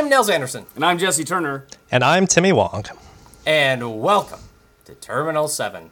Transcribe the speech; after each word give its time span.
I'm 0.00 0.08
Nels 0.08 0.30
Anderson, 0.30 0.64
And 0.76 0.82
I'm 0.82 0.96
Jesse 0.96 1.24
Turner. 1.24 1.66
And 1.90 2.02
I'm 2.02 2.26
Timmy 2.26 2.54
Wong. 2.54 2.86
and 3.44 4.00
welcome 4.00 4.40
to 4.86 4.94
Terminal 4.94 5.46
7. 5.46 5.90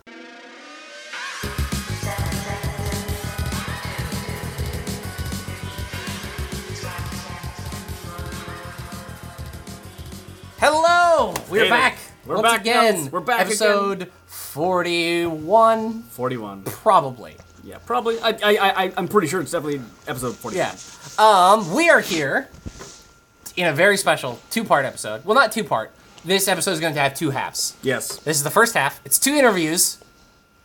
Hello! 10.58 11.34
We're 11.50 11.64
Hey 11.64 11.68
there. 11.68 11.78
back 11.78 11.98
We're 12.26 12.36
once 12.36 12.48
back, 12.48 12.60
again. 12.62 12.94
Nels. 12.94 13.12
We're 13.12 13.20
back 13.20 13.40
Episode 13.42 14.10
41, 14.26 16.02
41. 16.04 16.62
probably. 16.64 17.36
Yeah, 17.62 17.78
probably. 17.84 18.18
I, 18.20 18.30
I, 18.30 18.84
I, 18.84 18.92
I'm 18.96 19.06
pretty 19.08 19.28
sure 19.28 19.40
it's 19.40 19.52
definitely 19.52 19.80
episode 20.06 20.34
41. 20.36 20.56
Yeah. 20.66 20.74
Um, 21.18 21.72
we 21.74 21.90
are 21.90 22.00
here 22.00 22.48
in 23.58 23.66
a 23.66 23.72
very 23.72 23.96
special 23.96 24.38
two-part 24.50 24.84
episode. 24.84 25.24
Well, 25.24 25.34
not 25.34 25.50
two-part. 25.52 25.90
This 26.24 26.46
episode 26.48 26.72
is 26.72 26.80
going 26.80 26.94
to 26.94 27.00
have 27.00 27.14
two 27.14 27.30
halves. 27.30 27.76
Yes. 27.82 28.16
This 28.18 28.36
is 28.36 28.42
the 28.44 28.50
first 28.50 28.74
half. 28.74 29.00
It's 29.04 29.18
two 29.18 29.34
interviews, 29.34 29.98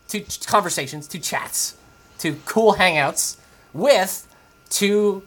two 0.07 0.21
ch- 0.21 0.45
conversations, 0.45 1.07
two 1.07 1.19
chats, 1.19 1.75
two 2.19 2.37
cool 2.45 2.75
hangouts 2.75 3.37
with 3.73 4.27
two 4.69 5.23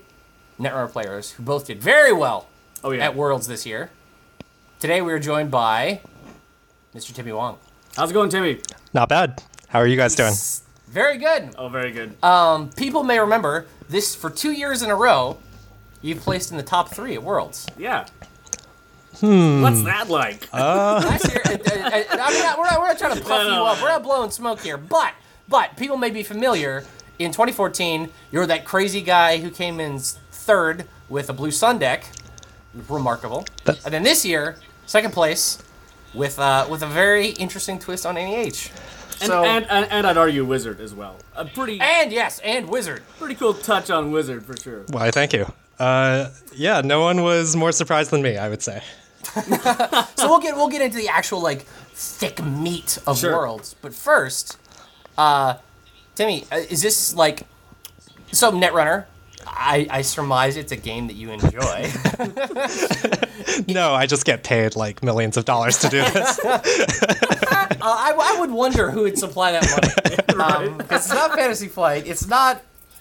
Netrunner 0.60 0.90
players 0.90 1.32
who 1.32 1.42
both 1.42 1.66
did 1.66 1.82
very 1.82 2.12
well 2.12 2.48
Oh, 2.84 2.90
yeah. 2.92 3.04
at 3.06 3.14
Worlds 3.16 3.46
this 3.46 3.66
year. 3.66 3.90
Today 4.80 5.00
we 5.02 5.12
are 5.12 5.18
joined 5.18 5.50
by 5.50 6.00
Mr. 6.94 7.12
Timmy 7.12 7.32
Wong. 7.32 7.58
How's 7.96 8.10
it 8.10 8.14
going, 8.14 8.30
Timmy? 8.30 8.60
Not 8.94 9.08
bad. 9.08 9.42
How 9.68 9.80
are 9.80 9.86
you 9.86 9.96
guys 9.96 10.14
doing? 10.14 10.32
Very 10.88 11.18
good. 11.18 11.54
Oh, 11.58 11.68
very 11.68 11.92
good. 11.92 12.22
Um, 12.22 12.70
people 12.70 13.02
may 13.02 13.18
remember 13.18 13.66
this 13.88 14.14
for 14.14 14.30
two 14.30 14.52
years 14.52 14.82
in 14.82 14.90
a 14.90 14.94
row. 14.94 15.38
You've 16.02 16.20
placed 16.20 16.50
in 16.50 16.56
the 16.56 16.62
top 16.62 16.90
three 16.94 17.14
at 17.14 17.22
Worlds. 17.22 17.66
yeah. 17.78 18.06
Hmm. 19.20 19.62
What's 19.62 19.82
that 19.84 20.10
like? 20.10 20.52
Last 20.52 21.32
year, 21.32 21.40
uh, 21.46 21.50
uh, 21.52 21.54
uh, 21.56 22.04
I'm 22.10 22.38
not, 22.38 22.58
we're, 22.58 22.64
not, 22.64 22.78
we're 22.80 22.86
not 22.88 22.98
trying 22.98 23.14
to 23.16 23.20
puff 23.22 23.30
No, 23.30 23.48
no, 23.48 23.54
you 23.62 23.62
up. 23.70 23.80
We're 23.80 23.88
not 23.88 24.02
blowing 24.02 24.30
smoke 24.30 24.60
here. 24.60 24.76
But, 24.76 25.14
but 25.48 25.74
people 25.78 25.96
may 25.96 26.10
be 26.10 26.22
familiar. 26.22 26.84
In 27.18 27.30
2014, 27.32 28.10
you 28.30 28.38
were 28.38 28.46
that 28.46 28.66
crazy 28.66 29.00
guy 29.00 29.38
who 29.38 29.50
came 29.50 29.80
in 29.80 29.98
third 30.00 30.86
with 31.08 31.30
a 31.30 31.32
blue 31.32 31.50
sun 31.50 31.78
deck. 31.78 32.04
Remarkable. 32.90 33.46
That- 33.64 33.82
And 33.86 33.94
then 33.94 34.02
this 34.02 34.22
year, 34.26 34.56
second 34.84 35.12
place 35.12 35.62
with 36.12 36.38
uh, 36.38 36.66
with 36.68 36.82
a 36.82 36.86
very 36.86 37.28
interesting 37.28 37.78
twist 37.78 38.04
on 38.04 38.16
NEH. 38.16 38.44
and, 38.44 38.52
So, 38.52 39.44
and, 39.44 39.64
and, 39.70 39.90
and 39.90 40.06
I'd 40.06 40.18
argue 40.18 40.44
Wizard 40.44 40.78
as 40.78 40.94
well. 40.94 41.16
A 41.36 41.46
pretty 41.46 41.80
and 41.80 42.12
yes, 42.12 42.38
and 42.40 42.68
Wizard. 42.68 43.02
pretty 43.18 43.34
cool 43.34 43.54
touch 43.54 43.88
on 43.90 44.10
Wizard 44.12 44.44
for 44.44 44.54
sure. 44.58 44.84
Why, 44.88 45.10
thank 45.10 45.32
you. 45.32 45.50
Uh, 45.78 46.30
yeah, 46.54 46.80
no 46.80 47.02
one 47.02 47.22
was 47.22 47.54
more 47.56 47.72
surprised 47.72 48.10
than 48.10 48.22
me, 48.22 48.36
I 48.38 48.48
would 48.48 48.62
say. 48.62 48.82
So 50.16 50.28
we'll 50.30 50.40
get 50.40 50.56
we'll 50.56 50.68
get 50.68 50.80
into 50.80 50.96
the 50.96 51.08
actual 51.08 51.40
like 51.42 51.62
thick 51.92 52.42
meat 52.42 52.98
of 53.06 53.18
Sure. 53.18 53.32
worlds. 53.36 53.74
But 53.82 53.92
first, 53.92 54.56
uh, 55.18 55.54
Timmy, 56.14 56.46
uh, 56.50 56.56
is 56.56 56.80
this 56.80 57.14
like 57.14 57.42
so 58.32 58.50
Netrunner? 58.52 59.04
I, 59.46 59.86
I 59.90 60.02
surmise 60.02 60.56
it's 60.56 60.72
a 60.72 60.76
game 60.76 61.06
that 61.08 61.14
you 61.16 61.30
enjoy. 61.30 61.90
No, 63.68 63.94
I 63.94 64.06
just 64.06 64.24
get 64.24 64.42
paid 64.42 64.74
like 64.76 65.02
millions 65.02 65.36
of 65.36 65.44
dollars 65.44 65.78
to 65.78 65.88
do 65.88 65.98
this. 66.02 66.38
uh, 66.44 66.60
I, 67.80 68.12
I 68.18 68.36
would 68.40 68.50
wonder 68.50 68.90
who 68.90 69.02
would 69.02 69.18
supply 69.18 69.52
that 69.52 69.64
money. 69.70 70.68
Um, 70.68 70.78
'cause 70.78 71.06
it's 71.06 71.14
not 71.14 71.34
Fantasy 71.34 71.68
Flight. 71.68 72.06
It's 72.06 72.26
not 72.26 72.60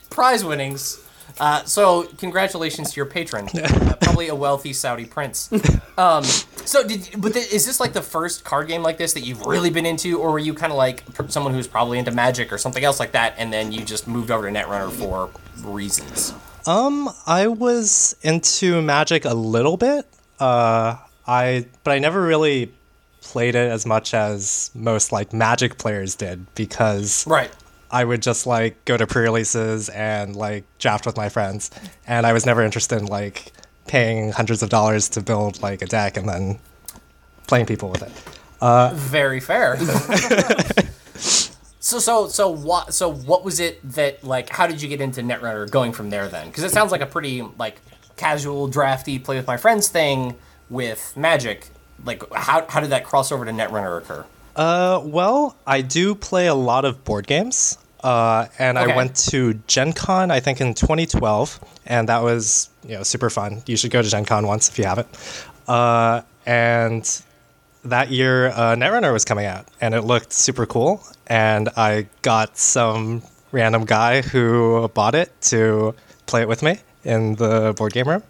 prize 0.09 0.43
winnings. 0.45 0.99
Uh, 1.39 1.64
so 1.66 2.03
congratulations 2.17 2.91
to 2.91 2.95
your 2.97 3.05
patron, 3.05 3.47
uh, 3.55 3.95
probably 4.02 4.30
a 4.30 4.36
wealthy 4.36 4.73
Saudi 4.73 5.05
prince. 5.05 5.50
Um, 5.97 6.25
so 6.25 6.86
did 6.86 7.09
but 7.19 7.33
th- 7.33 7.53
is 7.53 7.66
this 7.66 7.80
like 7.80 7.94
the 7.94 8.02
first 8.02 8.44
card 8.44 8.67
game 8.67 8.83
like 8.83 8.97
this 8.97 9.14
that 9.14 9.22
you've 9.22 9.45
really 9.45 9.69
been 9.69 9.86
into, 9.86 10.19
or 10.19 10.31
were 10.33 10.39
you 10.39 10.53
kind 10.53 10.73
of 10.73 10.77
like 10.77 11.05
pr- 11.14 11.30
someone 11.30 11.53
who's 11.53 11.67
probably 11.67 11.97
into 12.00 12.11
Magic 12.11 12.52
or 12.52 12.58
something 12.58 12.83
else 12.83 12.99
like 12.99 13.14
that, 13.14 13.33
and 13.37 13.54
then 13.54 13.71
you 13.71 13.82
just 13.82 14.05
moved 14.05 14.30
over 14.30 14.45
to 14.45 14.54
Netrunner 14.54 14.92
for 14.92 15.30
reasons? 15.64 16.33
Um, 16.67 17.09
I 17.26 17.48
was 17.48 18.17
into 18.23 18.82
Magic 18.82 19.23
a 19.23 19.33
little 19.33 19.77
bit. 19.77 20.05
Uh, 20.38 20.98
I 21.26 21.65
but 21.86 21.92
I 21.92 21.99
never 21.99 22.21
really 22.21 22.73
played 23.21 23.55
it 23.55 23.71
as 23.71 23.86
much 23.86 24.14
as 24.14 24.70
most 24.76 25.14
like 25.14 25.32
Magic 25.32 25.77
players 25.77 26.15
did 26.15 26.45
because 26.55 27.26
Right. 27.26 27.52
I 27.95 28.04
would 28.04 28.22
just 28.22 28.45
like 28.45 28.83
go 28.83 28.98
to 28.98 29.08
pre-releases 29.08 29.88
and 29.88 30.36
like 30.36 30.66
draft 30.80 31.06
with 31.06 31.16
my 31.16 31.30
friends, 31.30 31.72
and 32.06 32.26
I 32.26 32.33
was 32.33 32.45
never 32.45 32.61
interested 32.61 33.00
in 33.00 33.06
like 33.06 33.54
paying 33.88 34.33
hundreds 34.33 34.61
of 34.61 34.70
dollars 34.70 35.08
to 35.10 35.22
build 35.22 35.61
like 35.61 35.82
a 35.82 35.86
deck 35.86 36.17
and 36.17 36.28
then 36.28 36.60
playing 37.48 37.67
people 37.67 37.89
with 37.89 38.04
it. 38.04 38.11
Very 38.95 39.39
fair. 39.39 39.78
so 41.16 42.00
so 42.00 42.28
so 42.28 42.50
what 42.50 42.94
so 42.94 43.10
what 43.10 43.45
was 43.45 43.61
it 43.61 43.80
that 43.92 44.26
like 44.26 44.50
how 44.50 44.67
did 44.67 44.82
you 44.82 44.89
get 44.89 45.00
into 45.00 45.22
Netrunner 45.22 45.72
going 45.72 45.94
from 45.94 46.10
there 46.10 46.27
then? 46.27 46.48
Because 46.48 46.66
it 46.66 46.72
sounds 46.72 46.92
like 46.92 47.00
a 47.00 47.06
pretty 47.06 47.44
like 47.58 47.80
casual 48.17 48.67
drafty 48.67 49.20
play 49.20 49.38
with 49.38 49.48
my 49.48 49.56
friends 49.56 49.88
thing 49.88 50.36
with 50.70 51.16
Magic. 51.16 51.70
Like 52.04 52.30
how 52.33 52.66
how 52.67 52.82
did 52.82 52.89
that 52.89 53.06
crossover 53.06 53.45
to 53.45 53.52
Netrunner 53.52 54.00
occur? 54.00 54.26
Uh, 54.58 55.02
well, 55.02 55.56
I 55.66 55.80
do 55.82 56.14
play 56.14 56.48
a 56.48 56.56
lot 56.56 56.83
of 56.83 57.06
board 57.06 57.26
games. 57.27 57.77
Uh, 58.05 58.48
and 58.60 58.77
Okay. 58.77 58.93
I 58.93 58.95
went 58.95 59.16
to 59.32 59.55
Gen 59.66 59.92
Con, 59.93 60.30
I 60.30 60.39
think, 60.39 60.61
in 60.61 60.76
2012, 60.76 61.60
and 61.88 62.08
that 62.08 62.21
was 62.21 62.70
you 62.88 62.95
know 62.95 63.04
super 63.04 63.32
fun. 63.32 63.64
You 63.66 63.76
should 63.77 63.89
go 63.92 64.02
to 64.04 64.08
Gen 64.08 64.26
Con 64.26 64.45
once 64.45 64.70
if 64.70 64.77
you 64.77 64.86
haven't. 64.86 65.08
Uh, 65.67 66.21
and 66.45 67.04
that 67.83 68.11
year, 68.11 68.49
uh, 68.49 68.76
Netrunner 68.76 69.11
was 69.11 69.26
coming 69.26 69.48
out, 69.48 69.65
and 69.82 69.95
it 69.95 70.02
looked 70.02 70.32
super 70.33 70.67
cool. 70.67 71.02
And 71.27 71.70
I 71.76 72.08
got 72.21 72.58
some 72.58 73.23
random 73.52 73.86
guy 73.86 74.21
who 74.21 74.88
bought 74.94 75.15
it 75.15 75.32
to 75.49 75.95
play 76.27 76.42
it 76.44 76.48
with 76.48 76.61
me 76.61 76.77
in 77.04 77.36
the 77.36 77.73
board 77.76 77.94
game 77.94 78.08
room. 78.08 78.21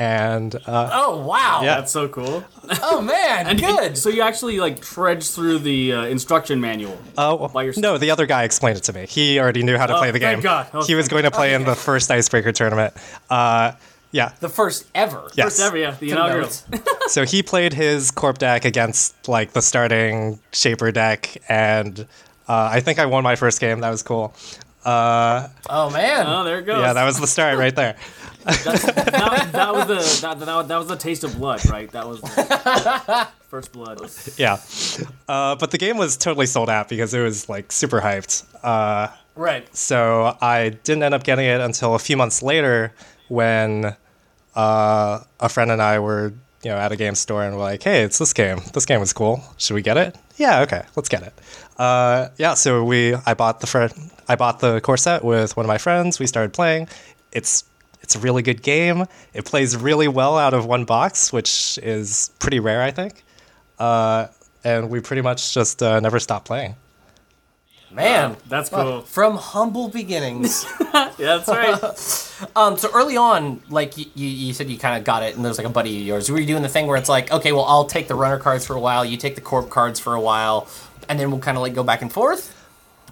And 0.00 0.54
uh, 0.66 0.90
Oh 0.92 1.26
wow! 1.26 1.60
Yeah. 1.64 1.74
That's 1.76 1.90
so 1.90 2.06
cool. 2.06 2.44
Oh 2.82 3.00
man, 3.00 3.56
good. 3.56 3.98
So 3.98 4.08
you 4.10 4.22
actually 4.22 4.60
like 4.60 4.80
trudged 4.80 5.32
through 5.32 5.58
the 5.58 5.92
uh, 5.92 6.02
instruction 6.04 6.60
manual. 6.60 6.96
Oh 7.18 7.48
by 7.48 7.64
yourself. 7.64 7.82
no, 7.82 7.98
the 7.98 8.12
other 8.12 8.24
guy 8.26 8.44
explained 8.44 8.78
it 8.78 8.84
to 8.84 8.92
me. 8.92 9.06
He 9.06 9.40
already 9.40 9.64
knew 9.64 9.76
how 9.76 9.86
to 9.86 9.96
Oh, 9.96 9.98
play 9.98 10.12
the 10.12 10.20
game. 10.20 10.40
thank 10.40 10.42
game. 10.42 10.44
God. 10.44 10.66
Oh, 10.72 10.84
he 10.84 10.94
was 10.94 11.06
thank 11.06 11.10
going 11.10 11.24
to 11.24 11.30
play 11.32 11.52
in 11.52 11.64
the 11.64 11.74
first 11.74 12.10
icebreaker 12.12 12.52
tournament. 12.52 12.94
Uh, 13.28 13.72
yeah. 14.12 14.32
the 14.38 14.48
first 14.48 14.86
ever. 14.94 15.28
Yes. 15.34 15.56
First 15.56 15.60
ever, 15.62 15.76
yeah, 15.76 15.90
the 15.98 16.06
To 16.06 16.12
inaugural. 16.12 16.48
So 17.08 17.24
he 17.24 17.42
played 17.42 17.72
his 17.74 18.10
corp 18.12 18.38
deck 18.38 18.64
against 18.64 19.26
like 19.28 19.52
the 19.52 19.62
starting 19.62 20.38
shaper 20.52 20.92
deck, 20.92 21.36
and 21.48 22.00
uh, 22.48 22.68
I 22.72 22.78
think 22.80 23.00
I 23.00 23.06
won 23.06 23.24
my 23.24 23.34
first 23.34 23.60
game. 23.60 23.80
That 23.80 23.90
was 23.90 24.02
cool. 24.04 24.32
Oh 24.86 25.90
man. 25.92 26.26
Oh, 26.26 26.44
there 26.44 26.60
it 26.60 26.66
goes. 26.66 26.80
Yeah, 26.80 26.92
that 26.92 27.04
was 27.04 27.18
the 27.18 27.26
start 27.26 27.58
right 27.58 27.74
there. 27.74 27.96
that, 28.48 29.48
that 29.52 29.74
was 29.74 29.86
the 29.86 30.26
that, 30.26 30.40
that, 30.40 30.68
that 30.68 30.76
was 30.76 30.86
the 30.88 30.96
taste 30.96 31.24
of 31.24 31.36
blood, 31.36 31.64
right? 31.68 31.90
That 31.92 32.08
was 32.08 32.20
the 32.20 33.28
first 33.48 33.72
blood. 33.72 34.00
Yeah. 34.36 34.58
Uh, 35.28 35.56
but 35.56 35.70
the 35.70 35.78
game 35.78 35.96
was 35.96 36.16
totally 36.16 36.46
sold 36.46 36.70
out 36.70 36.88
because 36.88 37.12
it 37.14 37.22
was 37.22 37.48
like 37.48 37.72
super 37.72 38.00
hyped. 38.00 38.44
Uh, 38.62 39.08
right. 39.34 39.74
So 39.76 40.36
I 40.40 40.70
didn't 40.70 41.02
end 41.02 41.14
up 41.14 41.24
getting 41.24 41.46
it 41.46 41.60
until 41.60 41.94
a 41.94 41.98
few 41.98 42.16
months 42.16 42.42
later 42.42 42.92
when 43.28 43.96
uh, 44.54 45.20
a 45.40 45.48
friend 45.48 45.70
and 45.70 45.82
I 45.82 45.98
were, 45.98 46.32
you 46.62 46.70
know, 46.70 46.76
at 46.76 46.92
a 46.92 46.96
game 46.96 47.14
store 47.14 47.44
and 47.44 47.54
we're 47.56 47.62
like, 47.62 47.82
hey, 47.82 48.02
it's 48.02 48.18
this 48.18 48.32
game. 48.32 48.60
This 48.72 48.86
game 48.86 49.00
was 49.00 49.12
cool. 49.12 49.42
Should 49.58 49.74
we 49.74 49.82
get 49.82 49.96
it? 49.96 50.16
Yeah, 50.36 50.62
okay, 50.62 50.82
let's 50.96 51.08
get 51.08 51.22
it. 51.22 51.34
Uh, 51.78 52.28
yeah, 52.38 52.54
so 52.54 52.82
we 52.84 53.14
I 53.14 53.34
bought 53.34 53.60
the 53.60 53.66
fr- 53.66 53.94
I 54.28 54.36
bought 54.36 54.60
the 54.60 54.80
core 54.80 54.96
set 54.96 55.24
with 55.24 55.56
one 55.56 55.64
of 55.64 55.68
my 55.68 55.78
friends. 55.78 56.18
We 56.18 56.26
started 56.26 56.52
playing. 56.52 56.88
It's 57.32 57.64
it's 58.08 58.16
a 58.16 58.20
really 58.20 58.40
good 58.40 58.62
game. 58.62 59.04
It 59.34 59.44
plays 59.44 59.76
really 59.76 60.08
well 60.08 60.38
out 60.38 60.54
of 60.54 60.64
one 60.64 60.86
box, 60.86 61.30
which 61.30 61.78
is 61.82 62.30
pretty 62.38 62.58
rare, 62.58 62.80
I 62.80 62.90
think. 62.90 63.22
Uh, 63.78 64.28
and 64.64 64.88
we 64.88 65.00
pretty 65.00 65.20
much 65.20 65.52
just 65.52 65.82
uh, 65.82 66.00
never 66.00 66.18
stopped 66.18 66.46
playing. 66.46 66.74
Man, 67.90 68.38
That's 68.48 68.72
Well, 68.72 68.90
cool. 68.90 69.00
From 69.02 69.36
humble 69.36 69.88
beginnings. 69.88 70.66
Yeah, 71.18 71.38
that's 71.38 71.48
right. 71.48 72.48
Um, 72.56 72.76
so 72.76 72.88
early 72.94 73.16
on, 73.16 73.60
like 73.68 73.98
you, 73.98 74.06
you, 74.14 74.28
you 74.28 74.52
said, 74.52 74.70
you 74.70 74.78
kind 74.78 74.96
of 74.96 75.04
got 75.04 75.22
it, 75.24 75.34
and 75.36 75.44
there's 75.44 75.58
like 75.58 75.66
a 75.66 75.70
buddy 75.70 76.00
of 76.00 76.06
yours. 76.06 76.30
Were 76.30 76.38
you 76.38 76.46
doing 76.46 76.62
the 76.62 76.68
thing 76.68 76.86
where 76.86 76.96
it's 76.96 77.08
like, 77.08 77.32
okay, 77.32 77.50
well, 77.50 77.64
I'll 77.64 77.84
take 77.84 78.06
the 78.08 78.14
runner 78.14 78.38
cards 78.38 78.64
for 78.64 78.74
a 78.74 78.80
while, 78.80 79.04
you 79.04 79.16
take 79.16 79.34
the 79.34 79.40
corp 79.40 79.68
cards 79.68 79.98
for 79.98 80.14
a 80.14 80.20
while, 80.20 80.68
and 81.08 81.18
then 81.18 81.30
we'll 81.30 81.40
kind 81.40 81.56
of 81.56 81.62
like 81.62 81.74
go 81.74 81.82
back 81.82 82.00
and 82.00 82.12
forth? 82.12 82.54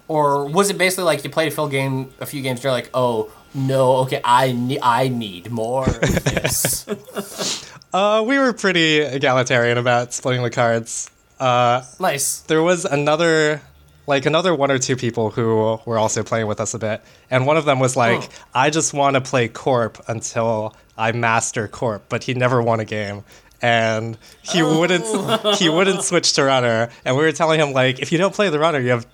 Or 0.07 0.45
was 0.45 0.69
it 0.69 0.77
basically 0.77 1.03
like 1.03 1.23
you 1.23 1.29
played 1.29 1.51
a 1.51 1.55
full 1.55 1.67
game, 1.67 2.13
a 2.19 2.25
few 2.25 2.41
games, 2.41 2.59
and 2.59 2.63
you're 2.63 2.73
like, 2.73 2.89
oh 2.93 3.31
no, 3.57 3.97
okay, 3.97 4.21
I 4.23 4.51
need, 4.53 4.79
I 4.81 5.07
need 5.09 5.51
more 5.51 5.85
of 5.87 6.23
this. 6.23 6.85
Uh, 7.93 8.21
we 8.27 8.37
were 8.37 8.51
pretty 8.51 8.97
egalitarian 8.99 9.77
about 9.77 10.13
splitting 10.13 10.43
the 10.43 10.49
cards. 10.49 11.09
Uh, 11.39 11.81
nice. 12.01 12.41
there 12.41 12.61
was 12.61 12.83
another 12.83 13.61
like 14.05 14.25
another 14.25 14.53
one 14.53 14.69
or 14.71 14.77
two 14.77 14.97
people 14.97 15.29
who 15.31 15.79
were 15.85 15.97
also 15.97 16.21
playing 16.21 16.47
with 16.47 16.59
us 16.59 16.73
a 16.73 16.79
bit, 16.79 17.01
and 17.31 17.47
one 17.47 17.55
of 17.55 17.63
them 17.65 17.79
was 17.79 17.95
like, 17.95 18.21
Oh. 18.23 18.29
"I 18.53 18.69
just 18.71 18.93
want 18.93 19.15
to 19.15 19.21
play 19.21 19.47
Corp 19.47 20.03
until 20.09 20.75
I 20.97 21.13
master 21.13 21.67
Corp," 21.69 22.03
but 22.09 22.23
he 22.23 22.33
never 22.33 22.61
won 22.61 22.81
a 22.81 22.85
game, 22.85 23.23
and 23.61 24.17
he 24.43 24.61
Oh. 24.61 24.79
wouldn't 24.79 25.55
he 25.55 25.69
wouldn't 25.69 26.03
switch 26.03 26.33
to 26.33 26.43
Runner, 26.43 26.89
and 27.05 27.15
we 27.15 27.23
were 27.23 27.31
telling 27.31 27.59
him 27.59 27.71
like, 27.71 27.99
if 27.99 28.11
you 28.11 28.17
don't 28.17 28.33
play 28.35 28.49
the 28.49 28.59
Runner, 28.59 28.79
you 28.81 28.89
have 28.89 29.07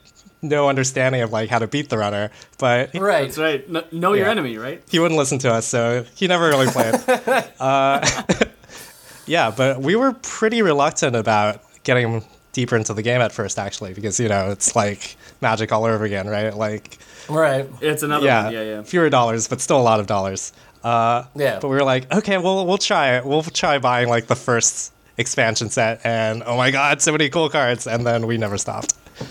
no 0.44 0.70
understanding 0.70 1.22
of 1.22 1.32
like 1.32 1.50
how 1.50 1.58
to 1.60 1.68
beat 1.68 1.90
the 1.90 1.98
Runner, 1.98 2.30
but 2.60 2.92
he- 2.92 3.00
Right. 3.00 3.26
That's 3.26 3.38
right. 3.40 3.66
Kn- 3.72 3.86
know 3.92 4.14
your 4.14 4.26
Yeah. 4.26 4.32
enemy, 4.32 4.58
right? 4.58 4.84
he 4.90 5.00
wouldn't 5.00 5.18
listen 5.18 5.40
to 5.40 5.52
us, 5.52 5.66
so 5.66 6.06
he 6.16 6.28
never 6.28 6.48
really 6.50 6.68
played. 6.68 6.96
uh, 7.60 8.06
yeah, 9.26 9.52
but 9.56 9.82
we 9.82 9.96
were 9.96 10.14
pretty 10.14 10.62
reluctant 10.62 11.16
about 11.16 11.62
getting 11.84 12.24
deeper 12.52 12.76
into 12.76 12.94
the 12.94 13.02
game 13.02 13.22
at 13.22 13.32
first, 13.32 13.58
actually, 13.58 13.94
because 13.94 14.20
you 14.20 14.28
know 14.30 14.52
it's 14.52 14.76
like 14.76 15.16
magic 15.42 15.72
all 15.72 15.86
over 15.86 16.04
again, 16.04 16.28
right? 16.28 16.56
Like, 16.56 16.98
Right. 17.30 17.68
It's 17.82 18.04
another 18.04 18.26
yeah, 18.26 18.44
one. 18.46 18.54
Yeah, 18.54 18.62
yeah. 18.64 18.82
fewer 18.84 19.10
dollars, 19.10 19.48
but 19.48 19.62
still 19.62 19.80
a 19.80 19.82
lot 19.82 20.00
of 20.02 20.08
dollars. 20.08 20.52
Uh, 20.84 21.24
Yeah. 21.36 21.60
but 21.62 21.70
we 21.70 21.76
were 21.78 21.84
like, 21.86 22.14
okay, 22.14 22.38
well, 22.38 22.66
we'll 22.66 22.78
try 22.78 23.16
it. 23.16 23.26
We'll 23.26 23.44
try 23.44 23.80
buying 23.80 24.10
like 24.10 24.28
the 24.28 24.36
first 24.36 24.92
expansion 25.18 25.70
set, 25.70 26.02
and 26.04 26.44
oh 26.46 26.58
my 26.58 26.70
god, 26.72 27.02
so 27.02 27.12
many 27.14 27.30
cool 27.30 27.48
cards, 27.50 27.88
and 27.88 28.06
then 28.06 28.28
we 28.28 28.38
never 28.38 28.58
stopped. 28.58 28.94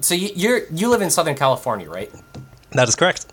So 0.00 0.14
you, 0.14 0.30
you're 0.34 0.60
you 0.70 0.88
live 0.88 1.02
in 1.02 1.10
Southern 1.10 1.34
California, 1.34 1.88
right? 1.90 2.10
That 2.72 2.88
is 2.88 2.96
correct. 2.96 3.26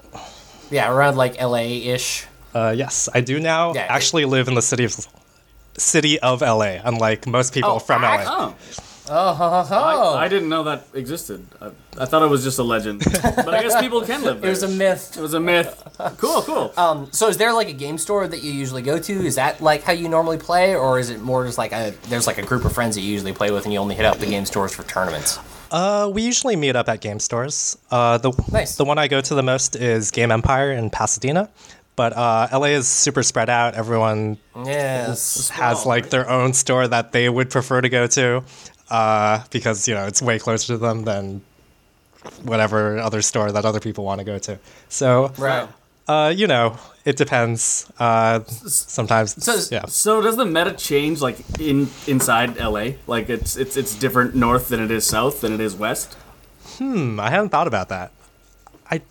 Yeah, 0.71 0.91
around 0.91 1.17
like 1.17 1.41
LA 1.41 1.81
ish. 1.95 2.25
Uh, 2.53 2.73
yes, 2.75 3.09
I 3.13 3.21
do 3.21 3.39
now 3.39 3.73
Yeah, 3.73 3.85
it- 3.85 3.91
actually 3.91 4.25
live 4.25 4.47
in 4.47 4.55
the 4.55 4.61
city 4.61 4.83
of 4.85 4.95
city 5.77 6.19
of 6.19 6.41
LA, 6.41 6.77
unlike 6.83 7.27
most 7.27 7.53
people 7.53 7.71
Oh, 7.71 7.79
from 7.79 8.01
LA. 8.01 8.23
Oh, 8.27 8.55
Oh, 9.11 9.33
ho, 9.33 9.49
ho, 9.49 9.63
ho. 9.63 10.13
I, 10.15 10.25
I 10.25 10.27
didn't 10.27 10.49
know 10.49 10.63
that 10.63 10.85
existed. 10.93 11.45
I, 11.61 11.71
I 11.97 12.05
thought 12.05 12.21
it 12.21 12.29
was 12.29 12.43
just 12.43 12.59
a 12.59 12.63
legend. 12.63 13.03
but 13.23 13.49
I 13.53 13.61
guess 13.63 13.79
people 13.81 14.01
can 14.01 14.21
live 14.23 14.39
there. 14.41 14.49
it 14.49 14.53
was 14.53 14.63
a 14.63 14.67
myth. 14.67 15.17
It 15.17 15.21
was 15.21 15.33
a 15.33 15.39
myth. 15.39 15.81
Cool, 16.17 16.41
cool. 16.43 16.73
Um, 16.77 17.09
so 17.11 17.27
is 17.27 17.37
there 17.37 17.51
like 17.53 17.67
a 17.69 17.73
game 17.73 17.97
store 17.97 18.27
that 18.27 18.43
you 18.43 18.51
usually 18.51 18.81
go 18.83 18.99
to? 18.99 19.13
Is 19.25 19.35
that 19.35 19.61
like 19.61 19.83
how 19.83 19.93
you 19.93 20.07
normally 20.09 20.37
play, 20.37 20.75
or 20.75 20.99
is 20.99 21.09
it 21.09 21.21
more 21.21 21.45
just 21.45 21.57
like 21.57 21.71
a 21.71 21.93
there's 22.09 22.27
like 22.27 22.37
a 22.37 22.45
group 22.45 22.65
of 22.65 22.71
friends 22.73 22.95
that 22.95 23.01
you 23.01 23.11
usually 23.11 23.33
play 23.33 23.51
with, 23.51 23.63
and 23.65 23.73
you 23.73 23.79
only 23.79 23.95
hit 23.95 24.05
up 24.05 24.17
the 24.19 24.27
game 24.27 24.45
stores 24.45 24.73
for 24.73 24.83
tournaments? 24.83 25.39
Uh, 25.71 26.09
we 26.13 26.21
usually 26.23 26.55
meet 26.55 26.75
up 26.75 26.87
at 26.89 26.99
game 27.01 27.19
stores. 27.19 27.77
Uh, 27.91 28.17
the 28.17 28.31
Nice. 28.51 28.75
the 28.75 28.85
one 28.85 28.97
I 28.97 29.07
go 29.07 29.21
to 29.21 29.35
the 29.35 29.43
most 29.43 29.75
is 29.75 30.09
Game 30.11 30.31
Empire 30.31 30.71
in 30.71 30.89
Pasadena, 30.89 31.49
but 31.95 32.13
uh, 32.15 32.47
LA 32.51 32.67
is 32.67 32.87
super 32.87 33.21
spread 33.23 33.49
out. 33.49 33.75
Everyone 33.75 34.37
Yes. 34.65 35.49
has 35.49 35.85
like 35.85 36.09
their 36.09 36.29
own 36.29 36.53
store 36.53 36.87
that 36.87 37.11
they 37.11 37.29
would 37.29 37.49
prefer 37.49 37.81
to 37.81 37.89
go 37.89 38.07
to, 38.07 38.43
uh, 38.89 39.43
because 39.51 39.87
you 39.87 39.93
know 39.93 40.05
it's 40.05 40.21
way 40.21 40.39
closer 40.39 40.73
to 40.73 40.77
them 40.77 41.03
than 41.03 41.41
whatever 42.43 42.97
other 42.99 43.21
store 43.21 43.51
that 43.51 43.65
other 43.65 43.79
people 43.79 44.03
want 44.03 44.19
to 44.19 44.25
go 44.25 44.37
to. 44.37 44.59
So, 44.89 45.31
Right. 45.37 45.67
uh, 46.07 46.33
you 46.35 46.47
know, 46.47 46.77
it 47.05 47.15
depends. 47.15 47.89
Uh, 47.97 48.41
sometimes, 48.45 49.41
So- 49.43 49.55
yeah. 49.71 49.85
So 49.87 50.21
does 50.21 50.35
the 50.35 50.45
meta 50.45 50.73
change 50.73 51.21
like 51.21 51.37
in 51.59 51.89
inside 52.07 52.57
LA? 52.57 52.95
Like 53.07 53.29
it's 53.29 53.55
it's 53.55 53.77
it's 53.77 53.95
different 53.95 54.35
north 54.35 54.67
than 54.69 54.81
it 54.83 54.91
is 54.91 55.05
south 55.05 55.41
than 55.41 55.53
it 55.53 55.61
is 55.61 55.75
west. 55.75 56.17
Hmm, 56.77 57.19
I 57.19 57.29
hadn't 57.29 57.49
thought 57.49 57.67
about 57.67 57.87
that. 57.89 58.11
I 58.91 59.01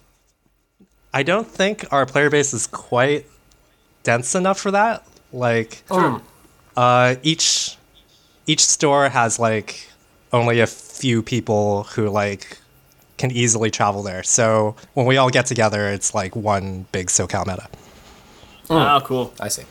I 1.14 1.22
don't 1.22 1.46
think 1.48 1.86
our 1.90 2.04
player 2.04 2.28
base 2.30 2.52
is 2.52 2.66
quite 2.66 3.24
dense 4.02 4.34
enough 4.34 4.60
for 4.60 4.70
that. 4.70 5.02
Like 5.32 5.82
uh 6.76 7.14
each 7.22 7.76
each 8.48 8.64
store 8.64 9.08
has 9.08 9.38
like 9.38 9.88
only 10.32 10.58
a 10.58 10.66
few 10.66 11.22
people 11.22 11.84
who 11.84 12.08
like 12.08 12.58
can 13.18 13.30
easily 13.30 13.70
travel 13.70 14.02
there. 14.02 14.22
So 14.24 14.74
when 14.94 15.06
we 15.06 15.16
all 15.16 15.30
get 15.30 15.46
together 15.46 15.88
it's 15.88 16.14
like 16.14 16.34
one 16.34 16.86
big 16.90 17.06
SoCal 17.06 17.46
meta. 17.46 17.68
Oh, 18.70 18.96
oh 18.96 19.00
cool. 19.04 19.32
I 19.40 19.48
see. 19.48 19.62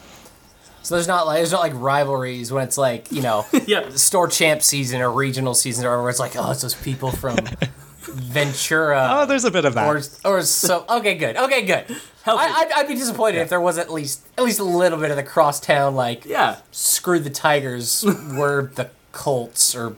So 0.83 0.95
there's 0.95 1.07
not 1.07 1.25
like 1.27 1.37
there's 1.37 1.51
not 1.51 1.59
like 1.59 1.73
rivalries 1.75 2.51
when 2.51 2.63
it's 2.63 2.77
like 2.77 3.11
you 3.11 3.21
know 3.21 3.45
Yeah. 3.67 3.89
store 3.89 4.27
champ 4.29 4.61
season 4.63 5.01
or 5.01 5.11
regional 5.11 5.53
season 5.53 5.85
or 5.85 5.99
where 6.01 6.09
it's 6.09 6.19
like 6.19 6.35
oh 6.37 6.51
it's 6.51 6.61
those 6.61 6.75
people 6.75 7.11
from 7.11 7.37
Ventura. 8.07 9.09
Oh, 9.11 9.25
there's 9.25 9.45
a 9.45 9.51
bit 9.51 9.65
of 9.65 9.73
that. 9.75 9.87
or, 9.87 10.01
or 10.25 10.41
so 10.41 10.85
okay 10.89 11.15
good 11.15 11.35
okay 11.37 11.63
good 11.65 11.85
I, 12.25 12.31
I'd, 12.31 12.71
I'd 12.73 12.87
be 12.87 12.95
disappointed 12.95 13.39
if 13.39 13.49
there 13.49 13.61
was 13.61 13.77
at 13.77 13.91
least 13.91 14.25
at 14.37 14.43
least 14.43 14.59
a 14.59 14.63
little 14.63 14.99
bit 14.99 15.11
of 15.11 15.17
the 15.17 15.23
crosstown 15.23 15.95
like 15.95 16.25
Yeah. 16.25 16.57
screw 16.71 17.19
the 17.19 17.29
tigers 17.29 18.03
we're 18.31 18.63
the 18.67 18.89
colts 19.11 19.75
or 19.75 19.91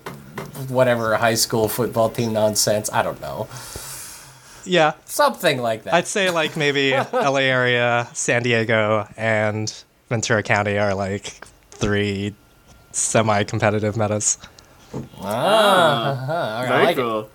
whatever 0.68 1.16
high 1.18 1.34
school 1.36 1.68
football 1.68 2.10
team 2.10 2.34
nonsense 2.34 2.90
i 2.94 3.02
don't 3.02 3.20
know 3.20 3.48
yeah. 4.66 4.94
something 5.06 5.62
like 5.62 5.84
that 5.84 5.94
I'd 5.94 6.08
say 6.08 6.30
like 6.30 6.56
maybe 6.56 6.92
LA 7.14 7.42
area, 7.42 8.08
San 8.14 8.44
Diego, 8.44 9.08
and 9.18 9.74
Ventura 10.10 10.44
County 10.44 10.78
are 10.78 10.94
like 10.94 11.24
three 11.72 12.36
semi-competitive 12.92 13.98
metas. 13.98 14.38
Ah, 15.22 16.10
uh-huh, 16.12 16.34
I 16.34 16.68
Very 16.68 16.86
like 16.86 16.98
it. 16.98 17.32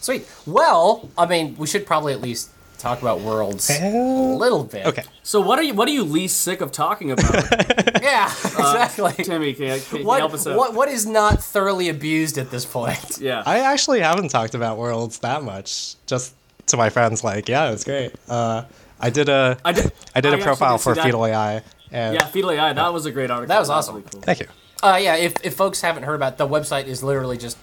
Cool. 0.00 0.18
sweet 0.18 0.28
well 0.46 1.08
i 1.18 1.26
mean 1.26 1.54
we 1.56 1.66
should 1.66 1.86
probably 1.86 2.12
at 2.12 2.20
least 2.20 2.50
talk 2.78 3.02
about 3.02 3.20
worlds 3.20 3.68
a 3.70 4.34
little 4.34 4.64
bit 4.64 4.86
Okay. 4.86 5.02
So 5.22 5.40
what 5.40 5.58
are 5.58 5.62
you 5.62 5.74
what 5.74 5.86
are 5.86 5.90
you 5.92 6.02
least 6.02 6.40
sick 6.40 6.62
of 6.62 6.72
talking 6.72 7.10
about? 7.12 7.34
yeah 8.02 8.24
exactly 8.26 9.12
Timmy, 9.22 9.52
can, 9.52 9.76
you- 9.76 9.82
can 9.82 9.98
you 9.98 10.06
what, 10.06 10.18
help 10.20 10.32
us 10.32 10.46
out? 10.46 10.56
what 10.56 10.72
what 10.74 10.88
is 10.88 11.04
not 11.06 11.42
thoroughly 11.44 11.90
abused 11.90 12.38
at 12.38 12.50
this 12.50 12.64
point 12.64 13.18
Yeah. 13.20 13.42
I 13.44 13.58
actually 13.60 14.00
haven't 14.00 14.30
talked 14.30 14.54
about 14.54 14.78
Worlds 14.78 15.18
that 15.18 15.42
much. 15.42 15.96
Just 16.06 16.34
to 16.68 16.76
my 16.78 16.88
friends, 16.88 17.22
like, 17.22 17.48
yeah, 17.48 17.68
it 17.68 17.72
was 17.72 17.84
great. 17.84 18.12
Uh, 18.28 18.62
I 18.98 19.10
did 19.10 19.28
a 19.28 19.58
I 19.64 19.72
did. 19.72 19.92
I 20.14 20.20
did 20.22 20.32
I 20.34 20.38
a 20.38 20.42
profile 20.42 20.76
did 20.78 20.82
for 20.84 20.94
see 20.94 21.00
that. 21.00 21.04
Fetal 21.04 21.26
AI, 21.26 21.62
and 21.92 22.14
Yeah, 22.14 22.26
Fetal 22.26 22.50
AI. 22.52 22.72
That 22.72 22.92
was 22.94 23.04
a 23.06 23.10
great 23.10 23.30
article. 23.30 23.48
That 23.48 23.58
was 23.58 23.68
awesome. 23.70 23.96
really 23.96 24.06
cool. 24.10 24.20
thank 24.22 24.40
you. 24.40 24.46
Uh, 24.82 24.98
yeah, 25.02 25.16
if, 25.16 25.34
if 25.44 25.54
folks 25.54 25.80
haven't 25.82 26.04
heard 26.04 26.14
about 26.14 26.32
it, 26.34 26.38
the 26.38 26.48
website 26.48 26.86
is 26.86 27.02
literally 27.02 27.36
just 27.36 27.58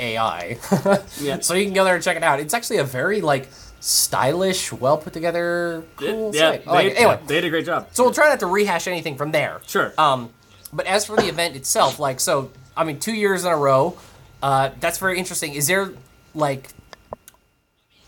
fetal.ai. 0.00 0.58
Yeah. 1.20 1.40
so 1.40 1.54
you 1.54 1.64
can 1.64 1.74
go 1.74 1.84
there 1.84 1.94
and 1.94 2.02
check 2.02 2.16
it 2.16 2.22
out. 2.22 2.40
It's 2.40 2.54
actually 2.54 2.78
a 2.78 2.84
very 2.84 3.20
like 3.20 3.48
stylish, 3.80 4.72
well 4.72 4.98
put 4.98 5.12
together, 5.12 5.84
cool 5.96 6.34
yeah, 6.34 6.52
site. 6.52 6.66
Like 6.66 6.86
they, 6.86 6.92
it. 6.92 6.96
Anyway, 6.96 7.18
they 7.26 7.34
did 7.36 7.44
a 7.44 7.50
great 7.50 7.66
job. 7.66 7.88
so 7.92 8.04
we'll 8.04 8.12
try 8.12 8.28
not 8.28 8.40
to 8.40 8.46
rehash 8.46 8.86
anything 8.86 9.16
from 9.16 9.32
there. 9.32 9.60
Sure. 9.66 9.92
Um, 9.98 10.30
but 10.72 10.86
as 10.86 11.04
for 11.04 11.16
the 11.16 11.28
event 11.28 11.56
itself, 11.56 11.98
like 11.98 12.20
so, 12.20 12.50
I 12.76 12.84
mean, 12.84 12.98
two 12.98 13.14
years 13.14 13.44
in 13.44 13.52
a 13.52 13.56
row, 13.56 13.98
uh, 14.42 14.70
that's 14.80 14.98
very 14.98 15.18
interesting. 15.18 15.54
Is 15.54 15.66
there 15.66 15.92
like, 16.34 16.68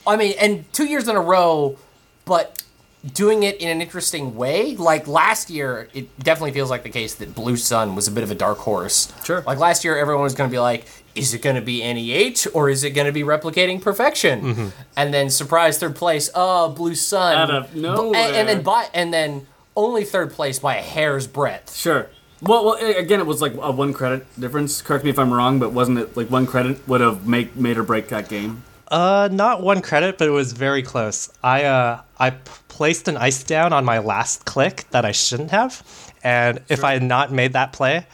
I 0.07 0.17
mean, 0.17 0.35
and 0.41 0.73
two 0.73 0.87
years 0.87 1.09
in 1.09 1.17
a 1.17 1.21
row, 1.21 1.77
but 2.25 2.63
doing 3.05 3.43
it 3.43 3.61
in 3.61 3.69
an 3.69 3.81
interesting 3.81 4.37
way. 4.37 4.77
Like 4.77 5.09
last 5.09 5.51
year, 5.51 5.89
it 5.93 6.19
definitely 6.21 6.53
feels 6.53 6.71
like 6.71 6.83
the 6.83 6.91
case 6.91 7.17
that 7.17 7.35
Blue 7.35 7.57
Sun 7.57 7.95
was 7.95 8.07
a 8.07 8.13
bit 8.13 8.23
of 8.23 8.31
a 8.31 8.35
dark 8.35 8.59
horse. 8.59 9.13
Sure. 9.25 9.43
Like 9.47 9.59
last 9.59 9.85
year, 9.85 9.97
everyone 9.97 10.23
was 10.23 10.35
going 10.35 10.49
to 10.49 10.55
be 10.55 10.61
like, 10.61 10.85
is 11.15 11.35
it 11.35 11.43
going 11.43 11.57
to 11.57 11.63
be 11.63 11.81
NEH 11.81 12.47
or 12.55 12.69
is 12.71 12.85
it 12.85 12.91
going 12.91 13.07
to 13.07 13.13
be 13.13 13.23
replicating 13.23 13.81
perfection? 13.81 14.73
And 14.97 15.13
then 15.13 15.31
surprise 15.31 15.79
third 15.79 15.97
place, 15.97 16.31
oh, 16.35 16.71
Blue 16.71 16.95
Sun. 16.95 17.37
Out 17.37 17.51
of 17.51 17.75
Bu- 17.75 18.15
and, 18.15 18.17
and 18.37 18.49
then 18.49 18.63
by 18.63 18.89
and 18.95 19.13
then 19.13 19.47
only 19.77 20.05
third 20.05 20.33
place 20.33 20.59
by 20.59 20.77
a 20.77 20.83
hair's 20.83 21.27
breadth. 21.27 21.75
Sure. 21.75 22.09
Well, 22.41 22.65
well, 22.65 22.75
again, 22.99 23.21
it 23.21 23.27
was 23.27 23.41
like 23.41 23.55
a 23.55 23.71
one 23.71 23.93
credit 23.93 24.27
difference. 24.41 24.83
Correct 24.83 25.05
me 25.05 25.11
if 25.11 25.19
I'm 25.19 25.33
wrong, 25.33 25.59
but 25.61 25.73
wasn't 25.73 25.99
it 25.99 26.17
like 26.17 26.29
one 26.29 26.47
credit 26.47 26.87
would 26.89 27.01
have 27.01 27.27
make 27.27 27.55
made 27.57 27.79
or 27.79 27.85
break 27.85 28.09
that 28.09 28.29
game? 28.29 28.65
Uh, 28.89 29.29
not 29.33 29.63
one 29.63 29.81
credit, 29.81 30.19
but 30.19 30.29
it 30.29 30.33
was 30.33 30.53
very 30.53 30.83
close. 30.83 31.31
I 31.43 31.65
uh, 31.65 32.01
I 32.19 32.31
p- 32.31 32.41
placed 32.69 33.07
an 33.09 33.17
ice 33.17 33.43
down 33.45 33.73
on 33.73 33.85
my 33.85 34.01
last 34.01 34.45
click 34.45 34.85
that 34.91 35.05
I 35.05 35.13
shouldn't 35.13 35.51
have, 35.53 35.83
and 36.25 36.61
if 36.69 36.83
I 36.85 36.93
had 36.95 37.03
not 37.03 37.33
made 37.33 37.53
that 37.55 37.73
play, 37.73 38.07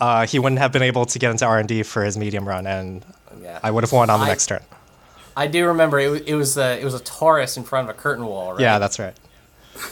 uh, 0.00 0.26
he 0.26 0.38
wouldn't 0.38 0.60
have 0.60 0.72
been 0.72 0.82
able 0.82 1.04
to 1.06 1.18
get 1.18 1.30
into 1.30 1.44
R 1.46 1.58
and 1.58 1.68
D 1.68 1.82
for 1.82 2.02
his 2.04 2.16
medium 2.16 2.46
run, 2.48 2.66
and 2.66 3.04
Yeah. 3.42 3.58
I 3.62 3.70
would 3.70 3.84
have 3.84 3.92
won 3.92 4.10
on 4.10 4.20
the 4.20 4.26
I- 4.26 4.28
next 4.28 4.46
turn. 4.46 4.60
I 5.36 5.46
do 5.46 5.66
remember 5.68 5.98
it, 6.00 6.10
wa- 6.10 6.18
it 6.26 6.34
was 6.34 6.58
a, 6.58 6.78
it 6.80 6.84
was 6.84 6.92
a 6.94 6.98
Taurus 7.00 7.56
in 7.56 7.62
front 7.62 7.88
of 7.88 7.96
a 7.96 7.98
curtain 7.98 8.26
wall, 8.26 8.52
right? 8.52 8.60
Yeah, 8.60 8.78
that's 8.80 8.98
right. 8.98 9.14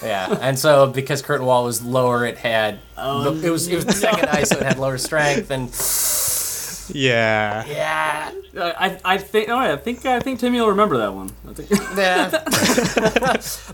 Yeah, 0.03 0.37
and 0.43 0.59
so 0.59 0.88
because 0.88 1.23
curtain 1.23 1.47
wall 1.47 1.65
was 1.65 1.81
lower, 1.83 2.27
it 2.27 2.37
had 2.37 2.81
Oh, 2.99 3.33
it 3.41 3.49
was 3.49 3.69
it 3.69 3.77
was 3.77 3.87
the 3.87 3.93
second 3.93 4.29
ice, 4.29 4.49
so 4.50 4.59
it 4.59 4.65
had 4.65 4.79
lower 4.79 4.99
strength, 4.99 5.50
and 5.50 5.71
Yeah. 6.92 7.64
yeah, 7.66 8.33
Uh, 8.57 8.73
I, 8.78 8.99
I 9.04 9.18
think. 9.18 9.49
All 9.49 9.59
right, 9.59 9.71
I 9.73 9.76
think 9.76 10.04
I 10.07 10.21
think 10.21 10.40
Timmy 10.40 10.61
will 10.61 10.68
remember 10.68 10.97
that 10.99 11.12
one. 11.14 11.30
I 11.49 11.52
think. 11.52 11.71
yeah. 11.97 12.30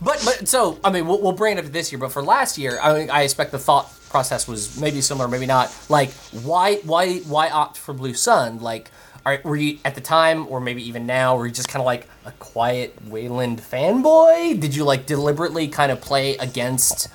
but 0.02 0.22
but 0.24 0.48
so 0.48 0.78
I 0.84 0.90
mean 0.90 1.06
we'll, 1.06 1.20
we'll 1.22 1.32
bring 1.32 1.56
it 1.56 1.58
up 1.60 1.64
to 1.66 1.70
this 1.70 1.92
year, 1.92 1.98
but 1.98 2.12
for 2.12 2.22
last 2.22 2.58
year, 2.58 2.78
I 2.82 3.06
I 3.06 3.22
expect 3.22 3.52
the 3.52 3.58
thought 3.58 3.92
process 4.10 4.46
was 4.48 4.78
maybe 4.80 5.00
similar, 5.00 5.28
maybe 5.28 5.46
not. 5.46 5.74
Like 5.88 6.10
why 6.42 6.76
why 6.84 7.18
why 7.20 7.50
opt 7.50 7.76
for 7.78 7.92
Blue 7.94 8.14
Sun? 8.14 8.60
Like. 8.60 8.90
Are, 9.26 9.40
were 9.42 9.56
you 9.56 9.78
at 9.86 9.94
the 9.94 10.02
time, 10.02 10.46
or 10.50 10.60
maybe 10.60 10.86
even 10.86 11.06
now, 11.06 11.34
were 11.34 11.46
you 11.46 11.52
just 11.52 11.66
kind 11.68 11.80
of 11.80 11.86
like 11.86 12.06
a 12.26 12.32
quiet 12.32 12.94
Wayland 13.08 13.58
fanboy? 13.58 14.60
Did 14.60 14.76
you 14.76 14.84
like 14.84 15.06
deliberately 15.06 15.66
kind 15.66 15.90
of 15.90 16.02
play 16.02 16.36
against 16.36 17.08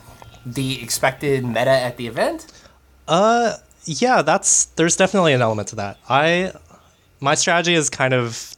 the 0.43 0.81
expected 0.81 1.45
meta 1.45 1.69
at 1.69 1.97
the 1.97 2.07
event? 2.07 2.47
Yeah, 3.85 4.21
that's 4.21 4.65
there's 4.65 4.95
definitely 4.95 5.33
an 5.33 5.41
element 5.41 5.69
to 5.69 5.75
that. 5.77 5.97
I 6.09 6.53
my 7.19 7.35
strategy 7.35 7.73
is 7.73 7.89
kind 7.89 8.13
of 8.13 8.55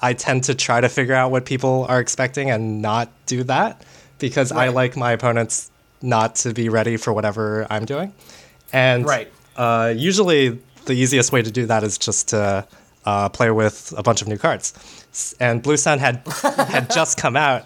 I 0.00 0.14
tend 0.14 0.44
to 0.44 0.54
try 0.54 0.80
to 0.80 0.88
figure 0.88 1.14
out 1.14 1.30
what 1.30 1.44
people 1.44 1.86
are 1.88 2.00
expecting 2.00 2.50
and 2.50 2.82
not 2.82 3.08
do 3.26 3.44
that 3.44 3.84
because 4.18 4.50
I 4.50 4.68
like 4.68 4.96
my 4.96 5.12
opponents 5.12 5.70
not 6.02 6.34
to 6.36 6.52
be 6.52 6.68
ready 6.68 6.96
for 6.96 7.12
whatever 7.12 7.66
I'm 7.70 7.84
doing. 7.84 8.12
And 8.72 9.06
Right. 9.06 9.32
uh, 9.56 9.94
usually 9.96 10.58
the 10.86 10.92
easiest 10.94 11.32
way 11.32 11.42
to 11.42 11.50
do 11.50 11.66
that 11.66 11.84
is 11.84 11.98
just 11.98 12.28
to 12.28 12.66
uh, 13.04 13.28
play 13.28 13.50
with 13.50 13.94
a 13.96 14.02
bunch 14.02 14.22
of 14.22 14.28
new 14.28 14.38
cards. 14.38 14.74
And 15.38 15.62
Blue 15.62 15.76
Sun 15.76 15.98
had 16.00 16.26
had 16.68 16.90
just 16.94 17.16
come 17.16 17.36
out 17.36 17.64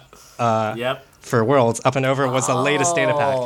yep. 0.77 1.05
for 1.19 1.43
Worlds. 1.43 1.81
Up 1.83 1.95
and 1.95 2.05
Over 2.05 2.27
was 2.27 2.47
the 2.47 2.55
latest 2.55 2.95
data 2.95 3.13
pack. 3.13 3.37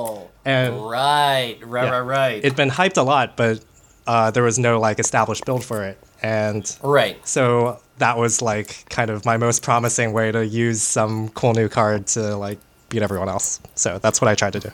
And 0.46 0.86
right, 0.86 1.58
right, 1.64 1.86
yeah. 1.86 1.90
right, 1.90 2.00
right. 2.00 2.38
It'd 2.38 2.56
been 2.56 2.70
hyped 2.70 2.98
a 2.98 3.02
lot, 3.02 3.36
but 3.36 3.60
uh, 4.06 4.32
there 4.32 4.44
was 4.44 4.60
no 4.60 4.80
like 4.80 5.00
established 5.00 5.46
build 5.46 5.64
for 5.66 5.84
it, 5.84 5.98
and 6.22 6.78
right. 6.84 7.18
so 7.28 7.82
that 7.98 8.18
was 8.18 8.42
like 8.42 8.88
kind 8.90 9.10
of 9.10 9.26
my 9.26 9.38
most 9.38 9.64
promising 9.64 10.14
way 10.14 10.32
to 10.32 10.46
use 10.46 10.82
some 10.82 11.30
cool 11.30 11.54
new 11.54 11.68
card 11.68 12.06
to 12.08 12.36
like 12.38 12.60
beat 12.90 13.02
everyone 13.02 13.28
else. 13.30 13.60
So 13.74 13.98
that's 13.98 14.22
what 14.22 14.28
I 14.28 14.36
tried 14.36 14.54
to 14.54 14.60
do. 14.60 14.72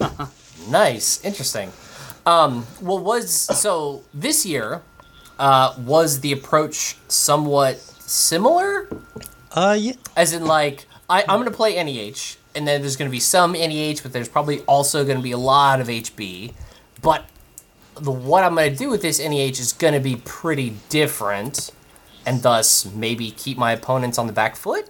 Nice, 0.68 1.24
interesting. 1.24 1.72
Um, 2.24 2.66
well, 2.80 2.98
was 2.98 3.30
so 3.30 4.04
this 4.14 4.46
year 4.46 4.82
uh, 5.38 5.74
was 5.78 6.20
the 6.20 6.32
approach 6.32 6.96
somewhat 7.08 7.78
similar? 7.78 8.88
Uh, 9.50 9.76
yeah, 9.78 9.92
As 10.16 10.32
in, 10.32 10.44
like, 10.44 10.86
I, 11.10 11.22
I'm 11.22 11.40
going 11.40 11.50
to 11.50 11.56
play 11.56 11.82
NEH, 11.82 12.36
and 12.54 12.66
then 12.66 12.80
there's 12.80 12.96
going 12.96 13.10
to 13.10 13.12
be 13.12 13.20
some 13.20 13.52
NEH, 13.52 14.02
but 14.02 14.12
there's 14.12 14.28
probably 14.28 14.60
also 14.60 15.04
going 15.04 15.16
to 15.16 15.22
be 15.22 15.32
a 15.32 15.38
lot 15.38 15.80
of 15.80 15.88
HB. 15.88 16.52
But 17.00 17.24
the 18.00 18.10
what 18.10 18.44
I'm 18.44 18.54
going 18.54 18.72
to 18.72 18.76
do 18.76 18.90
with 18.90 19.02
this 19.02 19.18
NEH 19.18 19.60
is 19.60 19.72
going 19.72 19.94
to 19.94 20.00
be 20.00 20.16
pretty 20.16 20.74
different, 20.88 21.70
and 22.26 22.42
thus 22.42 22.86
maybe 22.92 23.30
keep 23.30 23.58
my 23.58 23.72
opponents 23.72 24.18
on 24.18 24.26
the 24.26 24.32
back 24.32 24.56
foot. 24.56 24.88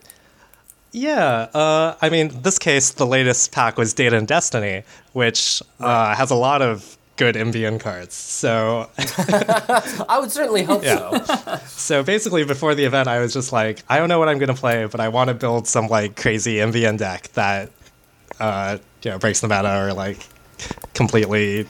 yeah. 0.92 1.48
Uh, 1.54 1.96
I 2.00 2.10
mean, 2.10 2.42
this 2.42 2.58
case, 2.58 2.92
the 2.92 3.06
latest 3.06 3.52
pack 3.52 3.78
was 3.78 3.94
Data 3.94 4.16
and 4.16 4.28
Destiny, 4.28 4.84
which 5.12 5.62
uh, 5.80 6.14
has 6.14 6.30
a 6.30 6.34
lot 6.36 6.62
of 6.62 6.96
good 7.16 7.34
NBN 7.34 7.78
cards. 7.80 8.14
So 8.14 8.88
I 8.98 10.18
would 10.20 10.30
certainly 10.32 10.62
hope 10.62 10.82
Yeah. 10.84 11.22
so. 11.24 11.56
So 11.66 12.02
basically, 12.02 12.44
before 12.44 12.74
the 12.74 12.84
event, 12.84 13.08
I 13.08 13.18
was 13.20 13.32
just 13.32 13.52
like, 13.52 13.82
I 13.88 13.98
don't 13.98 14.08
know 14.08 14.18
what 14.18 14.28
I'm 14.28 14.38
gonna 14.38 14.54
play, 14.54 14.86
but 14.86 15.00
I 15.00 15.08
want 15.08 15.28
to 15.28 15.34
build 15.34 15.66
some 15.66 15.88
like 15.88 16.16
crazy 16.16 16.56
NBN 16.56 16.98
deck 16.98 17.28
that, 17.34 17.70
uh, 18.40 18.78
you 19.02 19.10
know, 19.10 19.18
breaks 19.18 19.40
the 19.40 19.48
meta 19.48 19.84
or 19.84 19.92
like 19.92 20.26
completely 20.94 21.66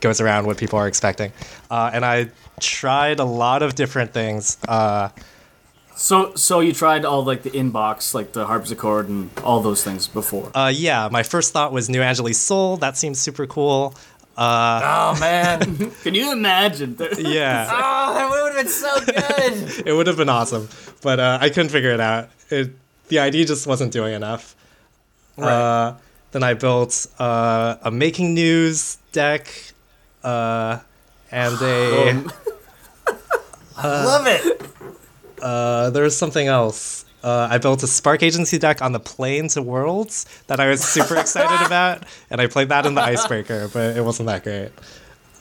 goes 0.00 0.20
around 0.20 0.46
what 0.46 0.56
people 0.58 0.78
are 0.78 0.88
expecting. 0.88 1.32
Uh, 1.70 1.90
and 1.94 2.04
I 2.04 2.30
tried 2.60 3.20
a 3.20 3.24
lot 3.24 3.62
of 3.62 3.74
different 3.74 4.12
things. 4.12 4.58
Uh, 4.68 5.08
So 5.94 6.34
so 6.34 6.60
you 6.60 6.72
tried 6.72 7.04
all 7.04 7.22
like 7.24 7.42
the 7.44 7.50
inbox, 7.50 8.14
like 8.14 8.32
the 8.32 8.46
Haarpsichord 8.46 9.06
and 9.08 9.30
all 9.44 9.60
those 9.60 9.84
things 9.84 10.08
before. 10.08 10.50
uh, 10.54 10.72
yeah, 10.74 11.08
my 11.12 11.22
first 11.22 11.52
thought 11.52 11.70
was 11.72 11.88
New 11.88 12.02
Angeles 12.02 12.38
Sol. 12.40 12.76
That 12.78 12.96
seems 12.96 13.20
super 13.20 13.46
cool. 13.46 13.94
Oh, 14.36 15.16
man. 15.20 15.90
Can 16.02 16.14
you 16.14 16.32
imagine? 16.32 16.96
Yeah, 17.18 17.68
Oh, 17.72 18.14
that 18.14 18.30
would 18.30 18.54
have 18.54 18.64
been 18.64 18.72
so 18.72 19.00
good. 19.04 19.86
it 19.86 19.92
would 19.92 20.06
have 20.06 20.16
been 20.16 20.28
awesome, 20.28 20.68
but 21.02 21.20
uh, 21.20 21.38
I 21.40 21.48
couldn't 21.48 21.68
figure 21.70 21.90
it 21.90 22.00
out. 22.00 22.30
It, 22.50 22.70
the 23.08 23.18
ID 23.18 23.44
just 23.44 23.66
wasn't 23.66 23.92
doing 23.92 24.14
enough. 24.14 24.56
Uh, 25.38 25.94
then 26.30 26.42
I 26.42 26.54
built 26.54 27.06
uh, 27.18 27.76
a 27.82 27.90
making 27.90 28.34
news 28.34 28.98
deck, 29.12 29.48
uh, 30.22 30.78
and 31.30 31.56
a 31.62 32.24
Um, 33.74 34.04
Love 34.04 34.26
it. 34.26 34.62
uh, 35.40 35.90
there 35.90 36.02
was 36.04 36.16
something 36.16 36.46
else. 36.46 37.04
Uh, 37.22 37.48
I 37.50 37.58
built 37.58 37.82
a 37.82 37.86
Spark 37.86 38.22
Agency 38.22 38.58
deck 38.58 38.82
on 38.82 38.92
the 38.92 39.00
plane 39.00 39.48
to 39.48 39.62
Worlds 39.62 40.26
that 40.48 40.58
I 40.60 40.68
was 40.68 40.82
super 40.82 41.16
excited 41.22 41.64
about, 41.66 42.02
and 42.30 42.40
I 42.40 42.46
played 42.48 42.68
that 42.70 42.84
in 42.86 42.94
the 42.94 43.00
Icebreaker, 43.02 43.68
but 43.72 43.96
it 43.96 44.04
wasn't 44.04 44.26
that 44.28 44.42
great. 44.42 44.70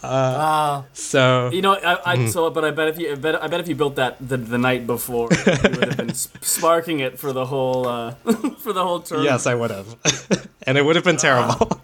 Uh, 0.03 0.81
So 0.93 1.49
You 1.53 1.61
know, 1.61 1.73
I, 1.75 2.13
I 2.13 2.17
Mm-hmm. 2.17 2.27
so 2.29 2.49
but 2.49 2.65
I 2.65 2.71
bet 2.71 2.87
if 2.87 2.97
you 2.99 3.11
I 3.11 3.15
bet, 3.15 3.43
I 3.43 3.47
bet 3.47 3.59
if 3.59 3.67
you 3.67 3.75
built 3.75 3.95
that 3.97 4.17
the, 4.19 4.37
the 4.37 4.57
night 4.57 4.87
before, 4.87 5.29
you 5.31 5.37
would 5.45 5.85
have 5.89 5.97
been 5.97 6.13
sparking 6.41 7.01
it 7.01 7.19
for 7.19 7.31
the 7.33 7.45
whole 7.45 7.87
uh, 7.87 8.11
for 8.63 8.73
the 8.73 8.83
whole 8.83 8.99
term. 9.01 9.23
yes, 9.23 9.45
I 9.45 9.53
would 9.53 9.69
have, 9.71 9.95
and 10.63 10.77
it 10.77 10.83
would 10.85 10.95
have 10.95 11.05
been 11.05 11.17
terrible. 11.17 11.81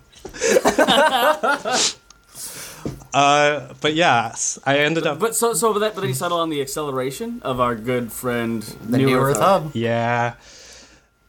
Uh, 3.13 3.73
but 3.81 3.93
yeah, 3.93 4.33
I 4.65 4.79
ended 4.79 5.05
up. 5.07 5.19
But 5.19 5.35
so 5.35 5.53
so 5.53 5.73
that, 5.79 5.95
but 5.95 6.01
then 6.01 6.09
you 6.09 6.15
settle 6.15 6.39
on 6.39 6.49
the 6.49 6.61
acceleration 6.61 7.41
of 7.43 7.59
our 7.59 7.75
good 7.75 8.11
friend 8.11 8.61
the 8.63 8.97
Near 8.99 9.19
Earth 9.19 9.39
Hub. 9.39 9.71
Yeah. 9.73 10.33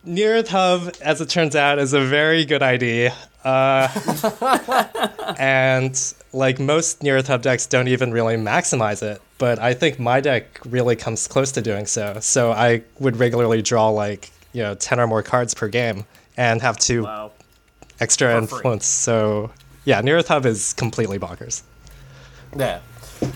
Near 0.04 0.36
Earth 0.36 0.48
Hub, 0.48 0.94
as 1.02 1.20
it 1.20 1.28
turns 1.28 1.54
out, 1.56 1.78
is 1.78 1.92
a 1.92 2.00
very 2.00 2.44
good 2.44 2.62
idea. 2.62 3.14
Uh, 3.44 3.88
and 5.38 6.14
like 6.32 6.58
most 6.58 7.02
Near 7.02 7.18
Earth 7.18 7.28
Hub 7.28 7.42
decks 7.42 7.66
don't 7.66 7.88
even 7.88 8.12
really 8.12 8.36
maximize 8.36 9.02
it, 9.02 9.20
but 9.38 9.58
I 9.58 9.74
think 9.74 9.98
my 9.98 10.20
deck 10.20 10.60
really 10.66 10.96
comes 10.96 11.26
close 11.28 11.52
to 11.52 11.62
doing 11.62 11.86
so. 11.86 12.18
So 12.20 12.52
I 12.52 12.82
would 12.98 13.16
regularly 13.16 13.62
draw 13.62 13.88
like, 13.88 14.30
you 14.52 14.62
know, 14.62 14.74
10 14.74 15.00
or 15.00 15.06
more 15.06 15.22
cards 15.22 15.54
per 15.54 15.68
game 15.68 16.04
and 16.36 16.60
have 16.62 16.76
two 16.78 17.04
Wow. 17.04 17.32
extra 18.00 18.28
For 18.40 18.46
free. 18.46 18.56
influence. 18.58 18.86
So 18.86 19.50
yeah, 19.88 20.02
Near 20.02 20.18
Earth 20.18 20.28
Hub 20.28 20.44
is 20.44 20.74
completely 20.74 21.18
bonkers. 21.18 21.62
Yeah. 22.54 22.80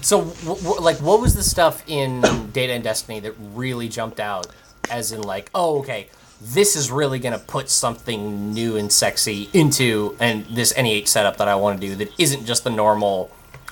So, 0.02 0.25
w- 0.44 0.62
w- 0.62 0.80
like, 0.82 0.99
what 0.99 1.18
was 1.18 1.35
the 1.35 1.42
stuff 1.42 1.82
in 1.87 2.21
Data 2.52 2.75
and 2.75 2.85
Destiny 2.85 3.21
that 3.21 3.35
really 3.54 3.88
jumped 3.88 4.21
out? 4.21 4.49
As 4.90 5.12
in, 5.12 5.23
like, 5.23 5.49
oh, 5.54 5.78
okay, 5.78 6.09
this 6.42 6.76
is 6.76 6.90
really 6.90 7.18
gonna 7.18 7.38
put 7.38 7.71
something 7.71 8.52
new 8.52 8.76
and 8.76 8.92
sexy 8.92 9.49
into 9.54 10.14
and 10.21 10.44
this 10.44 10.75
NEH 10.76 11.06
setup 11.06 11.38
that 11.38 11.49
I 11.49 11.54
want 11.54 11.80
to 11.80 11.87
do 11.87 11.97
that 11.97 12.11
isn't 12.18 12.44
just 12.44 12.64
the 12.64 12.71
normal 12.71 13.30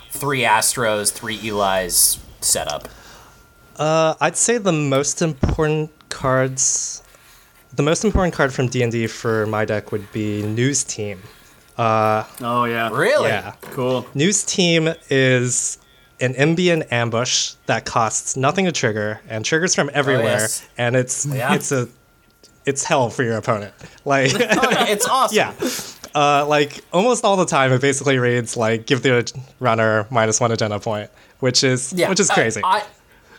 three 0.09 0.41
Astros, 0.41 1.13
three 1.13 1.39
Eli's 1.47 2.19
setup. 2.41 2.89
Uh, 3.77 4.15
I'd 4.23 4.39
say 4.39 4.57
the 4.57 4.73
most 4.73 5.21
important 5.21 5.91
cards, 6.09 7.03
the 7.75 7.83
most 7.83 8.07
important 8.07 8.33
card 8.33 8.55
from 8.55 8.69
D 8.69 8.83
and 8.83 8.91
D 8.91 9.07
for 9.07 9.47
my 9.47 9.67
deck 9.67 9.93
would 9.93 10.11
be 10.13 10.43
News 10.43 10.83
Team. 10.83 11.21
Oh 11.81 12.65
yeah. 12.65 12.91
Really? 12.93 13.29
Yeah, 13.29 13.55
Cool. 13.61 14.07
News 14.15 14.45
Team 14.45 14.93
is 15.09 15.79
an 16.21 16.35
NBN 16.35 16.93
ambush 16.93 17.55
that 17.67 17.85
costs 17.87 18.37
nothing 18.37 18.67
to 18.67 18.73
trigger 18.73 19.21
and 19.29 19.45
triggers 19.45 19.75
from 19.75 19.91
everywhere, 19.95 20.41
yes. 20.41 20.69
and 20.77 20.95
it's 20.95 21.27
Yeah. 21.27 21.55
it's 21.55 21.73
a 21.73 21.89
it's 22.67 22.85
hell 22.85 23.09
for 23.09 23.23
your 23.23 23.37
opponent. 23.37 23.73
Like 24.05 24.33
Oh, 24.35 24.39
yeah, 24.71 24.87
it's 24.89 25.09
awesome. 25.09 25.37
yeah. 25.37 25.55
Uh, 26.15 26.45
like 26.47 26.85
almost 26.93 27.25
all 27.25 27.37
the 27.37 27.47
time, 27.47 27.73
it 27.73 27.81
basically 27.81 28.19
reads 28.19 28.57
like 28.57 28.87
give 28.87 29.03
the 29.03 29.33
runner 29.61 30.07
minus 30.11 30.41
one 30.41 30.53
agenda 30.53 30.79
point, 30.81 31.11
which 31.39 31.65
is 31.65 31.93
Yeah, 31.93 32.11
which 32.11 32.21
is 32.21 32.29
crazy. 32.29 32.61
I, 32.63 32.85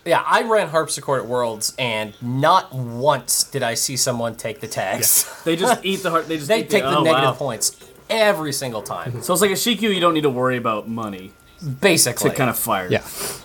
yeah, 0.06 0.24
I 0.26 0.42
ran 0.44 0.70
Haarpsichord 0.70 1.20
at 1.20 1.26
Worlds, 1.28 1.76
and 1.78 2.20
not 2.24 2.74
once 2.74 3.44
did 3.44 3.62
I 3.62 3.76
see 3.76 3.96
someone 3.98 4.36
take 4.36 4.60
the 4.60 4.68
tags. 4.68 5.32
They 5.44 5.56
just 5.56 5.86
eat 5.86 5.98
the 5.98 6.10
heart. 6.10 6.28
They 6.28 6.38
just 6.38 6.48
they 6.48 6.62
eat 6.62 6.70
take 6.72 6.84
the 6.84 6.98
oh, 6.98 7.04
negative 7.04 7.30
wow. 7.30 7.34
points 7.34 7.72
every 8.12 8.54
single 8.54 8.82
time, 8.82 9.22
So 9.24 9.34
it's 9.34 9.42
like 9.42 9.52
a 9.52 9.56
Shiku. 9.56 9.94
You 9.94 10.00
don't 10.00 10.14
need 10.14 10.22
to 10.24 10.30
worry 10.30 10.58
about 10.58 10.88
money 10.88 11.32
basically. 11.80 12.30
to 12.30 12.36
kind 12.36 12.50
of 12.50 12.58
fire. 12.60 12.88
yeah. 12.90 13.04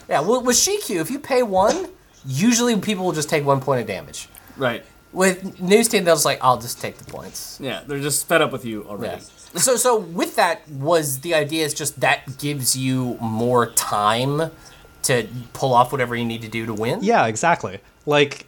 Yeah, 0.09 0.21
well, 0.21 0.43
with 0.43 0.57
Shikyu, 0.57 1.01
if 1.01 1.11
you 1.11 1.19
pay 1.19 1.43
one, 1.43 1.89
usually 2.27 2.79
people 2.81 3.05
will 3.05 3.13
just 3.13 3.29
take 3.29 3.45
one 3.45 3.61
point 3.61 3.81
of 3.81 3.87
damage. 3.87 4.29
Right. 4.57 4.85
With 5.13 5.61
News 5.61 5.89
Team, 5.89 6.05
they'll 6.05 6.15
just 6.17 6.25
like, 6.25 6.39
I'll 6.43 6.59
just 6.61 6.81
take 6.81 6.97
the 6.99 7.05
points. 7.11 7.59
Yeah. 7.61 7.83
They're 7.87 8.01
just 8.01 8.27
fed 8.29 8.43
up 8.43 8.53
with 8.53 8.65
you 8.65 8.85
already. 8.85 9.23
Yeah. 9.23 9.61
So, 9.61 9.77
so 9.77 9.97
with 9.99 10.37
that, 10.37 10.69
was 10.69 11.21
the 11.21 11.35
idea 11.35 11.65
is 11.65 11.73
just 11.75 12.01
that 12.01 12.39
gives 12.39 12.77
you 12.77 13.17
more 13.21 13.71
time 13.71 14.51
to 15.05 15.27
pull 15.53 15.73
off 15.73 15.93
whatever 15.93 16.15
you 16.17 16.25
need 16.25 16.43
to 16.43 16.49
do 16.49 16.67
to 16.67 16.75
win? 16.75 16.99
Yeah, 17.03 17.27
exactly. 17.27 17.79
Like 18.05 18.47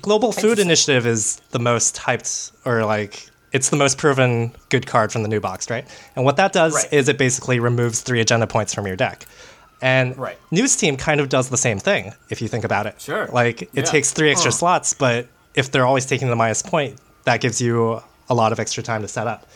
Global 0.00 0.32
Food 0.32 0.58
Initiative 0.58 1.06
is 1.06 1.36
the 1.50 1.58
most 1.58 1.96
hyped 1.96 2.52
or 2.64 2.84
like 2.84 3.28
it's 3.54 3.70
the 3.70 3.76
most 3.76 3.96
proven 3.96 4.52
good 4.68 4.86
card 4.86 5.10
from 5.12 5.22
the 5.22 5.28
new 5.28 5.40
box, 5.40 5.70
right? 5.70 5.86
And 6.16 6.24
what 6.26 6.36
that 6.36 6.52
does 6.52 6.74
Right. 6.74 6.92
is 6.92 7.08
it 7.08 7.16
basically 7.16 7.58
removes 7.60 8.00
three 8.02 8.20
agenda 8.20 8.46
points 8.46 8.74
from 8.74 8.86
your 8.86 8.96
deck. 8.96 9.24
And 9.80 10.16
Right. 10.18 10.36
News 10.50 10.76
Team 10.76 10.96
kind 10.96 11.20
of 11.20 11.28
does 11.28 11.48
the 11.48 11.56
same 11.56 11.78
thing 11.78 12.12
if 12.30 12.42
you 12.42 12.48
think 12.48 12.64
about 12.64 12.86
it. 12.86 13.00
Sure. 13.00 13.26
Like 13.32 13.62
it 13.62 13.68
Yeah. 13.72 13.82
takes 13.84 14.10
three 14.10 14.30
extra 14.30 14.52
slots, 14.52 14.92
but 14.92 15.28
if 15.54 15.70
they're 15.70 15.86
always 15.86 16.04
taking 16.04 16.28
the 16.28 16.36
minus 16.36 16.62
point, 16.62 16.98
that 17.24 17.40
gives 17.40 17.60
you 17.60 18.02
a 18.28 18.34
lot 18.34 18.52
of 18.52 18.58
extra 18.60 18.82
time 18.82 19.02
to 19.02 19.08
set 19.08 19.26
up. 19.26 19.46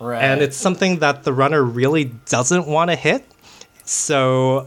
Right. 0.00 0.22
And 0.22 0.42
it's 0.42 0.56
something 0.56 0.98
that 0.98 1.22
the 1.24 1.32
runner 1.32 1.62
really 1.62 2.04
doesn't 2.28 2.66
want 2.66 2.90
to 2.90 2.96
hit. 2.96 3.24
So, 3.84 4.66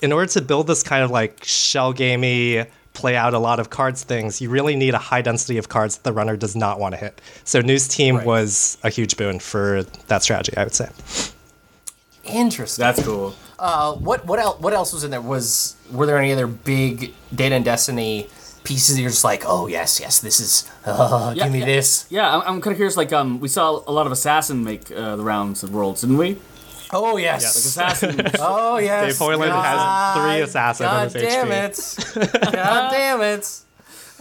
in 0.00 0.12
order 0.12 0.30
to 0.32 0.40
build 0.40 0.66
this 0.66 0.82
kind 0.82 1.02
of 1.04 1.10
like 1.10 1.44
shell 1.44 1.92
gamey, 1.92 2.64
play 3.00 3.14
out 3.16 3.32
a 3.34 3.38
lot 3.38 3.58
of 3.60 3.70
cards 3.70 4.02
things, 4.04 4.40
you 4.40 4.50
really 4.50 4.76
need 4.76 4.94
a 4.94 4.98
high 5.10 5.22
density 5.22 5.56
of 5.58 5.68
cards 5.68 5.96
that 5.96 6.04
the 6.04 6.12
runner 6.12 6.36
does 6.36 6.54
not 6.56 6.78
want 6.80 6.92
to 6.94 6.98
hit. 6.98 7.20
So, 7.44 7.60
News 7.60 7.86
Team 7.88 8.16
Right. 8.16 8.26
was 8.26 8.76
a 8.82 8.90
huge 8.90 9.16
boon 9.16 9.38
for 9.40 9.84
that 10.08 10.22
strategy, 10.22 10.56
I 10.56 10.64
would 10.64 10.74
say. 10.74 10.88
Interesting. 12.24 12.82
That's 12.82 13.02
cool. 13.02 13.34
Uh, 13.58 13.94
what 13.94 14.26
what 14.26 14.38
else? 14.38 14.60
What 14.60 14.72
else 14.74 14.92
was 14.92 15.02
in 15.04 15.10
there? 15.10 15.20
Was 15.22 15.76
were 15.90 16.04
there 16.06 16.18
any 16.18 16.32
other 16.32 16.46
big 16.46 17.14
Data 17.34 17.54
and 17.54 17.64
Destiny 17.64 18.28
pieces? 18.64 18.96
That 18.96 19.00
you're 19.02 19.10
just 19.10 19.24
like, 19.24 19.44
oh 19.46 19.66
yes, 19.66 19.98
yes, 20.00 20.20
this 20.20 20.38
is. 20.40 20.68
Uh, 20.88 21.32
Yeah, 21.36 21.44
give 21.44 21.52
me 21.52 21.58
yeah. 21.60 21.64
this. 21.66 22.06
Yeah, 22.10 22.34
I'm, 22.36 22.40
I'm 22.42 22.60
kind 22.60 22.72
of 22.72 22.76
curious. 22.76 22.96
Like, 22.96 23.12
um, 23.12 23.40
we 23.40 23.48
saw 23.48 23.82
a 23.86 23.92
lot 23.92 24.06
of 24.06 24.12
Assassin 24.12 24.62
make 24.64 24.90
uh, 24.90 25.16
the 25.16 25.22
rounds 25.24 25.62
of 25.62 25.72
worlds, 25.74 26.00
didn't 26.02 26.16
we? 26.18 26.38
Like 26.92 27.02
Oh 27.02 27.16
yes. 27.16 27.56
Assassin. 27.56 28.20
Oh 28.38 28.78
yes. 28.78 29.12
Dave 29.18 29.18
Hoyland 29.28 29.52
has 29.52 30.16
three 30.16 30.40
assassins 30.42 30.86
on 30.88 31.08
God 31.08 31.12
his 31.12 31.22
damn 31.22 31.48
HB. 31.48 32.32
it! 32.46 32.52
God 32.52 32.90
damn 32.90 33.20
it! 33.22 33.60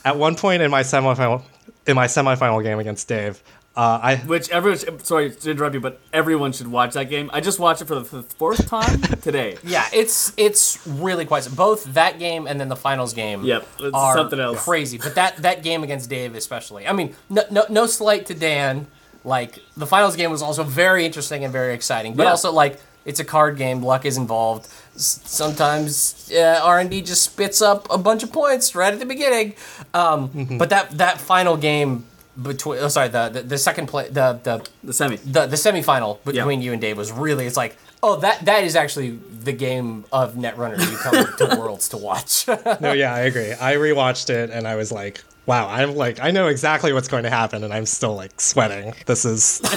At 0.05 0.17
one 0.17 0.35
point 0.35 0.61
in 0.61 0.71
my 0.71 0.81
semifinal, 0.83 1.41
in 1.85 1.95
my 1.95 2.05
semifinal 2.07 2.63
game 2.63 2.79
against 2.79 3.07
Dave, 3.07 3.41
uh, 3.75 3.99
I 4.01 4.15
Which 4.15 4.49
everyone, 4.49 4.79
sorry 5.03 5.29
to 5.29 5.51
interrupt 5.51 5.75
you, 5.75 5.79
but 5.79 5.99
everyone 6.11 6.51
should 6.51 6.67
watch 6.67 6.93
that 6.95 7.11
game. 7.11 7.29
I 7.31 7.41
just 7.41 7.59
watched 7.59 7.81
it 7.83 7.85
for 7.85 7.93
the 7.93 8.23
fourth 8.23 8.67
time 8.67 9.01
today. 9.21 9.57
Yeah, 9.63 9.85
it's 9.93 10.33
it's 10.35 10.79
really 10.87 11.25
quite 11.25 11.47
both 11.55 11.83
that 11.93 12.17
game 12.17 12.47
and 12.47 12.59
then 12.59 12.69
the 12.69 12.75
finals 12.75 13.13
game. 13.13 13.43
Yep, 13.43 13.67
it's 13.81 13.93
are 13.93 14.15
something 14.17 14.39
else. 14.39 14.63
crazy. 14.63 14.97
But 14.97 15.13
that 15.15 15.37
that 15.37 15.61
game 15.61 15.83
against 15.83 16.09
Dave 16.09 16.33
especially. 16.35 16.87
I 16.87 16.93
mean, 16.93 17.15
no 17.29 17.43
no, 17.51 17.65
no 17.69 17.85
slight 17.85 18.25
to 18.27 18.33
Dan. 18.33 18.87
Like 19.27 19.59
the 19.75 19.85
finals 19.85 20.15
game 20.15 20.31
was 20.31 20.41
also 20.41 20.63
very 20.63 21.05
interesting 21.05 21.43
and 21.43 21.51
very 21.53 21.73
exciting, 21.73 22.15
but 22.15 22.23
Yeah. 22.23 22.31
also 22.31 22.51
like 22.63 22.79
it's 23.05 23.19
a 23.19 23.25
card 23.25 23.57
game. 23.57 23.77
Luck 23.83 24.03
is 24.05 24.17
involved. 24.17 24.63
S- 24.95 25.21
sometimes 25.25 26.29
uh, 26.33 26.61
R 26.63 26.79
and 26.79 26.89
D 26.89 27.01
just 27.01 27.23
spits 27.23 27.61
up 27.61 27.87
a 27.89 27.97
bunch 27.97 28.23
of 28.23 28.31
points 28.31 28.75
right 28.75 28.93
at 28.93 28.99
the 28.99 29.05
beginning. 29.15 29.53
Um, 29.93 30.29
Mm-hmm. 30.29 30.57
But 30.57 30.69
that 30.69 30.85
that 30.97 31.19
final 31.19 31.57
game 31.57 32.05
between 32.41 32.79
oh 32.79 32.87
sorry 32.87 33.09
the 33.09 33.29
the, 33.29 33.41
the 33.53 33.57
second 33.57 33.87
play 33.87 34.05
the 34.09 34.39
the 34.47 34.55
The 34.83 34.93
semi. 34.93 35.15
the 35.17 35.45
the 35.53 35.55
semifinal 35.65 36.11
between 36.23 36.59
Yeah. 36.61 36.65
you 36.65 36.71
and 36.73 36.81
Dave 36.81 36.97
was 36.97 37.11
really 37.11 37.45
it's 37.47 37.57
like 37.57 37.73
oh 38.03 38.15
that 38.25 38.45
that 38.45 38.63
is 38.63 38.75
actually 38.75 39.19
the 39.47 39.53
game 39.53 40.05
of 40.11 40.35
Netrunner 40.35 40.77
you 40.91 40.97
come 40.97 41.15
to 41.39 41.45
Worlds 41.59 41.89
to 41.89 41.97
watch. 41.97 42.47
no, 42.85 42.91
yeah, 42.93 43.13
I 43.13 43.21
agree. 43.31 43.51
I 43.53 43.73
rewatched 43.75 44.29
it 44.29 44.49
and 44.55 44.67
I 44.67 44.75
was 44.75 44.91
like, 44.91 45.23
wow, 45.47 45.67
I'm 45.67 45.95
like, 45.95 46.19
I 46.19 46.29
know 46.29 46.47
exactly 46.47 46.93
what's 46.93 47.07
going 47.07 47.23
to 47.23 47.29
happen, 47.31 47.63
and 47.63 47.73
I'm 47.73 47.85
still 47.87 48.15
like 48.15 48.39
sweating. 48.39 48.93
This 49.07 49.25
is 49.25 49.59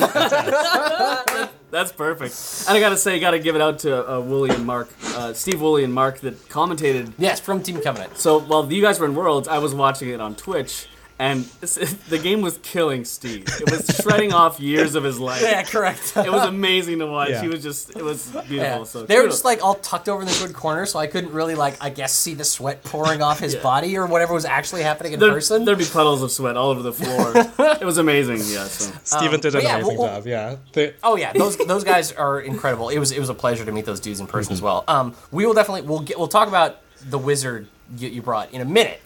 That's 1.70 1.92
perfect. 1.92 2.34
And 2.68 2.76
I 2.76 2.80
gotta 2.80 2.96
say, 2.96 3.20
gotta 3.20 3.38
give 3.38 3.54
it 3.54 3.62
out 3.62 3.78
to 3.80 4.10
uh, 4.16 4.20
Wooly 4.20 4.50
and 4.50 4.66
Mark, 4.66 4.90
uh, 5.14 5.32
Steve 5.32 5.60
Wooly 5.62 5.84
and 5.84 5.94
Mark 5.94 6.18
that 6.20 6.34
commentated. 6.48 7.12
yes, 7.16 7.38
from 7.38 7.62
Team 7.62 7.80
Covenant. 7.80 8.18
So 8.18 8.40
while 8.40 8.70
you 8.70 8.82
guys 8.82 8.98
were 8.98 9.06
in 9.06 9.14
Worlds, 9.14 9.46
I 9.46 9.58
was 9.58 9.72
watching 9.72 10.08
it 10.10 10.20
on 10.20 10.34
Twitch, 10.34 10.88
and 11.20 11.44
the 12.08 12.18
game 12.20 12.40
was 12.40 12.58
killing 12.62 13.04
Steve. 13.04 13.44
It 13.60 13.70
was 13.70 13.86
shredding 14.02 14.32
off 14.32 14.58
years 14.58 14.94
of 14.94 15.04
his 15.04 15.18
life. 15.20 15.42
Yeah, 15.42 15.62
correct. 15.62 16.16
It 16.16 16.32
was 16.32 16.48
amazing 16.48 16.98
to 17.00 17.06
watch. 17.06 17.28
Yeah. 17.30 17.42
He 17.42 17.48
was 17.48 17.62
just, 17.62 17.90
it 17.96 18.02
was 18.02 18.26
beautiful. 18.48 18.56
Yeah. 18.56 18.84
So 18.84 19.02
they 19.04 19.18
were 19.20 19.26
just 19.26 19.44
like 19.44 19.62
all 19.62 19.74
tucked 19.74 20.08
over 20.08 20.22
in 20.22 20.26
this 20.26 20.42
good 20.42 20.54
corner, 20.54 20.86
so 20.86 20.98
I 20.98 21.06
couldn't 21.06 21.32
really 21.32 21.54
like 21.54 21.76
I 21.80 21.90
guess 21.90 22.14
see 22.14 22.32
the 22.34 22.44
sweat 22.44 22.82
pouring 22.82 23.20
off 23.22 23.38
his 23.38 23.54
Yeah. 23.60 23.62
body 23.62 23.96
or 23.98 24.06
whatever 24.06 24.32
was 24.34 24.44
actually 24.46 24.82
happening 24.82 25.12
in 25.12 25.20
person. 25.20 25.64
There'd 25.64 25.78
be 25.78 25.84
puddles 25.84 26.22
of 26.22 26.30
sweat 26.32 26.56
all 26.56 26.70
over 26.70 26.82
the 26.82 26.92
floor. 26.92 27.32
it 27.80 27.84
was 27.84 27.98
amazing. 27.98 28.38
Yeah. 28.38 28.64
So. 28.64 28.90
Steven 29.04 29.40
did 29.40 29.54
an 29.54 29.60
yeah, 29.62 29.74
amazing 29.76 29.98
well- 29.98 30.06
well- 30.06 30.16
job. 30.20 30.26
Yeah, 30.26 30.56
The- 30.72 30.94
Oh 31.02 31.16
yeah, 31.16 31.32
those 31.34 31.56
those 31.58 31.84
guys 31.84 32.12
are 32.12 32.40
incredible. 32.40 32.88
It 32.88 32.98
was 32.98 33.12
it 33.12 33.20
was 33.20 33.28
a 33.28 33.34
pleasure 33.34 33.64
to 33.66 33.72
meet 33.72 33.84
those 33.84 34.00
dudes 34.00 34.20
in 34.20 34.26
person 34.26 34.52
as 34.54 34.62
well. 34.62 34.84
Um, 34.88 35.14
we 35.30 35.44
will 35.44 35.54
definitely 35.54 35.82
we'll 35.82 36.00
get 36.00 36.18
we'll 36.18 36.28
talk 36.28 36.48
about 36.48 36.78
the 37.08 37.18
wizard 37.18 37.66
you, 37.98 38.08
you 38.08 38.22
brought 38.22 38.52
in 38.52 38.60
a 38.60 38.64
minute, 38.64 39.00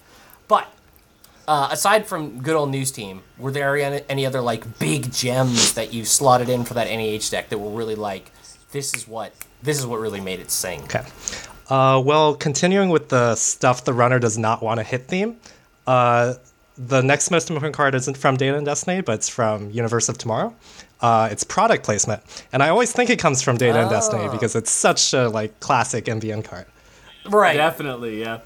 but 0.48 0.70
uh, 1.46 1.68
aside 1.70 2.06
from 2.06 2.40
good 2.40 2.56
old 2.56 2.70
news 2.70 2.90
team, 2.90 3.22
were 3.38 3.50
there 3.50 3.76
any, 3.76 4.02
any 4.08 4.26
other 4.26 4.40
like 4.40 4.78
big 4.78 5.12
gems 5.12 5.74
that 5.74 5.92
you 5.92 6.04
slotted 6.04 6.48
in 6.48 6.64
for 6.64 6.74
that 6.74 6.88
NEH 6.88 7.30
deck 7.30 7.48
that 7.50 7.58
were 7.58 7.70
really 7.70 7.94
like 7.94 8.30
this 8.72 8.94
is 8.94 9.06
what 9.06 9.32
this 9.62 9.78
is 9.78 9.86
what 9.86 10.00
really 10.00 10.20
made 10.20 10.40
it 10.40 10.50
sing? 10.50 10.82
Okay. 10.84 11.04
Uh, 11.68 12.00
well, 12.04 12.34
continuing 12.34 12.90
with 12.90 13.08
the 13.08 13.34
stuff 13.36 13.84
the 13.84 13.92
runner 13.92 14.18
does 14.18 14.36
not 14.36 14.62
want 14.62 14.78
to 14.78 14.84
hit 14.84 15.06
theme, 15.06 15.38
uh, 15.86 16.34
the 16.76 17.02
next 17.02 17.30
most 17.30 17.50
important 17.50 17.74
card 17.74 17.94
isn't 17.94 18.16
from 18.16 18.36
Data 18.36 18.56
and 18.56 18.66
Destiny, 18.66 19.00
but 19.00 19.14
it's 19.14 19.28
from 19.28 19.70
Universe 19.70 20.08
of 20.08 20.18
Tomorrow. 20.18 20.54
Uh, 21.00 21.28
it's 21.30 21.44
product 21.44 21.84
placement, 21.84 22.22
and 22.52 22.62
I 22.62 22.68
always 22.68 22.92
think 22.92 23.10
it 23.10 23.18
comes 23.18 23.42
from 23.42 23.56
Data 23.56 23.80
and 23.80 23.90
Destiny 23.90 24.28
because 24.30 24.56
it's 24.56 24.70
such 24.70 25.12
a 25.12 25.28
like 25.28 25.60
classic 25.60 26.06
NBN 26.06 26.44
card. 26.44 26.66
Right. 27.26 27.56
Definitely. 27.56 28.20
Yeah. 28.20 28.40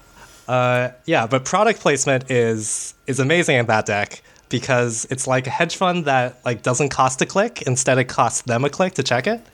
Uh, 0.49 0.91
yeah, 1.05 1.27
but 1.27 1.45
product 1.45 1.79
placement 1.79 2.31
is 2.31 2.95
is 3.05 3.19
amazing 3.19 3.57
in 3.57 3.67
that 3.67 3.85
deck 3.85 4.23
because 4.49 5.05
it's 5.11 5.27
like 5.27 5.45
a 5.45 5.51
hedge 5.51 5.75
fund 5.75 6.05
that 6.05 6.43
like 6.43 6.63
doesn't 6.63 6.89
cost 6.89 7.21
a 7.21 7.27
click. 7.27 7.61
Instead, 7.61 7.99
it 7.99 8.05
costs 8.05 8.41
them 8.41 8.65
a 8.65 8.69
click 8.69 8.95
to 8.95 9.03
check 9.03 9.27
it. 9.27 9.41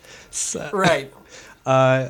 Right. 0.74 1.14
Uh, 1.66 2.10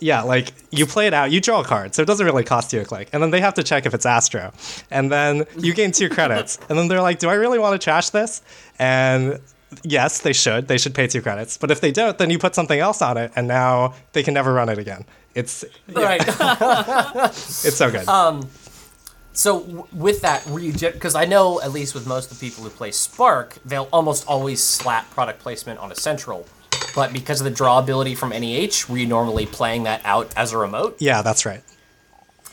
yeah, 0.00 0.22
like 0.22 0.52
you 0.70 0.86
play 0.86 1.06
it 1.06 1.14
out, 1.14 1.30
you 1.30 1.40
draw 1.40 1.60
a 1.60 1.64
card, 1.64 1.94
so 1.94 2.02
it 2.02 2.04
doesn't 2.06 2.24
really 2.24 2.44
cost 2.44 2.72
you 2.72 2.80
a 2.80 2.84
click. 2.84 3.08
And 3.12 3.22
then 3.22 3.30
they 3.30 3.40
have 3.40 3.54
to 3.54 3.62
check 3.62 3.86
if 3.86 3.94
it's 3.94 4.06
Astro. 4.06 4.52
And 4.90 5.10
then 5.10 5.44
you 5.56 5.74
gain 5.74 5.92
two 5.92 6.08
credits. 6.08 6.58
And 6.68 6.78
then 6.78 6.88
they're 6.88 7.02
like, 7.02 7.18
do 7.18 7.28
I 7.28 7.34
really 7.34 7.58
want 7.58 7.78
to 7.80 7.82
trash 7.82 8.10
this? 8.10 8.42
And 8.78 9.40
yes, 9.82 10.20
they 10.20 10.32
should. 10.32 10.68
They 10.68 10.78
should 10.78 10.94
pay 10.94 11.06
two 11.06 11.22
credits. 11.22 11.56
But 11.56 11.70
if 11.70 11.80
they 11.80 11.90
don't, 11.90 12.16
then 12.18 12.30
you 12.30 12.38
put 12.38 12.54
something 12.54 12.78
else 12.78 13.02
on 13.02 13.16
it, 13.16 13.32
and 13.34 13.48
now 13.48 13.94
they 14.12 14.22
can 14.22 14.34
never 14.34 14.52
run 14.52 14.68
it 14.68 14.78
again. 14.78 15.04
It's 15.38 15.64
Right. 15.92 16.20
it's 16.26 17.76
so 17.76 17.90
good. 17.90 18.06
Um, 18.08 18.48
So 19.32 19.60
w- 19.60 19.86
with 19.92 20.22
that, 20.22 20.42
because 20.52 21.14
I 21.14 21.24
know 21.24 21.60
at 21.60 21.70
least 21.70 21.94
with 21.94 22.06
most 22.08 22.32
of 22.32 22.38
the 22.40 22.44
people 22.48 22.64
who 22.64 22.70
play 22.70 22.90
Spark, 22.90 23.56
they'll 23.64 23.88
almost 23.92 24.26
always 24.26 24.60
slap 24.62 25.08
product 25.10 25.38
placement 25.38 25.78
on 25.78 25.92
a 25.92 25.94
central. 25.94 26.40
But 26.94 27.12
because 27.12 27.40
of 27.40 27.44
the 27.44 27.52
draw 27.60 27.78
ability 27.78 28.16
from 28.16 28.30
NEH, 28.30 28.88
were 28.88 28.98
you 28.98 29.06
normally 29.06 29.46
playing 29.46 29.84
that 29.84 30.00
out 30.04 30.32
as 30.36 30.52
a 30.52 30.58
remote? 30.58 30.96
yeah, 30.98 31.22
that's 31.22 31.46
right. 31.46 31.62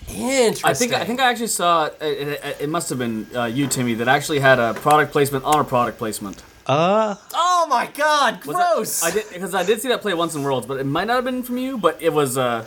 Interesting. 0.08 0.70
I 0.70 0.74
think 0.76 0.94
I 0.94 1.06
think 1.06 1.20
I 1.20 1.32
actually 1.32 1.48
saw 1.48 1.86
it. 1.86 1.98
It, 2.00 2.58
it 2.62 2.70
must 2.70 2.90
have 2.90 3.00
been 3.00 3.26
uh, 3.36 3.46
you, 3.46 3.66
Timmy, 3.68 3.96
that 3.96 4.08
actually 4.08 4.40
had 4.40 4.60
a 4.60 4.76
product 4.76 5.12
placement 5.12 5.44
on 5.46 5.60
a 5.60 5.64
product 5.64 5.98
placement. 5.98 6.44
Oh 6.68 7.68
my 7.70 7.88
god, 7.94 8.44
Was 8.46 9.02
that- 9.02 9.08
I 9.08 9.12
did 9.12 9.26
because 9.32 9.54
I 9.54 9.64
did 9.64 9.82
see 9.82 9.88
that 9.90 10.02
play 10.02 10.14
once 10.14 10.36
in 10.36 10.44
Worlds, 10.44 10.66
but 10.68 10.80
it 10.80 10.86
might 10.86 11.06
not 11.06 11.16
have 11.16 11.26
been 11.26 11.44
from 11.44 11.58
you. 11.58 11.78
But 11.78 12.02
it 12.02 12.12
was. 12.14 12.38
Uh, 12.38 12.66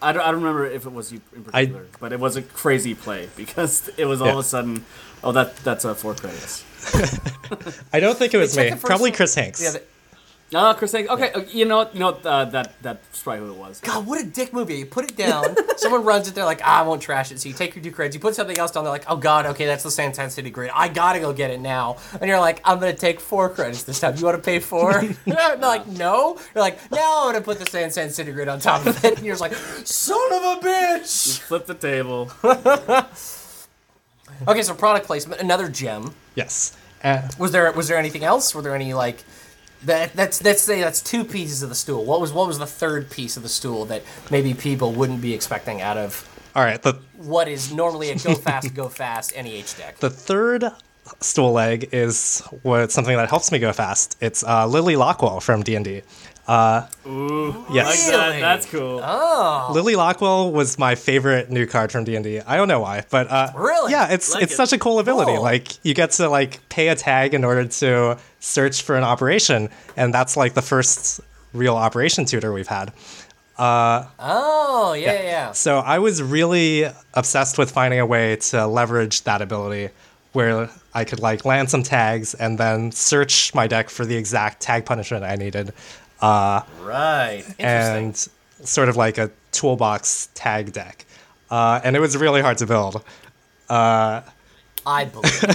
I 0.00 0.12
don't, 0.12 0.22
I 0.22 0.26
don't 0.26 0.36
remember 0.42 0.64
if 0.66 0.86
it 0.86 0.92
was 0.92 1.12
you 1.12 1.20
in 1.34 1.42
particular, 1.44 1.86
but 2.00 2.12
it 2.12 2.20
was 2.20 2.36
a 2.36 2.42
crazy 2.42 2.94
play 2.94 3.28
because 3.36 3.90
it 3.96 4.04
was 4.04 4.20
all 4.20 4.28
of 4.30 4.38
a 4.38 4.42
sudden. 4.42 4.84
Oh, 5.24 5.32
that 5.32 5.56
that's 5.58 5.84
uh, 5.84 5.94
four 5.94 6.14
credits. 6.14 6.64
I 7.92 7.98
don't 8.00 8.16
think 8.16 8.34
it 8.34 8.38
was 8.38 8.54
check 8.54 8.74
me. 8.74 8.78
Probably. 8.80 9.10
Chris 9.12 9.34
Hanks. 9.34 9.62
Yeah, 9.62 9.70
the- 9.72 9.82
Oh, 10.54 10.74
Chris 10.78 10.92
Hanks. 10.92 11.10
Okay, 11.10 11.30
uh, 11.32 11.40
you 11.52 11.66
know 11.66 11.76
what? 11.76 11.92
You 11.92 12.00
know 12.00 12.12
what? 12.12 12.24
Uh, 12.24 12.46
that 12.46 12.80
that's 12.80 13.22
probably 13.22 13.44
who 13.46 13.52
it 13.52 13.58
was. 13.58 13.80
God, 13.80 14.06
what 14.06 14.18
a 14.18 14.24
dick 14.24 14.54
movie! 14.54 14.76
You 14.76 14.86
put 14.86 15.04
it 15.04 15.14
down, 15.14 15.54
someone 15.76 16.04
runs 16.04 16.26
it, 16.26 16.34
they're 16.34 16.46
like, 16.46 16.62
ah, 16.64 16.80
I 16.80 16.82
won't 16.82 17.02
trash 17.02 17.30
it. 17.30 17.38
So 17.38 17.50
you 17.50 17.54
take 17.54 17.74
your 17.74 17.84
two 17.84 17.92
credits, 17.92 18.14
you 18.14 18.20
put 18.20 18.34
something 18.34 18.56
else 18.56 18.70
down, 18.70 18.84
they're 18.84 18.90
like, 18.92 19.04
oh 19.08 19.16
god, 19.16 19.44
okay, 19.44 19.66
that's 19.66 19.82
the 19.82 19.90
San 19.90 20.14
San 20.14 20.30
City 20.30 20.48
grid. 20.48 20.70
I 20.72 20.88
gotta 20.88 21.20
go 21.20 21.34
get 21.34 21.50
it 21.50 21.60
now. 21.60 21.98
And 22.18 22.28
you're 22.28 22.40
like, 22.40 22.62
I'm 22.64 22.78
gonna 22.80 22.94
take 22.94 23.20
four 23.20 23.50
credits 23.50 23.82
this 23.82 24.00
time. 24.00 24.16
You 24.16 24.24
want 24.24 24.36
to 24.38 24.42
pay 24.42 24.58
four? 24.58 25.02
they're 25.26 25.56
like, 25.58 25.86
no. 25.86 26.38
You're 26.54 26.62
like, 26.64 26.90
now 26.90 27.26
I'm 27.26 27.32
gonna 27.32 27.44
put 27.44 27.58
the 27.58 27.66
San 27.66 27.90
San 27.90 28.08
City 28.08 28.32
grid 28.32 28.48
on 28.48 28.58
top 28.58 28.86
of 28.86 29.04
it. 29.04 29.18
And 29.18 29.26
you're 29.26 29.36
just 29.36 29.42
like, 29.42 29.54
son 29.84 30.32
of 30.32 30.42
a 30.42 30.66
bitch. 30.66 31.26
You 31.26 31.32
Flip 31.44 31.66
the 31.66 31.74
table. 31.74 32.30
Okay, 34.46 34.62
so 34.62 34.72
product 34.74 35.06
placement, 35.06 35.40
another 35.40 35.68
gem. 35.68 36.14
Yes. 36.34 36.76
Uh, 37.02 37.28
Was 37.38 37.52
there 37.52 37.70
was 37.72 37.88
there 37.88 37.96
anything 37.98 38.24
else? 38.24 38.54
Were 38.54 38.62
there 38.62 38.74
any 38.74 38.94
like 38.94 39.24
that? 39.84 40.14
That's 40.14 40.42
let's 40.42 40.62
say 40.62 40.80
that's 40.80 41.00
two 41.00 41.24
pieces 41.24 41.62
of 41.62 41.68
the 41.68 41.74
stool. 41.74 42.04
What 42.04 42.20
was 42.20 42.32
what 42.32 42.46
was 42.46 42.58
the 42.58 42.66
third 42.66 43.10
piece 43.10 43.36
of 43.36 43.42
the 43.42 43.48
stool 43.48 43.84
that 43.86 44.02
maybe 44.30 44.54
people 44.54 44.92
wouldn't 44.92 45.20
be 45.20 45.34
expecting 45.34 45.80
out 45.80 45.96
of 45.96 46.28
all 46.54 46.64
right. 46.64 46.80
The 46.82 46.94
what 47.16 47.46
is 47.48 47.72
normally 47.72 48.10
a 48.10 48.16
go 48.16 48.34
fast, 48.34 48.74
go 48.74 48.88
fast 48.88 49.32
NEH 49.36 49.78
deck? 49.78 49.96
The 50.00 50.10
third 50.10 50.64
stool 51.20 51.52
leg 51.52 51.90
is 51.92 52.42
what 52.62 52.90
something 52.90 53.16
that 53.16 53.28
helps 53.28 53.52
me 53.52 53.58
go 53.58 53.72
fast. 53.72 54.16
It's 54.20 54.42
uh, 54.42 54.66
Lily 54.66 54.96
Lockwell 54.96 55.40
from 55.40 55.62
D 55.62 55.74
and 55.76 55.84
D. 55.84 56.02
Like 56.48 56.86
Yes, 57.70 58.10
that. 58.10 58.40
That's 58.40 58.66
cool. 58.66 59.00
Oh, 59.02 59.70
Lily 59.74 59.94
Lockwell 59.94 60.50
was 60.50 60.78
my 60.78 60.94
favorite 60.94 61.50
new 61.50 61.66
card 61.66 61.92
from 61.92 62.04
D 62.04 62.16
and 62.16 62.26
I 62.46 62.56
don't 62.56 62.68
know 62.68 62.80
why, 62.80 63.04
but 63.10 63.30
uh, 63.30 63.52
Really? 63.54 63.92
yeah, 63.92 64.08
it's 64.12 64.32
Like 64.34 64.42
it's 64.44 64.54
it. 64.54 64.56
such 64.56 64.72
a 64.72 64.78
cool 64.78 64.98
ability. 64.98 65.32
Cool. 65.34 65.42
Like 65.42 65.84
you 65.84 65.94
get 65.94 66.12
to 66.12 66.28
like 66.28 66.66
pay 66.68 66.88
a 66.88 66.94
tag 66.94 67.34
in 67.34 67.44
order 67.44 67.66
to 67.66 68.18
search 68.40 68.82
for 68.82 68.96
an 68.96 69.04
operation, 69.04 69.68
and 69.96 70.12
that's 70.14 70.36
like 70.36 70.54
the 70.54 70.62
first 70.62 71.20
real 71.52 71.76
operation 71.76 72.24
tutor 72.24 72.52
we've 72.52 72.68
had. 72.68 72.92
Oh 73.58 74.94
yeah, 74.98 75.12
yeah. 75.12 75.22
yeah. 75.22 75.52
So 75.52 75.78
I 75.78 75.98
was 75.98 76.22
really 76.22 76.86
obsessed 77.14 77.58
with 77.58 77.70
finding 77.70 78.00
a 78.00 78.06
way 78.06 78.36
to 78.36 78.66
leverage 78.66 79.22
that 79.24 79.42
ability 79.42 79.90
where 80.32 80.70
I 80.94 81.04
could 81.04 81.20
like 81.20 81.44
land 81.44 81.68
some 81.70 81.82
tags 81.82 82.34
and 82.34 82.58
then 82.58 82.92
search 82.92 83.54
my 83.54 83.66
deck 83.66 83.90
for 83.90 84.04
the 84.06 84.16
exact 84.16 84.60
tag 84.60 84.84
punishment 84.86 85.24
I 85.24 85.34
needed 85.36 85.72
Right. 86.20 87.44
And 87.58 88.16
sort 88.64 88.88
of 88.88 88.96
like 88.96 89.18
a 89.18 89.30
toolbox 89.52 90.28
tag 90.34 90.72
deck. 90.72 91.04
Uh, 91.50 91.80
and 91.82 91.96
it 91.96 92.00
was 92.00 92.16
really 92.16 92.40
hard 92.42 92.58
to 92.58 92.66
build. 92.66 93.02
I 93.70 95.04
believe. 95.04 95.40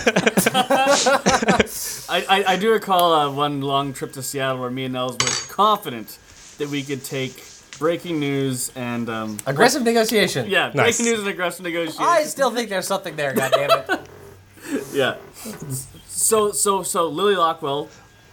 I, 2.10 2.26
I, 2.30 2.43
I 2.49 2.56
do 2.58 2.71
recall 2.71 3.13
uh, 3.13 3.32
one 3.32 3.62
long 3.62 3.93
trip 3.93 4.13
to 4.13 4.23
Seattle 4.23 4.60
where 4.62 4.69
me 4.69 4.86
and 4.86 4.93
Nels 4.93 5.13
were 5.13 5.54
confident 5.54 6.17
that 6.60 6.69
we 6.69 6.84
could 6.84 7.04
take 7.04 7.43
breaking 7.80 8.19
news 8.19 8.71
and 8.76 9.10
um, 9.10 9.38
Aggressive 9.47 9.82
negotiation. 9.84 10.47
yeah, 10.49 10.71
Nice. 10.73 10.97
breaking 10.97 11.06
news 11.06 11.19
and 11.19 11.28
aggressive 11.30 11.63
negotiation. 11.63 12.04
I 12.04 12.23
still 12.23 12.52
think 12.52 12.69
there's 12.69 12.88
something 12.88 13.15
there. 13.15 13.34
God 13.34 13.52
damn 13.52 13.71
it. 13.71 13.89
Yeah. 14.93 15.17
So 16.08 16.52
so 16.54 16.84
so 16.84 17.10
Lily 17.10 17.36
Lockwell 17.36 17.89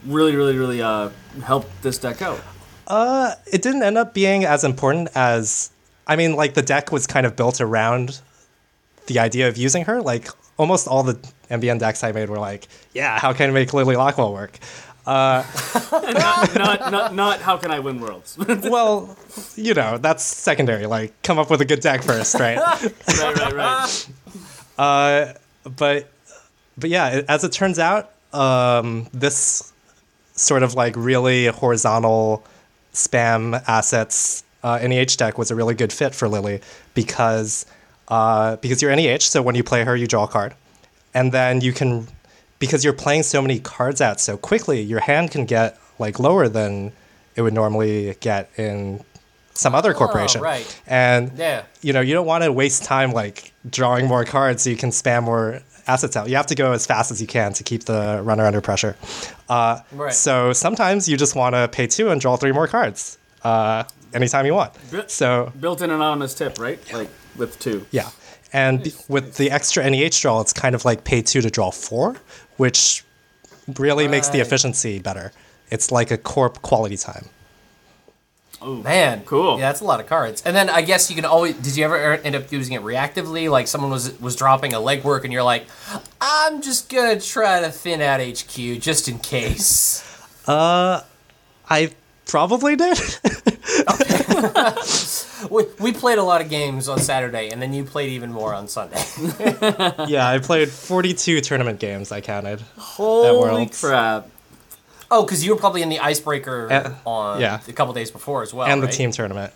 really 0.06 0.34
really 0.36 0.56
really 0.56 0.82
uh 0.82 1.10
helped 1.44 1.82
this 1.82 1.98
deck 1.98 2.22
out. 2.22 2.40
Uh, 2.86 3.34
it 3.52 3.62
didn't 3.62 3.84
end 3.84 3.96
up 3.96 4.14
being 4.14 4.44
as 4.44 4.64
important 4.64 5.08
as 5.14 5.70
I 6.06 6.16
mean, 6.16 6.34
like 6.34 6.54
the 6.54 6.62
deck 6.62 6.90
was 6.90 7.06
kind 7.06 7.24
of 7.24 7.36
built 7.36 7.60
around 7.60 8.20
the 9.06 9.20
idea 9.20 9.48
of 9.48 9.56
using 9.56 9.84
her. 9.84 10.02
Like 10.02 10.28
almost 10.56 10.88
all 10.88 11.02
the 11.04 11.14
NBN 11.50 11.78
decks 11.78 12.02
I 12.02 12.12
made 12.12 12.28
were 12.28 12.38
like, 12.38 12.66
yeah, 12.92 13.18
how 13.18 13.32
can 13.32 13.50
I 13.50 13.52
make 13.52 13.72
Lily 13.72 13.94
Lockwell 13.94 14.32
work? 14.32 14.58
not, 15.06 16.54
not 16.54 16.90
not 16.92 17.14
not, 17.14 17.40
how 17.40 17.56
can 17.56 17.70
I 17.70 17.80
win 17.80 18.00
worlds? 18.00 18.38
Well, 18.62 19.16
you 19.56 19.74
know, 19.74 19.98
that's 19.98 20.22
secondary. 20.22 20.86
Like, 20.86 21.20
come 21.22 21.38
up 21.38 21.50
with 21.50 21.60
a 21.60 21.64
good 21.64 21.80
deck 21.80 22.02
first, 22.02 22.34
right? 22.38 22.58
right, 23.18 23.52
right. 23.52 24.08
Uh, 24.78 25.32
but 25.64 26.10
but 26.76 26.90
yeah, 26.90 27.22
as 27.28 27.42
it 27.44 27.52
turns 27.52 27.78
out, 27.78 28.12
um, 28.32 29.08
this 29.12 29.69
sort 30.40 30.62
of 30.62 30.74
like 30.74 30.94
really 30.96 31.46
horizontal 31.46 32.44
spam 32.94 33.62
assets 33.68 34.42
uh, 34.62 34.78
NEH 34.82 35.16
deck 35.16 35.38
was 35.38 35.50
a 35.50 35.54
really 35.54 35.74
good 35.74 35.92
fit 35.92 36.14
for 36.14 36.28
Lily 36.28 36.60
because 36.94 37.64
uh, 38.08 38.56
because 38.56 38.82
you're 38.82 38.94
NEH, 38.94 39.20
so 39.20 39.40
when 39.40 39.54
you 39.54 39.62
play 39.62 39.84
her, 39.84 39.94
you 39.96 40.06
draw 40.06 40.24
a 40.24 40.28
card, 40.28 40.54
and 41.14 41.32
then 41.32 41.60
you 41.60 41.72
can 41.72 42.08
because 42.58 42.84
you're 42.84 42.92
playing 42.92 43.22
so 43.22 43.40
many 43.40 43.58
cards 43.58 44.00
out 44.00 44.20
so 44.20 44.36
quickly, 44.36 44.80
your 44.82 45.00
hand 45.00 45.30
can 45.30 45.46
get 45.46 45.78
like 45.98 46.18
lower 46.18 46.48
than 46.48 46.92
it 47.36 47.42
would 47.42 47.54
normally 47.54 48.16
get 48.20 48.50
in 48.58 49.02
some 49.54 49.74
other 49.74 49.94
corporation. 49.94 50.40
Oh, 50.40 50.44
right. 50.44 50.80
And 50.86 51.32
Yeah. 51.36 51.62
you 51.82 51.92
know, 51.92 52.00
you 52.00 52.12
don't 52.14 52.26
want 52.26 52.44
to 52.44 52.52
waste 52.52 52.84
time 52.84 53.12
like 53.12 53.52
drawing 53.68 54.06
more 54.06 54.24
cards 54.24 54.62
so 54.64 54.70
you 54.70 54.76
can 54.76 54.90
spam 54.90 55.24
more 55.24 55.60
assets 55.90 56.16
out. 56.16 56.28
You 56.30 56.36
have 56.36 56.46
to 56.46 56.54
go 56.54 56.72
as 56.72 56.86
fast 56.86 57.10
as 57.10 57.20
you 57.20 57.26
can 57.26 57.52
to 57.54 57.62
keep 57.64 57.82
the 57.84 58.20
runner 58.22 58.44
under 58.46 58.60
pressure. 58.60 58.94
Uh, 59.48 59.80
Right. 59.92 60.12
So 60.14 60.52
sometimes 60.52 61.08
you 61.08 61.16
just 61.16 61.34
want 61.34 61.54
to 61.54 61.68
pay 61.68 61.86
two 61.86 62.10
and 62.10 62.20
draw 62.20 62.36
three 62.36 62.52
more 62.52 62.68
cards 62.68 63.18
uh, 63.42 63.82
anytime 64.14 64.46
you 64.46 64.54
want. 64.54 64.72
Bit- 64.90 65.10
So 65.10 65.52
Built-in 65.58 65.90
anonymous 65.90 66.34
tip, 66.34 66.58
right? 66.58 66.78
Like 66.92 67.10
with 67.36 67.58
two. 67.58 67.86
yeah, 67.90 68.08
and 68.52 68.78
with 69.08 69.36
the 69.36 69.50
extra 69.50 69.80
NEH 69.90 70.16
draw, 70.22 70.40
it's 70.40 70.52
kind 70.52 70.74
of 70.74 70.84
like 70.84 71.04
pay 71.04 71.22
two 71.22 71.40
to 71.46 71.50
draw 71.50 71.70
four, 71.70 72.16
which 72.56 73.04
really 73.78 74.08
makes 74.08 74.28
the 74.28 74.40
efficiency 74.40 74.98
better. 74.98 75.32
It's 75.70 75.90
like 75.92 76.10
a 76.10 76.18
corp 76.18 76.60
quality 76.62 76.96
time. 76.96 77.26
Man, 78.62 79.22
Cool. 79.24 79.58
Yeah, 79.58 79.68
that's 79.68 79.80
a 79.80 79.84
lot 79.84 80.00
of 80.00 80.06
cards. 80.06 80.42
And 80.44 80.54
then 80.54 80.68
I 80.68 80.82
guess 80.82 81.08
you 81.08 81.16
can 81.16 81.24
always. 81.24 81.56
Did 81.56 81.76
you 81.76 81.84
ever 81.84 81.96
er, 81.96 82.20
end 82.22 82.36
up 82.36 82.52
using 82.52 82.74
it 82.74 82.82
reactively? 82.82 83.50
Like 83.50 83.66
someone 83.66 83.90
was 83.90 84.18
was 84.20 84.36
dropping 84.36 84.74
a 84.74 84.78
legwork, 84.78 85.24
and 85.24 85.32
you're 85.32 85.42
like, 85.42 85.66
I'm 86.20 86.60
just 86.60 86.90
gonna 86.90 87.20
try 87.20 87.60
to 87.60 87.70
thin 87.70 88.02
out 88.02 88.20
HQ 88.20 88.80
just 88.80 89.08
in 89.08 89.18
case. 89.18 90.04
Uh, 90.46 91.02
I 91.68 91.92
probably 92.26 92.76
did. 92.76 92.98
we, 95.50 95.64
we 95.78 95.92
played 95.92 96.18
a 96.18 96.22
lot 96.22 96.40
of 96.40 96.48
games 96.48 96.88
on 96.88 96.98
Saturday, 96.98 97.50
and 97.50 97.60
then 97.60 97.72
you 97.72 97.84
played 97.84 98.10
even 98.10 98.32
more 98.32 98.54
on 98.54 98.68
Sunday. 98.68 99.02
yeah, 100.08 100.28
I 100.28 100.38
played 100.42 100.68
42 100.68 101.40
tournament 101.40 101.80
games. 101.80 102.12
I 102.12 102.20
counted. 102.20 102.60
Holy 102.76 103.38
Worlds. 103.38 103.80
crap! 103.80 104.28
Oh, 105.10 105.24
because 105.24 105.44
you 105.44 105.52
were 105.54 105.58
probably 105.60 105.82
in 105.82 105.88
the 105.88 105.98
icebreaker 106.00 106.70
Uh, 106.70 106.94
on 107.04 107.40
yeah. 107.40 107.60
a 107.66 107.72
couple 107.72 107.92
days 107.94 108.10
before 108.10 108.42
as 108.42 108.52
well. 108.54 108.66
and 108.66 108.82
the 108.82 108.88
team 108.88 109.10
tournament. 109.10 109.52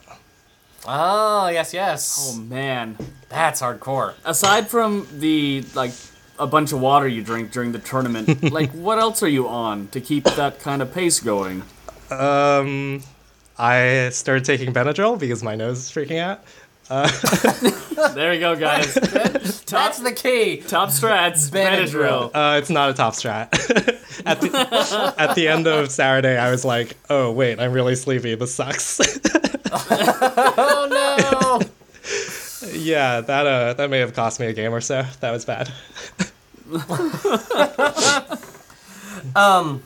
Oh 0.87 1.49
yes, 1.49 1.73
yes. 1.73 2.19
Oh 2.35 2.38
man. 2.40 2.97
That's 3.29 3.62
hardcore. 3.62 4.14
Aside 4.25 4.69
from 4.69 5.07
the 5.19 5.64
like 5.75 5.93
a 6.38 6.47
bunch 6.47 6.73
of 6.73 6.81
water 6.81 7.09
you 7.09 7.23
drink 7.23 7.53
during 7.53 7.73
the 7.73 7.79
tournament, 7.79 8.43
like 8.53 8.71
what 8.73 8.99
else 8.99 9.23
are 9.23 9.29
you 9.29 9.49
on 9.49 9.88
to 9.88 10.01
keep 10.01 10.25
that 10.25 10.61
kind 10.61 10.83
of 10.83 10.93
pace 10.93 11.21
going? 11.21 11.62
Um, 12.11 13.03
I 13.59 14.11
started 14.11 14.45
taking 14.45 14.75
Benadryl 14.75 15.19
because 15.19 15.43
my 15.43 15.55
nose 15.55 15.79
is 15.79 15.90
freaking 15.90 16.19
out. 16.21 16.45
There 16.88 18.35
you 18.35 18.40
go, 18.40 18.57
guys. 18.57 18.94
That's 19.66 19.99
the 19.99 20.12
key. 20.12 20.59
Top 20.59 20.90
strats, 20.90 21.51
Benadryl. 21.51 22.31
Benadryl. 22.31 22.31
Uh, 22.35 22.59
it's 22.59 22.70
not 22.70 22.90
a 22.90 22.94
top 22.94 23.14
strat. 23.14 23.49
at, 24.27 24.40
the, 24.40 25.14
at 25.18 25.35
the 25.35 25.49
end 25.49 25.66
of 25.66 25.90
Saturday, 25.90 26.37
I 26.38 26.51
was 26.51 26.64
like, 26.64 26.97
oh, 27.11 27.31
wait, 27.33 27.59
I'm 27.59 27.73
really 27.73 27.94
sleepy. 27.94 28.35
This 28.35 28.55
sucks. 28.55 29.01
Oh 29.77 30.88
no. 30.90 32.70
yeah, 32.70 33.20
that 33.23 33.47
uh, 33.47 33.73
that 33.75 33.90
may 33.90 33.99
have 33.99 34.14
cost 34.14 34.38
me 34.38 34.47
a 34.47 34.53
game 34.53 34.73
or 34.73 34.81
so. 34.81 35.05
That 35.20 35.33
was 35.33 35.44
bad. 35.44 35.73
um, 39.35 39.83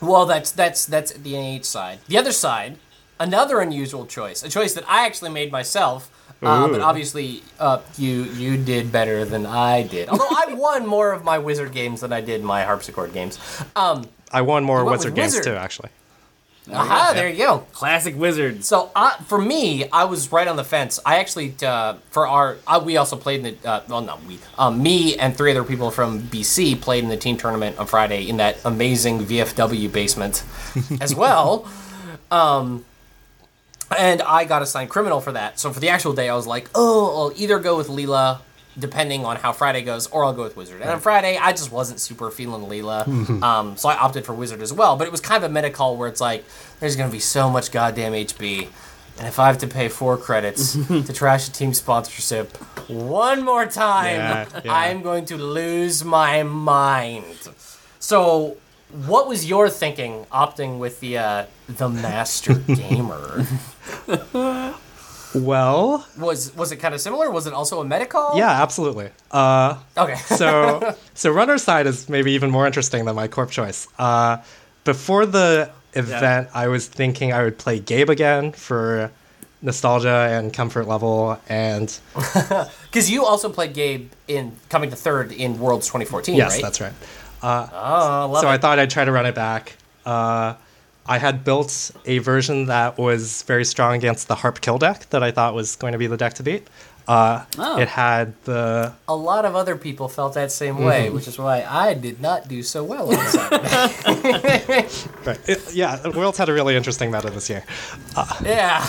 Well, 0.00 0.26
that's 0.26 0.50
that's 0.52 0.86
that's 0.86 1.12
the 1.12 1.32
NH 1.34 1.64
side. 1.64 1.98
The 2.08 2.18
other 2.18 2.32
side, 2.32 2.78
another 3.22 3.60
unusual 3.60 4.04
choice, 4.06 4.42
a 4.42 4.48
choice 4.48 4.74
that 4.74 4.84
I 4.88 5.06
actually 5.06 5.30
made 5.30 5.50
myself. 5.52 6.10
Uh, 6.42 6.66
but 6.66 6.80
obviously, 6.80 7.40
uh, 7.60 7.78
you 7.96 8.24
you 8.24 8.56
did 8.56 8.90
better 8.90 9.24
than 9.24 9.46
I 9.46 9.84
did. 9.84 10.08
Although 10.08 10.26
I 10.28 10.54
won 10.54 10.84
more 10.86 11.12
of 11.12 11.22
my 11.22 11.38
wizard 11.38 11.70
games 11.72 12.00
than 12.00 12.12
I 12.12 12.20
did 12.20 12.42
my 12.42 12.64
Haarpsichord 12.64 13.12
games. 13.12 13.38
Um, 13.76 14.08
I 14.32 14.42
won 14.42 14.64
more 14.64 14.78
went 14.84 14.90
with 14.90 14.98
Wizard 15.00 15.14
games 15.14 15.34
Wizard. 15.36 15.44
too, 15.44 15.56
actually. 15.56 15.90
aha, 16.72 17.12
there 17.14 17.28
you 17.28 17.36
go. 17.38 17.58
Classic 17.72 18.16
wizard. 18.16 18.64
So 18.64 18.90
uh, 18.96 19.10
for 19.30 19.38
me, 19.38 19.88
I 19.90 20.02
was 20.04 20.32
right 20.32 20.48
on 20.48 20.56
the 20.56 20.64
fence. 20.64 20.98
I 21.06 21.20
actually 21.20 21.54
uh, 21.62 21.94
for 22.10 22.26
our 22.26 22.56
uh, 22.66 22.82
we 22.84 22.96
also 22.96 23.16
played 23.16 23.44
in 23.46 23.54
the 23.54 23.68
uh, 23.68 23.82
well 23.88 24.00
not 24.00 24.24
we 24.24 24.40
um, 24.58 24.82
me 24.82 25.16
and 25.16 25.36
three 25.36 25.52
other 25.52 25.62
people 25.62 25.92
from 25.92 26.22
BC 26.22 26.80
played 26.80 27.04
in 27.04 27.10
the 27.10 27.16
team 27.16 27.36
tournament 27.36 27.78
on 27.78 27.86
Friday 27.86 28.28
in 28.28 28.38
that 28.38 28.58
amazing 28.64 29.20
VFW 29.20 29.92
basement 29.92 30.42
as 31.00 31.14
well. 31.14 31.68
Um, 32.32 32.84
and 33.98 34.22
I 34.22 34.44
got 34.44 34.62
assigned 34.62 34.90
criminal 34.90 35.20
for 35.20 35.32
that. 35.32 35.58
So 35.58 35.72
for 35.72 35.80
the 35.80 35.88
actual 35.90 36.12
day, 36.12 36.28
I 36.28 36.34
was 36.34 36.46
like, 36.46 36.68
oh, 36.74 37.16
I'll 37.30 37.32
either 37.40 37.58
go 37.58 37.76
with 37.76 37.88
Leela, 37.88 38.40
depending 38.78 39.24
on 39.24 39.36
how 39.36 39.52
Friday 39.52 39.82
goes, 39.82 40.06
or 40.08 40.24
I'll 40.24 40.32
go 40.32 40.42
with 40.44 40.56
Wizard. 40.56 40.80
And 40.80 40.90
on 40.90 41.00
Friday, 41.00 41.36
I 41.36 41.50
just 41.52 41.70
wasn't 41.72 42.00
super 42.00 42.30
feeling 42.30 42.62
Leela, 42.70 43.06
um, 43.42 43.76
so 43.76 43.88
I 43.88 43.96
opted 43.96 44.24
for 44.24 44.32
Wizard 44.34 44.62
as 44.62 44.72
well. 44.72 44.96
But 44.96 45.06
it 45.06 45.10
was 45.10 45.20
kind 45.20 45.42
of 45.44 45.50
a 45.50 45.54
meta 45.54 45.70
call 45.70 45.96
where 45.96 46.08
it's 46.08 46.20
like, 46.20 46.44
there's 46.80 46.96
gonna 46.96 47.12
be 47.12 47.18
so 47.20 47.50
much 47.50 47.70
goddamn 47.70 48.12
HB. 48.12 48.68
And 49.18 49.28
if 49.28 49.38
I 49.38 49.46
have 49.48 49.58
to 49.58 49.66
pay 49.68 49.88
four 49.90 50.16
credits 50.16 50.72
to 50.88 51.12
trash 51.12 51.46
a 51.46 51.52
team 51.52 51.74
sponsorship 51.74 52.56
one 52.88 53.44
more 53.44 53.66
time, 53.66 54.16
Yeah, 54.16 54.46
yeah. 54.64 54.74
I'm 54.74 55.02
going 55.02 55.26
to 55.26 55.36
lose 55.36 56.02
my 56.02 56.42
mind. 56.42 57.24
So, 57.98 58.56
what 59.06 59.26
was 59.28 59.46
your 59.46 59.68
thinking 59.70 60.26
opting 60.32 60.78
with 60.78 61.00
the 61.00 61.18
uh, 61.18 61.46
the 61.68 61.88
master 61.88 62.54
gamer? 62.66 63.46
Well, 65.34 66.06
Was 66.18 66.54
was 66.54 66.72
it 66.72 66.76
kind 66.76 66.94
of 66.94 67.00
similar? 67.00 67.30
Was 67.30 67.46
it 67.46 67.54
also 67.54 67.80
a 67.80 67.84
meta 67.84 68.04
call? 68.04 68.36
yeah, 68.36 68.62
absolutely. 68.62 69.08
Uh, 69.30 69.76
Okay. 69.96 70.16
so 70.16 70.94
so 71.14 71.30
runner 71.30 71.56
side 71.56 71.86
is 71.86 72.08
maybe 72.10 72.32
even 72.32 72.50
more 72.50 72.66
interesting 72.66 73.06
than 73.06 73.14
my 73.16 73.28
corp 73.28 73.50
choice. 73.50 73.88
Uh, 73.98 74.38
before 74.84 75.24
the 75.24 75.70
event, 75.94 76.48
I 76.52 76.68
was 76.68 76.86
thinking 76.86 77.32
I 77.32 77.42
would 77.44 77.56
play 77.56 77.78
Gabe 77.78 78.10
again 78.10 78.52
for 78.52 79.10
nostalgia 79.62 80.28
and 80.30 80.52
comfort 80.52 80.86
level, 80.86 81.38
and 81.48 81.88
Because 82.90 83.10
you 83.10 83.24
also 83.24 83.48
played 83.48 83.72
Gabe 83.72 84.10
in 84.28 84.52
coming 84.68 84.90
to 84.90 84.96
third 84.96 85.32
in 85.32 85.58
Worlds 85.58 85.86
2014, 85.86 86.34
yes, 86.34 86.52
right? 86.54 86.62
that's 86.62 86.80
right. 86.80 86.92
Oh, 87.42 88.28
love 88.32 88.40
so 88.42 88.48
it. 88.48 88.52
I 88.52 88.58
thought 88.58 88.78
I'd 88.78 88.90
try 88.90 89.04
to 89.04 89.12
run 89.12 89.26
it 89.26 89.34
back. 89.34 89.76
Uh, 90.06 90.54
I 91.06 91.18
had 91.18 91.42
built 91.44 91.90
a 92.06 92.18
version 92.18 92.66
that 92.66 92.96
was 92.98 93.42
very 93.42 93.64
strong 93.64 93.96
against 93.96 94.28
the 94.28 94.36
Harp 94.36 94.60
Kill 94.60 94.78
deck 94.78 95.10
that 95.10 95.22
I 95.22 95.30
thought 95.32 95.54
was 95.54 95.74
going 95.76 95.92
to 95.92 95.98
be 95.98 96.06
the 96.06 96.16
deck 96.16 96.34
to 96.34 96.42
beat. 96.42 96.68
Uh, 97.08 97.44
Oh. 97.58 97.78
It 97.80 97.88
had 97.88 98.34
the 98.44 98.92
a 99.08 99.16
lot 99.16 99.44
of 99.44 99.56
other 99.56 99.76
people 99.76 100.08
felt 100.08 100.34
that 100.34 100.52
same 100.52 100.78
way, 100.84 101.06
Mm-hmm. 101.06 101.14
which 101.16 101.26
is 101.26 101.36
why 101.36 101.64
I 101.68 101.94
did 101.94 102.20
not 102.20 102.46
do 102.46 102.62
so 102.62 102.84
well 102.84 103.12
on 103.12 103.26
Saturday. 103.26 104.86
right, 105.26 105.48
it- 105.48 105.74
yeah. 105.74 106.06
Worlds 106.08 106.38
had 106.38 106.48
a 106.48 106.52
really 106.52 106.76
interesting 106.76 107.10
meta 107.10 107.28
this 107.30 107.50
year. 107.50 107.64
yeah. 108.44 108.86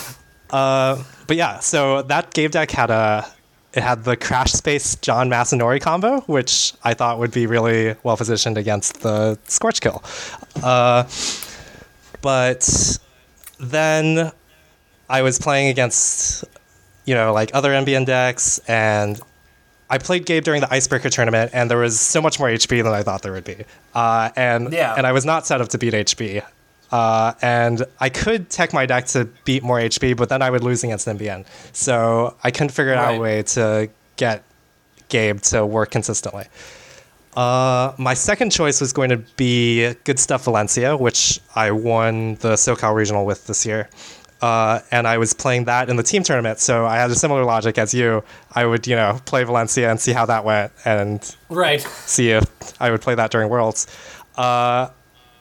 But 0.51 1.35
yeah, 1.37 1.59
so 1.59 2.03
that 2.03 2.33
game 2.33 2.51
deck 2.51 2.69
had 2.69 2.91
a 2.91 3.25
it 3.73 3.81
had 3.83 4.03
the 4.03 4.15
Crash 4.15 4.51
Space 4.51 4.95
John 4.97 5.29
Masanori 5.29 5.81
combo, 5.81 6.21
which 6.21 6.73
I 6.83 6.93
thought 6.93 7.19
would 7.19 7.31
be 7.31 7.47
really 7.47 7.95
well 8.03 8.17
positioned 8.17 8.57
against 8.57 9.01
the 9.01 9.37
Scorch 9.47 9.81
Kill. 9.81 10.03
Uh, 10.61 11.03
but 12.21 12.97
then 13.59 14.31
I 15.09 15.21
was 15.21 15.39
playing 15.39 15.67
against 15.69 16.43
you 17.05 17.15
know 17.15 17.33
like 17.33 17.51
other 17.53 17.71
NBN 17.71 18.05
decks, 18.05 18.59
and 18.67 19.19
I 19.89 19.97
played 19.97 20.25
Gabe 20.25 20.43
during 20.43 20.61
the 20.61 20.71
Icebreaker 20.73 21.09
tournament, 21.09 21.51
and 21.53 21.69
there 21.69 21.77
was 21.77 21.99
so 21.99 22.21
much 22.21 22.39
more 22.39 22.49
HB 22.49 22.83
than 22.83 22.93
I 22.93 23.03
thought 23.03 23.21
there 23.21 23.33
would 23.33 23.43
be. 23.43 23.63
Uh, 23.93 24.29
and 24.35 24.71
Yeah. 24.71 24.93
and 24.97 25.05
I 25.05 25.11
was 25.11 25.25
not 25.25 25.45
set 25.45 25.61
up 25.61 25.69
to 25.69 25.77
beat 25.77 25.93
HB. 25.93 26.43
Uh, 26.93 27.33
and 27.41 27.83
I 27.99 28.09
could 28.09 28.51
tech 28.51 28.71
my 28.71 28.85
deck 28.85 29.07
to 29.07 29.25
beat 29.45 29.63
more 29.63 29.79
HB, 29.79 30.15
but 30.15 30.29
then 30.29 30.43
I 30.43 30.51
would 30.51 30.63
lose 30.63 30.83
against 30.83 31.07
NBN. 31.07 31.43
So 31.71 32.35
I 32.43 32.51
couldn't 32.51 32.69
figure 32.69 32.93
out 32.93 33.15
a 33.15 33.19
way 33.19 33.41
to 33.41 33.89
get 34.15 34.43
Gabe 35.09 35.39
to 35.41 35.65
work 35.65 35.89
consistently. 35.89 36.45
Uh, 37.35 37.93
my 37.97 38.13
second 38.13 38.51
choice 38.51 38.79
was 38.79 38.93
going 38.93 39.09
to 39.09 39.17
be 39.37 39.91
Good 40.03 40.19
Stuff 40.19 40.43
Valencia, 40.43 40.95
which 40.95 41.39
I 41.55 41.71
won 41.71 42.35
the 42.35 42.53
SoCal 42.53 42.93
Regional 42.93 43.25
with 43.25 43.47
this 43.47 43.65
year. 43.65 43.89
Uh, 44.39 44.79
and 44.91 45.07
I 45.07 45.17
was 45.17 45.33
playing 45.33 45.63
that 45.65 45.89
in 45.89 45.95
the 45.95 46.03
team 46.03 46.21
tournament, 46.21 46.59
so 46.59 46.85
I 46.85 46.97
had 46.97 47.09
a 47.09 47.15
similar 47.15 47.43
logic 47.43 47.79
as 47.79 47.91
you. 47.91 48.23
I 48.53 48.67
would, 48.67 48.85
you 48.85 48.95
know, 48.95 49.19
play 49.25 49.43
Valencia 49.45 49.89
and 49.89 49.99
see 49.99 50.11
how 50.11 50.27
that 50.27 50.45
went, 50.45 50.71
and 50.85 51.35
Right. 51.49 51.81
see 51.81 52.29
if 52.29 52.45
I 52.79 52.91
would 52.91 53.01
play 53.01 53.15
that 53.15 53.31
during 53.31 53.49
Worlds. 53.49 53.87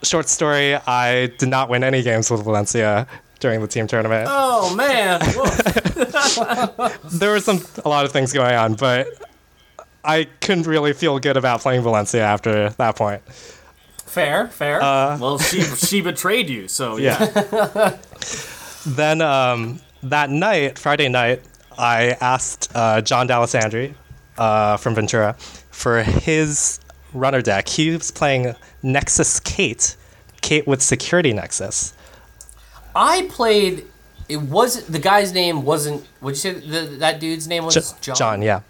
Uh, 0.02 0.06
short 0.06 0.28
story: 0.28 0.74
I 0.74 1.26
did 1.38 1.48
not 1.48 1.68
win 1.68 1.84
any 1.84 2.02
games 2.02 2.30
with 2.30 2.42
Valencia 2.42 3.06
during 3.40 3.60
the 3.60 3.68
team 3.68 3.86
tournament. 3.86 4.28
Oh 4.30 4.74
man. 4.74 5.20
There 7.12 7.30
were 7.30 7.40
some 7.40 7.60
a 7.84 7.88
lot 7.88 8.04
of 8.04 8.12
things 8.12 8.32
going 8.32 8.54
on, 8.54 8.74
but 8.74 9.08
I 10.04 10.24
couldn't 10.40 10.66
really 10.66 10.92
feel 10.92 11.18
good 11.18 11.36
about 11.36 11.60
playing 11.60 11.82
Valencia 11.82 12.22
after 12.22 12.70
that 12.70 12.96
point. 12.96 13.22
fair. 14.06 14.48
Fair. 14.48 14.80
Well, 14.80 15.38
she 15.38 15.62
she 15.62 16.00
betrayed 16.00 16.48
you, 16.48 16.68
so 16.68 16.96
yeah. 16.96 17.30
Yeah. 17.52 17.98
then 18.86 19.20
um, 19.20 19.80
that 20.02 20.30
night, 20.30 20.78
Friday 20.78 21.08
night, 21.08 21.42
I 21.78 22.16
asked 22.20 22.70
uh, 22.74 23.00
John 23.00 23.26
D'Alessandri 23.26 23.94
uh, 24.38 24.76
from 24.76 24.94
Ventura 24.94 25.34
for 25.70 26.02
his 26.02 26.80
runner 27.12 27.42
deck. 27.42 27.68
He 27.68 27.90
was 27.90 28.10
playing 28.10 28.54
Nexus 28.82 29.40
Kate, 29.40 29.96
Kate 30.40 30.66
with 30.66 30.82
Security 30.82 31.32
Nexus. 31.32 31.94
I 32.94 33.26
played. 33.30 33.86
It 34.28 34.40
was 34.42 34.86
the 34.86 34.98
guy's 34.98 35.32
name 35.32 35.62
wasn't. 35.64 36.06
Would 36.20 36.32
you 36.32 36.36
say 36.36 36.52
the, 36.52 36.80
that 36.98 37.20
dude's 37.20 37.46
name 37.48 37.64
was 37.64 37.74
J- 37.74 37.96
John? 38.00 38.16
John, 38.16 38.42
yeah. 38.42 38.60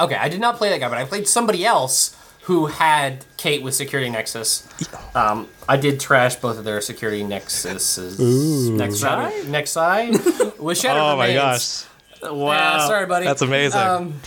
Okay, 0.00 0.16
I 0.16 0.28
did 0.28 0.40
not 0.40 0.56
play 0.56 0.70
that 0.70 0.80
guy, 0.80 0.88
but 0.88 0.98
I 0.98 1.04
played 1.04 1.28
somebody 1.28 1.64
else 1.64 2.16
who 2.42 2.66
had 2.66 3.24
Kate 3.38 3.62
with 3.62 3.74
Security 3.74 4.10
Nexus. 4.10 4.68
Um, 5.14 5.48
I 5.68 5.76
did 5.78 5.98
trash 6.00 6.36
both 6.36 6.58
of 6.58 6.64
their 6.64 6.80
Security 6.80 7.22
Nexuses. 7.22 8.70
Next 8.70 8.98
side? 8.98 9.48
Next 9.48 9.70
side? 9.70 10.12
with 10.58 10.76
Shattered 10.78 11.00
Oh 11.02 11.16
my 11.16 11.28
Remains. 11.28 11.86
gosh, 12.20 12.32
Wow. 12.32 12.52
Yeah, 12.52 12.86
sorry, 12.86 13.06
buddy. 13.06 13.24
that's 13.26 13.40
amazing. 13.42 13.80
Um, 13.80 14.20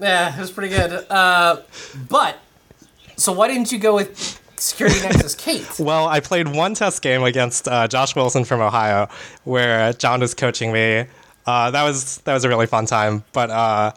yeah, 0.00 0.34
it 0.36 0.40
was 0.40 0.50
pretty 0.50 0.74
good. 0.74 0.92
Uh, 1.10 1.62
but 2.08 2.38
so 3.16 3.32
why 3.32 3.48
didn't 3.48 3.70
you 3.72 3.78
go 3.78 3.94
with 3.96 4.40
Security 4.60 5.00
Nexus 5.00 5.34
Kate? 5.34 5.66
Well, 5.78 6.06
I 6.08 6.20
played 6.20 6.48
one 6.48 6.74
test 6.74 7.02
game 7.02 7.22
against 7.22 7.68
uh, 7.68 7.88
Josh 7.88 8.14
Wilson 8.14 8.44
from 8.44 8.60
Ohio, 8.60 9.08
where 9.44 9.92
John 9.92 10.20
was 10.20 10.34
coaching 10.34 10.72
me. 10.72 11.06
Uh, 11.46 11.70
that 11.70 11.82
was 11.82 12.18
that 12.18 12.34
was 12.34 12.44
a 12.44 12.48
really 12.48 12.66
fun 12.66 12.86
time, 12.86 13.24
but 13.32 13.50
uh, 13.50 13.92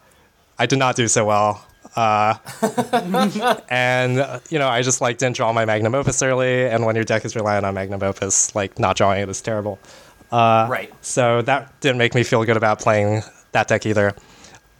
I 0.57 0.65
did 0.65 0.79
not 0.79 0.95
do 0.95 1.07
so 1.07 1.25
well. 1.25 1.65
Uh, 1.95 2.35
and 3.69 4.19
uh, 4.19 4.39
you 4.49 4.59
know, 4.59 4.67
I 4.69 4.81
just 4.81 5.01
like 5.01 5.17
didn't 5.17 5.35
draw 5.35 5.51
my 5.51 5.65
magnum 5.65 5.95
opus 5.95 6.21
early, 6.21 6.67
and 6.67 6.85
when 6.85 6.95
your 6.95 7.03
deck 7.03 7.25
is 7.25 7.35
reliant 7.35 7.65
on 7.65 7.73
magnum 7.73 8.01
opus, 8.03 8.55
like 8.55 8.79
not 8.79 8.95
drawing 8.95 9.21
it 9.21 9.29
is 9.29 9.41
terrible. 9.41 9.79
right. 10.31 10.93
So 11.01 11.41
that 11.41 11.77
didn't 11.81 11.97
make 11.97 12.15
me 12.15 12.23
feel 12.23 12.43
good 12.45 12.57
about 12.57 12.79
playing 12.79 13.23
that 13.51 13.67
deck 13.67 13.85
either. 13.85 14.15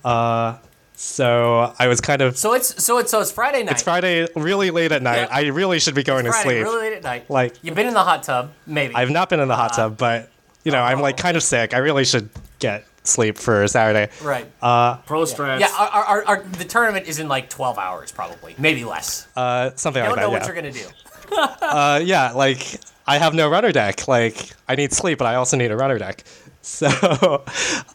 Uh, 0.06 0.58
so 1.02 1.74
I 1.80 1.88
was 1.88 2.00
kind 2.00 2.22
of. 2.22 2.38
So 2.38 2.54
it's 2.54 2.84
so 2.84 3.00
it's 3.00 3.10
so 3.10 3.22
it's 3.22 3.32
Friday 3.32 3.64
night. 3.64 3.72
It's 3.74 3.82
Friday, 3.82 4.28
really 4.36 4.70
late 4.70 4.92
at 4.92 5.02
night. 5.02 5.22
Yeah. 5.22 5.28
I 5.36 5.48
really 5.48 5.80
should 5.80 5.96
be 5.96 6.04
going 6.04 6.26
to 6.26 6.32
Friday, 6.32 6.50
sleep. 6.62 6.64
really 6.64 6.90
late 6.90 6.98
at 6.98 7.04
night. 7.04 7.28
Like- 7.30 7.56
you've 7.64 7.74
been 7.74 7.88
in 7.88 7.96
the 7.96 8.04
hot 8.04 8.22
tub, 8.22 8.52
maybe. 8.68 8.94
I've 8.94 9.10
not 9.10 9.28
been 9.28 9.40
in 9.40 9.48
the 9.48 9.56
hot 9.56 9.74
tub, 9.74 9.98
but 9.98 10.30
you 10.64 10.72
know, 10.72 10.82
I'm 10.82 11.02
like 11.02 11.18
kind 11.18 11.36
of 11.36 11.42
sick. 11.42 11.74
I 11.74 11.80
really 11.80 12.06
should 12.06 12.30
get 12.60 12.86
sleep 13.04 13.40
for 13.40 13.68
Saturday. 13.68 14.12
right. 14.22 14.46
Pro 14.60 15.24
strats. 15.24 15.60
yeah, 15.60 15.70
our, 15.76 15.88
our, 15.90 16.06
our, 16.06 16.26
our, 16.28 16.44
the 16.44 16.66
tournament 16.66 17.08
is 17.08 17.18
in 17.18 17.28
like 17.28 17.50
12 17.50 17.80
hours, 17.80 18.12
probably, 18.12 18.54
maybe 18.60 18.84
less. 18.86 19.28
Uh, 19.36 19.72
something 19.76 20.04
like 20.04 20.12
that. 20.12 20.20
I 20.20 20.22
don't 20.22 20.32
know 20.32 20.38
that. 20.40 20.48
what 20.48 20.56
Yeah. 20.56 20.64
you're 20.64 20.72
gonna 20.72 20.72
do. 20.72 20.88
Uh, 21.62 22.02
yeah, 22.04 22.34
like 22.34 22.76
I 23.08 23.18
have 23.18 23.34
no 23.34 23.50
runner 23.50 23.72
deck. 23.72 24.06
Like 24.08 24.52
I 24.68 24.76
need 24.76 24.92
sleep, 24.92 25.18
but 25.18 25.26
I 25.28 25.36
also 25.36 25.56
need 25.56 25.72
a 25.72 25.78
runner 25.78 25.98
deck. 25.98 26.26
So 26.62 26.88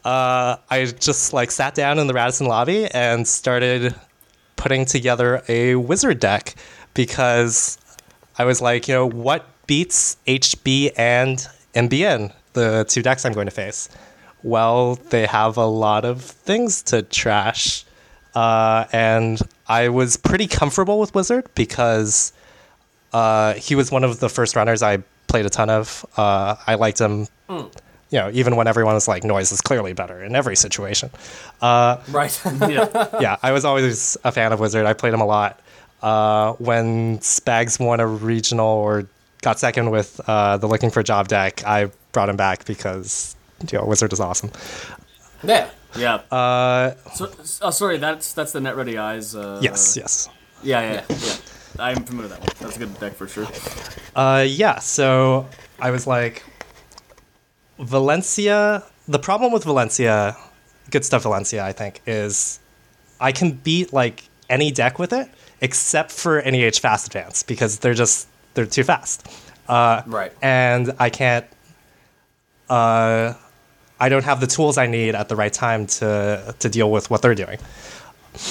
uh, 0.05 0.57
I 0.71 0.95
just 0.99 1.33
like 1.33 1.51
sat 1.51 1.75
down 1.75 1.99
in 1.99 2.07
the 2.07 2.15
Radisson 2.15 2.47
lobby 2.47 2.87
and 2.87 3.27
started 3.27 3.95
putting 4.57 4.85
together 4.85 5.43
a 5.49 5.77
wizard 5.77 6.21
deck 6.21 6.55
because 6.95 7.79
I 8.39 8.45
was 8.45 8.61
like, 8.61 8.89
you 8.89 8.95
know, 8.95 9.07
what 9.07 9.47
beats 9.67 10.17
HB 10.27 10.93
and 10.97 11.47
NBN, 11.75 12.33
the 12.55 12.85
two 12.89 13.03
decks 13.03 13.25
I'm 13.25 13.33
going 13.33 13.47
to 13.47 13.53
face? 13.53 13.89
Well, 14.43 14.97
they 15.11 15.27
have 15.27 15.57
a 15.57 15.67
lot 15.67 16.05
of 16.05 16.23
things 16.23 16.83
to 16.85 17.03
trash. 17.03 17.85
Uh, 18.35 18.85
and 18.93 19.41
I 19.67 19.89
was 19.89 20.17
pretty 20.17 20.47
comfortable 20.47 21.01
with 21.01 21.15
Wizard 21.15 21.47
because 21.55 22.33
uh, 23.13 23.55
he 23.55 23.75
was 23.75 23.91
one 23.91 24.05
of 24.05 24.21
the 24.21 24.29
first 24.29 24.57
runners 24.57 24.83
I 24.83 24.99
played 25.27 25.47
a 25.47 25.51
ton 25.51 25.71
of. 25.71 26.05
Uh, 26.17 26.57
I 26.67 26.75
liked 26.75 27.01
him, 27.01 27.29
you 28.11 28.19
know, 28.19 28.31
even 28.33 28.57
when 28.57 28.66
everyone 28.66 28.95
was 28.95 29.09
like, 29.09 29.25
noise 29.25 29.51
is 29.53 29.61
clearly 29.61 29.92
better 29.92 30.23
in 30.23 30.35
every 30.37 30.57
situation. 30.57 31.11
Right. 31.61 32.40
Yeah. 32.69 33.09
yeah, 33.21 33.37
I 33.42 33.53
was 33.53 33.64
always 33.64 34.16
a 34.25 34.33
fan 34.33 34.53
of 34.53 34.61
Wizard. 34.61 34.87
I 34.87 34.92
played 34.92 35.12
him 35.14 35.21
a 35.21 35.27
lot. 35.27 35.61
Uh, 36.03 36.53
when 36.55 37.19
Spags 37.19 37.81
won 37.81 38.01
a 38.01 38.07
regional 38.07 38.66
or 38.66 39.09
got 39.42 39.59
second 39.59 39.90
with 39.90 40.21
uh, 40.29 40.57
the 40.59 40.66
Looking 40.69 40.90
for 40.90 41.01
a 41.01 41.05
Job 41.05 41.29
deck, 41.29 41.64
I 41.66 41.90
brought 42.12 42.29
him 42.29 42.37
back 42.37 42.64
because 42.64 43.35
you 43.71 43.79
know, 43.79 43.85
Wizard 43.87 44.12
is 44.12 44.21
awesome. 44.21 44.51
yeah. 45.42 45.71
Yeah. 45.97 46.16
Uh, 46.31 46.95
So, 47.14 47.31
oh, 47.62 47.71
sorry. 47.71 47.97
That's 47.97 48.35
that's 48.35 48.53
the 48.53 48.61
Net 48.61 48.77
Ready 48.77 48.99
Eyes. 48.99 49.35
Uh, 49.35 49.59
yes, 49.62 49.97
yes. 49.97 50.29
Yeah, 50.62 50.81
yeah, 50.83 51.05
yeah. 51.09 51.37
I'm 51.79 52.05
familiar 52.05 52.29
with 52.29 52.38
that 52.38 52.40
one. 52.40 52.57
That's 52.61 52.77
a 52.77 52.79
good 52.81 53.01
deck 53.01 53.14
for 53.14 53.27
sure. 53.27 53.47
Uh, 54.14 54.45
yeah, 54.47 54.79
so 54.79 55.47
I 55.81 55.90
was 55.90 56.07
like, 56.07 56.42
Valencia. 57.79 58.83
The 59.09 59.19
problem 59.19 59.53
with 59.53 59.65
Valencia, 59.65 60.37
good 60.91 61.05
stuff 61.05 61.23
Valencia, 61.23 61.65
I 61.65 61.73
think, 61.73 62.01
is 62.07 62.59
I 63.21 63.33
can 63.33 63.53
beat 63.53 63.93
like 63.93 64.29
any 64.49 64.71
deck 64.71 64.99
with 64.99 65.12
it 65.12 65.29
except 65.61 66.12
for 66.12 66.41
NEH 66.43 66.79
Fast 66.81 67.07
Advance 67.09 67.43
because 67.43 67.79
they're 67.79 67.95
just 67.95 68.29
they're 68.55 68.67
too 68.67 68.85
fast. 68.85 69.27
Uh, 69.69 70.03
Right. 70.07 70.33
and 70.43 70.93
I 70.99 71.11
can't. 71.11 71.47
Uh, 72.69 73.35
I 73.99 74.09
don't 74.09 74.25
have 74.25 74.41
the 74.41 74.47
tools 74.47 74.77
I 74.77 74.87
need 74.87 75.15
at 75.15 75.29
the 75.29 75.37
right 75.37 75.53
time 75.53 75.87
to 75.99 76.55
to 76.59 76.69
deal 76.69 76.91
with 76.91 77.11
what 77.11 77.23
they're 77.23 77.35
doing. 77.35 77.59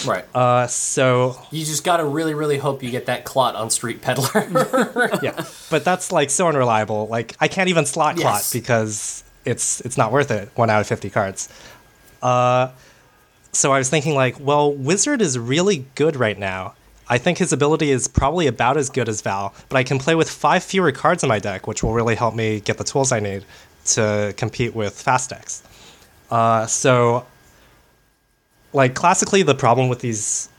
Right. 0.05 0.25
Uh, 0.35 0.67
so 0.67 1.39
you 1.51 1.63
just 1.65 1.83
gotta 1.83 2.05
really, 2.05 2.33
really 2.33 2.57
hope 2.57 2.81
you 2.83 2.91
get 2.91 3.05
that 3.07 3.23
clot 3.25 3.55
on 3.55 3.69
Street 3.69 4.01
Peddler. 4.01 5.09
yeah, 5.21 5.45
but 5.69 5.83
that's 5.85 6.11
like 6.11 6.29
so 6.29 6.47
unreliable. 6.47 7.07
Like 7.07 7.35
I 7.39 7.47
can't 7.47 7.69
even 7.69 7.85
slot 7.85 8.15
clot 8.17 8.33
Yes. 8.35 8.53
because 8.53 9.23
it's 9.45 9.81
it's 9.81 9.97
not 9.97 10.11
worth 10.11 10.31
it. 10.31 10.49
One 10.55 10.69
out 10.69 10.81
of 10.81 10.87
fifty 10.87 11.09
cards. 11.09 11.49
Uh, 12.21 12.71
so 13.51 13.71
I 13.71 13.77
was 13.77 13.89
thinking 13.89 14.15
like, 14.15 14.39
well, 14.39 14.73
Wizard 14.73 15.21
is 15.21 15.37
really 15.39 15.85
good 15.95 16.15
right 16.15 16.37
now. 16.37 16.73
I 17.07 17.19
think 17.19 17.37
his 17.37 17.53
ability 17.53 17.91
is 17.91 18.07
probably 18.07 18.47
about 18.47 18.77
as 18.77 18.89
good 18.89 19.07
as 19.07 19.21
Val, 19.21 19.53
but 19.69 19.77
I 19.77 19.83
can 19.83 19.99
play 19.99 20.15
with 20.15 20.29
five 20.29 20.63
fewer 20.63 20.91
cards 20.91 21.21
in 21.23 21.29
my 21.29 21.37
deck, 21.39 21.67
which 21.67 21.83
will 21.83 21.93
really 21.93 22.15
help 22.15 22.33
me 22.33 22.59
get 22.59 22.77
the 22.79 22.83
tools 22.83 23.11
I 23.11 23.19
need 23.19 23.45
to 23.85 24.33
compete 24.37 24.73
with 24.73 24.99
fast 24.99 25.29
decks. 25.29 25.61
Uh, 26.31 26.65
so, 26.65 27.25
like 28.75 28.93
classically, 28.93 29.41
the 29.41 29.55
problem 29.55 29.87
with 29.89 29.99
these 29.99 30.49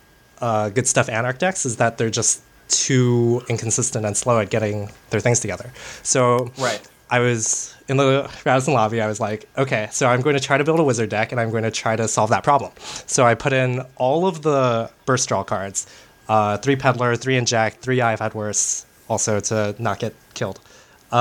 uh, 0.40 0.70
good 0.70 0.86
stuff 0.88 1.08
Anarch 1.08 1.38
decks 1.38 1.64
is 1.64 1.76
that 1.76 1.98
they're 1.98 2.10
just 2.10 2.42
too 2.68 3.42
inconsistent 3.48 4.04
and 4.04 4.16
slow 4.16 4.40
at 4.40 4.50
getting 4.50 4.90
their 5.10 5.20
things 5.20 5.38
together. 5.40 5.70
So 6.02 6.50
Right. 6.58 6.80
I 7.08 7.20
was 7.20 7.72
in 7.88 7.96
the 7.98 8.28
Radisson 8.44 8.74
lobby. 8.74 9.00
I 9.00 9.06
was 9.06 9.20
like, 9.20 9.48
okay, 9.56 9.88
so 9.92 10.08
I'm 10.08 10.20
going 10.22 10.34
to 10.34 10.42
try 10.42 10.58
to 10.58 10.64
build 10.64 10.80
a 10.80 10.84
wizard 10.84 11.08
deck, 11.08 11.30
and 11.30 11.40
I'm 11.40 11.50
going 11.50 11.62
to 11.62 11.70
try 11.70 11.94
to 11.94 12.08
solve 12.08 12.30
that 12.30 12.42
problem. 12.42 12.72
So 13.06 13.24
I 13.24 13.34
put 13.36 13.52
in 13.52 13.82
all 13.94 14.26
of 14.26 14.42
the 14.42 14.90
burst 15.04 15.28
draw 15.28 15.44
cards: 15.44 15.86
uh, 16.28 16.56
three 16.58 16.74
peddler, 16.74 17.14
three 17.14 17.36
inject, 17.36 17.80
three 17.80 18.00
I've 18.00 18.18
had 18.18 18.34
worse, 18.34 18.84
also 19.08 19.38
to 19.38 19.76
not 19.78 20.00
get 20.00 20.14
killed. 20.34 20.58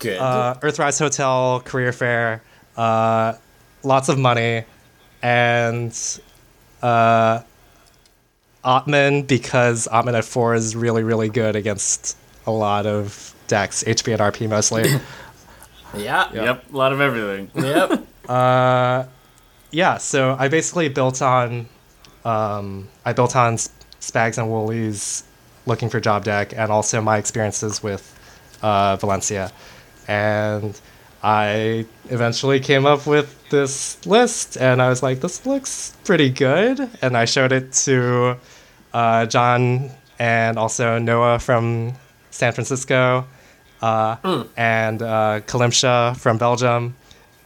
Good. 0.00 0.18
Uh, 0.18 0.54
Earthrise 0.60 0.98
Hotel, 0.98 1.62
career 1.64 1.92
fair, 1.92 2.42
uh, 2.76 3.34
lots 3.82 4.08
of 4.08 4.18
money, 4.18 4.64
and 5.22 6.20
uh, 6.82 7.42
Otman 8.64 9.22
because 9.22 9.88
Otman 9.88 10.14
at 10.14 10.24
four 10.24 10.54
is 10.54 10.76
really 10.76 11.02
really 11.02 11.28
good 11.28 11.56
against 11.56 12.16
a 12.46 12.50
lot 12.50 12.86
of 12.86 13.34
decks, 13.46 13.84
HB 13.84 14.12
and 14.12 14.34
RP 14.34 14.48
mostly. 14.48 14.84
yeah. 15.96 16.32
Yep. 16.32 16.72
A 16.72 16.76
lot 16.76 16.92
of 16.92 17.00
everything. 17.00 17.50
Yep. 17.54 18.06
yeah, 19.70 19.98
so 19.98 20.36
I 20.38 20.48
basically 20.48 20.88
built 20.88 21.20
on, 21.20 21.68
um, 22.24 22.88
I 23.04 23.12
built 23.12 23.36
on 23.36 23.56
Spags 23.56 24.38
and 24.38 24.50
Woolies 24.50 25.24
looking 25.66 25.90
for 25.90 26.00
job 26.00 26.24
deck 26.24 26.52
and 26.56 26.72
also 26.72 27.00
my 27.00 27.18
experiences 27.18 27.82
with 27.82 28.16
uh, 28.62 28.96
Valencia. 28.96 29.52
And 30.08 30.80
I 31.22 31.86
eventually 32.08 32.60
came 32.60 32.86
up 32.86 33.06
with 33.06 33.48
this 33.50 34.04
list 34.06 34.56
and 34.56 34.80
I 34.80 34.88
was 34.88 35.02
like, 35.02 35.20
this 35.20 35.44
looks 35.44 35.94
pretty 36.04 36.30
good. 36.30 36.88
And 37.02 37.16
I 37.16 37.24
showed 37.26 37.52
it 37.52 37.72
to 37.84 38.38
uh, 38.92 39.26
John 39.26 39.90
and 40.18 40.58
also 40.58 40.98
Noah 40.98 41.38
from 41.38 41.92
San 42.30 42.52
Francisco 42.52 43.26
uh, 43.82 44.44
and 44.56 45.02
uh, 45.02 45.40
Calimsha 45.46 46.16
from 46.16 46.38
Belgium. 46.38 46.96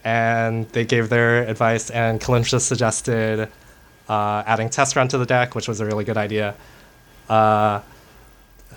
And 0.05 0.69
they 0.71 0.85
gave 0.85 1.09
their 1.09 1.49
advice, 1.49 1.89
and 1.89 2.21
Calimsha 2.21 2.61
suggested 2.61 3.49
uh, 4.07 4.43
adding 4.47 4.69
test 4.69 4.97
run 4.97 5.09
to 5.09 5.17
the 5.17 5.25
deck, 5.25 5.55
which 5.55 5.67
was 5.67 5.81
a 5.81 5.87
really 5.87 6.05
good 6.05 6.19
idea. 6.19 6.55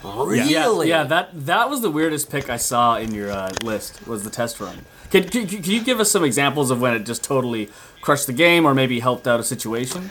Really? 0.03 0.51
Yeah, 0.53 0.81
yeah, 0.83 1.03
that 1.05 1.29
that 1.45 1.69
was 1.69 1.81
the 1.81 1.89
weirdest 1.91 2.29
pick 2.29 2.49
I 2.49 2.57
saw 2.57 2.97
in 2.97 3.13
your 3.13 3.31
uh, 3.31 3.51
list 3.63 4.07
was 4.07 4.23
the 4.23 4.29
test 4.29 4.59
run. 4.59 4.85
Can, 5.09 5.23
can, 5.29 5.47
can 5.47 5.63
you 5.63 5.81
give 5.83 5.99
us 5.99 6.11
some 6.11 6.23
examples 6.23 6.69
of 6.71 6.81
when 6.81 6.93
it 6.93 7.05
just 7.05 7.23
totally 7.23 7.69
crushed 8.01 8.27
the 8.27 8.33
game 8.33 8.65
or 8.65 8.73
maybe 8.73 8.99
helped 8.99 9.25
out 9.27 9.39
a 9.39 9.43
situation? 9.43 10.09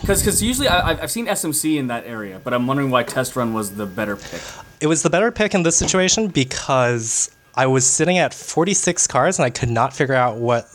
Because 0.00 0.42
usually 0.42 0.68
I, 0.68 0.90
I've- 0.90 1.00
I've 1.02 1.10
seen 1.10 1.26
SMC 1.26 1.76
in 1.76 1.86
that 1.88 2.06
area, 2.06 2.40
but 2.42 2.52
I'm 2.54 2.66
wondering 2.66 2.90
why 2.90 3.02
test 3.04 3.36
run 3.36 3.52
was 3.54 3.76
the 3.76 3.86
better 3.86 4.16
pick. 4.16 4.40
it 4.80 4.86
was 4.86 5.02
the 5.02 5.10
better 5.10 5.30
pick 5.30 5.54
in 5.54 5.62
this 5.62 5.76
situation 5.76 6.28
because 6.28 7.30
I 7.54 7.66
was 7.66 7.86
sitting 7.86 8.18
at 8.18 8.34
46 8.34 9.06
cards 9.06 9.38
and 9.38 9.46
I 9.46 9.50
could 9.50 9.70
not 9.70 9.92
figure 9.94 10.14
out 10.14 10.38
what 10.38 10.68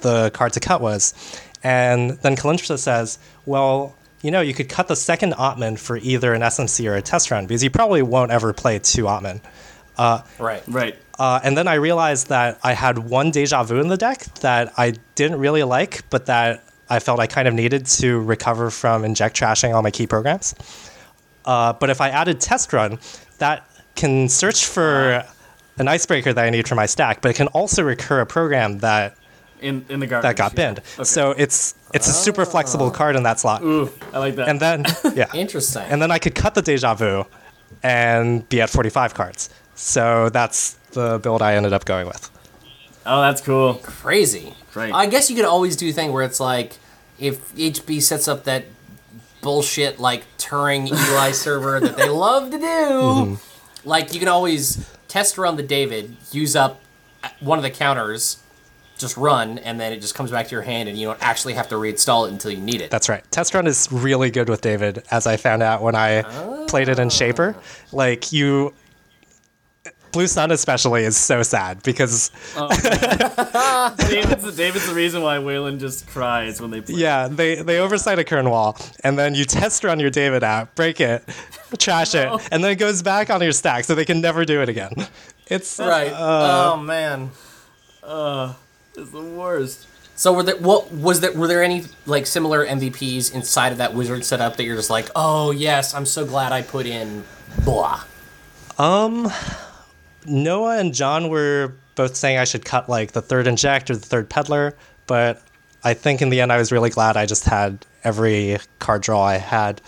the 0.00 0.30
card 0.30 0.52
to 0.54 0.60
cut 0.60 0.80
was. 0.80 1.14
And 1.62 2.12
then 2.22 2.36
Kalintra 2.36 2.78
says, 2.78 3.18
well, 3.46 3.94
you 4.24 4.30
know, 4.30 4.40
you 4.40 4.54
could 4.54 4.70
cut 4.70 4.88
the 4.88 4.96
second 4.96 5.34
Otman 5.34 5.76
for 5.76 5.98
either 5.98 6.32
an 6.32 6.40
SMC 6.40 6.90
or 6.90 6.94
a 6.94 7.02
test 7.02 7.30
run 7.30 7.46
because 7.46 7.62
you 7.62 7.68
probably 7.68 8.00
won't 8.00 8.30
ever 8.30 8.54
play 8.54 8.78
two 8.78 9.06
Otman. 9.06 9.42
Right. 9.98 10.62
Right. 10.66 10.96
Uh, 11.18 11.40
and 11.44 11.56
then 11.56 11.68
I 11.68 11.74
realized 11.74 12.28
that 12.28 12.58
I 12.64 12.72
had 12.72 12.98
one 12.98 13.30
Deja 13.30 13.62
Vu 13.64 13.78
in 13.80 13.88
the 13.88 13.98
deck 13.98 14.20
that 14.40 14.72
I 14.78 14.94
didn't 15.14 15.38
really 15.38 15.62
like, 15.62 16.08
but 16.08 16.24
that 16.26 16.64
I 16.88 17.00
felt 17.00 17.20
I 17.20 17.26
kind 17.26 17.46
of 17.46 17.52
needed 17.52 17.84
to 17.86 18.18
recover 18.20 18.70
from 18.70 19.04
inject 19.04 19.36
trashing 19.36 19.74
all 19.74 19.82
my 19.82 19.90
key 19.90 20.06
programs. 20.06 20.54
Uh, 21.44 21.74
but 21.74 21.90
if 21.90 22.00
I 22.00 22.08
added 22.08 22.40
Test 22.40 22.72
Run, 22.72 22.98
that 23.38 23.68
can 23.94 24.30
search 24.30 24.64
for 24.64 25.22
an 25.76 25.86
icebreaker 25.86 26.32
that 26.32 26.44
I 26.44 26.48
need 26.48 26.66
for 26.66 26.76
my 26.76 26.86
stack, 26.86 27.20
but 27.20 27.30
it 27.30 27.34
can 27.34 27.48
also 27.48 27.82
recur 27.82 28.20
a 28.20 28.26
program 28.26 28.78
that, 28.78 29.16
In 29.60 29.84
in 29.90 30.00
the 30.00 30.06
garbage. 30.06 30.22
that 30.22 30.36
got 30.36 30.52
yeah. 30.52 30.56
binned. 30.56 30.78
Okay. 30.78 31.04
So 31.04 31.32
it's 31.32 31.74
it's 31.94 32.08
a 32.08 32.12
super 32.12 32.44
flexible 32.44 32.90
card 32.90 33.16
in 33.16 33.22
that 33.22 33.40
slot. 33.40 33.62
Ooh, 33.62 33.90
I 34.12 34.18
like 34.18 34.34
that. 34.36 34.48
And 34.48 34.60
then 34.60 34.84
yeah, 35.14 35.26
Interesting. 35.34 35.82
and 35.88 36.02
then 36.02 36.10
I 36.10 36.18
could 36.18 36.34
cut 36.34 36.54
the 36.54 36.62
Deja 36.62 36.94
Vu 36.94 37.24
and 37.82 38.46
be 38.48 38.60
at 38.60 38.70
45 38.70 39.14
cards. 39.14 39.50
So 39.74 40.28
that's 40.30 40.74
the 40.92 41.18
build 41.18 41.42
I 41.42 41.54
ended 41.54 41.72
up 41.72 41.84
going 41.84 42.06
with. 42.06 42.30
oh, 43.06 43.20
that's 43.22 43.40
cool. 43.40 43.74
Crazy. 43.82 44.54
Right. 44.74 44.92
I 44.92 45.06
guess 45.06 45.30
you 45.30 45.36
could 45.36 45.44
always 45.44 45.76
do 45.76 45.88
a 45.88 45.92
thing 45.92 46.12
where 46.12 46.24
it's 46.24 46.40
like, 46.40 46.76
if 47.18 47.54
HB 47.54 48.02
sets 48.02 48.26
up 48.28 48.44
that 48.44 48.64
bullshit 49.40 50.00
like 50.00 50.24
Turing 50.38 50.88
Eli 50.88 51.30
server 51.44 51.80
that 51.80 51.96
they 51.96 52.08
love 52.08 52.50
to 52.50 52.58
do, 52.58 52.64
Mm-hmm. 52.64 53.88
like 53.88 54.12
you 54.14 54.18
can 54.20 54.28
always 54.28 54.88
test 55.08 55.36
run 55.38 55.56
the 55.56 55.62
David, 55.62 56.16
use 56.32 56.56
up 56.56 56.80
one 57.40 57.58
of 57.58 57.62
the 57.62 57.70
counters, 57.70 58.38
just 59.04 59.16
run, 59.16 59.58
and 59.58 59.78
then 59.78 59.92
it 59.92 60.00
just 60.00 60.14
comes 60.14 60.30
back 60.30 60.48
to 60.48 60.52
your 60.52 60.62
hand, 60.62 60.88
and 60.88 60.96
you 60.98 61.06
don't 61.06 61.22
actually 61.22 61.52
have 61.54 61.68
to 61.68 61.74
reinstall 61.74 62.26
it 62.26 62.32
until 62.32 62.50
you 62.50 62.60
need 62.60 62.80
it. 62.80 62.90
That's 62.90 63.08
right. 63.08 63.22
Test 63.30 63.54
run 63.54 63.66
is 63.66 63.86
really 63.92 64.30
good 64.30 64.48
with 64.48 64.62
David, 64.62 65.02
as 65.10 65.26
I 65.26 65.36
found 65.36 65.62
out 65.62 65.82
when 65.82 65.94
I 65.94 66.22
played 66.68 66.88
it 66.88 66.98
in 66.98 67.10
Shaper. 67.10 67.54
Like 67.92 68.32
you, 68.32 68.72
Blue 70.12 70.26
Sun 70.26 70.50
especially 70.52 71.04
is 71.04 71.16
so 71.16 71.42
sad 71.42 71.82
because 71.82 72.30
David's, 72.54 74.44
the, 74.44 74.54
David's 74.56 74.86
the 74.88 74.94
reason 74.94 75.22
why 75.22 75.38
Weyland 75.38 75.80
just 75.80 76.06
cries 76.06 76.60
when 76.60 76.70
they 76.70 76.80
play. 76.80 76.94
yeah, 76.94 77.28
they 77.28 77.56
they 77.56 77.80
oversight 77.80 78.18
a 78.18 78.24
Curtain 78.24 78.48
Wall, 78.50 78.78
and 79.02 79.18
then 79.18 79.34
you 79.34 79.44
test 79.44 79.84
run 79.84 80.00
your 80.00 80.10
David 80.10 80.42
out, 80.42 80.74
break 80.76 81.00
it, 81.00 81.22
trash 81.78 82.14
it, 82.14 82.28
and 82.50 82.64
then 82.64 82.70
it 82.70 82.76
goes 82.76 83.02
back 83.02 83.28
on 83.28 83.42
your 83.42 83.52
stack, 83.52 83.84
so 83.84 83.94
they 83.94 84.04
can 84.04 84.20
never 84.20 84.44
do 84.44 84.62
it 84.62 84.68
again. 84.68 84.92
It's 85.46 85.78
right. 85.78 86.10
Uh, 86.10 86.72
oh 86.72 86.76
man. 86.78 87.30
It's 88.96 89.10
the 89.10 89.22
worst. 89.22 89.86
So 90.16 90.32
were 90.32 90.42
there 90.44 90.56
what 90.56 90.92
was 90.92 91.20
there 91.20 91.32
were 91.32 91.48
there 91.48 91.62
any 91.62 91.84
like 92.06 92.26
similar 92.26 92.64
MVPs 92.64 93.34
inside 93.34 93.72
of 93.72 93.78
that 93.78 93.94
wizard 93.94 94.24
setup 94.24 94.56
that 94.56 94.64
you're 94.64 94.76
just 94.76 94.90
like, 94.90 95.08
oh 95.16 95.50
yes, 95.50 95.94
I'm 95.94 96.06
so 96.06 96.24
glad 96.24 96.52
I 96.52 96.62
put 96.62 96.86
in 96.86 97.24
blah. 97.64 98.04
Um 98.78 99.30
Noah 100.26 100.78
and 100.78 100.94
John 100.94 101.28
were 101.28 101.74
both 101.96 102.16
saying 102.16 102.38
I 102.38 102.44
should 102.44 102.64
cut 102.64 102.88
like 102.88 103.12
the 103.12 103.22
third 103.22 103.46
inject 103.46 103.90
or 103.90 103.96
the 103.96 104.06
third 104.06 104.28
peddler, 104.30 104.76
but 105.06 105.42
I 105.82 105.94
think 105.94 106.22
in 106.22 106.30
the 106.30 106.40
end 106.40 106.52
I 106.52 106.58
was 106.58 106.72
really 106.72 106.90
glad 106.90 107.16
I 107.16 107.26
just 107.26 107.44
had 107.44 107.84
every 108.02 108.58
card 108.78 109.02
draw 109.02 109.22
I 109.22 109.36
had, 109.36 109.80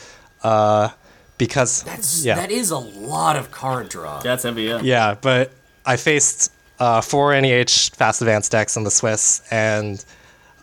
uh, 0.42 0.90
because 1.38 1.82
That's 1.84 2.24
yeah, 2.24 2.36
that 2.36 2.50
is 2.50 2.70
a 2.70 2.78
lot 2.78 3.36
of 3.36 3.50
card 3.50 3.88
draw. 3.88 4.20
That's 4.20 4.42
heavy, 4.42 4.64
yeah. 4.64 4.80
yeah. 4.82 5.16
But 5.20 5.52
I 5.84 5.96
faced 5.96 6.52
uh, 6.78 7.00
four 7.00 7.38
NEH 7.40 7.90
fast 7.94 8.22
advanced 8.22 8.52
decks 8.52 8.76
in 8.76 8.84
the 8.84 8.90
Swiss, 8.90 9.42
and 9.50 10.04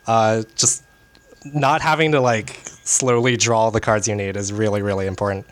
uh, 0.07 0.43
just 0.55 0.83
not 1.45 1.81
having 1.81 2.11
to 2.13 2.21
like 2.21 2.61
slowly 2.83 3.37
draw 3.37 3.69
the 3.69 3.81
cards 3.81 4.07
you 4.07 4.15
need 4.15 4.35
is 4.37 4.51
really 4.53 4.81
really 4.81 5.07
important. 5.07 5.45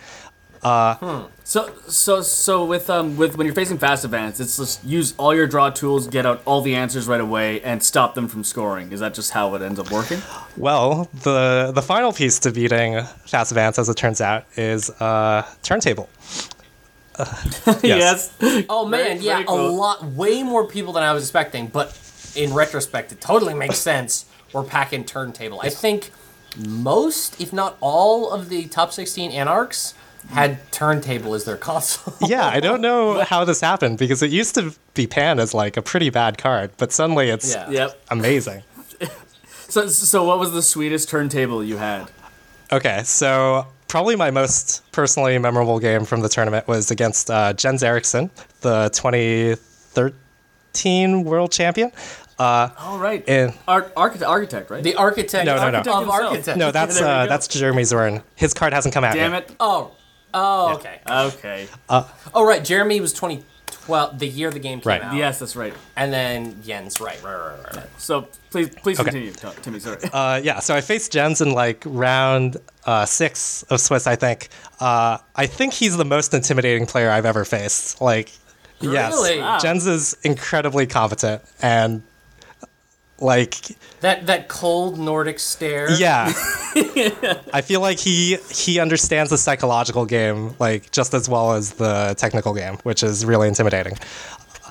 So 1.43 1.69
so 1.87 2.21
so 2.21 2.63
with 2.63 2.89
um 2.89 3.17
with 3.17 3.35
when 3.35 3.45
you're 3.45 3.55
facing 3.55 3.77
fast 3.77 4.05
advance, 4.05 4.39
it's 4.39 4.55
just 4.55 4.83
use 4.85 5.13
all 5.17 5.35
your 5.35 5.47
draw 5.47 5.69
tools, 5.69 6.07
get 6.07 6.25
out 6.25 6.41
all 6.45 6.61
the 6.61 6.75
answers 6.75 7.07
right 7.07 7.19
away, 7.19 7.61
and 7.61 7.83
stop 7.83 8.15
them 8.15 8.29
from 8.29 8.43
scoring. 8.45 8.93
Is 8.93 9.01
that 9.01 9.13
just 9.13 9.31
how 9.31 9.53
it 9.55 9.61
ends 9.61 9.79
up 9.79 9.91
working? 9.91 10.21
Well, 10.55 11.09
the 11.23 11.71
the 11.75 11.81
final 11.81 12.13
piece 12.13 12.39
to 12.39 12.51
beating 12.51 13.01
fast 13.25 13.51
advance, 13.51 13.79
as 13.79 13.89
it 13.89 13.97
turns 13.97 14.21
out, 14.21 14.45
is 14.55 14.89
uh, 15.01 15.45
turntable. 15.61 16.09
Uh, 17.67 17.79
yes. 17.83 18.33
Oh 18.69 18.85
man, 18.85 19.03
Very- 19.17 19.19
yeah, 19.19 19.33
very 19.35 19.45
cool. 19.45 19.67
a 19.67 19.69
lot, 19.69 20.03
way 20.03 20.43
more 20.43 20.65
people 20.65 20.93
than 20.93 21.03
I 21.03 21.13
was 21.13 21.23
expecting. 21.23 21.67
But 21.67 21.97
in 22.35 22.53
retrospect, 22.53 23.11
it 23.11 23.21
totally 23.21 23.53
makes 23.53 23.77
sense. 23.91 24.25
We're 24.53 24.63
packing 24.63 25.03
turntable. 25.05 25.59
I 25.61 25.69
think 25.69 26.11
most, 26.67 27.39
if 27.39 27.53
not 27.53 27.77
all, 27.81 28.31
of 28.31 28.49
the 28.49 28.65
top 28.67 28.91
16 28.91 29.31
anarchs 29.31 29.93
had 30.29 30.59
turntable 30.71 31.33
as 31.33 31.45
their 31.45 31.57
console. 31.69 32.13
yeah, 32.27 32.47
I 32.47 32.59
don't 32.59 32.81
know 32.81 33.21
how 33.23 33.43
this 33.45 33.61
happened 33.61 33.97
because 33.97 34.21
it 34.23 34.31
used 34.31 34.55
to 34.55 34.73
be 34.93 35.07
panned 35.07 35.39
as 35.39 35.53
like 35.53 35.77
a 35.77 35.81
pretty 35.81 36.09
bad 36.09 36.37
card, 36.37 36.71
but 36.77 36.91
suddenly 36.91 37.29
it's 37.29 37.53
Yeah. 37.53 37.69
Yep. 37.69 38.01
amazing. 38.11 38.63
So 39.69 39.87
so 39.87 40.23
what 40.25 40.37
was 40.39 40.51
the 40.51 40.61
sweetest 40.61 41.07
turntable 41.09 41.63
you 41.63 41.77
had? 41.77 42.09
Okay, 42.73 43.03
so 43.05 43.67
probably 43.91 44.15
my 44.15 44.31
most 44.31 44.89
personally 44.93 45.37
memorable 45.37 45.77
game 45.77 46.05
from 46.05 46.21
the 46.21 46.29
tournament 46.29 46.65
was 46.65 46.91
against 46.91 47.29
uh, 47.29 47.51
Jens 47.51 47.83
Eriksson, 47.83 48.31
the 48.61 48.89
2013 48.93 51.23
world 51.25 51.51
champion. 51.51 51.91
Uh, 52.39 52.69
All 52.79 52.97
right. 52.97 53.21
and 53.27 53.53
Ar- 53.67 53.91
architect, 53.97 54.29
architect, 54.29 54.69
right? 54.71 54.81
the 54.81 54.95
architect, 54.95 55.45
No, 55.45 55.57
no, 55.57 55.69
no. 55.69 55.79
of 55.81 55.87
Architect 55.87 56.07
himself. 56.07 56.31
architect. 56.31 56.57
no, 56.57 56.71
that's 56.71 57.01
uh, 57.01 57.25
that's 57.27 57.47
Jeremy 57.49 57.83
Zorn. 57.83 58.23
His 58.35 58.53
card 58.53 58.71
hasn't 58.73 58.93
come 58.93 59.03
out 59.03 59.13
Damn 59.13 59.33
yet. 59.33 59.49
it. 59.49 59.55
Oh, 59.59 59.91
oh, 60.33 60.75
okay. 60.75 61.01
Okay. 61.07 61.67
Oh, 61.89 62.09
right. 62.45 62.63
Jeremy 62.63 63.01
was 63.01 63.11
2012, 63.87 64.19
the 64.19 64.27
year 64.27 64.51
the 64.51 64.59
game 64.59 64.79
came 64.81 64.89
Right. 64.89 65.01
out. 65.03 65.15
Yes, 65.15 65.39
that's 65.39 65.55
right. 65.55 65.73
And 65.95 66.11
then 66.13 66.61
Jens, 66.63 66.99
right, 67.01 67.21
right, 67.23 67.33
right, 67.35 67.63
right. 67.63 67.75
right. 67.77 67.89
So 67.97 68.27
please 68.49 68.69
please 68.69 68.99
Okay. 68.99 69.09
continue, 69.11 69.33
Timmy. 69.61 69.79
Sorry. 69.79 69.97
Uh, 70.13 70.39
yeah, 70.43 70.59
so 70.59 70.75
I 70.75 70.81
faced 70.81 71.11
Jens 71.11 71.41
in 71.41 71.51
like 71.53 71.83
round 71.85 72.57
uh, 72.85 73.05
six 73.05 73.63
of 73.63 73.79
Swiss, 73.79 74.07
I 74.07 74.15
think. 74.15 74.49
Uh, 74.79 75.17
I 75.35 75.45
think 75.45 75.73
he's 75.73 75.97
the 75.97 76.05
most 76.05 76.33
intimidating 76.33 76.85
player 76.85 77.09
I've 77.11 77.25
ever 77.25 77.45
faced. 77.45 78.01
Like, 78.01 78.31
yes, 78.79 79.13
Wow. 79.19 79.59
Jens 79.59 79.85
is 79.87 80.15
incredibly 80.23 80.87
competent 80.87 81.41
and 81.61 82.01
like, 83.21 83.55
That 84.01 84.25
that 84.27 84.47
cold 84.47 84.97
Nordic 84.99 85.39
stare. 85.39 85.91
yeah. 85.91 86.27
I 87.53 87.61
feel 87.63 87.81
like 87.81 87.99
he 87.99 88.37
he 88.51 88.79
understands 88.79 89.29
the 89.29 89.37
psychological 89.37 90.05
game 90.05 90.55
like 90.59 90.91
just 90.91 91.13
as 91.13 91.29
well 91.29 91.53
as 91.53 91.73
the 91.73 92.13
technical 92.17 92.53
game, 92.53 92.77
which 92.83 93.03
is 93.03 93.25
really 93.25 93.47
intimidating. 93.47 93.97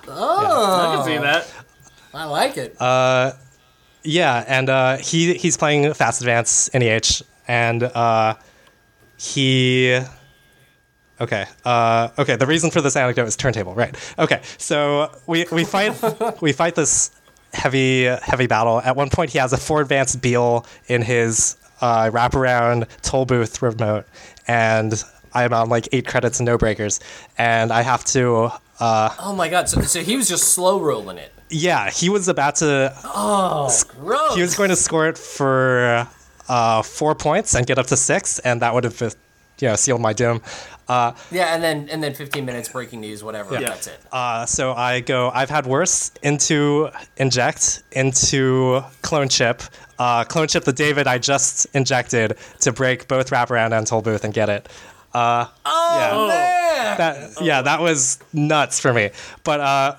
Oh 0.09 0.93
I 0.93 0.97
can 0.97 1.05
see 1.07 1.19
that. 1.19 1.47
I 2.13 2.25
like 2.25 2.57
it. 2.57 2.81
Uh, 2.81 3.33
Yeah, 4.03 4.45
and 4.49 4.69
uh, 4.69 4.97
he 4.97 5.35
he's 5.35 5.57
playing 5.57 5.93
Fast 5.95 6.21
Advance 6.23 6.71
NEH, 6.75 7.23
and 7.47 7.83
uh, 7.83 8.35
he. 9.19 10.01
Okay. 11.21 11.45
Uh, 11.67 12.09
okay. 12.19 12.37
The 12.37 12.47
reason 12.47 12.71
for 12.71 12.81
this 12.81 12.97
anecdote 12.97 13.27
is 13.29 13.37
turntable, 13.37 13.75
right? 13.75 13.95
Okay. 14.19 14.41
So 14.57 15.11
we 15.27 15.45
we 15.53 15.65
fight 15.65 15.93
we 16.41 16.53
fight 16.53 16.75
this 16.75 17.11
heavy 17.53 18.05
heavy 18.05 18.47
battle. 18.47 18.81
At 18.81 18.97
one 18.97 19.11
point, 19.11 19.31
he 19.31 19.39
has 19.39 19.53
a 19.53 19.57
four 19.57 19.81
advanced 19.81 20.21
Beale 20.23 20.65
in 20.89 21.03
his 21.03 21.57
uh, 21.81 22.11
wraparound 22.11 22.89
toll 23.03 23.25
booth 23.27 23.63
remote, 23.63 24.07
and 24.47 25.03
I'm 25.35 25.53
on 25.53 25.69
like 25.69 25.89
eight 25.93 26.07
credits 26.07 26.41
and 26.41 26.47
no 26.47 26.59
breakers, 26.59 27.01
and 27.39 27.73
I 27.73 27.83
have 27.83 28.05
to. 28.07 28.51
Uh, 28.79 29.15
Oh 29.19 29.35
my 29.35 29.49
god! 29.49 29.69
So, 29.69 29.81
so 29.83 30.01
he 30.03 30.17
was 30.17 30.29
just 30.29 30.53
slow 30.53 30.81
rolling 30.81 31.19
it. 31.19 31.33
yeah, 31.51 31.91
he 31.91 32.09
was 32.09 32.29
about 32.29 32.57
to. 32.57 32.93
Oh, 33.05 33.71
gross. 33.99 34.35
He 34.37 34.43
was 34.43 34.55
going 34.57 34.71
to 34.71 34.77
score 34.77 35.09
it 35.09 35.19
for 35.19 36.09
uh, 36.49 36.83
four 36.83 37.15
points 37.15 37.55
and 37.55 37.67
get 37.67 37.79
up 37.79 37.87
to 37.89 37.97
six, 37.97 38.39
and 38.41 38.63
that 38.63 38.73
would 38.75 38.85
have, 38.85 39.01
you 39.61 39.69
know, 39.69 39.77
sealed 39.77 40.01
my 40.01 40.13
doom. 40.13 40.41
Uh, 40.91 41.15
yeah, 41.31 41.55
and 41.55 41.63
then 41.63 41.89
and 41.89 42.03
then 42.03 42.13
15 42.15 42.45
minutes 42.45 42.69
breaking 42.69 43.01
news, 43.01 43.23
whatever. 43.23 43.55
Yeah. 43.55 43.69
That's 43.69 43.87
it. 43.87 44.01
Uh, 44.11 44.45
so 44.45 44.73
I 44.73 44.99
go, 44.99 45.31
I've 45.31 45.49
had 45.49 45.65
worse 45.65 46.11
into 46.23 46.91
inject, 47.17 47.85
into 47.93 48.83
clone 49.03 49.29
chip. 49.29 49.63
Uh, 50.01 50.25
clone 50.25 50.49
chip 50.49 50.65
the 50.65 50.73
David 50.73 51.07
I 51.07 51.19
just 51.19 51.67
injected 51.75 52.37
to 52.61 52.73
break 52.73 53.07
both 53.07 53.31
wraparound 53.31 53.77
and 53.77 53.87
toll 53.87 54.03
booth 54.03 54.25
and 54.25 54.35
get 54.35 54.49
it. 54.49 54.69
Uh, 55.15 55.47
Oh, 55.65 56.27
man! 56.29 56.99
that, 56.99 57.41
yeah, 57.41 57.63
that 57.63 57.81
was 57.81 58.19
nuts 58.33 58.81
for 58.81 58.93
me. 58.93 59.11
But 59.45 59.61
uh, 59.61 59.97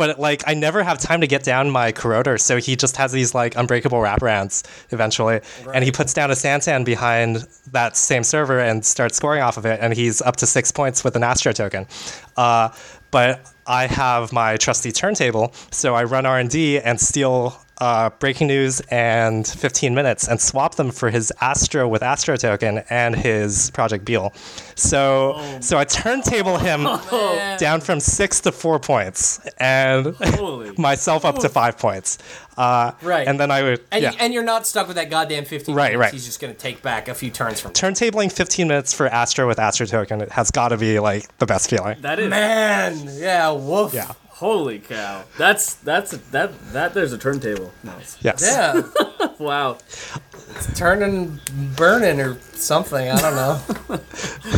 but 0.00 0.18
like 0.18 0.42
I 0.46 0.54
never 0.54 0.82
have 0.82 0.96
time 0.96 1.20
to 1.20 1.26
get 1.26 1.42
down 1.42 1.68
my 1.68 1.92
corroder, 1.92 2.38
so 2.38 2.56
he 2.56 2.74
just 2.74 2.96
has 2.96 3.12
these 3.12 3.34
like 3.34 3.54
unbreakable 3.54 3.98
wraparounds 3.98 4.64
eventually, 4.92 5.40
and 5.74 5.84
he 5.84 5.92
puts 5.92 6.14
down 6.14 6.30
a 6.30 6.34
SanSan 6.34 6.86
behind 6.86 7.46
that 7.72 7.98
same 7.98 8.24
server 8.24 8.58
and 8.58 8.82
starts 8.82 9.18
scoring 9.18 9.42
off 9.42 9.58
of 9.58 9.66
it, 9.66 9.78
and 9.82 9.92
he's 9.92 10.22
up 10.22 10.36
to 10.36 10.46
six 10.46 10.72
points 10.72 11.04
with 11.04 11.16
an 11.16 11.22
Astro 11.22 11.52
token. 11.52 11.86
Uh, 12.34 12.70
but 13.10 13.52
I 13.66 13.88
have 13.88 14.32
my 14.32 14.56
trusty 14.56 14.90
turntable, 14.90 15.52
so 15.70 15.94
I 15.94 16.04
run 16.04 16.24
R 16.24 16.38
and 16.38 16.48
D 16.48 16.80
and 16.80 16.98
steal. 16.98 17.60
Uh, 17.80 18.10
breaking 18.18 18.46
news 18.46 18.80
and 18.90 19.46
15 19.46 19.94
minutes 19.94 20.28
and 20.28 20.38
swap 20.38 20.74
them 20.74 20.90
for 20.90 21.08
his 21.08 21.32
Astro 21.40 21.88
with 21.88 22.02
Astro 22.02 22.36
token 22.36 22.82
and 22.90 23.16
his 23.16 23.70
Project 23.70 24.04
Beale. 24.04 24.34
So 24.74 25.40
so 25.60 25.78
I 25.78 25.84
turntable 25.84 26.58
him 26.58 26.82
Man. 26.82 27.58
down 27.58 27.80
from 27.80 27.98
six 28.00 28.40
to 28.42 28.52
four 28.52 28.78
points 28.80 29.40
and 29.58 30.14
myself 30.78 31.24
up 31.24 31.38
to 31.38 31.48
five 31.48 31.78
points. 31.78 32.18
Uh, 32.58 32.92
Right. 33.00 33.26
And 33.26 33.40
then 33.40 33.50
I 33.50 33.62
would, 33.62 33.80
And, 33.90 34.02
yeah. 34.02 34.10
you, 34.12 34.16
and 34.20 34.34
you're 34.34 34.42
not 34.42 34.66
stuck 34.66 34.86
with 34.86 34.96
that 34.96 35.08
goddamn 35.08 35.46
15 35.46 35.74
Right, 35.74 35.92
minutes. 35.92 35.98
right. 36.00 36.12
He's 36.12 36.26
just 36.26 36.38
going 36.40 36.52
to 36.52 36.58
take 36.60 36.82
back 36.82 37.08
a 37.08 37.14
few 37.14 37.30
turns 37.30 37.60
from 37.60 37.72
Turntabling 37.72 38.30
15 38.30 38.68
minutes 38.68 38.92
for 38.92 39.06
Astro 39.06 39.48
with 39.48 39.58
Astro 39.58 39.86
token 39.86 40.20
it 40.20 40.30
has 40.32 40.50
got 40.50 40.68
to 40.68 40.76
be 40.76 40.98
like 41.00 41.34
the 41.38 41.46
best 41.46 41.70
feeling. 41.70 41.98
That 42.02 42.18
is. 42.18 42.28
Man, 42.28 43.08
yeah, 43.14 43.50
woof. 43.52 43.94
Yeah. 43.94 44.12
Holy 44.40 44.78
cow. 44.78 45.24
That's 45.36 45.74
that's 45.74 46.12
that 46.30 46.50
that 46.72 46.94
there's 46.94 47.12
a 47.12 47.18
turntable. 47.18 47.72
Nice. 47.84 48.16
Yes. 48.22 48.40
Yeah, 48.42 49.28
Wow. 49.38 49.76
turning, 50.74 51.38
burning 51.76 52.20
or 52.20 52.38
something. 52.54 53.10
I 53.10 53.20
don't 53.20 53.34
know. 53.34 53.60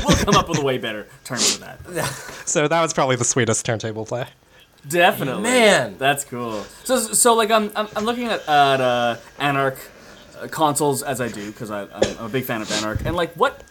We'll 0.06 0.16
come 0.16 0.36
up 0.36 0.48
with 0.48 0.60
a 0.60 0.64
way 0.64 0.78
better 0.78 1.08
term 1.24 1.38
for 1.38 1.58
that. 1.62 2.06
So 2.46 2.68
that 2.68 2.80
was 2.80 2.94
probably 2.94 3.16
the 3.16 3.24
sweetest 3.24 3.66
turntable 3.66 4.06
play. 4.06 4.26
Definitely. 4.88 5.42
Man. 5.42 5.96
That's 5.98 6.24
cool. 6.24 6.62
So 6.84 6.98
so 7.00 7.34
like 7.34 7.50
I'm 7.50 7.72
I'm, 7.74 7.88
I'm 7.96 8.04
looking 8.04 8.28
at 8.28 8.48
at 8.48 8.80
uh, 8.80 9.16
Anarch 9.40 9.78
uh, 10.40 10.46
consoles 10.46 11.02
as 11.02 11.20
I 11.20 11.26
do 11.26 11.50
because 11.50 11.72
I'm, 11.72 11.88
I'm 11.92 12.26
a 12.26 12.28
big 12.28 12.44
fan 12.44 12.62
of 12.62 12.70
Anarch 12.70 13.00
and 13.04 13.16
like 13.16 13.32
what. 13.34 13.64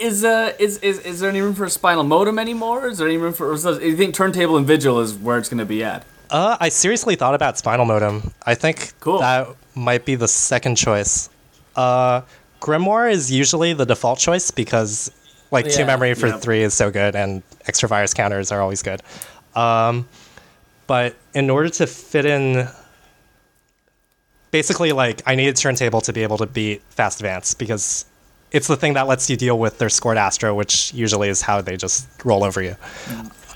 Is 0.00 0.24
uh 0.24 0.52
is, 0.58 0.78
is 0.78 1.00
is 1.00 1.20
there 1.20 1.28
any 1.30 1.40
room 1.40 1.54
for 1.54 1.64
a 1.64 1.70
spinal 1.70 2.04
modem 2.04 2.38
anymore? 2.38 2.86
Is 2.86 2.98
there 2.98 3.08
any 3.08 3.16
room 3.16 3.32
for? 3.32 3.50
Or 3.50 3.54
is 3.54 3.64
you 3.64 3.96
think 3.96 4.14
turntable 4.14 4.56
and 4.56 4.66
vigil 4.66 5.00
is 5.00 5.14
where 5.14 5.38
it's 5.38 5.48
going 5.48 5.58
to 5.58 5.64
be 5.64 5.82
at? 5.82 6.04
Uh, 6.30 6.56
I 6.60 6.68
seriously 6.68 7.16
thought 7.16 7.34
about 7.34 7.56
Spinal 7.56 7.86
Modem. 7.86 8.32
I 8.44 8.54
think 8.54 8.92
Cool. 9.00 9.20
that 9.20 9.48
might 9.74 10.04
be 10.04 10.14
the 10.14 10.28
second 10.28 10.76
choice. 10.76 11.30
Uh, 11.74 12.20
Grimoire 12.60 13.10
is 13.10 13.32
usually 13.32 13.72
the 13.72 13.86
default 13.86 14.18
choice 14.18 14.50
because, 14.50 15.10
like, 15.50 15.70
two 15.70 15.86
memory 15.86 16.12
for 16.12 16.26
Yeah. 16.26 16.36
three 16.36 16.62
is 16.62 16.74
so 16.74 16.90
good, 16.90 17.16
and 17.16 17.42
extra 17.66 17.88
virus 17.88 18.12
counters 18.12 18.52
are 18.52 18.60
always 18.60 18.82
good. 18.82 19.00
Um, 19.54 20.06
but 20.86 21.14
in 21.32 21.48
order 21.48 21.70
to 21.70 21.86
fit 21.86 22.26
in, 22.26 22.68
basically, 24.50 24.92
like, 24.92 25.22
I 25.24 25.34
needed 25.34 25.56
turntable 25.56 26.02
to 26.02 26.12
be 26.12 26.22
able 26.24 26.36
to 26.38 26.46
beat 26.46 26.82
Fast 26.90 27.20
Advance 27.20 27.54
because 27.54 28.04
it's 28.50 28.66
the 28.66 28.76
thing 28.76 28.94
that 28.94 29.06
lets 29.06 29.28
you 29.30 29.36
deal 29.36 29.58
with 29.58 29.78
their 29.78 29.88
scored 29.88 30.16
Astro, 30.18 30.54
which 30.54 30.92
usually 30.94 31.28
is 31.28 31.42
how 31.42 31.60
they 31.60 31.76
just 31.76 32.08
roll 32.24 32.44
over 32.44 32.62
you. 32.62 32.76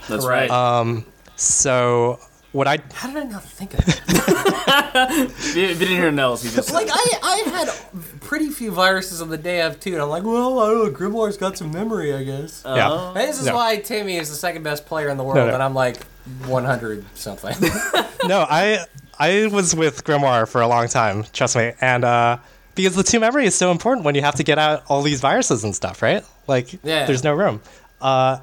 That's 0.08 0.24
Right. 0.26 0.50
right. 0.50 1.04
So 1.36 2.18
what 2.52 2.68
I 2.68 2.78
How 2.92 3.08
did 3.08 3.16
I 3.16 3.24
not 3.24 3.42
think 3.42 3.74
of 3.74 3.84
that? 3.86 5.26
if 5.30 5.56
you 5.56 5.62
if 5.64 5.80
you 5.80 5.86
didn't 5.86 5.96
hear 5.96 6.12
Nils, 6.12 6.42
he 6.42 6.50
just 6.50 6.72
like, 6.72 6.88
I, 6.90 7.06
I 7.22 7.36
had 7.50 8.20
pretty 8.20 8.50
few 8.50 8.70
viruses 8.70 9.22
on 9.22 9.30
the 9.30 9.38
day 9.38 9.62
of, 9.62 9.80
too, 9.80 9.94
and 9.94 10.02
I'm 10.02 10.08
like, 10.10 10.22
well, 10.22 10.58
I 10.60 10.66
don't 10.70 10.84
know, 10.84 10.90
Grimoire's 10.98 11.36
got 11.38 11.56
some 11.56 11.72
memory, 11.72 12.14
I 12.14 12.22
guess. 12.24 12.62
yeah. 12.64 13.08
and 13.08 13.16
this 13.16 13.40
is 13.40 13.46
no. 13.46 13.54
why 13.54 13.76
Timmy 13.78 14.16
is 14.16 14.28
the 14.28 14.36
second 14.36 14.62
best 14.62 14.84
player 14.86 15.08
in 15.08 15.16
the 15.16 15.24
world, 15.24 15.36
No, 15.36 15.46
no. 15.48 15.54
and 15.54 15.62
I'm 15.62 15.74
like 15.74 16.02
100 16.46 17.04
something. 17.14 17.56
no, 18.28 18.46
I 18.48 18.84
I 19.18 19.46
was 19.46 19.74
with 19.74 20.04
Grimoire 20.04 20.46
for 20.48 20.60
a 20.60 20.68
long 20.68 20.88
time, 20.88 21.24
trust 21.32 21.56
me, 21.56 21.72
and 21.80 22.04
uh, 22.04 22.36
because 22.74 22.94
the 22.94 23.02
two 23.02 23.20
memory 23.20 23.44
is 23.46 23.54
so 23.54 23.70
important 23.70 24.04
when 24.04 24.14
you 24.14 24.22
have 24.22 24.34
to 24.36 24.42
get 24.44 24.58
out 24.58 24.82
all 24.88 25.02
these 25.02 25.20
viruses 25.20 25.64
and 25.64 25.74
stuff, 25.74 26.02
right? 26.02 26.24
Like, 26.46 26.72
Yeah. 26.82 27.06
there's 27.06 27.22
no 27.24 27.32
room. 27.34 27.60
Uh, 28.00 28.38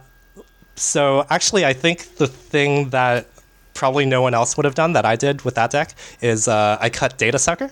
so 0.75 1.25
actually, 1.29 1.65
I 1.65 1.73
think 1.73 2.15
the 2.17 2.27
thing 2.27 2.89
that 2.91 3.27
probably 3.73 4.05
no 4.05 4.21
one 4.21 4.33
else 4.33 4.55
would 4.57 4.65
have 4.65 4.75
done 4.75 4.93
that 4.93 5.05
I 5.05 5.15
did 5.15 5.43
with 5.43 5.55
that 5.55 5.71
deck 5.71 5.93
is 6.21 6.47
uh, 6.47 6.77
I 6.79 6.89
cut 6.89 7.17
Data 7.17 7.39
Sucker, 7.39 7.69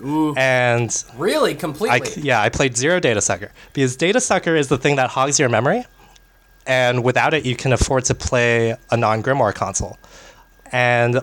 Ooh. 0.00 0.34
and 0.36 1.04
really, 1.16 1.52
I 1.52 1.54
completely. 1.54 2.22
yeah 2.22 2.40
I 2.40 2.48
played 2.48 2.76
zero 2.76 3.00
Data 3.00 3.20
Sucker 3.20 3.50
because 3.72 3.96
Data 3.96 4.20
Sucker 4.20 4.54
is 4.56 4.68
the 4.68 4.78
thing 4.78 4.96
that 4.96 5.10
hogs 5.10 5.38
your 5.38 5.48
memory, 5.48 5.84
and 6.66 7.04
without 7.04 7.32
it 7.34 7.44
you 7.46 7.54
can 7.56 7.72
afford 7.72 8.04
to 8.06 8.14
play 8.14 8.76
a 8.90 8.96
non 8.96 9.22
Grimoire 9.22 9.54
console, 9.54 9.98
and 10.72 11.20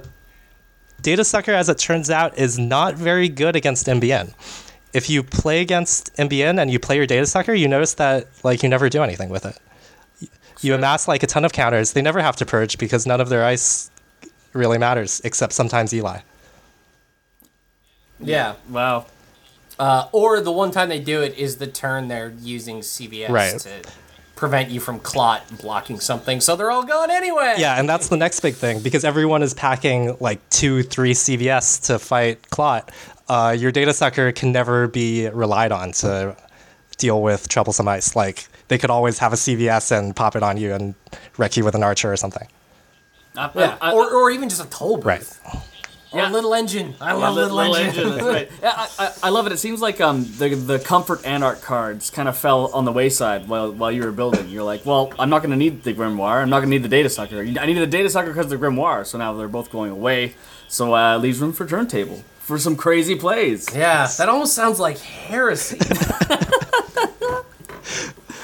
Data 1.02 1.24
Sucker, 1.24 1.52
as 1.52 1.70
it 1.70 1.78
turns 1.78 2.10
out, 2.10 2.38
is 2.38 2.60
not 2.60 2.96
very 2.96 3.28
good 3.30 3.56
against 3.56 3.88
NBN. 3.88 4.34
If 4.94 5.10
you 5.10 5.24
play 5.24 5.62
against 5.62 6.14
NBN 6.18 6.62
and 6.62 6.70
you 6.70 6.78
play 6.80 6.98
your 6.98 7.06
Data 7.08 7.26
Sucker, 7.26 7.54
you 7.54 7.68
notice 7.68 7.94
that 7.96 8.28
like 8.44 8.62
you 8.64 8.70
never 8.70 8.90
do 8.90 9.02
anything 9.04 9.30
with 9.30 9.46
it. 9.46 9.58
You 10.62 10.76
amass 10.76 11.08
like 11.08 11.24
a 11.24 11.28
ton 11.28 11.44
of 11.46 11.54
counters. 11.54 11.94
They 11.94 12.02
never 12.02 12.22
have 12.22 12.36
to 12.38 12.46
purge 12.46 12.78
because 12.78 13.08
none 13.08 13.20
of 13.22 13.30
their 13.30 13.44
ice 13.46 13.90
really 14.54 14.78
matters, 14.78 15.22
except 15.24 15.54
sometimes 15.54 15.94
Eli. 15.94 16.20
yeah. 18.20 18.56
Wow. 18.70 19.08
Uh, 19.80 20.08
or 20.12 20.42
the 20.42 20.52
one 20.52 20.70
time 20.70 20.90
they 20.90 21.00
do 21.00 21.22
it 21.24 21.36
is 21.38 21.58
the 21.58 21.66
turn 21.66 22.08
they're 22.08 22.34
using 22.42 22.82
CVS 22.82 23.30
Right. 23.30 23.60
to 23.60 23.82
prevent 24.42 24.72
you 24.72 24.80
from 24.80 25.00
clot 25.00 25.44
blocking 25.62 26.00
something, 26.00 26.42
so 26.42 26.56
they're 26.56 26.72
all 26.72 26.84
gone 26.84 27.12
anyway. 27.12 27.54
Yeah, 27.60 27.80
and 27.80 27.88
that's 27.88 28.08
the 28.10 28.18
next 28.18 28.40
big 28.40 28.56
thing 28.56 28.80
because 28.82 29.06
everyone 29.06 29.44
is 29.44 29.54
packing 29.54 30.18
like 30.20 30.40
two, 30.50 30.82
three 30.82 31.14
CVS 31.14 31.86
to 31.86 32.00
fight 32.00 32.50
Clot. 32.50 32.92
Uh, 33.30 33.56
your 33.58 33.72
data 33.72 33.94
sucker 33.94 34.32
can 34.32 34.52
never 34.52 34.88
be 34.88 35.30
relied 35.30 35.72
on 35.72 35.92
to 35.92 36.36
deal 36.98 37.22
with 37.22 37.48
troublesome 37.50 37.88
ice. 37.88 38.16
Like 38.16 38.48
they 38.68 38.80
could 38.80 38.90
always 38.90 39.20
have 39.20 39.32
a 39.32 39.36
CVS 39.36 39.96
and 39.96 40.16
pop 40.16 40.36
it 40.36 40.42
on 40.42 40.58
you 40.58 40.74
and 40.74 40.96
wreck 41.38 41.56
you 41.56 41.64
with 41.64 41.76
an 41.76 41.84
archer 41.84 42.12
or 42.12 42.18
something. 42.18 42.48
I, 43.38 43.52
Yeah. 43.54 43.78
I- 43.80 43.92
I- 43.92 43.94
or, 43.94 44.12
or 44.12 44.32
even 44.32 44.50
just 44.50 44.66
a 44.66 44.70
toll 44.72 44.98
booth. 44.98 45.06
Right. 45.06 45.64
Or 46.14 46.20
Yeah. 46.20 46.30
a 46.30 46.34
little 46.34 46.54
engine. 46.54 46.94
I 47.00 47.14
love 47.14 47.36
li- 47.36 47.44
little, 47.44 47.76
engine. 47.76 48.10
that's 48.10 48.24
right. 48.24 48.52
Yeah, 48.62 48.74
I, 48.76 48.88
I, 49.00 49.14
I 49.24 49.30
love 49.30 49.46
it. 49.48 49.54
It 49.54 49.60
seems 49.60 49.80
like 49.82 50.02
um 50.02 50.26
the 50.38 50.50
the 50.56 50.78
comfort 50.80 51.26
anarch 51.26 51.62
cards 51.62 52.10
kind 52.10 52.28
of 52.28 52.38
fell 52.38 52.68
on 52.74 52.84
the 52.86 52.92
wayside 52.92 53.48
while 53.48 53.72
while 53.72 53.92
you 53.92 54.04
were 54.04 54.12
building. 54.12 54.50
You're 54.50 54.64
like, 54.64 54.86
well, 54.86 55.14
I'm 55.18 55.30
not 55.30 55.40
going 55.40 55.52
to 55.52 55.58
need 55.58 55.84
the 55.84 55.94
grimoire. 55.94 56.42
I'm 56.42 56.50
not 56.50 56.60
going 56.60 56.70
to 56.70 56.76
need 56.76 56.84
the 56.84 56.90
data 56.90 57.10
sucker. 57.10 57.40
I 57.40 57.66
needed 57.66 57.82
the 57.82 57.88
data 57.88 58.10
sucker 58.10 58.28
because 58.28 58.52
of 58.52 58.60
the 58.60 58.66
grimoire. 58.66 59.06
So 59.06 59.18
now 59.18 59.32
they're 59.34 59.48
both 59.48 59.72
going 59.72 59.92
away. 59.92 60.36
So 60.68 60.94
uh, 60.96 61.18
leaves 61.18 61.40
room 61.40 61.54
for 61.54 61.66
turntable 61.66 62.24
for 62.40 62.58
some 62.60 62.76
crazy 62.76 63.16
plays. 63.16 63.68
yeah, 63.74 64.08
that 64.18 64.28
almost 64.28 64.54
sounds 64.54 64.80
like 64.80 64.98
heresy. 64.98 65.78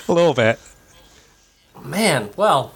A 0.09 0.13
little 0.13 0.33
bit. 0.33 0.57
Man, 1.83 2.29
well, 2.37 2.73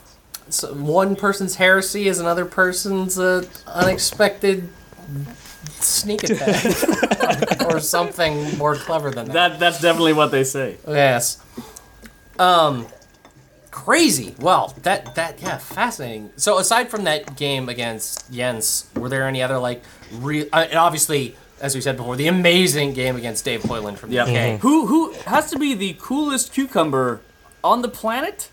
so 0.50 0.74
one 0.74 1.16
person's 1.16 1.56
heresy 1.56 2.08
is 2.10 2.20
another 2.20 2.44
person's 2.46 3.18
uh, 3.18 3.46
unexpected 3.68 4.68
sneak 5.80 6.24
attack. 6.24 7.62
or 7.66 7.80
something 7.80 8.58
more 8.58 8.76
clever 8.76 9.12
than 9.12 9.28
that. 9.28 9.34
That 9.34 9.60
that's 9.60 9.82
definitely 9.82 10.14
what 10.14 10.32
they 10.32 10.44
say. 10.44 10.78
Yes. 10.88 11.42
Um, 12.40 12.88
crazy. 13.70 14.36
Well, 14.40 14.74
that 14.84 15.16
that 15.16 15.42
yeah, 15.42 15.58
fascinating. 15.58 16.32
So 16.38 16.58
aside 16.58 16.90
from 16.90 17.04
that 17.06 17.36
game 17.36 17.70
against 17.70 18.32
Jens, 18.32 18.90
were 18.96 19.10
there 19.10 19.28
any 19.28 19.42
other 19.42 19.58
like 19.58 19.84
real? 20.14 20.48
Uh, 20.52 20.66
and 20.70 20.78
obviously, 20.80 21.36
as 21.62 21.76
we 21.76 21.82
said 21.82 21.98
before, 21.98 22.16
the 22.16 22.28
amazing 22.28 22.94
game 22.94 23.16
against 23.16 23.46
Dave 23.46 23.64
Hoyland 23.64 24.00
from 24.00 24.10
the 24.10 24.16
Yeah. 24.16 24.54
UK. 24.56 24.60
Who 24.62 24.88
who 24.88 25.12
has 25.26 25.50
to 25.52 25.60
be 25.60 25.74
the 25.74 25.96
coolest 26.00 26.54
cucumber 26.54 27.22
on 27.64 27.82
the 27.82 27.90
planet? 27.90 28.50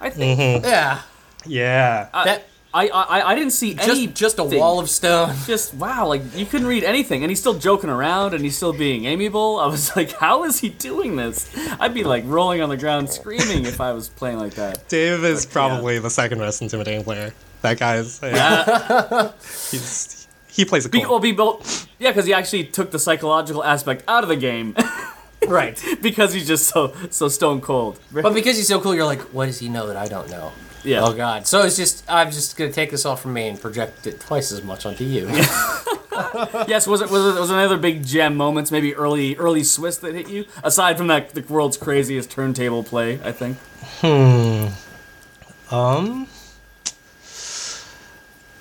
I 0.00 0.10
think. 0.10 0.38
Mm-hmm. 0.38 0.64
Yeah. 0.66 1.00
Yeah. 1.46 2.08
I, 2.12 2.24
That- 2.24 2.44
I 2.74 2.88
I, 2.88 3.30
I 3.30 3.34
didn't 3.36 3.52
see 3.52 3.78
any 3.78 4.06
Just 4.08 4.36
just 4.36 4.38
a 4.40 4.44
wall 4.44 4.80
of 4.80 4.90
stone. 4.90 5.34
just 5.46 5.72
wow, 5.74 6.08
like 6.08 6.22
you 6.36 6.44
couldn't 6.44 6.66
read 6.66 6.82
anything, 6.84 7.22
and 7.22 7.30
he's 7.30 7.38
still 7.40 7.54
joking 7.54 7.88
around, 7.88 8.34
and 8.34 8.42
he's 8.44 8.56
still 8.56 8.72
being 8.72 9.04
amiable. 9.04 9.60
I 9.60 9.66
was 9.66 9.94
like, 9.96 10.10
how 10.12 10.44
is 10.44 10.58
he 10.58 10.70
doing 10.70 11.14
this? 11.16 11.48
I'd 11.80 11.94
be 11.94 12.02
like 12.04 12.24
rolling 12.26 12.60
on 12.60 12.68
the 12.68 12.76
ground 12.76 13.08
screaming 13.10 13.64
if 13.64 13.80
I 13.80 13.92
was 13.92 14.08
playing 14.08 14.38
like 14.38 14.54
that. 14.54 14.88
Dave 14.88 15.24
is 15.24 15.46
probably 15.46 16.00
the 16.00 16.10
second 16.10 16.38
most 16.38 16.60
intimidating 16.60 17.04
player. 17.04 17.32
That 17.62 17.78
guy's 17.78 18.18
he's, 19.70 20.26
he 20.48 20.64
plays 20.64 20.84
a 20.84 20.88
Be, 20.88 21.00
cool. 21.00 21.10
well, 21.12 21.18
be 21.20 21.32
both, 21.32 21.88
yeah, 21.98 22.10
because 22.10 22.26
he 22.26 22.34
actually 22.34 22.64
took 22.64 22.90
the 22.90 22.98
psychological 22.98 23.64
aspect 23.64 24.04
out 24.06 24.22
of 24.22 24.28
the 24.28 24.36
game 24.36 24.74
Right. 25.48 25.82
because 26.02 26.32
he's 26.34 26.46
just 26.46 26.68
so 26.68 26.94
so 27.10 27.28
stone 27.28 27.60
cold. 27.60 27.98
But 28.12 28.34
because 28.34 28.56
he's 28.56 28.68
so 28.68 28.80
cool, 28.80 28.94
you're 28.94 29.04
like, 29.04 29.20
what 29.32 29.46
does 29.46 29.58
he 29.60 29.68
know 29.68 29.86
that 29.86 29.96
I 29.96 30.08
don't 30.08 30.28
know? 30.30 30.52
Yeah. 30.84 31.02
Oh 31.02 31.12
God. 31.14 31.46
So 31.46 31.62
it's 31.62 31.76
just 31.76 32.04
I'm 32.08 32.30
just 32.30 32.56
gonna 32.56 32.72
take 32.72 32.90
this 32.90 33.04
off 33.06 33.22
from 33.22 33.32
me 33.32 33.48
and 33.48 33.60
project 33.60 34.06
it 34.06 34.20
twice 34.20 34.52
as 34.52 34.62
much 34.62 34.86
onto 34.86 35.04
you. 35.04 35.28
Yes, 36.68 36.86
was 36.86 37.00
it 37.00 37.10
was 37.10 37.36
it 37.36 37.40
was 37.40 37.50
another 37.50 37.76
big 37.76 38.06
gem 38.06 38.36
moments, 38.36 38.70
maybe 38.70 38.94
early 38.94 39.34
early 39.34 39.64
Swiss 39.64 39.98
that 39.98 40.14
hit 40.14 40.28
you? 40.28 40.44
Aside 40.62 40.96
from 40.96 41.08
that, 41.08 41.30
the 41.30 41.40
world's 41.42 41.76
craziest 41.76 42.30
turntable 42.30 42.84
play, 42.84 43.18
I 43.24 43.32
think. 43.32 43.58
Hmm. 44.00 44.68
Um, 45.74 46.28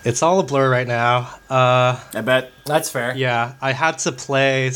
it's 0.04 0.24
all 0.24 0.40
a 0.40 0.44
blur 0.44 0.68
right 0.70 0.88
now. 0.88 1.36
Uh, 1.48 2.00
I 2.14 2.22
bet. 2.22 2.52
That's 2.66 2.90
fair. 2.90 3.16
yeah, 3.16 3.54
I 3.62 3.72
had 3.72 4.00
to 4.00 4.12
play 4.12 4.72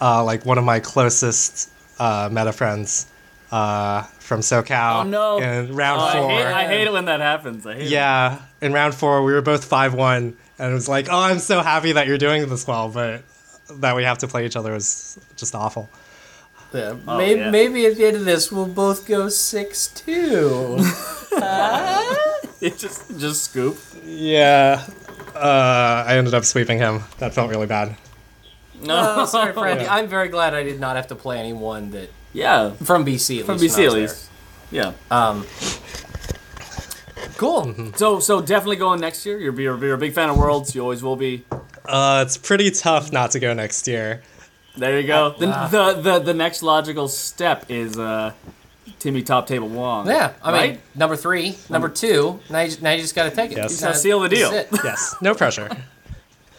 uh, 0.00 0.24
like 0.24 0.44
one 0.44 0.58
of 0.58 0.64
my 0.64 0.80
closest 0.80 1.70
uh, 2.00 2.28
meta 2.30 2.52
friends 2.52 3.06
uh, 3.52 4.02
from 4.30 4.42
SoCal 4.42 5.00
Oh 5.00 5.02
no! 5.02 5.38
in 5.38 5.74
round 5.74 6.00
Oh, 6.00 6.04
I, 6.04 6.12
four. 6.12 6.30
hate, 6.30 6.46
I 6.46 6.68
hate 6.68 6.86
it 6.86 6.92
when 6.92 7.06
that 7.06 7.18
happens. 7.18 7.66
I 7.66 7.74
hate 7.74 7.86
it. 7.86 7.88
Yeah, 7.88 8.40
in 8.62 8.72
round 8.72 8.94
four, 8.94 9.24
we 9.24 9.32
were 9.32 9.42
both 9.42 9.64
5 9.64 9.92
1, 9.94 10.36
and 10.60 10.70
it 10.70 10.72
was 10.72 10.88
like, 10.88 11.08
oh, 11.10 11.18
I'm 11.18 11.40
so 11.40 11.62
happy 11.62 11.90
that 11.90 12.06
you're 12.06 12.16
doing 12.16 12.48
this 12.48 12.64
well, 12.64 12.88
but 12.88 13.24
that 13.80 13.96
we 13.96 14.04
have 14.04 14.18
to 14.18 14.28
play 14.28 14.46
each 14.46 14.54
other 14.54 14.72
was 14.72 15.18
just 15.36 15.56
awful. 15.56 15.88
Yeah. 16.72 16.94
Oh, 17.08 17.18
maybe, 17.18 17.40
yeah. 17.40 17.50
maybe 17.50 17.86
at 17.86 17.96
the 17.96 18.06
end 18.06 18.18
of 18.18 18.24
this, 18.24 18.52
we'll 18.52 18.66
both 18.66 19.04
go 19.04 19.28
six 19.28 19.88
two. 19.88 20.76
It 22.60 22.78
just 22.78 23.18
just 23.18 23.42
scoop. 23.42 23.78
Yeah, 24.04 24.86
uh, 25.34 26.04
I 26.06 26.14
ended 26.18 26.34
up 26.34 26.44
sweeping 26.44 26.78
him. 26.78 27.02
That 27.18 27.34
felt 27.34 27.50
really 27.50 27.66
bad. 27.66 27.96
No, 28.80 29.14
oh, 29.18 29.24
sorry, 29.24 29.52
Frank. 29.54 29.80
Yeah. 29.82 29.92
I'm 29.92 30.06
very 30.06 30.28
glad 30.28 30.54
I 30.54 30.62
did 30.62 30.78
not 30.78 30.94
have 30.94 31.08
to 31.08 31.16
play 31.16 31.40
anyone 31.40 31.90
that 31.90 32.10
Yeah, 32.32 32.70
from 32.70 33.04
BC. 33.04 33.40
At 33.40 33.46
from 33.46 33.58
least 33.58 33.76
BC 33.76 33.78
when 33.78 33.86
at 33.86 33.92
was 34.02 34.10
least. 34.12 34.30
Yeah. 34.70 34.92
Um. 35.10 35.46
Cool. 37.36 37.62
Mm-hmm. 37.66 37.90
So 37.96 38.20
so 38.20 38.40
definitely 38.40 38.76
going 38.76 39.00
next 39.00 39.24
year. 39.26 39.38
You're 39.38 39.58
you're, 39.60 39.78
you're 39.84 39.94
a 39.94 39.98
big 39.98 40.12
fan 40.12 40.28
of 40.30 40.36
Worlds. 40.36 40.74
You 40.74 40.82
always 40.82 41.02
will 41.02 41.16
be. 41.16 41.44
Uh, 41.86 42.22
it's 42.26 42.36
pretty 42.36 42.70
tough 42.70 43.10
not 43.12 43.30
to 43.32 43.40
go 43.40 43.52
next 43.54 43.88
year. 43.88 44.22
There 44.76 45.00
you 45.00 45.06
go. 45.06 45.34
The, 45.38 45.46
Wow. 45.48 45.66
the 45.68 45.92
the 46.00 46.18
the 46.20 46.34
next 46.34 46.62
logical 46.62 47.08
step 47.08 47.64
is 47.68 47.98
uh, 47.98 48.32
Timmy 48.98 49.22
Top 49.22 49.46
Table 49.46 49.68
Wong. 49.68 50.06
Yeah, 50.06 50.34
I 50.42 50.68
mean, 50.68 50.78
number 50.94 51.16
three, 51.16 51.56
number 51.68 51.88
two. 51.88 52.38
Now 52.50 52.60
you, 52.60 52.76
now 52.80 52.92
you 52.92 53.00
just 53.02 53.14
got 53.14 53.24
to 53.28 53.34
take 53.34 53.50
it. 53.52 53.56
Yes. 53.56 53.64
You 53.64 53.68
Just 53.70 53.80
gotta 53.80 53.92
gotta- 53.92 54.00
seal 54.02 54.20
the 54.20 54.28
deal. 54.28 54.52
Yes, 54.84 55.16
no 55.20 55.34
pressure. 55.34 55.68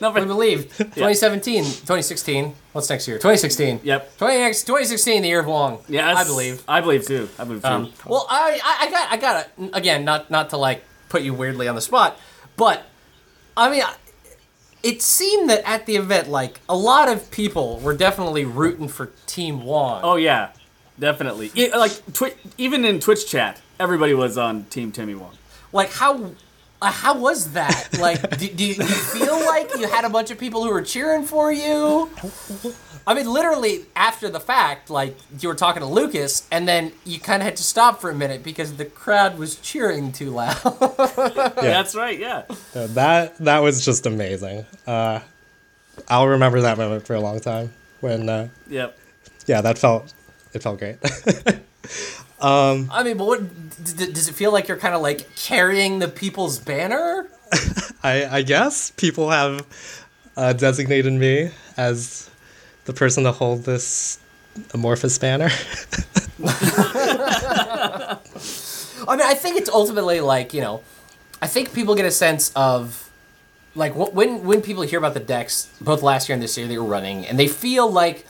But, 0.02 0.14
believe 0.28 0.64
2017, 0.78 1.64
2016. 1.64 2.54
What's 2.74 2.90
next 2.90 3.08
year? 3.08 3.18
2016. 3.18 3.82
yep. 3.84 4.18
20, 4.18 4.36
2016, 4.38 5.22
the 5.22 5.28
year 5.28 5.40
of 5.42 5.46
Wong. 5.46 5.80
Yes, 5.88 6.18
I 6.18 6.24
believe. 6.24 6.64
I 6.68 6.82
believe 6.82 7.06
too. 7.06 7.30
I 7.38 7.44
believe 7.44 7.62
too. 7.62 7.68
Um, 7.68 7.94
well, 8.06 8.26
I, 8.30 8.60
I, 8.64 8.88
I 8.88 8.92
got, 8.92 9.12
I 9.12 9.18
got 9.18 9.46
it 9.60 9.70
again. 9.74 10.04
Not, 10.04 10.30
not 10.32 10.50
to 10.50 10.58
like 10.58 10.84
put 11.10 11.22
you 11.22 11.34
weirdly 11.34 11.68
on 11.68 11.76
the 11.76 11.82
spot, 11.82 12.20
but 12.58 12.84
I 13.56 13.70
mean, 13.70 13.84
it 14.82 15.02
seemed 15.02 15.50
that 15.50 15.62
at 15.70 15.86
the 15.86 15.96
event, 15.98 16.30
like 16.30 16.60
a 16.68 16.76
lot 16.76 17.08
of 17.08 17.30
people 17.30 17.80
were 17.80 17.96
definitely 17.96 18.46
rooting 18.46 18.88
for 18.88 19.12
Team 19.28 19.64
Wong. 19.64 20.02
oh 20.04 20.16
yeah, 20.16 20.50
definitely. 21.00 21.52
E- 21.56 21.72
like 21.76 21.92
twi- 22.14 22.34
even 22.58 22.86
in 22.86 23.00
Twitch 23.00 23.28
chat, 23.28 23.62
everybody 23.80 24.14
was 24.16 24.38
on 24.38 24.64
Team 24.66 24.92
Timmy 24.92 25.14
Wong. 25.16 25.38
like 25.72 25.92
how. 25.92 26.32
Uh, 26.82 26.92
how 26.92 27.18
was 27.18 27.52
that? 27.52 27.90
Like, 28.00 28.38
do, 28.40 28.48
do, 28.50 28.66
you, 28.66 28.74
you 28.74 28.84
feel 28.86 29.40
like 29.46 29.70
you 29.78 29.88
had 29.88 30.04
a 30.06 30.10
bunch 30.10 30.32
of 30.32 30.40
people 30.40 30.64
who 30.64 30.72
were 30.72 30.82
cheering 30.82 31.24
for 31.26 31.52
you? 31.52 32.10
I 33.06 33.14
mean, 33.14 33.32
literally 33.32 33.86
after 33.96 34.30
the 34.30 34.40
fact, 34.40 34.90
like 34.90 35.16
you 35.40 35.50
were 35.50 35.56
talking 35.56 35.82
to 35.82 35.88
Lucas, 35.88 36.48
and 36.52 36.68
then 36.68 36.92
you 37.06 37.20
kind 37.20 37.42
of 37.42 37.46
had 37.46 37.58
to 37.58 37.64
stop 37.64 38.02
for 38.02 38.10
a 38.10 38.16
minute 38.16 38.44
because 38.44 38.78
the 38.78 38.86
crowd 38.86 39.38
was 39.38 39.56
cheering 39.58 40.12
too 40.12 40.32
loud. 40.32 40.56
That's 41.62 41.96
right. 41.96 42.18
Yeah. 42.18 42.44
Uh, 42.74 42.88
that 42.88 43.38
that 43.40 43.60
was 43.60 43.84
just 43.86 44.06
amazing. 44.06 44.66
Uh, 44.88 45.20
I'll 46.08 46.28
remember 46.28 46.62
that 46.62 46.78
moment 46.78 47.06
for 47.06 47.16
a 47.16 47.20
long 47.22 47.40
time. 47.40 47.74
When 48.00 48.28
uh, 48.30 48.50
Yep. 48.70 48.98
yeah, 49.46 49.62
that 49.62 49.78
felt 49.78 50.14
it 50.54 50.64
felt 50.64 50.80
great. 50.80 50.98
I 52.92 53.04
mean, 53.04 53.18
but 53.18 53.26
what 53.28 53.42
d- 53.84 53.94
d- 54.06 54.12
does 54.12 54.28
it 54.28 54.34
feel 54.36 54.52
like? 54.52 54.68
You're 54.68 54.78
kind 54.78 54.96
of 54.96 55.02
like 55.02 55.34
carrying 55.36 56.00
the 56.00 56.08
people's 56.08 56.60
banner. 56.60 57.28
I 58.04 58.26
I 58.40 58.42
guess 58.42 58.92
people 58.92 59.30
have 59.30 59.66
uh, 60.38 60.54
designated 60.54 61.14
me 61.14 61.52
as 61.78 62.30
the 62.86 62.94
person 62.94 63.24
to 63.26 63.32
hold 63.32 63.64
this 63.66 64.20
amorphous 64.74 65.18
banner. 65.18 65.50
I 69.08 69.16
mean, 69.16 69.22
I 69.22 69.34
think 69.34 69.58
it's 69.58 69.70
ultimately 69.70 70.22
like 70.22 70.54
you 70.54 70.62
know, 70.62 70.82
I 71.42 71.48
think 71.48 71.74
people 71.74 71.96
get 71.96 72.06
a 72.06 72.12
sense 72.12 72.52
of 72.56 73.10
like 73.76 73.94
wh- 73.94 74.14
when 74.14 74.44
when 74.44 74.62
people 74.62 74.84
hear 74.84 75.00
about 75.00 75.14
the 75.14 75.20
decks, 75.20 75.70
both 75.82 76.02
last 76.04 76.30
year 76.30 76.34
and 76.34 76.44
this 76.44 76.58
year 76.58 76.68
they 76.68 76.78
were 76.78 76.86
running, 76.86 77.26
and 77.26 77.40
they 77.40 77.48
feel 77.48 77.90
like 77.92 78.26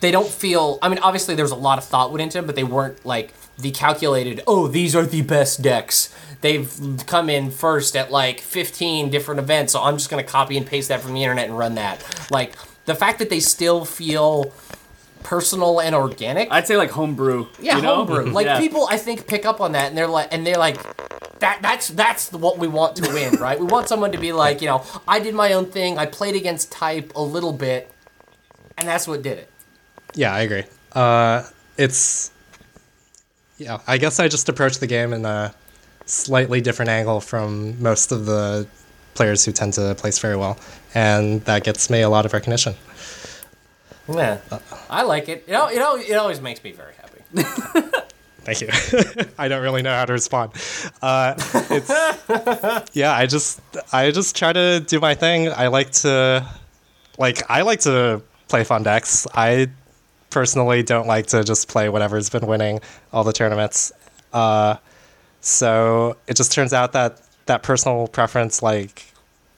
they 0.00 0.10
don't 0.10 0.28
feel. 0.28 0.78
I 0.82 0.88
mean, 0.88 0.98
obviously 1.00 1.34
there's 1.34 1.50
a 1.50 1.56
lot 1.56 1.78
of 1.78 1.84
thought 1.84 2.10
went 2.10 2.22
into 2.22 2.38
them, 2.38 2.46
but 2.46 2.54
they 2.56 2.64
weren't 2.64 3.04
like 3.04 3.34
the 3.58 3.70
calculated. 3.70 4.42
Oh, 4.46 4.68
these 4.68 4.94
are 4.94 5.04
the 5.06 5.22
best 5.22 5.62
decks. 5.62 6.14
They've 6.40 6.72
come 7.06 7.28
in 7.28 7.50
first 7.50 7.96
at 7.96 8.10
like 8.12 8.40
15 8.40 9.10
different 9.10 9.40
events, 9.40 9.72
so 9.72 9.82
I'm 9.82 9.96
just 9.96 10.08
gonna 10.10 10.22
copy 10.22 10.56
and 10.56 10.64
paste 10.66 10.88
that 10.88 11.00
from 11.00 11.14
the 11.14 11.22
internet 11.22 11.48
and 11.48 11.58
run 11.58 11.74
that. 11.74 12.04
Like 12.30 12.54
the 12.84 12.94
fact 12.94 13.18
that 13.18 13.28
they 13.30 13.40
still 13.40 13.84
feel 13.84 14.52
personal 15.24 15.80
and 15.80 15.94
organic. 15.94 16.50
I'd 16.50 16.66
say 16.66 16.76
like 16.76 16.90
homebrew. 16.90 17.46
Yeah, 17.60 17.76
you 17.76 17.82
know? 17.82 17.96
homebrew. 18.04 18.32
Like 18.32 18.46
Yeah. 18.46 18.58
people, 18.58 18.86
I 18.90 18.98
think 18.98 19.26
pick 19.26 19.44
up 19.44 19.60
on 19.60 19.72
that, 19.72 19.88
and 19.88 19.98
they're 19.98 20.06
like, 20.06 20.28
and 20.32 20.46
they're 20.46 20.56
like, 20.56 20.78
that 21.40 21.58
that's 21.60 21.88
that's 21.88 22.32
what 22.32 22.58
we 22.58 22.68
want 22.68 22.96
to 22.96 23.12
win, 23.12 23.34
right? 23.40 23.58
We 23.58 23.66
want 23.66 23.88
someone 23.88 24.12
to 24.12 24.18
be 24.18 24.32
like, 24.32 24.60
you 24.62 24.68
know, 24.68 24.84
I 25.06 25.18
did 25.18 25.34
my 25.34 25.52
own 25.52 25.66
thing. 25.66 25.98
I 25.98 26.06
played 26.06 26.34
against 26.36 26.70
type 26.72 27.12
a 27.16 27.22
little 27.22 27.52
bit, 27.52 27.90
and 28.76 28.86
that's 28.88 29.06
what 29.08 29.22
did 29.22 29.38
it. 29.38 29.50
Yeah, 30.14 30.32
I 30.34 30.40
agree. 30.40 30.64
Uh, 30.92 31.44
it's 31.76 32.30
yeah. 33.58 33.78
I 33.86 33.98
guess 33.98 34.20
I 34.20 34.28
just 34.28 34.48
approach 34.48 34.78
the 34.78 34.86
game 34.86 35.12
in 35.12 35.24
a 35.24 35.54
slightly 36.06 36.60
different 36.60 36.90
angle 36.90 37.20
from 37.20 37.80
most 37.82 38.12
of 38.12 38.26
the 38.26 38.66
players 39.14 39.44
who 39.44 39.52
tend 39.52 39.74
to 39.74 39.94
place 39.96 40.18
very 40.18 40.36
well, 40.36 40.58
and 40.94 41.44
that 41.44 41.64
gets 41.64 41.90
me 41.90 42.00
a 42.02 42.08
lot 42.08 42.24
of 42.26 42.32
recognition. 42.32 42.74
Yeah, 44.08 44.38
I 44.88 45.02
like 45.02 45.28
it. 45.28 45.44
You 45.46 45.52
know, 45.52 45.68
you 45.70 45.78
know, 45.78 45.96
it 45.96 46.14
always 46.14 46.40
makes 46.40 46.62
me 46.64 46.72
very 46.72 46.94
happy. 46.94 47.22
Thank 48.40 48.62
you. 48.62 48.68
I 49.38 49.48
don't 49.48 49.62
really 49.62 49.82
know 49.82 49.92
how 49.92 50.06
to 50.06 50.12
respond. 50.14 50.52
Uh, 51.02 51.34
it's 51.70 51.90
yeah. 52.94 53.12
I 53.12 53.26
just 53.26 53.60
I 53.92 54.10
just 54.10 54.34
try 54.34 54.54
to 54.54 54.80
do 54.80 55.00
my 55.00 55.14
thing. 55.14 55.48
I 55.48 55.66
like 55.66 55.90
to 56.02 56.46
like 57.18 57.42
I 57.50 57.60
like 57.62 57.80
to 57.80 58.22
play 58.48 58.64
fun 58.64 58.82
decks. 58.82 59.26
I 59.34 59.68
personally 60.30 60.82
don't 60.82 61.06
like 61.06 61.26
to 61.28 61.44
just 61.44 61.68
play 61.68 61.88
whatever's 61.88 62.30
been 62.30 62.46
winning 62.46 62.80
all 63.12 63.24
the 63.24 63.32
tournaments. 63.32 63.92
Uh, 64.32 64.76
so 65.40 66.16
it 66.26 66.36
just 66.36 66.52
turns 66.52 66.72
out 66.72 66.92
that 66.92 67.20
that 67.46 67.62
personal 67.62 68.08
preference 68.08 68.62
like 68.62 69.04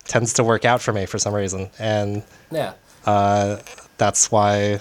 tends 0.04 0.32
to 0.34 0.44
work 0.44 0.64
out 0.64 0.80
for 0.80 0.92
me 0.92 1.06
for 1.06 1.18
some 1.18 1.34
reason, 1.34 1.70
and 1.78 2.22
Yeah, 2.50 2.74
that's 3.98 4.30
why 4.30 4.80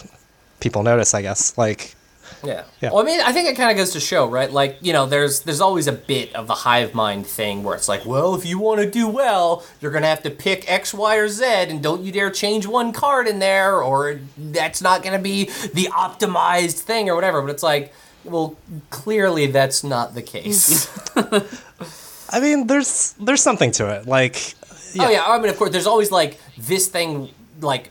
people 0.59 0.83
notice. 0.83 1.13
I 1.13 1.21
guess 1.21 1.57
like 1.57 1.95
yeah. 2.43 2.63
Yeah. 2.81 2.91
Well, 2.91 2.99
I 2.99 3.03
mean, 3.03 3.21
I 3.21 3.31
think 3.31 3.49
it 3.49 3.55
kind 3.55 3.71
of 3.71 3.77
goes 3.77 3.91
to 3.91 3.99
show, 3.99 4.27
right? 4.27 4.51
Like, 4.51 4.77
you 4.81 4.93
know, 4.93 5.05
there's 5.05 5.41
there's 5.41 5.61
always 5.61 5.87
a 5.87 5.91
bit 5.91 6.33
of 6.35 6.47
the 6.47 6.53
hive 6.53 6.93
mind 6.93 7.25
thing 7.27 7.63
where 7.63 7.75
it's 7.75 7.87
like, 7.87 8.05
well, 8.05 8.35
if 8.35 8.45
you 8.45 8.59
want 8.59 8.81
to 8.81 8.89
do 8.89 9.07
well, 9.07 9.63
you're 9.81 9.91
gonna 9.91 10.07
have 10.07 10.23
to 10.23 10.29
pick 10.29 10.69
X, 10.71 10.93
Y, 10.93 11.15
or 11.17 11.27
Z, 11.27 11.45
and 11.45 11.81
don't 11.81 12.03
you 12.03 12.11
dare 12.11 12.29
change 12.29 12.65
one 12.65 12.91
card 12.93 13.27
in 13.27 13.39
there, 13.39 13.81
or 13.81 14.19
that's 14.37 14.81
not 14.81 15.03
gonna 15.03 15.19
be 15.19 15.45
the 15.73 15.89
optimized 15.91 16.79
thing 16.79 17.09
or 17.09 17.15
whatever. 17.15 17.41
But 17.41 17.51
it's 17.51 17.63
like, 17.63 17.93
well, 18.23 18.57
clearly 18.89 19.47
that's 19.47 19.83
not 19.83 20.15
the 20.15 20.21
case. 20.21 20.89
I 22.31 22.39
mean, 22.39 22.67
there's 22.67 23.13
there's 23.19 23.41
something 23.41 23.71
to 23.73 23.89
it. 23.95 24.07
Like 24.07 24.55
Oh 24.97 25.09
yeah, 25.09 25.23
I 25.25 25.37
mean, 25.39 25.49
of 25.49 25.57
course, 25.57 25.71
there's 25.71 25.87
always 25.87 26.11
like 26.11 26.39
this 26.57 26.87
thing, 26.87 27.29
like 27.61 27.89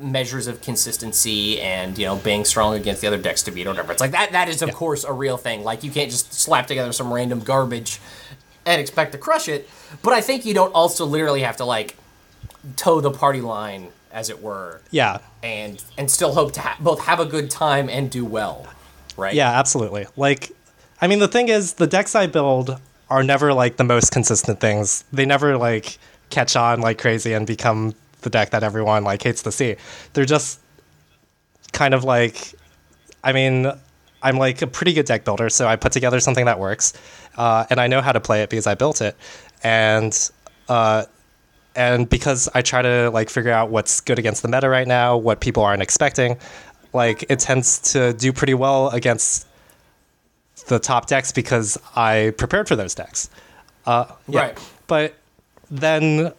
measures 0.00 0.46
of 0.46 0.60
consistency 0.62 1.60
and 1.60 1.98
you 1.98 2.06
know 2.06 2.16
being 2.16 2.44
strong 2.44 2.74
against 2.74 3.00
the 3.02 3.06
other 3.06 3.18
decks 3.18 3.42
to 3.44 3.50
beat 3.50 3.66
or 3.66 3.70
whatever. 3.70 3.92
It's 3.92 4.00
like 4.00 4.12
that. 4.12 4.32
That 4.32 4.48
is 4.48 4.62
of 4.62 4.72
course 4.72 5.04
a 5.04 5.12
real 5.12 5.36
thing. 5.36 5.62
Like 5.62 5.84
you 5.84 5.90
can't 5.90 6.10
just 6.10 6.32
slap 6.32 6.66
together 6.66 6.92
some 6.92 7.12
random 7.12 7.40
garbage. 7.40 8.00
and 8.66 8.78
expect 8.80 9.12
to 9.12 9.18
crush 9.18 9.48
it. 9.48 9.68
But 10.02 10.12
I 10.12 10.20
think 10.20 10.44
you 10.44 10.52
don't 10.52 10.72
also 10.74 11.06
literally 11.06 11.40
have 11.42 11.56
to 11.56 11.64
like 11.64 11.96
toe 12.76 13.00
the 13.00 13.10
party 13.10 13.40
line, 13.40 13.88
as 14.12 14.28
it 14.28 14.42
were, 14.42 14.80
Yeah. 14.90 15.18
and 15.42 15.82
and 15.96 16.10
still 16.10 16.34
hope 16.34 16.52
to 16.52 16.60
ha- 16.60 16.76
both 16.78 17.00
have 17.00 17.20
a 17.20 17.24
good 17.24 17.50
time 17.50 17.88
and 17.88 18.10
do 18.10 18.24
well, 18.24 18.66
right? 19.16 19.34
Yeah, 19.34 19.50
absolutely. 19.58 20.06
Like, 20.16 20.52
I 21.00 21.06
mean, 21.06 21.20
the 21.20 21.28
thing 21.28 21.48
is, 21.48 21.74
the 21.74 21.86
decks 21.86 22.14
I 22.14 22.26
build 22.26 22.78
are 23.08 23.22
never 23.22 23.54
like 23.54 23.76
the 23.78 23.84
most 23.84 24.12
consistent 24.12 24.60
things. 24.60 25.04
They 25.10 25.24
never 25.24 25.56
like 25.56 25.98
catch 26.28 26.54
on 26.54 26.80
like 26.82 26.98
crazy 26.98 27.32
and 27.32 27.46
become 27.46 27.94
the 28.20 28.30
deck 28.30 28.50
that 28.50 28.62
everyone 28.62 29.04
like 29.04 29.22
hates 29.22 29.42
to 29.42 29.52
see. 29.52 29.76
They're 30.12 30.24
just 30.24 30.60
kind 31.72 31.94
of 31.94 32.04
like, 32.04 32.54
I 33.22 33.32
mean, 33.32 33.70
I'm 34.22 34.36
like 34.36 34.62
a 34.62 34.66
pretty 34.66 34.92
good 34.92 35.06
deck 35.06 35.24
builder, 35.24 35.48
so 35.48 35.66
I 35.66 35.76
put 35.76 35.92
together 35.92 36.20
something 36.20 36.44
that 36.44 36.58
works, 36.58 36.92
uh, 37.36 37.64
and 37.70 37.80
I 37.80 37.86
know 37.86 38.00
how 38.00 38.12
to 38.12 38.20
play 38.20 38.42
it 38.42 38.50
because 38.50 38.66
I 38.66 38.74
built 38.74 39.00
it, 39.00 39.16
and 39.62 40.30
uh, 40.68 41.04
and 41.74 42.08
because 42.08 42.48
I 42.54 42.62
try 42.62 42.82
to 42.82 43.10
like 43.10 43.30
figure 43.30 43.52
out 43.52 43.70
what's 43.70 44.00
good 44.00 44.18
against 44.18 44.42
the 44.42 44.48
meta 44.48 44.68
right 44.68 44.86
now, 44.86 45.16
what 45.16 45.40
people 45.40 45.62
aren't 45.62 45.82
expecting, 45.82 46.36
like 46.92 47.24
it 47.30 47.38
tends 47.38 47.78
to 47.92 48.12
do 48.12 48.32
pretty 48.32 48.54
well 48.54 48.90
against 48.90 49.46
the 50.68 50.78
top 50.78 51.06
decks 51.06 51.32
because 51.32 51.78
I 51.96 52.34
prepared 52.36 52.68
for 52.68 52.76
those 52.76 52.94
decks. 52.94 53.30
Uh, 53.86 54.06
yeah. 54.28 54.40
Right. 54.40 54.58
But 54.86 55.14
then, 55.70 56.32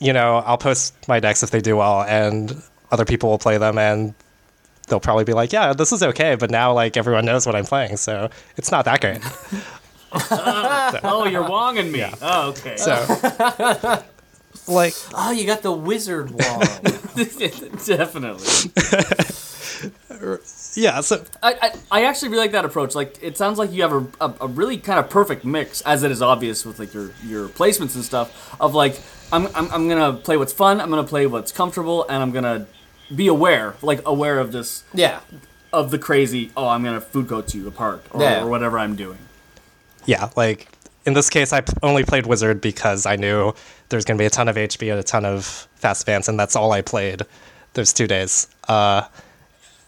you 0.00 0.12
know, 0.12 0.38
I'll 0.44 0.58
post 0.58 0.94
my 1.06 1.20
decks 1.20 1.42
if 1.44 1.50
they 1.50 1.60
do 1.60 1.76
well, 1.76 2.02
and 2.02 2.60
other 2.90 3.04
people 3.04 3.30
will 3.30 3.38
play 3.38 3.58
them, 3.58 3.78
and 3.78 4.14
they'll 4.88 4.98
probably 5.00 5.24
be 5.24 5.32
like, 5.34 5.52
"Yeah, 5.52 5.72
this 5.72 5.92
is 5.92 6.02
okay," 6.02 6.34
but 6.34 6.50
now 6.50 6.72
like 6.72 6.96
everyone 6.96 7.24
knows 7.24 7.46
what 7.46 7.54
I'm 7.54 7.64
playing, 7.66 7.96
so 7.96 8.28
it's 8.56 8.72
not 8.72 8.84
that 8.86 9.00
great. 9.00 9.20
Oh, 10.12 11.24
you're 11.30 11.44
wonging 11.44 11.92
me. 11.92 12.04
Oh, 12.20 12.48
okay. 12.50 12.76
So, 12.76 12.94
like, 14.66 14.94
Oh, 15.14 15.30
you 15.30 15.46
got 15.46 15.62
the 15.62 15.72
wizard 15.72 16.30
wand. 16.30 16.82
Definitely. 17.86 18.72
yeah. 20.82 21.00
So 21.00 21.24
I, 21.42 21.54
I, 21.62 21.72
I 21.90 22.04
actually 22.06 22.30
really 22.30 22.42
like 22.42 22.52
that 22.52 22.64
approach. 22.64 22.94
Like, 22.94 23.22
it 23.22 23.36
sounds 23.36 23.58
like 23.58 23.72
you 23.72 23.82
have 23.82 23.92
a, 23.92 24.06
a, 24.20 24.34
a 24.42 24.46
really 24.48 24.78
kind 24.78 24.98
of 24.98 25.08
perfect 25.10 25.44
mix, 25.44 25.80
as 25.82 26.02
it 26.02 26.10
is 26.10 26.22
obvious 26.22 26.66
with 26.66 26.78
like 26.78 26.92
your, 26.92 27.12
your 27.24 27.48
placements 27.48 27.94
and 27.94 28.04
stuff. 28.04 28.56
Of 28.60 28.74
like, 28.74 29.00
I'm, 29.32 29.46
I'm, 29.54 29.70
I'm 29.70 29.88
gonna 29.88 30.12
play 30.14 30.36
what's 30.36 30.52
fun. 30.52 30.80
I'm 30.80 30.90
gonna 30.90 31.04
play 31.04 31.26
what's 31.26 31.52
comfortable, 31.52 32.06
and 32.08 32.22
I'm 32.22 32.32
gonna 32.32 32.66
be 33.14 33.26
aware, 33.28 33.74
like 33.82 34.00
aware 34.06 34.38
of 34.38 34.52
this, 34.52 34.84
yeah. 34.94 35.20
of 35.72 35.90
the 35.90 35.98
crazy. 35.98 36.50
Oh, 36.56 36.68
I'm 36.68 36.82
gonna 36.84 37.00
food 37.00 37.28
coat 37.28 37.54
you 37.54 37.66
apart, 37.68 38.04
or, 38.10 38.22
Yeah. 38.22 38.42
or 38.42 38.48
whatever 38.48 38.78
I'm 38.78 38.96
doing. 38.96 39.18
yeah, 40.06 40.30
like 40.36 40.68
in 41.06 41.14
this 41.14 41.30
case, 41.30 41.52
I 41.52 41.60
p- 41.62 41.72
only 41.82 42.04
played 42.04 42.26
wizard 42.26 42.60
because 42.60 43.06
I 43.06 43.16
knew 43.16 43.52
there's 43.88 44.04
gonna 44.04 44.18
be 44.18 44.26
a 44.26 44.30
ton 44.30 44.48
of 44.48 44.56
HB 44.56 44.90
and 44.90 45.00
a 45.00 45.02
ton 45.02 45.24
of 45.24 45.44
fast 45.76 46.02
advance, 46.02 46.28
and 46.28 46.38
that's 46.38 46.56
all 46.56 46.72
I 46.72 46.82
played 46.82 47.22
those 47.74 47.92
two 47.92 48.06
days. 48.06 48.48
Uh, 48.68 49.02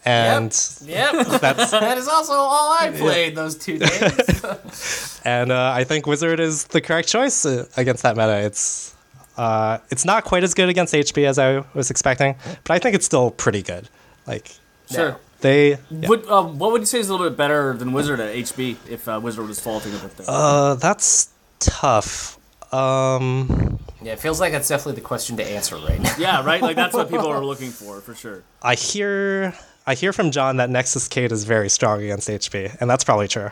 and 0.05 0.51
Yep. 0.85 1.27
that's 1.41 1.71
that 1.71 1.97
is 1.97 2.07
also 2.07 2.33
all 2.33 2.71
I 2.73 2.89
played 2.91 3.35
those 3.35 3.55
two 3.55 3.77
days. 3.77 5.21
and 5.25 5.51
uh, 5.51 5.71
I 5.73 5.83
think 5.85 6.05
Wizard 6.07 6.39
is 6.39 6.65
the 6.65 6.81
correct 6.81 7.07
choice 7.07 7.45
uh, 7.45 7.65
against 7.77 8.03
that 8.03 8.17
meta. 8.17 8.37
It's 8.39 8.92
uh, 9.37 9.77
it's 9.89 10.05
not 10.05 10.23
quite 10.23 10.43
as 10.43 10.53
good 10.53 10.69
against 10.69 10.93
HB 10.93 11.25
as 11.25 11.39
I 11.39 11.63
was 11.73 11.89
expecting, 11.89 12.35
but 12.63 12.73
I 12.73 12.79
think 12.79 12.95
it's 12.95 13.05
still 13.05 13.31
pretty 13.31 13.61
good. 13.61 13.89
Like 14.27 14.51
Sure. 14.91 15.17
they, 15.41 15.77
yeah. 15.89 16.07
Would, 16.09 16.27
uh, 16.27 16.43
what 16.43 16.71
would 16.71 16.81
you 16.81 16.85
say 16.85 16.99
is 16.99 17.09
a 17.09 17.11
little 17.13 17.29
bit 17.29 17.37
better 17.37 17.73
than 17.73 17.93
Wizard 17.93 18.19
at 18.19 18.35
HB 18.35 18.77
if 18.89 19.07
uh, 19.07 19.19
Wizard 19.23 19.47
was 19.47 19.59
faulting 19.59 19.93
a 19.95 19.97
bit 19.97 20.17
there? 20.17 20.25
uh, 20.29 20.75
that's 20.75 21.29
tough. 21.59 22.37
Um, 22.73 23.79
yeah, 24.01 24.13
it 24.13 24.19
feels 24.19 24.39
like 24.39 24.51
that's 24.51 24.67
definitely 24.67 24.95
the 25.01 25.07
question 25.07 25.37
to 25.37 25.43
answer 25.45 25.75
right 25.77 25.99
now. 26.01 26.13
yeah, 26.17 26.43
right. 26.45 26.61
Like 26.61 26.75
that's 26.75 26.93
what 26.93 27.09
people 27.09 27.27
are 27.27 27.43
looking 27.45 27.69
for, 27.69 28.01
for 28.01 28.15
sure. 28.15 28.43
I 28.61 28.75
hear 28.75 29.53
I 29.85 29.93
hear 29.95 30.11
from 30.13 30.31
John 30.31 30.57
that 30.57 30.69
Nexus 30.69 31.07
Kate 31.07 31.31
is 31.31 31.43
very 31.43 31.69
strong 31.69 32.01
against 32.01 32.27
HB, 32.29 32.77
and 32.81 32.89
that's 32.89 33.03
probably 33.03 33.27
true. 33.27 33.49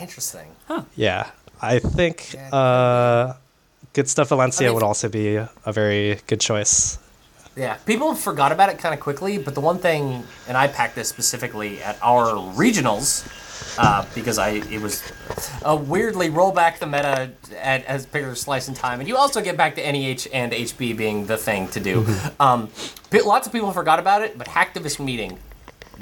Interesting. 0.00 0.46
Huh. 0.66 0.82
Yeah, 0.96 1.30
I 1.60 1.78
think 1.78 2.34
uh, 2.52 3.34
good 3.92 4.08
stuff 4.08 4.28
Valencia 4.28 4.66
I 4.66 4.68
mean- 4.68 4.74
would 4.74 4.82
also 4.82 5.08
be 5.08 5.36
a 5.36 5.50
very 5.72 6.20
good 6.26 6.40
choice. 6.40 6.98
Yeah, 7.56 7.74
people 7.86 8.14
forgot 8.14 8.52
about 8.52 8.68
it 8.68 8.78
kind 8.78 8.94
of 8.94 9.00
quickly, 9.00 9.36
but 9.36 9.56
the 9.56 9.60
one 9.60 9.78
thing, 9.78 10.22
and 10.46 10.56
I 10.56 10.68
packed 10.68 10.94
this 10.94 11.08
specifically 11.08 11.82
at 11.82 11.98
our 12.02 12.26
regionals, 12.54 13.26
uh, 13.76 14.04
because 14.14 14.38
I 14.38 14.50
it 14.70 14.80
was 14.80 15.02
a 15.64 15.74
weirdly 15.74 16.30
roll 16.30 16.52
back 16.52 16.78
the 16.78 16.86
meta 16.86 17.30
at 17.60 17.84
as 17.86 18.06
bigger 18.06 18.36
slice 18.36 18.68
in 18.68 18.74
time, 18.74 19.00
and 19.00 19.08
you 19.08 19.16
also 19.16 19.40
get 19.40 19.56
back 19.56 19.74
to 19.74 19.80
NEH 19.82 20.28
and 20.32 20.52
HB 20.52 20.96
being 20.96 21.26
the 21.26 21.36
thing 21.36 21.66
to 21.68 21.80
do. 21.80 22.06
um, 22.38 22.68
but 23.10 23.24
lots 23.24 23.48
of 23.48 23.52
people 23.52 23.72
forgot 23.72 23.98
about 23.98 24.22
it, 24.22 24.38
but 24.38 24.46
Hacktivist 24.46 25.00
Meeting 25.04 25.36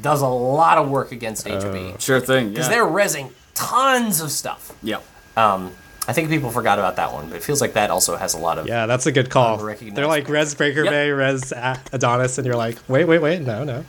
does 0.03 0.21
a 0.21 0.29
lot 0.29 0.77
of 0.77 0.91
work 0.91 1.11
against 1.11 1.47
HB 1.47 1.99
Sure 2.03 2.21
thing. 2.21 2.51
because 2.51 2.67
Yeah. 2.67 2.75
they're 2.75 2.85
resing 2.85 3.31
tons 3.55 4.21
of 4.21 4.31
stuff. 4.31 4.73
yeah. 4.83 4.99
Um, 5.39 5.73
I 6.09 6.13
think 6.13 6.29
people 6.29 6.51
forgot 6.51 6.79
about 6.79 6.97
that 6.97 7.13
one, 7.13 7.29
but 7.29 7.37
it 7.37 7.43
feels 7.43 7.61
like 7.61 7.73
that 7.75 7.91
also 7.91 8.17
has 8.17 8.35
a 8.35 8.39
lot 8.39 8.59
of 8.59 8.67
Yeah, 8.69 8.87
that's 8.87 9.07
a 9.07 9.13
good 9.13 9.29
call. 9.31 9.57
They're 9.59 10.07
like 10.07 10.29
Res 10.29 10.55
Breaker 10.55 10.85
Yep. 10.85 10.93
Bay, 10.93 11.11
Res 11.11 11.53
Adonis, 11.93 12.39
and 12.39 12.47
you're 12.47 12.57
like, 12.57 12.79
wait, 12.89 13.05
wait, 13.07 13.21
wait, 13.21 13.43
no, 13.43 13.65
no. 13.65 13.85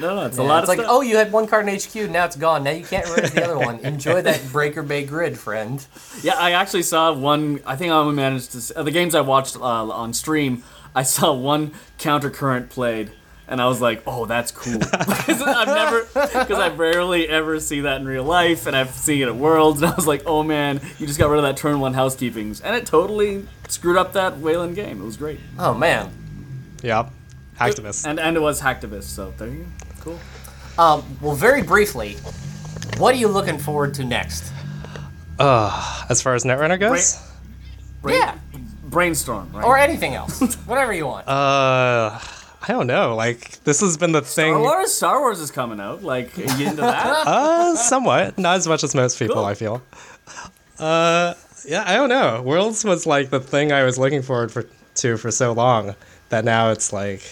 No, 0.00 0.16
no, 0.16 0.26
it's 0.26 0.38
Yeah, 0.38 0.44
a 0.44 0.46
lot 0.46 0.58
it's 0.60 0.64
of 0.64 0.68
like, 0.70 0.78
stuff. 0.78 0.90
oh, 0.90 1.00
you 1.02 1.16
had 1.18 1.30
one 1.30 1.46
card 1.46 1.68
in 1.68 1.74
HQ, 1.78 2.10
now 2.10 2.24
it's 2.24 2.34
gone. 2.36 2.64
Now 2.64 2.70
you 2.70 2.84
can't 2.84 3.06
raise 3.14 3.30
the 3.30 3.44
other 3.44 3.58
one. 3.58 3.78
Enjoy 3.80 4.22
that 4.22 4.40
Breaker 4.52 4.82
Bay 4.82 5.04
grid, 5.04 5.38
friend. 5.38 5.84
Yeah, 6.22 6.34
I 6.38 6.52
actually 6.52 6.82
saw 6.82 7.12
one. 7.12 7.60
I 7.66 7.76
think 7.76 7.92
I 7.92 7.96
only 7.96 8.14
managed 8.14 8.52
to. 8.52 8.58
s- 8.58 8.72
Uh, 8.74 8.82
the 8.82 8.90
games 8.90 9.14
I 9.14 9.20
watched 9.20 9.54
uh, 9.56 9.60
on 9.62 10.14
stream, 10.14 10.62
I 10.94 11.02
saw 11.02 11.34
one 11.34 11.72
counter 11.98 12.30
current 12.30 12.70
played, 12.70 13.12
and 13.52 13.60
I 13.62 13.66
was 13.66 13.80
like, 13.80 14.02
"Oh, 14.06 14.26
that's 14.26 14.50
cool." 14.50 14.78
because 14.80 15.40
I've 15.42 15.68
never, 15.68 16.02
because 16.14 16.58
I 16.58 16.68
rarely 16.70 17.28
ever 17.28 17.60
see 17.60 17.82
that 17.82 18.00
in 18.00 18.06
real 18.06 18.24
life, 18.24 18.66
and 18.66 18.74
I've 18.74 18.90
seen 18.90 19.22
it 19.22 19.28
at 19.28 19.36
Worlds, 19.36 19.80
and 19.82 19.92
I 19.92 19.94
was 19.94 20.06
like, 20.08 20.22
"Oh 20.26 20.42
man, 20.42 20.80
you 20.98 21.06
just 21.06 21.18
got 21.18 21.28
rid 21.30 21.38
of 21.38 21.44
that 21.44 21.56
turn 21.56 21.78
one 21.78 21.94
housekeepings," 21.94 22.60
and 22.64 22.74
it 22.74 22.86
totally 22.86 23.46
screwed 23.68 23.96
up 23.96 24.14
that 24.14 24.38
Weyland 24.38 24.74
game. 24.74 25.00
It 25.00 25.04
was 25.04 25.16
great, 25.16 25.38
Oh 25.58 25.74
man. 25.74 26.10
Yep. 26.82 27.10
Activist. 27.60 28.06
and 28.06 28.18
and 28.18 28.36
it 28.36 28.40
was 28.40 28.60
hacktivist. 28.60 29.04
So 29.04 29.32
there 29.38 29.46
you 29.48 29.66
go. 30.04 30.18
Cool. 30.18 30.20
Um, 30.78 31.04
well, 31.20 31.34
very 31.36 31.62
briefly, 31.62 32.16
what 32.98 33.14
are 33.14 33.18
you 33.18 33.28
looking 33.28 33.58
forward 33.58 33.94
to 33.94 34.04
next? 34.04 34.50
As 35.38 36.22
far 36.22 36.34
as 36.34 36.44
Netrunner 36.44 36.78
goes, 36.80 37.20
Brain, 38.00 38.16
Yeah, 38.16 38.38
Brainstorm, 38.84 39.50
right? 39.52 39.64
or 39.64 39.76
anything 39.78 40.14
else, 40.14 40.40
whatever 40.66 40.92
you 40.92 41.06
want. 41.06 41.26
uh, 41.28 42.18
I 42.62 42.68
don't 42.68 42.86
know. 42.86 43.16
Like, 43.16 43.62
this 43.64 43.80
has 43.80 43.96
been 43.96 44.12
the 44.12 44.22
thing. 44.22 44.52
Star 44.54 44.60
Wars. 44.60 44.92
Star 44.92 45.20
Wars 45.20 45.40
is 45.40 45.50
coming 45.50 45.80
out. 45.80 46.02
Like, 46.02 46.36
are 46.38 46.42
you 46.58 46.66
into 46.68 46.82
that? 46.82 47.26
Uh, 47.26 47.74
somewhat. 47.76 48.38
Not 48.38 48.56
as 48.56 48.68
much 48.68 48.84
as 48.84 48.94
most 48.94 49.18
people, 49.18 49.34
Cool. 49.36 49.44
I 49.44 49.54
feel. 49.54 49.82
Uh, 50.78 51.34
yeah, 51.66 51.84
I 51.86 51.94
don't 51.96 52.08
know. 52.08 52.42
Worlds 52.42 52.84
was 52.84 53.06
like 53.06 53.30
the 53.30 53.40
thing 53.40 53.72
I 53.72 53.82
was 53.84 53.98
looking 53.98 54.22
forward 54.22 54.50
for, 54.52 54.66
to 54.96 55.16
for 55.16 55.30
so 55.30 55.52
long 55.52 55.94
that 56.28 56.44
now 56.44 56.70
it's 56.70 56.92
like, 56.92 57.22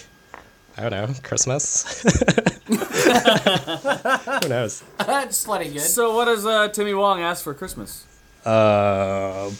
I 0.77 0.89
don't 0.89 0.91
know, 0.93 1.15
Christmas? 1.23 2.03
Who 2.67 4.49
knows? 4.49 4.83
That's 4.99 5.45
plenty 5.45 5.71
good. 5.73 5.81
so, 5.83 6.15
what 6.15 6.27
does 6.27 6.47
uh, 6.47 6.69
Timmy 6.69 6.95
Wong 6.95 7.21
ask 7.21 7.43
for 7.45 7.55
Christmas? 7.55 8.05
Uh, 8.45 9.51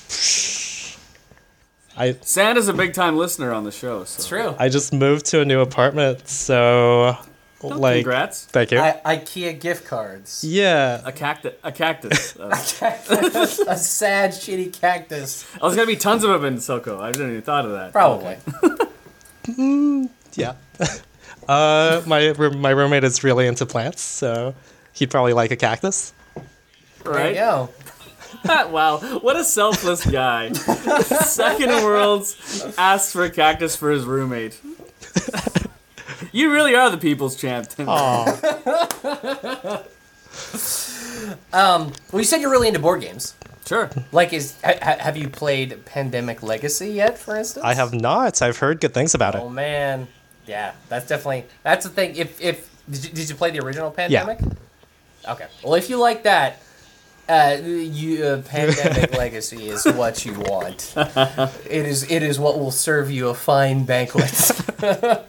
I 1.97 2.17
Santa's 2.23 2.69
a 2.69 2.73
big 2.73 2.95
time 2.95 3.17
listener 3.17 3.53
on 3.53 3.65
the 3.65 3.73
show. 3.73 4.05
So. 4.05 4.17
It's 4.19 4.27
true. 4.29 4.55
I 4.59 4.69
just 4.69 4.93
moved 4.93 5.27
to 5.27 5.41
a 5.41 5.45
new 5.45 5.61
apartment, 5.61 6.29
so 6.29 7.17
like, 7.63 7.97
Congrats. 8.05 8.47
thank 8.47 8.71
you. 8.71 8.79
I- 8.79 9.01
IKEA 9.05 9.61
gift 9.61 9.87
cards. 9.87 10.43
yeah, 10.43 11.03
A 11.05 11.13
cactus. 11.13 11.53
A 11.63 11.73
cactus. 11.73 12.37
Uh, 12.41 12.47
a 13.69 13.77
sad, 13.77 14.31
shitty 14.31 14.73
cactus. 14.73 15.45
oh, 15.61 15.69
there's 15.69 15.77
gonna 15.77 15.87
be 15.87 15.97
tons 15.97 16.25
of 16.25 16.31
them 16.31 16.45
in 16.45 16.59
SoCal. 16.59 17.01
I 17.01 17.13
didn't 17.13 17.31
even 17.31 17.43
thought 17.43 17.67
of 17.67 17.73
that. 17.73 17.93
Probably. 17.93 18.37
yeah. 20.35 20.55
uh, 21.49 22.03
my 22.07 22.33
my 22.33 22.71
roommate 22.71 23.05
is 23.05 23.23
really 23.25 23.47
into 23.47 23.67
plants, 23.67 24.01
so 24.03 24.55
he'd 24.93 25.11
probably 25.11 25.33
like 25.33 25.51
a 25.51 25.57
cactus. 25.57 26.13
There 27.05 27.13
Right? 27.13 27.29
you 27.31 27.35
go. 27.35 27.69
wow, 28.71 28.99
what 29.21 29.37
a 29.37 29.45
selfless 29.45 30.05
guy. 30.05 30.53
Second 31.03 31.71
in 31.71 31.85
worlds 31.85 32.65
asks 32.79 33.13
for 33.13 33.25
a 33.25 33.31
cactus 33.31 33.77
for 33.77 33.91
his 33.91 34.05
roommate. 34.05 34.61
you 36.33 36.53
really 36.53 36.75
are 36.75 36.91
the 36.91 36.99
people's 36.99 37.37
champ. 37.37 37.69
Tim. 37.69 37.87
Oh, 37.89 38.25
Well, 41.53 41.93
you 42.13 42.25
said 42.25 42.41
you're 42.41 42.51
really 42.51 42.69
into 42.69 42.81
board 42.81 43.01
games. 43.03 43.35
Sure. 43.67 43.89
Like, 44.11 44.33
is 44.33 44.61
ha- 44.65 44.79
ha- 44.83 44.97
have 44.99 45.17
you 45.17 45.29
played 45.29 45.85
Pandemic 45.85 46.43
Legacy 46.43 46.89
yet? 46.89 47.19
For 47.19 47.37
instance, 47.37 47.65
I 47.65 47.75
have 47.75 47.93
not. 47.95 48.43
I've 48.43 48.59
heard 48.59 48.81
good 48.81 48.93
things 48.95 49.15
about 49.15 49.37
it. 49.37 49.43
Oh 49.43 49.49
man, 49.49 50.09
yeah, 50.47 50.73
that's 50.89 51.07
definitely 51.07 51.45
that's 51.63 51.85
the 51.85 51.91
thing. 51.91 52.17
If 52.17 52.41
if 52.41 52.69
did 52.91 53.05
you, 53.05 53.11
did 53.13 53.29
you 53.29 53.35
play 53.37 53.53
the 53.53 53.61
original 53.61 53.93
Pandemic? 53.93 54.41
Yeah. 54.41 55.33
Okay. 55.33 55.47
Well, 55.63 55.75
if 55.75 55.89
you 55.89 55.99
like 55.99 56.25
that, 56.25 56.61
Uh, 57.31 57.57
you, 57.63 58.25
uh, 58.25 58.43
pandemic 58.47 59.13
legacy 59.17 59.69
is 59.69 59.85
what 59.85 60.25
you 60.27 60.35
want. 60.35 60.93
It 60.97 61.87
is. 61.87 62.11
It 62.11 62.23
is 62.25 62.39
what 62.41 62.59
will 62.59 62.73
serve 62.73 63.11
you 63.11 63.29
a 63.29 63.35
fine 63.35 63.85
banquet. 63.85 64.51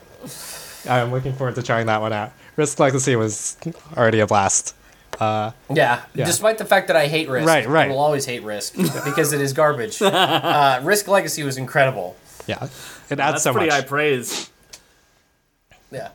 I'm 0.89 1.12
looking 1.12 1.34
forward 1.34 1.56
to 1.56 1.64
trying 1.64 1.86
that 1.86 2.02
one 2.02 2.12
out. 2.12 2.32
Risk 2.56 2.80
Legacy 2.80 3.16
was 3.16 3.56
already 3.95 4.20
a 4.20 4.26
blast. 4.28 4.76
Yeah, 5.20 5.52
Yeah. 5.70 6.02
Despite 6.16 6.58
the 6.58 6.66
fact 6.66 6.88
that 6.88 6.95
I 6.95 7.06
hate 7.08 7.30
Risk, 7.30 7.47
Right, 7.47 7.68
right. 7.68 7.86
I 7.86 7.91
will 7.91 7.99
always 7.99 8.26
hate 8.26 8.41
Risk 8.43 8.76
because 9.06 9.32
it 9.34 9.41
is 9.41 9.54
garbage. 9.54 10.02
Uh, 10.02 10.80
Risk 10.84 11.08
Legacy 11.08 11.43
was 11.43 11.58
incredible. 11.58 12.16
Yeah, 12.47 12.64
it 12.64 12.70
adds 12.70 13.18
That's 13.20 13.43
so 13.43 13.52
pretty 13.54 13.68
much. 13.68 13.76
high 13.82 13.88
praise. 13.88 14.49
Yeah. 15.91 16.10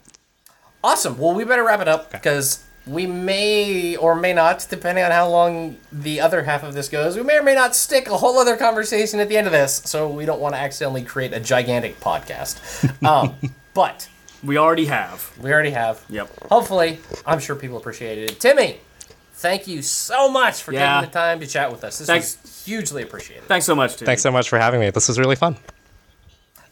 Awesome. 0.82 1.16
Well, 1.18 1.34
we 1.34 1.44
better 1.44 1.64
wrap 1.64 1.80
it 1.80 1.88
up 1.88 2.10
because 2.10 2.64
we 2.86 3.06
may 3.06 3.96
or 3.96 4.14
may 4.14 4.32
not, 4.32 4.66
depending 4.70 5.02
on 5.04 5.10
how 5.10 5.28
long 5.28 5.76
the 5.90 6.20
other 6.20 6.44
half 6.44 6.62
of 6.62 6.72
this 6.74 6.88
goes, 6.88 7.16
we 7.16 7.22
may 7.22 7.36
or 7.38 7.42
may 7.42 7.54
not 7.54 7.74
stick 7.74 8.08
a 8.08 8.16
whole 8.16 8.38
other 8.38 8.56
conversation 8.56 9.18
at 9.20 9.28
the 9.28 9.36
end 9.36 9.46
of 9.46 9.52
this. 9.52 9.82
So 9.84 10.08
we 10.08 10.24
don't 10.24 10.40
want 10.40 10.54
to 10.54 10.60
accidentally 10.60 11.02
create 11.02 11.32
a 11.32 11.40
gigantic 11.40 11.98
podcast. 12.00 12.60
Um, 13.06 13.34
but 13.74 14.08
We 14.44 14.56
already 14.58 14.86
have. 14.86 15.32
we 15.40 15.52
already 15.52 15.70
have. 15.70 16.04
Yep. 16.08 16.30
Hopefully, 16.50 16.98
I'm 17.26 17.40
sure 17.40 17.56
people 17.56 17.76
appreciated 17.76 18.30
it. 18.30 18.40
Timmy, 18.40 18.78
thank 19.34 19.66
you 19.66 19.82
so 19.82 20.28
much 20.30 20.62
for 20.62 20.72
Yeah. 20.72 21.00
taking 21.00 21.10
the 21.10 21.18
time 21.18 21.40
to 21.40 21.46
chat 21.46 21.70
with 21.72 21.82
us. 21.84 21.98
This 21.98 22.06
Thanks. 22.06 22.38
was 22.42 22.64
hugely 22.64 23.02
appreciated. 23.02 23.44
Thanks 23.48 23.66
so 23.66 23.74
much, 23.74 23.96
Tim. 23.96 24.06
Thanks 24.06 24.22
so 24.22 24.30
much 24.30 24.48
for 24.48 24.58
having 24.58 24.80
me. 24.80 24.90
This 24.90 25.08
was 25.08 25.18
really 25.18 25.36
fun. 25.36 25.56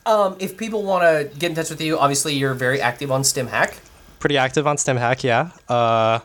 Um, 0.07 0.37
if 0.39 0.57
people 0.57 0.83
want 0.83 1.03
to 1.03 1.37
get 1.39 1.51
in 1.51 1.57
touch 1.57 1.71
with 1.71 1.81
you, 1.81 1.99
obviously 1.99 2.35
you're 2.35 2.55
very 2.55 2.81
active 2.81 3.11
on 3.11 3.23
StimHack. 3.23 3.79
Pretty 4.25 4.39
active 4.39 4.67
on 4.67 4.77
StimHack, 4.77 5.23
yeah. 5.23 5.51
Uh, 5.69 6.19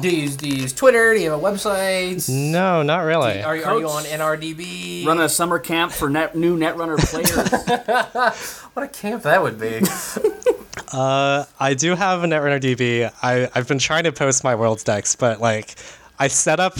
Do 0.00 0.08
you, 0.08 0.18
use, 0.22 0.36
do 0.36 0.48
you 0.48 0.54
use 0.62 0.72
Twitter? 0.72 1.14
Do 1.14 1.20
you 1.20 1.32
have 1.32 1.40
a 1.40 1.42
website? 1.42 2.28
no, 2.30 2.84
not 2.84 3.00
really. 3.00 3.42
Are, 3.42 3.56
you- 3.56 3.64
are 3.64 3.76
you 3.80 3.88
on 3.88 4.04
Coach. 4.04 4.12
NRDB? 4.12 5.04
Running 5.04 5.24
a 5.24 5.28
summer 5.28 5.58
camp 5.58 5.90
for 5.90 6.08
net, 6.08 6.36
new 6.36 6.56
Netrunner 6.56 6.98
players. 6.98 8.60
What 8.74 8.84
a 8.84 8.88
camp 8.88 9.24
that 9.24 9.42
would 9.42 9.58
be. 9.58 9.80
uh, 10.92 11.44
I 11.58 11.74
do 11.74 11.96
have 11.96 12.22
a 12.22 12.26
Netrunner 12.28 12.60
DB. 12.60 13.12
I, 13.20 13.50
I've 13.52 13.66
been 13.66 13.80
trying 13.80 14.04
to 14.04 14.12
post 14.12 14.44
my 14.44 14.54
world's 14.54 14.84
decks, 14.84 15.16
but 15.16 15.40
like 15.40 15.74
I 16.20 16.28
set 16.28 16.60
up 16.60 16.78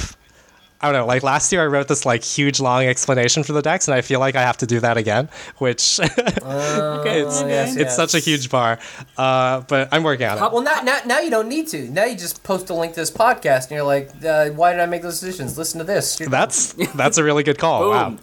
I 0.82 0.90
don't 0.90 1.00
know, 1.00 1.06
like 1.06 1.22
last 1.22 1.52
year 1.52 1.62
I 1.62 1.66
wrote 1.66 1.86
this 1.88 2.04
like 2.04 2.24
huge 2.24 2.58
long 2.60 2.84
explanation 2.84 3.44
for 3.44 3.52
the 3.52 3.62
decks 3.62 3.86
and 3.86 3.94
I 3.94 4.00
feel 4.00 4.18
like 4.20 4.34
I 4.34 4.42
have 4.42 4.56
to 4.58 4.66
do 4.66 4.80
that 4.80 4.96
again, 4.96 5.28
which 5.58 6.00
okay. 6.02 7.20
it's 7.22 7.40
yes, 7.42 7.70
it's 7.70 7.76
yes. 7.76 7.96
such 7.96 8.14
a 8.14 8.18
huge 8.18 8.50
bar. 8.50 8.78
Uh, 9.16 9.60
but 9.60 9.88
I'm 9.92 10.02
working 10.02 10.26
on 10.26 10.38
it. 10.38 10.40
well, 10.52 10.62
now, 10.62 10.80
now, 10.82 10.98
now 11.06 11.20
you 11.20 11.30
don't 11.30 11.48
need 11.48 11.68
to. 11.68 11.88
Now 11.88 12.04
you 12.04 12.16
just 12.16 12.42
post 12.42 12.68
a 12.70 12.74
link 12.74 12.94
to 12.94 13.00
this 13.00 13.10
podcast, 13.10 13.62
and 13.64 13.72
you're 13.72 13.84
like, 13.84 14.10
uh, 14.24 14.50
"Why 14.50 14.72
did 14.72 14.80
I 14.80 14.86
make 14.86 15.02
those 15.02 15.20
decisions? 15.20 15.56
Listen 15.56 15.78
to 15.78 15.84
this." 15.84 16.18
You're- 16.18 16.30
That's 16.30 16.72
that's 16.94 17.18
a 17.18 17.24
really 17.24 17.42
good 17.42 17.58
call. 17.58 17.88
Wow. 17.90 18.08
Boom. 18.10 18.20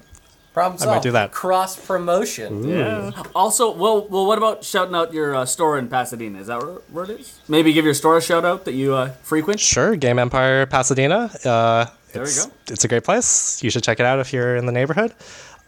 problem 0.53 0.89
might 0.89 1.01
do 1.01 1.12
that. 1.12 1.32
Cross 1.32 1.86
promotion. 1.86 2.68
Yeah. 2.68 3.12
Also, 3.34 3.72
well, 3.72 4.07
well, 4.10 4.26
what 4.26 4.38
about 4.38 4.64
shouting 4.66 4.95
out 4.95 5.14
your 5.14 5.36
uh, 5.36 5.45
store 5.45 5.78
in 5.78 5.88
Pasadena? 5.88 6.39
Is 6.39 6.47
that 6.47 6.62
where, 6.62 6.76
where 6.91 7.03
it 7.05 7.12
is? 7.22 7.39
Maybe 7.47 7.72
give 7.72 7.86
your 7.86 7.93
store 7.93 8.18
a 8.18 8.22
shout 8.22 8.43
out 8.43 8.66
that 8.66 8.74
you 8.74 8.93
uh, 8.95 9.12
frequent. 9.24 9.60
Sure, 9.62 9.95
Game 9.95 10.20
Empire 10.20 10.66
Pasadena. 10.66 11.30
Uh, 11.45 11.86
There 12.12 12.24
we 12.24 12.28
it's, 12.28 12.45
go. 12.45 12.51
It's 12.70 12.84
a 12.84 12.88
great 12.88 13.03
place. 13.03 13.62
You 13.64 13.70
should 13.70 13.84
check 13.84 13.99
it 13.99 14.05
out 14.05 14.20
if 14.20 14.34
you're 14.34 14.55
in 14.55 14.66
the 14.66 14.72
neighborhood. 14.72 15.14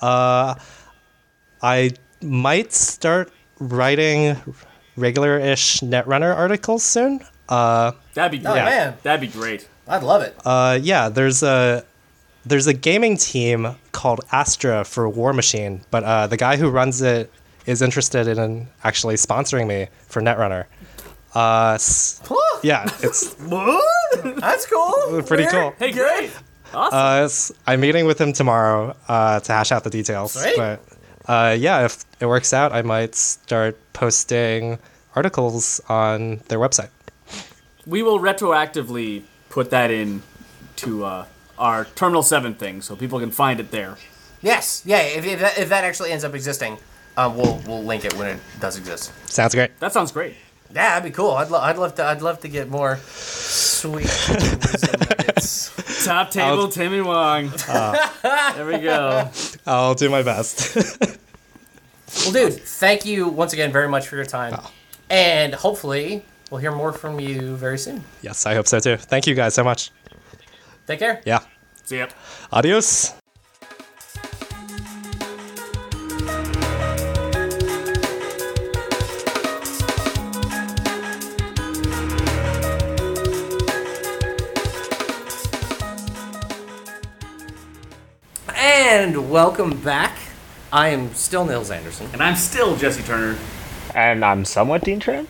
Uh, 0.02 0.56
I 1.62 1.92
might 2.22 2.74
start 2.74 3.32
writing 3.60 4.36
regular-ish 4.98 5.82
Netrunner 5.82 6.36
articles 6.36 6.84
soon. 6.84 7.22
Uh, 7.48 7.92
That'd 8.14 8.32
be 8.32 8.40
great. 8.40 8.50
Oh, 8.50 8.54
great. 8.54 8.66
man. 8.66 8.98
That'd 9.04 9.22
be 9.22 9.28
great. 9.28 9.68
I'd 9.88 10.04
love 10.04 10.22
it. 10.22 10.36
uh, 10.46 10.80
yeah, 10.82 11.10
there's 11.10 11.44
a 11.44 11.84
there's 12.46 12.66
a 12.66 12.74
gaming 12.74 13.18
team 13.18 13.76
called 13.92 14.22
Astra 14.32 14.84
for 14.84 15.08
War 15.10 15.34
Machine, 15.34 15.82
but 15.92 16.04
uh, 16.04 16.28
the 16.28 16.38
guy 16.38 16.58
who 16.58 16.70
runs 16.70 17.02
it 17.02 17.32
is 17.66 17.82
interested 17.82 18.28
in 18.28 18.68
actually 18.84 19.16
sponsoring 19.16 19.68
me 19.68 19.88
for 20.08 20.22
Netrunner. 20.22 20.66
Uh, 21.34 21.74
s- 21.76 22.22
yeah, 22.64 22.84
it's 23.02 23.34
That's 24.40 24.66
cool. 24.68 25.24
pretty 25.24 25.44
Weird. 25.44 25.52
cool. 25.52 25.74
Hey, 25.80 25.92
great. 25.92 26.32
Awesome. 26.74 26.98
Uh, 26.98 27.24
s- 27.26 27.52
I'm 27.68 27.80
meeting 27.82 28.06
with 28.06 28.20
him 28.20 28.34
tomorrow 28.34 28.96
uh, 29.08 29.40
to 29.40 29.52
hash 29.52 29.72
out 29.72 29.84
the 29.84 29.90
details. 29.90 30.34
Sweet. 30.34 30.56
But 30.58 30.82
uh, 31.28 31.56
yeah, 31.58 31.86
if 31.86 32.04
it 32.20 32.26
works 32.26 32.54
out, 32.54 32.72
I 32.74 32.82
might 32.82 33.16
start 33.16 33.78
posting 33.94 34.78
articles 35.16 35.80
on 35.90 36.38
their 36.48 36.60
website. 36.60 36.90
we 37.86 38.04
will 38.04 38.20
retroactively 38.20 39.24
put 39.50 39.70
that 39.72 39.92
in 39.92 40.22
to 40.78 41.04
uh, 41.06 41.26
our 41.58 41.86
Terminal 41.96 42.24
7 42.24 42.56
thing 42.56 42.82
so 42.82 42.96
people 42.96 43.20
can 43.20 43.32
find 43.32 43.60
it 43.60 43.72
there. 43.72 43.98
Yes. 44.42 44.82
Yeah. 44.86 45.00
If, 45.02 45.26
if, 45.26 45.40
that, 45.40 45.58
if 45.60 45.70
that 45.70 45.84
actually 45.84 46.12
ends 46.12 46.24
up 46.24 46.34
existing, 46.34 46.78
um, 47.18 47.36
we'll 47.38 47.62
we'll 47.68 47.84
link 47.84 48.06
it 48.06 48.14
when 48.16 48.28
it 48.28 48.40
does 48.60 48.78
exist. 48.78 49.12
Sounds 49.30 49.54
great. 49.54 49.78
That 49.80 49.92
sounds 49.94 50.12
great. 50.12 50.36
Yeah, 50.74 51.00
that'd 51.00 51.04
be 51.04 51.16
cool. 51.16 51.32
I'd, 51.32 51.50
lo- 51.50 51.60
I'd 51.60 51.78
love 51.78 51.96
to. 51.96 52.06
I'd 52.06 52.22
love 52.22 52.40
to 52.42 52.48
get 52.48 52.70
more 52.70 52.98
sweet 52.98 54.06
wisdom 54.30 55.00
nuggets. 55.02 56.06
Top 56.06 56.32
table, 56.32 56.46
I'll- 56.62 56.68
Timmy 56.70 57.02
Wong. 57.02 57.52
Ah. 57.68 58.54
there 58.56 58.66
we 58.66 58.80
go. 58.80 59.30
I'll 59.68 59.94
do 59.96 60.10
my 60.10 60.24
best. 60.24 60.78
Well, 62.26 62.34
dude, 62.34 62.54
thank 62.62 63.06
you 63.06 63.30
once 63.30 63.54
again 63.54 63.72
very 63.72 63.88
much 63.88 64.10
for 64.10 64.18
your 64.18 64.26
time, 64.26 64.60
and 65.10 65.54
hopefully 65.56 66.26
we'll 66.50 66.60
hear 66.60 66.74
more 66.74 66.92
from 66.92 67.22
you 67.22 67.56
very 67.56 67.78
soon. 67.78 68.04
yes, 68.22 68.46
I 68.46 68.54
hope 68.54 68.68
so 68.68 68.82
too. 68.82 68.98
Thank 68.98 69.28
you 69.28 69.34
guys 69.34 69.54
so 69.54 69.64
much. 69.64 69.92
Take 70.88 71.00
care. 71.00 71.22
Yeah. 71.26 71.40
See 71.86 72.00
ya. 72.00 72.08
Adios. 72.52 73.14
And 89.12 89.30
welcome 89.30 89.78
back. 89.82 90.18
I 90.72 90.88
am 90.88 91.14
still 91.14 91.44
Nils 91.44 91.70
Anderson. 91.70 92.08
And 92.14 92.24
I'm 92.24 92.38
still 92.38 92.78
Jesse 92.78 93.04
Turner. 93.04 93.38
And 93.94 94.24
I'm 94.24 94.46
somewhat 94.46 94.86
Dean 94.86 95.02
Tran. 95.02 95.28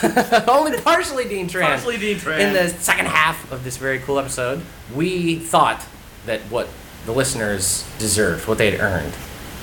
Only 0.48 0.80
partially 0.80 1.28
Dean 1.28 1.46
Tran. 1.46 1.66
Partially 1.66 1.98
Dean 1.98 2.16
Tran. 2.16 2.40
In 2.40 2.54
the 2.54 2.70
second 2.70 3.08
half 3.08 3.52
of 3.52 3.62
this 3.62 3.76
very 3.76 3.98
cool 3.98 4.18
episode, 4.18 4.62
we 4.94 5.38
thought 5.38 5.84
that 6.24 6.40
what 6.48 6.70
the 7.04 7.12
listeners 7.12 7.86
deserved, 7.98 8.48
what 8.48 8.56
they 8.56 8.70
had 8.70 8.80
earned, 8.80 9.12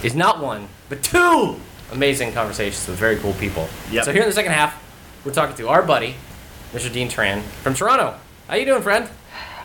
is 0.04 0.14
not 0.14 0.40
one, 0.40 0.68
but 0.88 1.02
two 1.02 1.56
amazing 1.92 2.34
conversations 2.34 2.88
with 2.88 3.00
very 3.00 3.16
cool 3.16 3.34
people. 3.34 3.68
Yep. 3.90 4.06
So 4.06 4.14
here 4.14 4.22
in 4.22 4.28
the 4.28 4.36
second 4.36 4.52
half, 4.52 4.80
we're 5.26 5.34
talking 5.34 5.56
to 5.56 5.68
our 5.68 5.82
buddy, 5.82 6.14
Mr. 6.74 6.94
Dean 6.94 7.10
Tran 7.10 7.42
from 7.42 7.74
Toronto. 7.74 8.20
How 8.48 8.54
you 8.54 8.66
doing, 8.66 8.84
friend? 8.84 9.10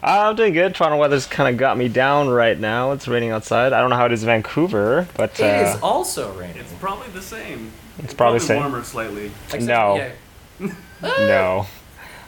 Uh, 0.03 0.31
I'm 0.31 0.37
doing 0.37 0.53
good. 0.53 0.75
Toronto 0.75 0.97
weather's 0.99 1.27
kind 1.27 1.49
of 1.49 1.57
got 1.59 1.79
me 1.79 1.89
down 1.89 2.29
right 2.29 2.59
now. 2.59 2.91
It's 2.91 3.07
raining 3.07 3.31
outside. 3.31 3.73
I 3.73 3.81
don't 3.81 3.91
know 3.91 3.97
how 3.97 4.07
it 4.07 4.13
is 4.13 4.23
in 4.25 4.27
Vancouver, 4.27 5.07
but 5.17 5.41
uh, 5.41 5.45
It 5.45 5.69
is 5.77 5.81
also 5.81 6.33
raining. 6.33 6.57
It's 6.59 6.73
probably 6.75 7.09
the 7.11 7.23
same. 7.23 7.71
it's 8.01 8.13
probably 8.15 8.41
the 8.41 8.47
same. 8.47 8.59
warmer 8.59 8.83
slightly. 8.83 9.31
Except- 9.53 9.63
no. 9.63 9.97
yeah. 10.59 10.73
No. 11.03 11.67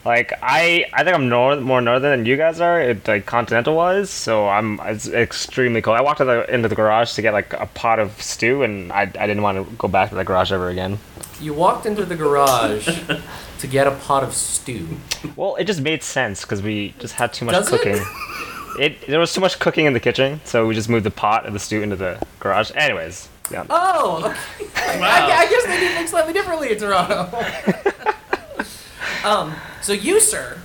Like 0.05 0.33
I, 0.43 0.85
I 0.93 1.03
think 1.03 1.15
I'm 1.15 1.29
north, 1.29 1.59
more 1.61 1.81
northern 1.81 2.19
than 2.19 2.25
you 2.27 2.37
guys 2.37 2.61
are, 2.61 2.79
it, 2.79 3.07
like 3.07 3.25
continental 3.25 3.75
wise. 3.75 4.11
So 4.11 4.47
I'm 4.47 4.79
it's 4.83 5.07
extremely 5.07 5.81
cold. 5.81 5.97
I 5.97 6.01
walked 6.01 6.19
to 6.19 6.25
the, 6.25 6.53
into 6.53 6.69
the 6.69 6.75
garage 6.75 7.13
to 7.15 7.23
get 7.23 7.33
like 7.33 7.53
a 7.53 7.65
pot 7.65 7.97
of 7.97 8.21
stew, 8.21 8.61
and 8.61 8.91
I, 8.91 9.01
I 9.01 9.25
didn't 9.25 9.41
want 9.41 9.57
to 9.57 9.75
go 9.77 9.87
back 9.87 10.09
to 10.09 10.15
the 10.15 10.23
garage 10.23 10.51
ever 10.51 10.69
again. 10.69 10.99
You 11.41 11.55
walked 11.55 11.87
into 11.87 12.05
the 12.05 12.15
garage 12.15 12.85
to 13.59 13.67
get 13.67 13.87
a 13.87 13.91
pot 13.91 14.23
of 14.23 14.35
stew. 14.35 14.87
Well, 15.35 15.55
it 15.55 15.63
just 15.65 15.81
made 15.81 16.03
sense 16.03 16.41
because 16.41 16.61
we 16.61 16.93
just 16.99 17.15
had 17.15 17.33
too 17.33 17.45
much 17.45 17.55
Does 17.55 17.69
cooking. 17.69 17.99
It? 18.77 19.07
there 19.07 19.21
was 19.21 19.33
too 19.33 19.39
much 19.39 19.57
cooking 19.59 19.85
in 19.85 19.93
the 19.93 20.01
kitchen, 20.01 20.41
so 20.43 20.67
we 20.67 20.75
just 20.75 20.89
moved 20.89 21.05
the 21.05 21.11
pot 21.11 21.45
of 21.45 21.53
the 21.53 21.59
stew 21.59 21.81
into 21.81 21.95
the 21.95 22.21
garage. 22.41 22.71
Anyways, 22.75 23.29
yeah. 23.49 23.65
Oh, 23.69 24.35
okay. 24.59 25.01
I, 25.01 25.45
I 25.45 25.49
guess 25.49 25.65
they 25.65 25.79
do 25.79 25.87
things 25.93 26.09
slightly 26.09 26.33
differently 26.33 26.73
in 26.73 26.77
Toronto. 26.77 27.29
um, 29.25 29.55
so 29.81 29.91
you, 29.93 30.19
sir, 30.19 30.59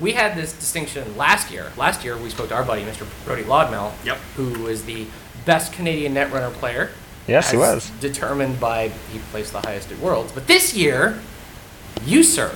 we 0.00 0.12
had 0.12 0.36
this 0.36 0.52
distinction 0.52 1.16
last 1.16 1.50
year. 1.52 1.70
Last 1.76 2.04
year, 2.04 2.16
we 2.16 2.30
spoke 2.30 2.48
to 2.48 2.54
our 2.54 2.64
buddy, 2.64 2.82
Mr. 2.82 3.06
Brody 3.24 3.42
Laudmel, 3.44 3.92
Yep. 4.04 4.16
who 4.36 4.66
is 4.66 4.84
the 4.84 5.06
best 5.44 5.72
Canadian 5.72 6.14
netrunner 6.14 6.52
player. 6.52 6.90
Yes, 7.26 7.50
he 7.50 7.56
was. 7.56 7.90
Determined 8.00 8.60
by 8.60 8.88
he 9.12 9.18
placed 9.30 9.52
the 9.52 9.60
highest 9.60 9.90
at 9.90 9.98
Worlds. 9.98 10.32
But 10.32 10.46
this 10.46 10.74
year, 10.74 11.18
you, 12.04 12.22
sir, 12.22 12.54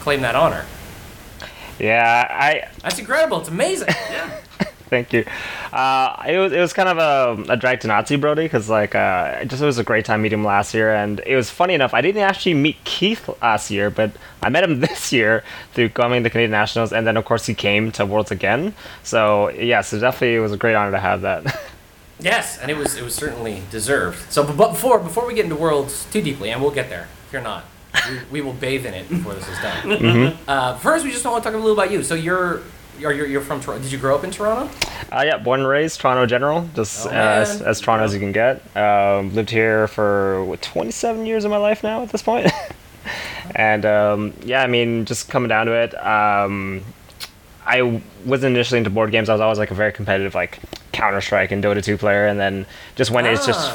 claim 0.00 0.20
that 0.22 0.34
honor. 0.36 0.64
Yeah, 1.78 2.26
I 2.30 2.68
That's 2.82 2.98
incredible. 2.98 3.40
It's 3.40 3.48
amazing. 3.48 3.88
Thank 4.88 5.12
you. 5.12 5.24
Uh, 5.72 6.22
it 6.28 6.38
was 6.38 6.52
it 6.52 6.60
was 6.60 6.72
kind 6.72 6.88
of 6.88 6.98
a, 6.98 7.52
a 7.52 7.56
drag 7.56 7.80
to 7.80 7.88
Nazi 7.88 8.16
Brody 8.16 8.44
because 8.44 8.68
like 8.68 8.94
uh, 8.94 9.38
it 9.42 9.48
just 9.48 9.60
it 9.60 9.66
was 9.66 9.78
a 9.78 9.84
great 9.84 10.04
time 10.04 10.22
meeting 10.22 10.38
him 10.38 10.44
last 10.44 10.74
year, 10.74 10.94
and 10.94 11.20
it 11.26 11.34
was 11.34 11.50
funny 11.50 11.74
enough. 11.74 11.92
I 11.92 12.00
didn't 12.00 12.22
actually 12.22 12.54
meet 12.54 12.76
Keith 12.84 13.28
last 13.42 13.70
year, 13.70 13.90
but 13.90 14.12
I 14.42 14.48
met 14.48 14.62
him 14.62 14.80
this 14.86 15.12
year 15.12 15.42
through 15.72 15.88
coming 15.90 16.20
to 16.20 16.24
the 16.24 16.30
Canadian 16.30 16.52
Nationals, 16.52 16.92
and 16.92 17.06
then 17.06 17.16
of 17.16 17.24
course 17.24 17.46
he 17.46 17.54
came 17.54 17.90
to 17.92 18.06
Worlds 18.06 18.30
again. 18.30 18.74
So 19.02 19.48
yes, 19.50 19.92
it 19.92 20.00
definitely 20.00 20.36
it 20.36 20.40
was 20.40 20.52
a 20.52 20.56
great 20.56 20.74
honor 20.74 20.92
to 20.92 21.00
have 21.00 21.22
that. 21.22 21.60
Yes, 22.18 22.58
and 22.58 22.70
it 22.70 22.76
was 22.78 22.96
it 22.96 23.04
was 23.04 23.14
certainly 23.14 23.62
deserved. 23.70 24.32
So, 24.32 24.42
but 24.42 24.70
before 24.70 24.98
before 24.98 25.26
we 25.26 25.34
get 25.34 25.44
into 25.44 25.56
worlds 25.56 26.06
too 26.10 26.22
deeply, 26.22 26.50
and 26.50 26.62
we'll 26.62 26.70
get 26.70 26.88
there. 26.88 27.08
Fear 27.30 27.42
not. 27.42 27.64
We, 28.08 28.18
we 28.30 28.40
will 28.40 28.52
bathe 28.52 28.86
in 28.86 28.94
it 28.94 29.08
before 29.08 29.34
this 29.34 29.48
is 29.48 29.58
done. 29.58 29.86
Mm-hmm. 29.86 30.48
Uh, 30.48 30.78
first, 30.78 31.04
we 31.04 31.10
just 31.10 31.24
want 31.24 31.42
to 31.42 31.48
talk 31.48 31.54
a 31.54 31.58
little 31.58 31.72
about 31.72 31.90
you. 31.90 32.02
So 32.02 32.14
you're 32.14 32.62
you're 32.98 33.12
you're, 33.12 33.26
you're 33.26 33.40
from 33.40 33.60
Toronto. 33.60 33.82
Did 33.82 33.92
you 33.92 33.98
grow 33.98 34.14
up 34.14 34.24
in 34.24 34.30
Toronto? 34.30 34.70
Uh, 35.12 35.22
yeah, 35.24 35.38
born 35.38 35.60
and 35.60 35.68
raised 35.68 36.00
Toronto 36.00 36.26
General, 36.26 36.68
just 36.74 37.06
Oh, 37.06 37.10
as, 37.10 37.62
as 37.62 37.80
Toronto 37.80 38.04
as 38.04 38.14
you 38.14 38.20
can 38.20 38.32
get. 38.32 38.60
Um, 38.76 39.34
lived 39.34 39.50
here 39.50 39.86
for 39.88 40.44
what, 40.44 40.62
27 40.62 41.26
years 41.26 41.44
of 41.44 41.50
my 41.50 41.56
life 41.56 41.82
now 41.82 42.02
at 42.02 42.10
this 42.10 42.22
point. 42.22 42.50
and 43.54 43.84
um, 43.86 44.34
yeah, 44.44 44.62
I 44.62 44.66
mean, 44.66 45.04
just 45.04 45.28
coming 45.28 45.48
down 45.48 45.66
to 45.66 45.72
it, 45.72 45.94
um, 46.04 46.82
I 47.64 48.02
wasn't 48.24 48.54
initially 48.56 48.78
into 48.78 48.90
board 48.90 49.10
games. 49.10 49.28
I 49.28 49.32
was 49.32 49.40
always 49.40 49.58
like 49.58 49.70
a 49.70 49.74
very 49.74 49.92
competitive, 49.92 50.34
like 50.34 50.58
Counter 50.92 51.20
Strike 51.20 51.52
and 51.52 51.62
Dota 51.62 51.82
2 51.82 51.98
player, 51.98 52.26
and 52.26 52.38
then 52.38 52.66
just 52.96 53.10
when 53.10 53.24
day 53.24 53.32
it's 53.34 53.46
just. 53.46 53.72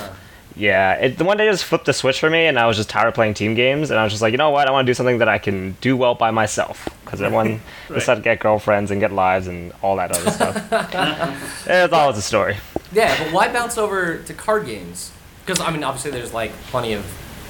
Ah. 0.61 0.65
Yeah, 0.65 0.93
it, 0.93 1.17
the 1.17 1.23
one 1.23 1.37
day 1.37 1.49
just 1.49 1.63
flipped 1.65 1.85
the 1.85 1.93
switch 1.93 2.19
for 2.19 2.29
me, 2.29 2.45
and 2.45 2.59
I 2.59 2.67
was 2.67 2.77
just 2.77 2.89
tired 2.89 3.07
of 3.07 3.13
playing 3.13 3.33
team 3.33 3.55
games, 3.55 3.89
and 3.89 3.99
I 3.99 4.03
was 4.03 4.13
just 4.13 4.21
like, 4.21 4.31
you 4.31 4.37
know 4.37 4.49
what, 4.51 4.67
I 4.67 4.71
want 4.71 4.85
to 4.85 4.89
do 4.89 4.93
something 4.93 5.17
that 5.19 5.27
I 5.29 5.37
can 5.39 5.75
do 5.81 5.97
well 5.97 6.13
by 6.15 6.31
myself, 6.31 6.87
because 7.03 7.21
everyone 7.25 7.61
decided 7.87 8.21
to 8.21 8.23
get 8.23 8.39
girlfriends 8.39 8.91
and 8.91 8.99
get 9.01 9.11
lives 9.11 9.47
and 9.47 9.73
all 9.81 9.95
that 9.97 10.11
other 10.11 10.29
stuff. 10.31 11.67
it's 11.67 11.93
always 11.93 12.17
a 12.17 12.21
story. 12.21 12.57
Yeah, 12.93 13.17
but 13.23 13.33
why 13.33 13.51
bounce 13.51 13.77
over 13.77 14.17
to 14.17 14.33
card 14.33 14.65
games? 14.65 15.11
Because 15.45 15.59
I 15.65 15.71
mean, 15.71 15.83
obviously, 15.83 16.11
there's 16.11 16.33
like 16.33 16.51
plenty 16.69 16.93
of 16.93 17.03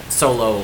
solo, 0.10 0.60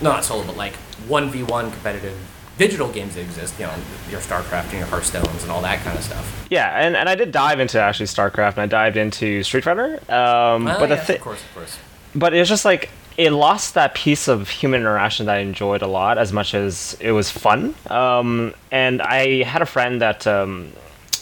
no, 0.00 0.10
not 0.12 0.24
solo, 0.24 0.44
but 0.44 0.56
like 0.56 0.74
one 1.08 1.30
v 1.30 1.42
one 1.42 1.70
competitive 1.70 2.16
digital 2.58 2.90
games 2.92 3.14
that 3.14 3.22
exist. 3.22 3.58
You 3.58 3.66
know, 3.66 3.74
your 4.10 4.20
StarCraft 4.20 4.64
and 4.70 4.78
your 4.78 4.86
Hearthstones 4.86 5.42
and 5.42 5.50
all 5.50 5.62
that 5.62 5.80
kind 5.82 5.96
of 5.98 6.04
stuff. 6.04 6.46
Yeah, 6.50 6.68
and, 6.80 6.94
and 6.96 7.08
I 7.08 7.14
did 7.14 7.32
dive 7.32 7.58
into 7.60 7.80
actually 7.80 8.06
StarCraft, 8.06 8.52
and 8.52 8.60
I 8.60 8.66
dived 8.66 8.96
into 8.96 9.42
Street 9.42 9.64
Fighter. 9.64 9.94
Um, 10.08 10.66
Ah, 10.68 10.76
but 10.78 10.88
the 10.88 10.94
yes, 10.96 11.06
thi- 11.06 11.14
of 11.16 11.20
course, 11.22 11.42
of 11.42 11.54
course. 11.54 11.78
But 12.18 12.34
it's 12.34 12.48
just 12.48 12.64
like 12.64 12.90
it 13.16 13.30
lost 13.30 13.74
that 13.74 13.94
piece 13.94 14.28
of 14.28 14.48
human 14.48 14.80
interaction 14.80 15.26
that 15.26 15.36
I 15.36 15.38
enjoyed 15.38 15.82
a 15.82 15.88
lot 15.88 16.18
as 16.18 16.32
much 16.32 16.54
as 16.54 16.96
it 17.00 17.10
was 17.10 17.30
fun. 17.30 17.74
Um, 17.90 18.54
and 18.70 19.02
I 19.02 19.42
had 19.42 19.60
a 19.60 19.66
friend 19.66 20.00
that 20.00 20.26
um, 20.26 20.72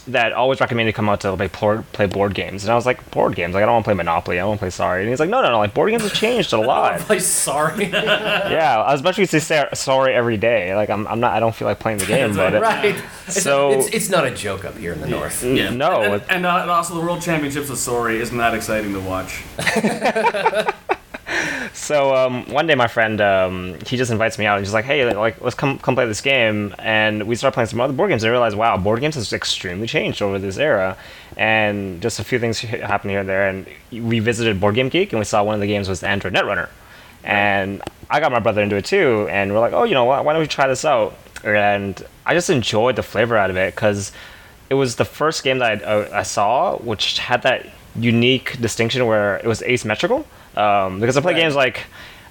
that 0.09 0.32
always 0.32 0.61
recommended 0.61 0.92
to 0.92 0.96
come 0.96 1.09
out 1.09 1.20
to 1.22 1.36
play 1.36 1.48
board, 1.48 1.84
play 1.92 2.07
board 2.07 2.34
games, 2.34 2.62
and 2.64 2.70
I 2.72 2.74
was 2.76 2.86
like, 2.86 3.11
board 3.11 3.34
games? 3.34 3.54
Like 3.54 3.62
I 3.62 3.66
don't 3.66 3.74
want 3.74 3.84
to 3.84 3.88
play 3.88 3.94
Monopoly, 3.94 4.38
I 4.38 4.44
want 4.44 4.59
to 4.59 4.62
play 4.62 4.70
Sorry. 4.70 5.00
And 5.02 5.11
he's 5.11 5.18
like, 5.20 5.28
no, 5.30 5.42
no, 5.42 5.50
no, 5.50 5.59
like 5.59 5.74
board 5.74 5.90
games 5.90 6.02
have 6.04 6.12
changed 6.14 6.52
a 6.52 6.59
lot. 6.61 7.00
Play 7.00 7.18
sorry. 7.18 7.86
yeah, 7.90 8.82
I 8.86 8.92
was 8.92 9.00
about 9.00 9.14
to 9.16 9.26
say 9.26 9.66
Sorry 9.74 10.14
every 10.14 10.36
day. 10.36 10.74
Like 10.74 10.90
I'm, 10.90 11.07
I'm 11.09 11.20
not, 11.20 11.32
I 11.32 11.40
don't 11.40 11.54
feel 11.54 11.66
like 11.68 11.78
playing 11.80 11.98
the 11.98 12.07
game, 12.07 12.34
but 12.36 12.54
it, 12.54 12.62
right. 12.62 12.94
It's, 13.26 13.42
So- 13.42 13.72
it's, 13.72 13.88
it's 13.88 14.09
not 14.11 14.26
a 14.26 14.30
joke 14.30 14.64
up 14.64 14.76
here 14.76 14.92
in 14.92 15.00
the 15.00 15.09
north. 15.09 15.42
Yeah. 15.42 15.70
no, 15.70 16.02
And, 16.02 16.22
and, 16.30 16.46
uh, 16.46 16.59
and 16.62 16.70
also 16.70 16.94
the 16.94 17.00
World 17.00 17.20
Championships 17.22 17.70
of 17.70 17.78
Sorry 17.78 18.18
isn't 18.18 18.36
that 18.38 18.54
exciting 18.54 18.92
to 18.92 19.00
watch. 19.00 19.42
So 21.72 22.16
um, 22.16 22.47
one 22.47 22.66
day, 22.66 22.74
my 22.74 22.87
friend 22.89 23.20
um, 23.20 23.76
he 23.87 23.97
just 23.97 24.11
invites 24.11 24.39
me 24.39 24.47
out. 24.47 24.57
and 24.57 24.66
He's 24.66 24.72
like, 24.72 24.87
"Hey, 24.87 25.12
like 25.14 25.41
let's 25.41 25.55
come 25.55 25.78
come 25.78 25.95
play 25.95 26.07
this 26.07 26.20
game." 26.20 26.74
And 26.78 27.24
we 27.24 27.34
start 27.34 27.55
playing 27.55 27.68
some 27.68 27.80
other 27.80 27.93
board 27.93 28.09
games. 28.11 28.22
And 28.24 28.30
I 28.30 28.32
realized, 28.32 28.57
wow, 28.57 28.76
board 28.76 29.01
games 29.01 29.14
has 29.14 29.32
extremely 29.32 29.87
changed 29.87 30.22
over 30.22 30.39
this 30.39 30.57
era. 30.59 30.97
And 31.37 32.01
just 32.01 32.18
a 32.18 32.24
few 32.24 32.39
things 32.39 32.61
happened 32.61 33.11
here 33.11 33.20
and 33.20 33.28
there. 33.28 33.49
And 33.49 33.66
we 33.93 34.20
visited 34.20 34.59
Board 34.59 34.74
Game 34.74 34.89
Geek, 34.89 35.12
and 35.12 35.18
we 35.18 35.24
saw 35.24 35.45
one 35.45 35.55
of 35.55 35.61
the 35.61 35.66
games 35.66 35.89
was 35.89 36.03
Android 36.03 36.32
Netrunner. 36.32 36.70
And 37.22 37.82
I 38.09 38.20
got 38.20 38.32
my 38.32 38.41
brother 38.41 38.62
into 38.62 38.76
it 38.76 38.87
too. 38.87 39.28
And 39.30 39.53
we're 39.53 39.61
like, 39.61 39.74
"Oh, 39.74 39.84
you 39.84 39.95
know 39.95 40.05
what? 40.07 40.24
Why 40.24 40.32
don't 40.32 40.43
we 40.43 40.49
try 40.49 40.66
this 40.66 40.84
out?" 40.84 41.16
And 41.45 42.03
I 42.24 42.32
just 42.34 42.49
enjoyed 42.49 42.97
the 42.97 43.03
flavor 43.03 43.37
out 43.37 43.51
of 43.51 43.57
it 43.57 43.74
because 43.74 44.12
it 44.70 44.74
was 44.74 44.97
the 44.97 45.05
first 45.05 45.45
game 45.45 45.59
that 45.59 45.82
I, 45.82 45.84
uh, 45.84 46.09
I 46.12 46.22
saw 46.22 46.78
which 46.78 47.18
had 47.18 47.43
that 47.43 47.66
unique 47.95 48.61
distinction 48.61 49.07
where 49.07 49.37
it 49.37 49.47
was 49.47 49.62
asymmetrical. 49.62 50.26
Um, 50.57 51.00
because 51.00 51.16
I 51.16 51.20
play 51.20 51.34
Right. 51.34 51.40
games 51.40 51.54
like 51.54 51.82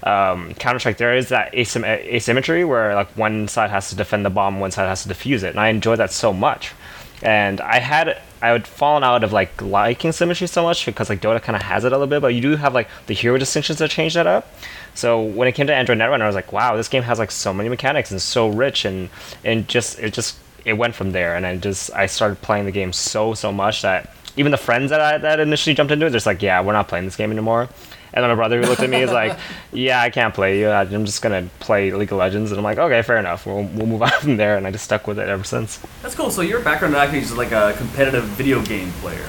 um, 0.03 0.53
Counter 0.55 0.80
Strike, 0.80 0.97
there 0.97 1.15
is 1.15 1.30
that 1.30 1.53
asym- 1.53 1.86
asymmetry 1.86 2.63
where 2.65 2.93
like 2.95 3.09
one 3.17 3.47
side 3.47 3.69
has 3.69 3.89
to 3.89 3.95
defend 3.95 4.26
the 4.26 4.30
bomb, 4.30 4.59
one 4.59 4.71
side 4.71 4.88
has 4.88 5.03
to 5.03 5.09
defuse 5.09 5.43
it, 5.43 5.49
and 5.49 5.59
I 5.59 5.69
enjoy 5.69 5.95
that 5.95 6.11
so 6.11 6.32
much. 6.34 6.73
And 7.21 7.61
I 7.61 7.80
had 7.80 8.19
I 8.41 8.49
had 8.49 8.67
fallen 8.67 9.03
out 9.03 9.23
of 9.23 9.32
like 9.34 9.59
liking 9.61 10.11
symmetry 10.11 10.45
so 10.47 10.61
much 10.63 10.86
because 10.86 11.09
like 11.09 11.21
Dota 11.21 11.41
kind 11.41 11.55
of 11.55 11.61
has 11.63 11.84
it 11.86 11.91
a 11.91 11.95
little 11.97 12.07
bit, 12.07 12.21
but 12.21 12.34
you 12.36 12.41
do 12.41 12.55
have 12.57 12.73
like 12.73 12.88
the 13.07 13.13
hero 13.15 13.38
distinctions 13.38 13.80
that 13.80 13.89
change 13.89 14.13
that 14.15 14.28
up. 14.28 14.47
So 14.93 15.21
when 15.21 15.47
it 15.47 15.53
came 15.53 15.65
to 15.67 15.73
Android 15.73 15.97
Netrunner, 15.97 16.21
I 16.21 16.28
was 16.28 16.36
like, 16.36 16.51
wow, 16.53 16.76
this 16.76 16.88
game 16.88 17.03
has 17.03 17.17
like 17.17 17.32
so 17.32 17.53
many 17.53 17.69
mechanics 17.69 18.11
and 18.11 18.21
so 18.21 18.49
rich, 18.49 18.86
and 18.86 19.09
and 19.43 19.67
just 19.67 19.97
it 19.99 20.13
just 20.13 20.38
it 20.65 20.73
went 20.73 20.93
from 20.93 21.11
there, 21.13 21.36
and 21.36 21.45
I 21.47 21.55
just 21.57 21.89
I 21.93 22.05
started 22.05 22.41
playing 22.41 22.65
the 22.65 22.71
game 22.71 22.91
so 22.93 23.34
so 23.34 23.51
much 23.51 23.82
that 23.82 24.13
even 24.38 24.51
the 24.51 24.57
friends 24.57 24.89
that 24.89 25.01
I 25.01 25.17
that 25.17 25.39
initially 25.39 25.73
jumped 25.73 25.91
into 25.91 26.05
it, 26.05 26.09
they're 26.09 26.17
just 26.17 26.25
like, 26.25 26.41
yeah, 26.41 26.61
we're 26.61 26.73
not 26.73 26.88
playing 26.88 27.05
this 27.05 27.15
game 27.15 27.31
anymore. 27.31 27.69
And 28.13 28.23
then 28.23 28.29
my 28.29 28.36
brother 28.36 28.61
who 28.61 28.67
looked 28.67 28.81
at 28.81 28.89
me 28.89 29.01
is 29.01 29.11
like, 29.11 29.38
yeah, 29.73 30.01
I 30.01 30.09
can't 30.09 30.33
play 30.33 30.59
you. 30.59 30.69
I'm 30.69 31.05
just 31.05 31.21
gonna 31.21 31.49
play 31.59 31.91
League 31.91 32.11
of 32.11 32.17
Legends, 32.17 32.51
and 32.51 32.57
I'm 32.57 32.63
like, 32.63 32.77
okay, 32.77 33.01
fair 33.01 33.17
enough. 33.17 33.45
We'll 33.45 33.63
we'll 33.63 33.88
move 33.88 34.01
on 34.03 34.11
from 34.11 34.38
there, 34.38 34.57
and 34.57 34.65
I 34.65 34.71
just 34.71 34.86
stuck 34.86 35.07
with 35.07 35.19
it 35.19 35.27
ever 35.27 35.43
since. 35.43 35.79
That's 36.01 36.15
cool. 36.15 36.31
So 36.31 36.41
your 36.41 36.61
background 36.61 36.95
actually 36.95 37.19
is 37.19 37.36
like 37.36 37.51
a 37.51 37.73
competitive 37.77 38.23
video 38.23 38.61
game 38.61 38.91
player. 38.93 39.27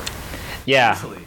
Yeah, 0.67 0.91
Actually. 0.91 1.26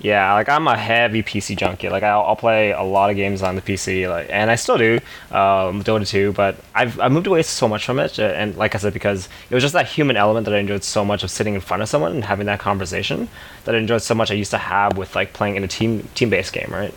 Yeah, 0.00 0.32
like 0.34 0.48
I'm 0.48 0.68
a 0.68 0.76
heavy 0.76 1.24
PC 1.24 1.56
junkie. 1.56 1.88
Like 1.88 2.04
I'll, 2.04 2.22
I'll 2.22 2.36
play 2.36 2.70
a 2.70 2.82
lot 2.82 3.10
of 3.10 3.16
games 3.16 3.42
on 3.42 3.56
the 3.56 3.62
PC, 3.62 4.08
like, 4.08 4.28
and 4.30 4.48
I 4.48 4.54
still 4.54 4.78
do 4.78 4.94
um, 5.32 5.82
Dota 5.82 6.06
2. 6.06 6.32
But 6.32 6.56
I've 6.72 7.00
I 7.00 7.08
moved 7.08 7.26
away 7.26 7.42
so 7.42 7.66
much 7.66 7.84
from 7.84 7.98
it, 7.98 8.16
uh, 8.18 8.22
and 8.22 8.56
like 8.56 8.76
I 8.76 8.78
said, 8.78 8.92
because 8.92 9.28
it 9.50 9.54
was 9.54 9.62
just 9.64 9.74
that 9.74 9.88
human 9.88 10.16
element 10.16 10.44
that 10.44 10.54
I 10.54 10.58
enjoyed 10.58 10.84
so 10.84 11.04
much 11.04 11.24
of 11.24 11.32
sitting 11.32 11.54
in 11.54 11.60
front 11.60 11.82
of 11.82 11.88
someone 11.88 12.12
and 12.12 12.24
having 12.24 12.46
that 12.46 12.60
conversation 12.60 13.28
that 13.64 13.74
I 13.74 13.78
enjoyed 13.78 14.02
so 14.02 14.14
much. 14.14 14.30
I 14.30 14.34
used 14.34 14.52
to 14.52 14.58
have 14.58 14.96
with 14.96 15.16
like 15.16 15.32
playing 15.32 15.56
in 15.56 15.64
a 15.64 15.68
team 15.68 16.08
team 16.14 16.30
based 16.30 16.52
game, 16.52 16.68
right? 16.70 16.94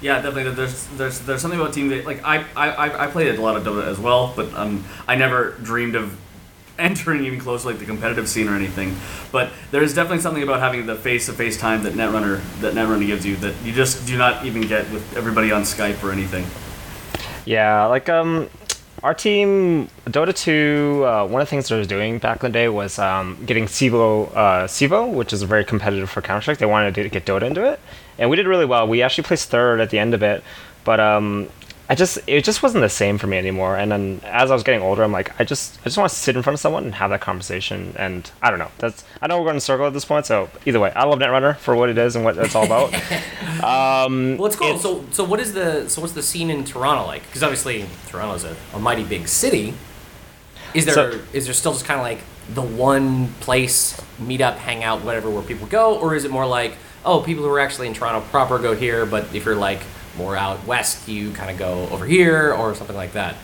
Yeah, 0.00 0.22
definitely. 0.22 0.52
There's 0.52 0.86
there's 0.96 1.20
there's 1.20 1.42
something 1.42 1.60
about 1.60 1.74
team 1.74 1.90
like 2.06 2.24
I 2.24 2.44
I 2.56 2.70
I- 2.70 3.04
I 3.04 3.06
played 3.08 3.34
a 3.34 3.42
lot 3.42 3.56
of 3.56 3.64
Dota 3.64 3.86
as 3.86 3.98
well, 3.98 4.32
but 4.34 4.52
um 4.54 4.84
I 5.06 5.16
never 5.16 5.50
dreamed 5.62 5.94
of 5.96 6.16
entering 6.78 7.24
even 7.24 7.38
close 7.38 7.64
like 7.64 7.78
the 7.78 7.84
competitive 7.84 8.28
scene 8.28 8.48
or 8.48 8.54
anything. 8.54 8.96
But 9.32 9.50
there 9.70 9.82
is 9.82 9.94
definitely 9.94 10.20
something 10.20 10.42
about 10.42 10.60
having 10.60 10.86
the 10.86 10.96
face 10.96 11.26
to 11.26 11.32
face 11.32 11.58
time 11.58 11.82
that 11.84 11.94
Netrunner 11.94 12.40
that 12.60 12.74
Netrunner 12.74 13.06
gives 13.06 13.24
you 13.24 13.36
that 13.36 13.54
you 13.64 13.72
just 13.72 14.06
do 14.06 14.16
not 14.16 14.44
even 14.44 14.62
get 14.62 14.90
with 14.90 15.16
everybody 15.16 15.52
on 15.52 15.62
Skype 15.62 16.02
or 16.02 16.12
anything. 16.12 16.46
Yeah, 17.44 17.86
like 17.86 18.08
um, 18.08 18.48
our 19.02 19.14
team 19.14 19.88
Dota 20.06 20.34
2. 20.34 21.04
Uh, 21.06 21.26
one 21.26 21.40
of 21.40 21.46
the 21.46 21.50
things 21.50 21.68
they 21.68 21.78
was 21.78 21.86
doing 21.86 22.18
back 22.18 22.42
in 22.42 22.50
the 22.50 22.58
day 22.58 22.68
was 22.68 22.98
um, 22.98 23.38
getting 23.46 23.66
CEVO, 23.66 24.32
uh, 24.34 24.66
CEVO, 24.66 25.12
which 25.12 25.32
is 25.32 25.42
very 25.42 25.64
competitive 25.64 26.10
for 26.10 26.20
Counter 26.20 26.42
Strike. 26.42 26.58
They 26.58 26.66
wanted 26.66 26.94
to 26.96 27.08
get 27.08 27.24
Dota 27.24 27.42
into 27.42 27.64
it, 27.64 27.80
and 28.18 28.30
we 28.30 28.36
did 28.36 28.46
really 28.46 28.64
well. 28.66 28.88
We 28.88 29.02
actually 29.02 29.24
placed 29.24 29.48
third 29.48 29.80
at 29.80 29.90
the 29.90 29.98
end 29.98 30.14
of 30.14 30.22
it, 30.22 30.42
but 30.84 30.98
um, 30.98 31.48
I 31.88 31.94
just 31.94 32.18
it 32.26 32.42
just 32.44 32.62
wasn't 32.64 32.82
the 32.82 32.88
same 32.88 33.16
for 33.16 33.28
me 33.28 33.38
anymore. 33.38 33.76
And 33.76 33.92
then 33.92 34.20
as 34.24 34.50
I 34.50 34.54
was 34.54 34.64
getting 34.64 34.82
older, 34.82 35.04
I'm 35.04 35.12
like, 35.12 35.38
I 35.40 35.44
just 35.44 35.78
I 35.82 35.84
just 35.84 35.96
want 35.96 36.10
to 36.10 36.16
sit 36.16 36.34
in 36.36 36.42
front 36.42 36.54
of 36.54 36.60
someone 36.60 36.84
and 36.84 36.94
have 36.96 37.10
that 37.10 37.20
conversation. 37.20 37.94
And 37.96 38.28
I 38.42 38.50
don't 38.50 38.58
know. 38.58 38.70
That's 38.78 39.04
I 39.22 39.28
know 39.28 39.36
we're 39.38 39.44
going 39.44 39.54
in 39.54 39.58
a 39.58 39.60
circle 39.60 39.86
at 39.86 39.92
this 39.92 40.04
point. 40.04 40.26
So 40.26 40.50
either 40.64 40.80
way, 40.80 40.90
I 40.92 41.04
love 41.04 41.18
Netrunner 41.20 41.56
for 41.56 41.76
what 41.76 41.88
it 41.88 41.96
is 41.96 42.16
and 42.16 42.24
what 42.24 42.36
it's 42.38 42.54
all 42.54 42.64
about. 42.64 42.92
Um, 43.56 44.36
well, 44.36 44.46
it's 44.46 44.56
cool. 44.56 44.66
It's- 44.68 44.82
so, 44.82 45.02
so 45.12 45.24
what 45.24 45.40
is 45.40 45.54
the 45.54 45.88
so 45.88 46.02
what's 46.02 46.12
the 46.12 46.22
scene 46.22 46.50
in 46.50 46.64
Toronto 46.64 47.06
like? 47.06 47.22
Because 47.22 47.42
obviously 47.42 47.86
Toronto's 48.08 48.44
a, 48.44 48.54
a 48.74 48.78
mighty 48.78 49.02
big 49.02 49.28
city. 49.28 49.72
Is 50.74 50.84
there 50.84 51.10
is 51.32 51.44
So- 51.44 51.46
there 51.46 51.54
still 51.54 51.72
just 51.72 51.86
kind 51.86 51.98
of 51.98 52.04
like 52.04 52.18
the 52.52 52.60
one 52.62 53.28
place 53.40 53.98
meet 54.18 54.42
up, 54.42 54.58
hang 54.58 54.84
out, 54.84 55.02
whatever, 55.02 55.30
where 55.30 55.42
people 55.42 55.66
go, 55.66 55.98
or 55.98 56.14
is 56.14 56.24
it 56.26 56.30
more 56.30 56.46
like 56.46 56.76
oh, 57.04 57.22
people 57.22 57.44
who 57.44 57.50
are 57.50 57.60
actually 57.60 57.86
in 57.86 57.94
Toronto 57.94 58.20
proper 58.28 58.58
go 58.58 58.74
here, 58.74 59.06
but 59.06 59.32
if 59.34 59.44
you're 59.44 59.54
like 59.54 59.80
more 60.16 60.36
out 60.36 60.64
west, 60.66 61.08
you 61.08 61.32
kind 61.32 61.50
of 61.50 61.58
go 61.58 61.88
over 61.90 62.06
here 62.06 62.52
or 62.52 62.74
something 62.74 62.96
like 62.96 63.12
that? 63.12 63.34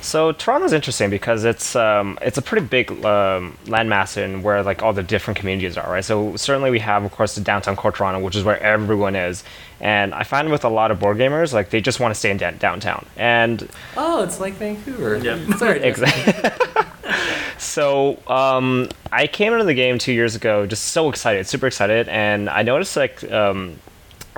So 0.00 0.30
Toronto's 0.30 0.72
interesting 0.72 1.10
because 1.10 1.44
it's 1.44 1.74
um, 1.74 2.20
it's 2.22 2.38
a 2.38 2.42
pretty 2.42 2.64
big 2.64 2.92
um, 3.04 3.58
landmass 3.64 4.16
in 4.16 4.44
where 4.44 4.62
like 4.62 4.80
all 4.80 4.92
the 4.92 5.02
different 5.02 5.38
communities 5.40 5.76
are, 5.76 5.90
right? 5.90 6.04
So 6.04 6.36
certainly 6.36 6.70
we 6.70 6.78
have, 6.78 7.02
of 7.02 7.10
course, 7.10 7.34
the 7.34 7.40
downtown 7.40 7.74
core 7.74 7.90
Toronto, 7.90 8.20
which 8.20 8.36
is 8.36 8.44
where 8.44 8.62
everyone 8.62 9.16
is, 9.16 9.42
and 9.80 10.14
I 10.14 10.22
find 10.22 10.50
with 10.52 10.64
a 10.64 10.68
lot 10.68 10.92
of 10.92 11.00
board 11.00 11.16
gamers, 11.16 11.52
like 11.52 11.70
they 11.70 11.80
just 11.80 11.98
want 11.98 12.14
to 12.14 12.18
stay 12.18 12.30
in 12.30 12.36
da- 12.36 12.52
downtown, 12.52 13.06
and 13.16 13.68
Oh, 13.96 14.22
it's 14.22 14.38
like 14.38 14.54
Vancouver. 14.54 15.16
Yep. 15.16 15.54
Sorry. 15.58 15.82
exactly. 15.82 16.84
so 17.58 18.18
um, 18.28 18.88
I 19.10 19.26
came 19.26 19.52
into 19.52 19.64
the 19.64 19.74
game 19.74 19.98
two 19.98 20.12
years 20.12 20.36
ago, 20.36 20.64
just 20.64 20.84
so 20.86 21.08
excited, 21.08 21.48
super 21.48 21.66
excited, 21.66 22.08
and 22.08 22.48
I 22.48 22.62
noticed 22.62 22.96
like 22.96 23.28
um, 23.32 23.78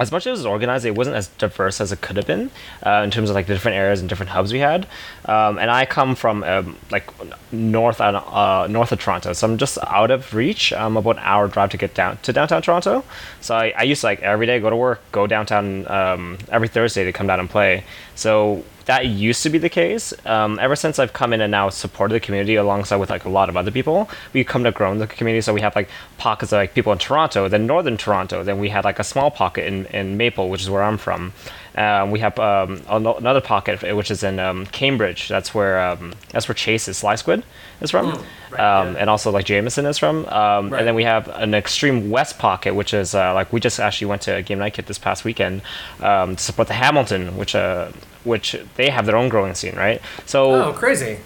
as 0.00 0.10
much 0.10 0.26
as 0.26 0.26
it 0.26 0.32
was 0.32 0.46
organized, 0.46 0.84
it 0.84 0.94
wasn't 0.94 1.16
as 1.16 1.28
diverse 1.28 1.80
as 1.80 1.92
it 1.92 2.00
could 2.00 2.16
have 2.16 2.26
been 2.26 2.50
uh, 2.84 3.02
in 3.04 3.10
terms 3.10 3.30
of 3.30 3.34
like 3.34 3.46
the 3.46 3.54
different 3.54 3.76
areas 3.76 4.00
and 4.00 4.08
different 4.08 4.30
hubs 4.30 4.52
we 4.52 4.58
had. 4.58 4.86
Um, 5.26 5.58
and 5.58 5.70
I 5.70 5.86
come 5.86 6.14
from 6.14 6.42
um, 6.42 6.76
like 6.90 7.08
north 7.52 8.00
uh, 8.00 8.66
north 8.68 8.92
of 8.92 8.98
Toronto, 8.98 9.32
so 9.32 9.46
I'm 9.46 9.58
just 9.58 9.78
out 9.86 10.10
of 10.10 10.34
reach. 10.34 10.72
I'm 10.72 10.96
about 10.96 11.16
an 11.16 11.22
hour 11.24 11.48
drive 11.48 11.70
to 11.70 11.76
get 11.76 11.94
down 11.94 12.18
to 12.18 12.32
downtown 12.32 12.62
Toronto. 12.62 13.04
So 13.40 13.54
I, 13.54 13.74
I 13.76 13.82
used 13.82 14.00
to 14.00 14.06
like 14.06 14.20
every 14.20 14.46
day 14.46 14.58
go 14.60 14.70
to 14.70 14.76
work, 14.76 15.00
go 15.12 15.26
downtown 15.26 15.86
um, 15.90 16.38
every 16.50 16.68
Thursday 16.68 17.04
to 17.04 17.12
come 17.12 17.26
down 17.26 17.40
and 17.40 17.50
play. 17.50 17.84
So 18.14 18.64
that 18.86 19.06
used 19.06 19.42
to 19.42 19.50
be 19.50 19.58
the 19.58 19.68
case. 19.68 20.12
Um, 20.26 20.58
ever 20.60 20.76
since 20.76 20.98
I've 20.98 21.12
come 21.12 21.32
in 21.32 21.40
and 21.40 21.50
now 21.50 21.68
supported 21.68 22.14
the 22.14 22.20
community 22.20 22.56
alongside 22.56 22.96
with 22.96 23.10
like 23.10 23.24
a 23.24 23.28
lot 23.28 23.48
of 23.48 23.56
other 23.56 23.70
people, 23.70 24.08
we 24.32 24.44
come 24.44 24.64
to 24.64 24.72
grow 24.72 24.92
in 24.92 24.98
the 24.98 25.06
community. 25.06 25.40
So 25.40 25.54
we 25.54 25.60
have 25.60 25.76
like 25.76 25.88
pockets 26.18 26.52
of 26.52 26.56
like 26.56 26.74
people 26.74 26.92
in 26.92 26.98
Toronto, 26.98 27.48
then 27.48 27.66
northern 27.66 27.96
Toronto, 27.96 28.42
then 28.42 28.58
we 28.58 28.68
had 28.68 28.84
like 28.84 28.98
a 28.98 29.04
small 29.04 29.30
pocket 29.30 29.66
in, 29.66 29.86
in 29.86 30.16
Maple, 30.16 30.48
which 30.48 30.62
is 30.62 30.70
where 30.70 30.82
I'm 30.82 30.98
from. 30.98 31.32
Um, 31.76 32.10
we 32.10 32.18
have 32.20 32.38
um, 32.38 32.82
another 32.88 33.40
pocket 33.40 33.82
which 33.94 34.10
is 34.10 34.22
in 34.22 34.38
um, 34.38 34.66
Cambridge. 34.66 35.28
That's 35.28 35.54
where 35.54 35.80
um, 35.80 36.14
that's 36.30 36.48
where 36.48 36.54
Chase 36.54 36.88
is 36.88 36.98
Sly 36.98 37.14
Squid 37.14 37.44
is 37.80 37.90
from, 37.90 38.12
mm, 38.12 38.24
right, 38.50 38.60
um, 38.60 38.94
yeah. 38.94 39.00
and 39.00 39.10
also 39.10 39.30
like 39.30 39.44
Jameson 39.44 39.86
is 39.86 39.98
from. 39.98 40.26
Um, 40.26 40.70
right. 40.70 40.80
And 40.80 40.88
then 40.88 40.94
we 40.94 41.04
have 41.04 41.28
an 41.28 41.54
extreme 41.54 42.10
west 42.10 42.38
pocket, 42.38 42.74
which 42.74 42.92
is 42.92 43.14
uh, 43.14 43.34
like 43.34 43.52
we 43.52 43.60
just 43.60 43.78
actually 43.78 44.08
went 44.08 44.22
to 44.22 44.42
Game 44.42 44.58
Night 44.58 44.74
Kit 44.74 44.86
this 44.86 44.98
past 44.98 45.24
weekend 45.24 45.62
to 46.00 46.34
support 46.38 46.68
the 46.68 46.74
Hamilton, 46.74 47.36
which 47.36 47.54
uh, 47.54 47.92
which 48.24 48.56
they 48.76 48.90
have 48.90 49.06
their 49.06 49.16
own 49.16 49.28
growing 49.28 49.54
scene, 49.54 49.76
right? 49.76 50.00
So 50.26 50.52
oh, 50.52 50.72
crazy. 50.72 51.18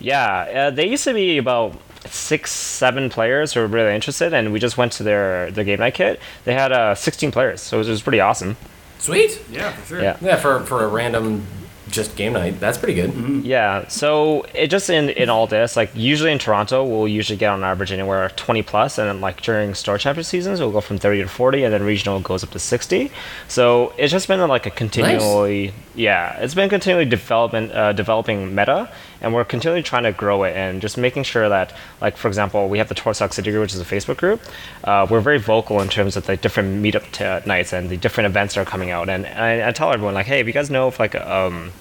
Yeah, 0.00 0.68
uh, 0.68 0.70
they 0.70 0.88
used 0.88 1.04
to 1.04 1.14
be 1.14 1.36
about 1.36 1.76
six, 2.06 2.50
seven 2.52 3.10
players 3.10 3.52
who 3.52 3.60
were 3.60 3.66
really 3.66 3.94
interested, 3.94 4.32
and 4.32 4.52
we 4.52 4.58
just 4.58 4.76
went 4.76 4.92
to 4.92 5.02
their 5.02 5.50
their 5.50 5.64
game 5.64 5.80
night 5.80 5.94
kit. 5.94 6.20
They 6.44 6.54
had 6.54 6.72
uh, 6.72 6.94
16 6.94 7.30
players, 7.30 7.60
so 7.60 7.76
it 7.76 7.78
was, 7.78 7.88
it 7.88 7.92
was 7.92 8.02
pretty 8.02 8.20
awesome. 8.20 8.56
Sweet. 9.00 9.42
Yeah, 9.50 9.72
for 9.72 9.86
sure. 9.86 10.02
Yeah, 10.02 10.16
yeah 10.20 10.36
for 10.36 10.60
for 10.64 10.84
a 10.84 10.88
random 10.88 11.44
just 11.90 12.16
game 12.16 12.34
night. 12.34 12.60
That's 12.60 12.78
pretty 12.78 12.94
good. 12.94 13.10
Mm-hmm. 13.10 13.40
Yeah. 13.40 13.88
So 13.88 14.46
it 14.54 14.68
just 14.68 14.90
in 14.90 15.10
in 15.10 15.28
all 15.28 15.46
this, 15.46 15.76
like 15.76 15.90
usually 15.94 16.32
in 16.32 16.38
Toronto, 16.38 16.84
we'll 16.84 17.08
usually 17.08 17.36
get 17.36 17.50
on 17.50 17.64
average 17.64 17.92
anywhere 17.92 18.28
20 18.30 18.62
plus, 18.62 18.98
and 18.98 19.08
then 19.08 19.20
like 19.20 19.42
during 19.42 19.74
store 19.74 19.98
champion 19.98 20.24
seasons, 20.24 20.60
we'll 20.60 20.70
go 20.70 20.80
from 20.80 20.98
30 20.98 21.22
to 21.22 21.28
40, 21.28 21.64
and 21.64 21.74
then 21.74 21.82
regional 21.82 22.20
goes 22.20 22.44
up 22.44 22.50
to 22.50 22.58
60. 22.58 23.10
So 23.48 23.92
it's 23.98 24.12
just 24.12 24.28
been 24.28 24.40
like 24.48 24.66
a 24.66 24.70
continually, 24.70 25.66
nice. 25.66 25.74
yeah, 25.94 26.38
it's 26.38 26.54
been 26.54 26.68
continually 26.68 27.06
development 27.06 27.72
uh, 27.72 27.92
developing 27.92 28.54
meta, 28.54 28.90
and 29.20 29.34
we're 29.34 29.44
continually 29.44 29.82
trying 29.82 30.04
to 30.04 30.12
grow 30.12 30.44
it 30.44 30.56
and 30.56 30.80
just 30.80 30.96
making 30.96 31.24
sure 31.24 31.48
that, 31.48 31.74
like 32.00 32.16
for 32.16 32.28
example, 32.28 32.68
we 32.68 32.78
have 32.78 32.88
the 32.88 32.94
Torsock 32.94 33.32
City 33.32 33.50
Group, 33.50 33.62
which 33.62 33.74
is 33.74 33.80
a 33.80 33.84
Facebook 33.84 34.16
group. 34.16 34.40
Uh, 34.84 35.06
we're 35.08 35.20
very 35.20 35.38
vocal 35.38 35.80
in 35.80 35.88
terms 35.88 36.16
of 36.16 36.26
the 36.26 36.36
different 36.36 36.82
meetup 36.82 37.10
t- 37.12 37.48
nights 37.48 37.72
and 37.72 37.90
the 37.90 37.96
different 37.96 38.26
events 38.26 38.54
that 38.54 38.62
are 38.62 38.70
coming 38.70 38.90
out, 38.90 39.08
and 39.08 39.26
I, 39.26 39.68
I 39.68 39.72
tell 39.72 39.92
everyone 39.92 40.14
like, 40.14 40.26
hey, 40.26 40.40
if 40.40 40.46
you 40.46 40.52
guys 40.52 40.70
know 40.70 40.88
if 40.88 40.98
like 40.98 41.14
um 41.14 41.72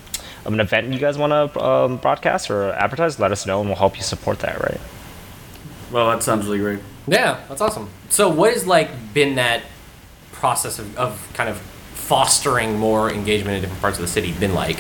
an 0.46 0.60
event 0.60 0.92
you 0.94 1.00
guys 1.00 1.18
want 1.18 1.32
to 1.32 1.64
um, 1.64 1.98
broadcast 1.98 2.50
or 2.50 2.72
advertise, 2.72 3.20
let 3.20 3.32
us 3.32 3.46
know 3.46 3.60
and 3.60 3.70
we'll 3.70 3.78
help 3.78 3.98
you 3.98 4.04
support 4.04 4.40
that, 4.40 4.60
right? 4.60 4.80
Well, 5.92 6.10
that 6.10 6.24
sounds 6.24 6.46
really 6.46 6.60
great. 6.60 6.80
Yeah, 7.08 7.44
that's 7.50 7.62
awesome. 7.62 7.90
So, 8.10 8.30
what 8.30 8.54
has 8.54 8.68
like 8.68 9.14
been 9.14 9.36
that 9.36 9.64
process 10.32 10.80
of, 10.80 10.98
of 10.98 11.32
kind 11.34 11.50
of 11.50 11.58
fostering 11.58 12.78
more 12.78 13.12
engagement 13.12 13.56
in 13.56 13.62
different 13.62 13.82
parts 13.82 13.98
of 13.98 14.02
the 14.02 14.08
city 14.08 14.32
been 14.34 14.54
like? 14.54 14.80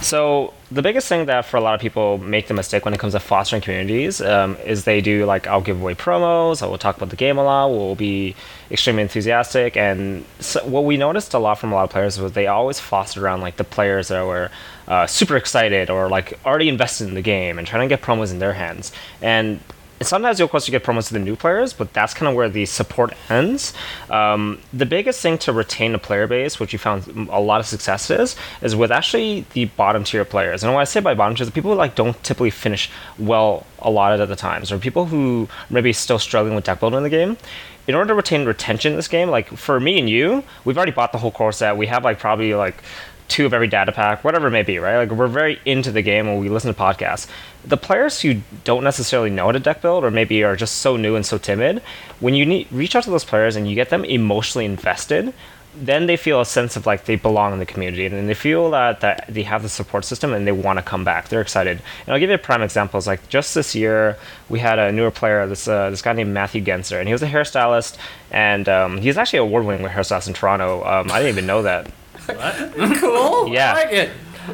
So 0.00 0.52
the 0.70 0.82
biggest 0.82 1.08
thing 1.08 1.26
that 1.26 1.44
for 1.44 1.56
a 1.56 1.60
lot 1.60 1.74
of 1.74 1.80
people 1.80 2.18
make 2.18 2.48
the 2.48 2.54
mistake 2.54 2.84
when 2.84 2.92
it 2.92 2.98
comes 2.98 3.12
to 3.12 3.20
fostering 3.20 3.62
communities 3.62 4.20
um, 4.20 4.56
is 4.64 4.84
they 4.84 5.00
do 5.00 5.24
like 5.26 5.46
I'll 5.46 5.60
give 5.60 5.80
away 5.80 5.94
promos, 5.94 6.62
I 6.62 6.66
will 6.66 6.78
talk 6.78 6.96
about 6.96 7.10
the 7.10 7.16
game 7.16 7.38
a 7.38 7.44
lot, 7.44 7.68
we'll 7.68 7.94
be 7.94 8.34
extremely 8.70 9.02
enthusiastic, 9.02 9.76
and 9.76 10.24
so 10.40 10.64
what 10.66 10.84
we 10.84 10.96
noticed 10.96 11.34
a 11.34 11.38
lot 11.38 11.58
from 11.58 11.72
a 11.72 11.76
lot 11.76 11.84
of 11.84 11.90
players 11.90 12.18
was 12.18 12.32
they 12.32 12.46
always 12.46 12.80
fostered 12.80 13.22
around 13.22 13.42
like 13.42 13.56
the 13.56 13.64
players 13.64 14.08
that 14.08 14.24
were 14.26 14.50
uh, 14.88 15.06
super 15.06 15.36
excited 15.36 15.88
or 15.88 16.08
like 16.08 16.38
already 16.44 16.68
invested 16.68 17.06
in 17.06 17.14
the 17.14 17.22
game 17.22 17.58
and 17.58 17.66
trying 17.66 17.88
to 17.88 17.94
get 17.94 18.04
promos 18.04 18.32
in 18.32 18.38
their 18.38 18.54
hands, 18.54 18.92
and 19.20 19.60
sometimes 20.06 20.38
you'll 20.38 20.48
course 20.48 20.68
you 20.68 20.72
get 20.72 20.84
promos 20.84 21.08
to 21.08 21.14
the 21.14 21.18
new 21.18 21.34
players, 21.34 21.72
but 21.72 21.92
that's 21.92 22.14
kind 22.14 22.28
of 22.28 22.36
where 22.36 22.48
the 22.48 22.66
support 22.66 23.14
ends. 23.28 23.72
Um, 24.10 24.60
the 24.72 24.86
biggest 24.86 25.20
thing 25.20 25.38
to 25.38 25.52
retain 25.52 25.94
a 25.94 25.98
player 25.98 26.26
base, 26.26 26.60
which 26.60 26.72
you 26.72 26.78
found 26.78 27.28
a 27.30 27.40
lot 27.40 27.58
of 27.58 27.66
success 27.66 28.10
is, 28.10 28.36
is 28.60 28.76
with 28.76 28.92
actually 28.92 29.46
the 29.54 29.64
bottom 29.64 30.04
tier 30.04 30.24
players. 30.24 30.62
And 30.62 30.72
when 30.72 30.80
I 30.80 30.84
say 30.84 31.00
by 31.00 31.14
bottom 31.14 31.34
tier, 31.34 31.46
the 31.46 31.52
people 31.52 31.72
who 31.72 31.76
like 31.76 31.94
don't 31.94 32.22
typically 32.22 32.50
finish 32.50 32.90
well 33.18 33.66
a 33.80 33.90
lot 33.90 34.18
of 34.18 34.28
the 34.28 34.36
times, 34.36 34.70
or 34.70 34.78
people 34.78 35.06
who 35.06 35.48
maybe 35.70 35.92
still 35.92 36.18
struggling 36.18 36.54
with 36.54 36.64
deck 36.64 36.80
building 36.80 36.98
in 36.98 37.02
the 37.02 37.10
game. 37.10 37.36
In 37.88 37.96
order 37.96 38.08
to 38.08 38.14
retain 38.14 38.44
retention 38.44 38.92
in 38.92 38.96
this 38.96 39.08
game, 39.08 39.28
like 39.28 39.48
for 39.48 39.80
me 39.80 39.98
and 39.98 40.08
you, 40.08 40.44
we've 40.64 40.76
already 40.76 40.92
bought 40.92 41.10
the 41.10 41.18
whole 41.18 41.32
core 41.32 41.50
set. 41.50 41.76
We 41.76 41.88
have 41.88 42.04
like 42.04 42.20
probably 42.20 42.54
like 42.54 42.76
two 43.28 43.46
of 43.46 43.54
every 43.54 43.68
data 43.68 43.92
pack, 43.92 44.24
whatever 44.24 44.48
it 44.48 44.50
may 44.50 44.62
be, 44.62 44.78
right? 44.78 44.98
Like 44.98 45.10
we're 45.10 45.26
very 45.26 45.60
into 45.64 45.90
the 45.90 46.02
game 46.02 46.26
when 46.26 46.38
we 46.38 46.48
listen 46.48 46.72
to 46.72 46.78
podcasts. 46.78 47.26
The 47.64 47.76
players 47.76 48.20
who 48.20 48.42
don't 48.64 48.84
necessarily 48.84 49.30
know 49.30 49.46
how 49.46 49.52
to 49.52 49.60
deck 49.60 49.80
build 49.80 50.04
or 50.04 50.10
maybe 50.10 50.42
are 50.42 50.56
just 50.56 50.78
so 50.78 50.96
new 50.96 51.16
and 51.16 51.24
so 51.24 51.38
timid, 51.38 51.80
when 52.20 52.34
you 52.34 52.44
need 52.44 52.68
reach 52.70 52.94
out 52.94 53.04
to 53.04 53.10
those 53.10 53.24
players 53.24 53.56
and 53.56 53.68
you 53.68 53.74
get 53.74 53.90
them 53.90 54.04
emotionally 54.04 54.64
invested, 54.64 55.32
then 55.74 56.04
they 56.04 56.18
feel 56.18 56.38
a 56.38 56.44
sense 56.44 56.76
of 56.76 56.84
like 56.84 57.06
they 57.06 57.16
belong 57.16 57.54
in 57.54 57.58
the 57.58 57.64
community 57.64 58.04
and 58.04 58.28
they 58.28 58.34
feel 58.34 58.70
that, 58.72 59.00
that 59.00 59.24
they 59.26 59.42
have 59.42 59.62
the 59.62 59.70
support 59.70 60.04
system 60.04 60.34
and 60.34 60.46
they 60.46 60.52
want 60.52 60.78
to 60.78 60.82
come 60.82 61.02
back. 61.02 61.28
They're 61.28 61.40
excited. 61.40 61.80
And 62.04 62.12
I'll 62.12 62.20
give 62.20 62.28
you 62.28 62.34
a 62.34 62.38
prime 62.38 62.60
example. 62.60 62.82
examples. 62.82 63.06
Like 63.06 63.28
just 63.28 63.54
this 63.54 63.74
year, 63.74 64.18
we 64.48 64.58
had 64.58 64.78
a 64.78 64.92
newer 64.92 65.10
player, 65.10 65.46
this 65.46 65.68
uh, 65.68 65.88
this 65.90 66.02
guy 66.02 66.12
named 66.12 66.34
Matthew 66.34 66.62
Genser, 66.62 66.98
and 66.98 67.08
he 67.08 67.12
was 67.12 67.22
a 67.22 67.28
hairstylist, 67.28 67.96
and 68.30 68.68
um, 68.68 68.98
he's 68.98 69.16
actually 69.16 69.38
award-winning 69.38 69.86
hairstylist 69.86 70.28
in 70.28 70.34
Toronto. 70.34 70.84
Um, 70.84 71.10
I 71.10 71.18
didn't 71.18 71.30
even 71.30 71.46
know 71.46 71.62
that. 71.62 71.90
What? 72.26 72.72
cool. 73.00 73.48
Yeah. 73.48 73.72
I 73.72 73.74
like 73.74 73.92
it. 73.92 74.10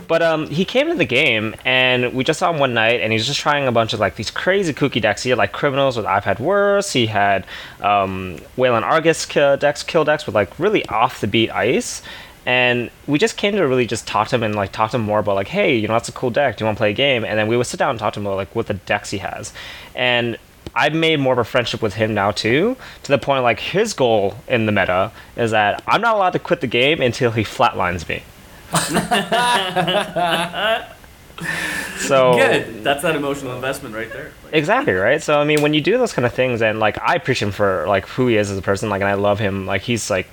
But 0.07 0.23
um, 0.23 0.49
he 0.49 0.65
came 0.65 0.89
to 0.89 0.95
the 0.95 1.05
game, 1.05 1.55
and 1.65 2.13
we 2.13 2.25
just 2.25 2.39
saw 2.39 2.53
him 2.53 2.59
one 2.59 2.75
night, 2.75 3.01
and 3.01 3.13
he 3.13 3.17
was 3.17 3.27
just 3.27 3.41
trying 3.41 3.67
a 3.67 3.73
bunch 3.73 3.93
of 3.93 4.01
like 4.01 4.17
these 4.17 4.31
crazy 4.31 4.75
kooky 4.75 5.01
decks. 5.01 5.23
He 5.23 5.31
had 5.31 5.39
like 5.39 5.53
criminals 5.53 5.97
with 5.97 6.07
I've 6.07 6.25
had 6.25 6.39
worse. 6.39 6.93
He 6.93 7.07
had 7.07 7.47
um, 7.81 8.39
Weyland 8.57 8.85
Argus 8.85 9.25
kill 9.25 9.57
decks, 9.57 9.83
kill 9.83 10.05
decks 10.05 10.27
with 10.27 10.35
like 10.35 10.59
really 10.59 10.85
off 10.87 11.21
the 11.21 11.27
beat 11.27 11.51
ice. 11.51 12.03
And 12.45 12.91
we 13.07 13.19
just 13.19 13.37
came 13.37 13.55
to 13.57 13.63
really 13.63 13.87
just 13.87 14.07
talk 14.07 14.29
to 14.29 14.37
him 14.37 14.43
and 14.43 14.55
like 14.55 14.73
talk 14.73 14.93
to 14.93 14.97
him 14.97 15.03
more 15.03 15.19
about 15.19 15.35
like, 15.35 15.49
hey, 15.49 15.77
you 15.77 15.87
know, 15.87 15.93
that's 15.93 16.09
a 16.09 16.13
cool 16.13 16.31
deck. 16.31 16.57
Do 16.57 16.63
you 16.63 16.67
want 16.67 16.79
to 16.79 16.81
play 16.81 16.91
a 16.93 16.95
game? 16.95 17.25
And 17.25 17.39
then 17.39 17.47
we 17.47 17.59
would 17.59 17.67
sit 17.67 17.77
down 17.77 17.91
and 17.91 17.99
talk 17.99 18.15
to 18.15 18.21
him 18.21 18.27
about 18.27 18.37
like 18.37 18.55
what 18.55 18.69
the 18.69 18.75
decks 18.75 19.11
he 19.11 19.19
has. 19.19 19.53
And 19.95 20.39
I've 20.75 20.95
made 20.95 21.21
more 21.21 21.33
of 21.33 21.39
a 21.39 21.45
friendship 21.45 21.83
with 21.83 21.95
him 21.95 22.15
now 22.15 22.31
too, 22.31 22.77
to 23.03 23.13
the 23.13 23.19
point 23.19 23.43
like 23.43 23.61
his 23.61 23.93
goal 23.93 24.37
in 24.49 24.67
the 24.67 24.73
meta 24.73 25.13
is 25.37 25.51
that 25.53 25.83
I'm 25.87 26.01
not 26.01 26.17
allowed 26.17 26.33
to 26.35 26.39
quit 26.39 26.61
the 26.61 26.67
game 26.67 27.01
until 27.01 27.31
he 27.31 27.43
flatlines 27.43 28.09
me. 28.09 28.23
so 31.99 32.35
good. 32.35 32.85
That's 32.85 33.03
that 33.03 33.17
emotional 33.17 33.55
investment 33.55 33.95
right 33.95 34.13
there. 34.13 34.33
exactly 34.53 34.93
right. 34.93 35.23
So 35.23 35.41
I 35.41 35.45
mean, 35.45 35.63
when 35.63 35.75
you 35.75 35.81
do 35.81 35.99
those 35.99 36.13
kind 36.13 36.27
of 36.27 36.35
things, 36.35 36.63
and 36.63 36.79
like 36.79 36.99
I 37.01 37.15
appreciate 37.15 37.49
him 37.49 37.53
for 37.53 37.87
like 37.89 38.07
who 38.07 38.27
he 38.27 38.37
is 38.37 38.51
as 38.51 38.59
a 38.59 38.63
person, 38.63 38.91
like, 38.91 39.01
and 39.01 39.09
I 39.09 39.15
love 39.15 39.39
him. 39.39 39.67
Like 39.67 39.83
he's 39.83 40.11
like 40.11 40.29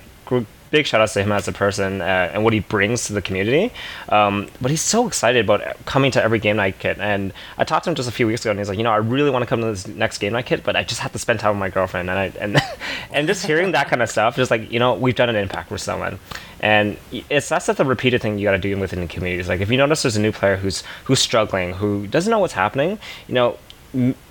big 0.70 0.86
shout 0.86 1.00
outs 1.00 1.14
to 1.14 1.22
him 1.22 1.32
as 1.32 1.48
a 1.48 1.52
person 1.52 2.00
uh, 2.00 2.30
and 2.32 2.44
what 2.44 2.52
he 2.52 2.60
brings 2.60 3.06
to 3.06 3.12
the 3.12 3.22
community. 3.22 3.72
Um, 4.08 4.48
but 4.60 4.70
he's 4.70 4.82
so 4.82 5.06
excited 5.06 5.44
about 5.44 5.62
coming 5.84 6.10
to 6.12 6.22
every 6.22 6.38
game 6.38 6.56
night 6.56 6.78
kit. 6.78 6.98
And 6.98 7.32
I 7.58 7.64
talked 7.64 7.84
to 7.84 7.90
him 7.90 7.96
just 7.96 8.08
a 8.08 8.12
few 8.12 8.26
weeks 8.26 8.42
ago, 8.42 8.50
and 8.50 8.58
he's 8.58 8.68
like, 8.68 8.78
you 8.78 8.84
know, 8.84 8.92
I 8.92 8.96
really 8.96 9.30
want 9.30 9.42
to 9.42 9.46
come 9.46 9.60
to 9.60 9.66
this 9.66 9.86
next 9.86 10.18
game 10.18 10.32
night 10.32 10.46
kit, 10.46 10.64
but 10.64 10.76
I 10.76 10.82
just 10.82 11.00
have 11.00 11.12
to 11.12 11.18
spend 11.18 11.40
time 11.40 11.52
with 11.52 11.60
my 11.60 11.70
girlfriend. 11.70 12.10
And 12.10 12.18
I 12.18 12.32
and 12.40 12.56
and 13.12 13.26
just 13.26 13.46
hearing 13.46 13.72
that 13.72 13.88
kind 13.88 14.02
of 14.02 14.10
stuff, 14.10 14.36
just 14.36 14.50
like 14.50 14.70
you 14.70 14.78
know, 14.78 14.94
we've 14.94 15.14
done 15.14 15.28
an 15.28 15.36
impact 15.36 15.70
with 15.70 15.80
someone. 15.80 16.18
And 16.60 16.96
it's 17.30 17.48
that's 17.48 17.66
the 17.66 17.84
repeated 17.84 18.22
thing 18.22 18.38
you 18.38 18.44
got 18.44 18.52
to 18.52 18.58
do 18.58 18.76
within 18.78 19.00
the 19.00 19.06
communities. 19.06 19.48
Like 19.48 19.60
if 19.60 19.70
you 19.70 19.76
notice 19.76 20.02
there's 20.02 20.16
a 20.16 20.20
new 20.20 20.32
player 20.32 20.56
who's 20.56 20.82
who's 21.04 21.20
struggling, 21.20 21.74
who 21.74 22.06
doesn't 22.06 22.30
know 22.30 22.38
what's 22.38 22.54
happening, 22.54 22.98
you 23.28 23.34
know. 23.34 23.58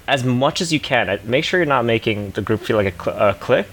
as 0.08 0.24
much 0.24 0.62
as 0.62 0.72
you 0.72 0.80
can, 0.80 1.20
make 1.24 1.44
sure 1.44 1.60
you're 1.60 1.66
not 1.66 1.86
making 1.86 2.30
the 2.32 2.42
group 2.42 2.62
feel 2.62 2.78
like 2.78 2.94
a, 2.94 3.04
cl- 3.04 3.30
a 3.30 3.34
clique 3.34 3.66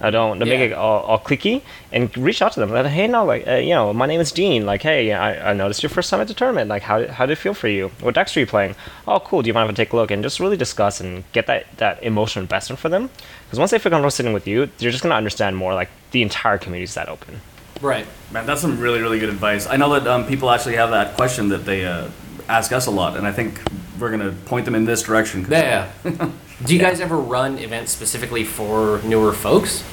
I 0.00 0.10
don't, 0.10 0.38
don't 0.38 0.48
yeah. 0.48 0.58
make 0.58 0.70
it 0.70 0.74
all, 0.74 1.00
all 1.00 1.18
clicky 1.18 1.62
and 1.92 2.16
reach 2.16 2.40
out 2.42 2.52
to 2.52 2.60
them. 2.60 2.70
Like, 2.70 2.86
hey, 2.86 3.06
no, 3.06 3.24
like, 3.24 3.46
uh, 3.46 3.54
you 3.54 3.70
know, 3.70 3.92
my 3.92 4.06
name 4.06 4.20
is 4.20 4.30
Dean. 4.32 4.64
Like, 4.66 4.82
hey, 4.82 5.12
I, 5.12 5.50
I 5.50 5.52
noticed 5.54 5.82
your 5.82 5.90
first 5.90 6.10
time 6.10 6.20
at 6.20 6.28
the 6.28 6.34
tournament. 6.34 6.68
Like, 6.68 6.82
how, 6.82 7.06
how 7.08 7.26
did 7.26 7.32
it 7.32 7.36
feel 7.36 7.54
for 7.54 7.68
you? 7.68 7.88
What 8.00 8.14
decks 8.14 8.36
are 8.36 8.40
you 8.40 8.46
playing? 8.46 8.74
Oh, 9.06 9.20
cool. 9.20 9.42
Do 9.42 9.48
you 9.48 9.54
mind 9.54 9.68
if 9.68 9.74
I 9.74 9.76
take 9.76 9.92
a 9.92 9.96
look? 9.96 10.10
And 10.10 10.22
just 10.22 10.40
really 10.40 10.56
discuss 10.56 11.00
and 11.00 11.24
get 11.32 11.46
that, 11.46 11.66
that 11.78 12.02
emotional 12.02 12.42
investment 12.42 12.78
for 12.78 12.88
them. 12.88 13.10
Because 13.44 13.58
once 13.58 13.70
they 13.70 13.78
feel 13.78 13.90
comfortable 13.90 14.10
sitting 14.10 14.32
with 14.32 14.46
you, 14.46 14.66
they're 14.78 14.90
just 14.90 15.02
going 15.02 15.10
to 15.10 15.16
understand 15.16 15.56
more. 15.56 15.74
Like, 15.74 15.90
the 16.12 16.22
entire 16.22 16.58
community 16.58 16.84
is 16.84 16.94
that 16.94 17.08
open. 17.08 17.40
Right. 17.80 18.06
Man, 18.32 18.46
that's 18.46 18.60
some 18.60 18.78
really, 18.78 19.00
really 19.00 19.18
good 19.18 19.28
advice. 19.28 19.66
I 19.66 19.76
know 19.76 19.92
that 19.98 20.06
um, 20.06 20.26
people 20.26 20.50
actually 20.50 20.76
have 20.76 20.90
that 20.90 21.14
question 21.14 21.48
that 21.48 21.64
they 21.64 21.84
uh, 21.84 22.08
ask 22.48 22.72
us 22.72 22.86
a 22.86 22.90
lot, 22.90 23.16
and 23.16 23.26
I 23.26 23.32
think 23.32 23.60
we're 23.98 24.16
going 24.16 24.20
to 24.20 24.32
point 24.46 24.64
them 24.64 24.74
in 24.74 24.84
this 24.84 25.02
direction. 25.02 25.46
Yeah. 25.48 25.90
Do 26.64 26.74
you 26.74 26.80
guys 26.80 27.00
ever 27.00 27.16
run 27.16 27.58
events 27.58 27.92
specifically 27.92 28.42
for 28.42 29.00
newer 29.04 29.32
folks? 29.32 29.84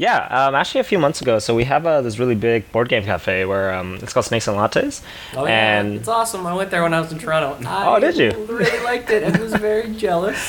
Yeah, 0.00 0.24
um, 0.30 0.54
actually, 0.54 0.80
a 0.80 0.84
few 0.84 0.98
months 0.98 1.20
ago, 1.20 1.38
so 1.40 1.54
we 1.54 1.64
have 1.64 1.86
uh, 1.86 2.00
this 2.00 2.18
really 2.18 2.34
big 2.34 2.72
board 2.72 2.88
game 2.88 3.04
cafe 3.04 3.44
where 3.44 3.74
um, 3.74 3.96
it's 3.96 4.14
called 4.14 4.24
Snakes 4.24 4.48
and 4.48 4.56
Lattes. 4.56 5.02
Oh 5.36 5.44
yeah, 5.44 5.78
and 5.80 5.96
it's 5.96 6.08
awesome. 6.08 6.46
I 6.46 6.54
went 6.54 6.70
there 6.70 6.82
when 6.82 6.94
I 6.94 7.00
was 7.00 7.12
in 7.12 7.18
Toronto. 7.18 7.58
Oh, 7.90 8.00
did 8.00 8.16
you? 8.16 8.30
Really 8.46 8.82
liked 8.82 9.10
it 9.10 9.22
and 9.22 9.36
was 9.36 9.52
very 9.54 9.94
jealous. 10.04 10.40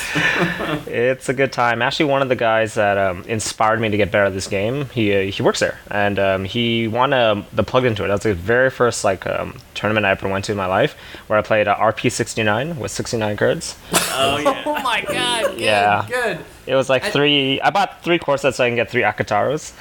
It's 0.86 1.28
a 1.28 1.34
good 1.34 1.52
time. 1.52 1.82
Actually, 1.82 2.06
one 2.06 2.22
of 2.22 2.30
the 2.30 2.36
guys 2.36 2.72
that 2.74 2.96
um, 2.96 3.24
inspired 3.24 3.78
me 3.78 3.90
to 3.90 3.96
get 3.98 4.10
better 4.10 4.24
at 4.24 4.32
this 4.32 4.46
game, 4.46 4.86
he 4.86 5.14
uh, 5.14 5.30
he 5.30 5.42
works 5.42 5.60
there, 5.60 5.78
and 5.90 6.18
um, 6.18 6.44
he 6.46 6.88
won 6.88 7.12
um, 7.12 7.44
the 7.52 7.62
plug 7.62 7.84
into 7.84 8.04
it. 8.04 8.06
That 8.08 8.14
was 8.14 8.22
the 8.22 8.32
very 8.34 8.70
first 8.70 9.04
like 9.04 9.26
um, 9.26 9.58
tournament 9.74 10.06
I 10.06 10.12
ever 10.12 10.28
went 10.30 10.46
to 10.46 10.52
in 10.52 10.58
my 10.58 10.64
life, 10.66 10.96
where 11.26 11.38
I 11.38 11.42
played 11.42 11.68
uh, 11.68 11.76
RP69 11.76 12.78
with 12.78 12.90
69 12.90 13.36
cards. 13.36 13.76
Oh 13.92 14.38
yeah. 14.38 14.62
Oh 14.72 14.82
my 14.82 15.02
god. 15.02 15.50
Good, 15.50 15.60
Yeah. 15.60 16.06
Good. 16.08 16.38
It 16.72 16.76
was 16.76 16.88
like 16.88 17.04
I- 17.04 17.10
three. 17.10 17.60
I 17.60 17.68
bought 17.70 18.02
three 18.02 18.18
core 18.18 18.38
sets 18.38 18.56
so 18.56 18.64
I 18.64 18.68
can 18.68 18.76
get 18.76 18.88
three 18.90 19.02
Akitaros. 19.02 19.72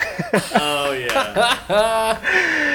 Oh 0.60 0.92
yeah. 0.92 2.18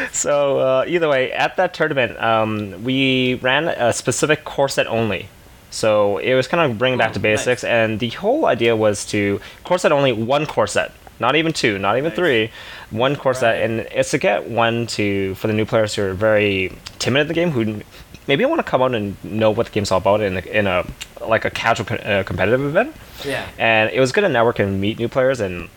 So 0.12 0.58
uh, 0.60 0.84
either 0.88 1.08
way, 1.08 1.30
at 1.32 1.56
that 1.56 1.74
tournament, 1.74 2.18
um, 2.22 2.82
we 2.84 3.34
ran 3.42 3.68
a 3.68 3.92
specific 3.92 4.44
core 4.44 4.68
set 4.68 4.86
only. 4.86 5.28
So 5.70 6.16
it 6.18 6.34
was 6.34 6.48
kind 6.48 6.70
of 6.70 6.78
bringing 6.78 6.96
back 6.98 7.10
Oh, 7.10 7.14
to 7.14 7.20
basics, 7.20 7.62
and 7.64 8.00
the 8.00 8.08
whole 8.10 8.46
idea 8.46 8.74
was 8.76 9.04
to 9.06 9.40
core 9.64 9.78
set 9.78 9.92
only 9.92 10.12
one 10.12 10.46
core 10.46 10.66
set, 10.66 10.92
not 11.20 11.36
even 11.36 11.52
two, 11.52 11.78
not 11.78 11.98
even 11.98 12.10
Nice. 12.10 12.16
three, 12.16 12.50
one 12.90 13.16
core 13.16 13.34
set, 13.34 13.56
Right. 13.60 13.64
and 13.70 13.80
it's 13.92 14.10
to 14.12 14.18
get 14.18 14.48
one 14.48 14.86
to 14.96 15.34
for 15.34 15.48
the 15.48 15.52
new 15.52 15.66
players 15.66 15.94
who 15.94 16.02
are 16.04 16.14
very 16.14 16.72
timid 16.98 17.22
at 17.22 17.28
the 17.28 17.34
game, 17.34 17.50
who 17.50 17.82
maybe 18.26 18.44
I 18.44 18.48
want 18.48 18.58
to 18.60 18.70
come 18.70 18.82
out 18.82 18.94
and 18.94 19.16
know 19.24 19.50
what 19.50 19.66
the 19.66 19.72
game's 19.72 19.90
all 19.90 19.98
about 19.98 20.20
in 20.20 20.36
a, 20.36 20.40
in 20.40 20.66
a 20.66 20.84
like 21.26 21.44
a 21.44 21.50
casual 21.50 21.86
uh, 21.90 22.22
competitive 22.24 22.60
event. 22.64 22.94
Yeah. 23.24 23.46
and 23.58 23.90
it 23.90 23.98
was 24.00 24.12
good 24.12 24.20
to 24.22 24.28
network 24.28 24.58
and 24.58 24.80
meet 24.80 24.98
new 24.98 25.08
players 25.08 25.40
and 25.40 25.68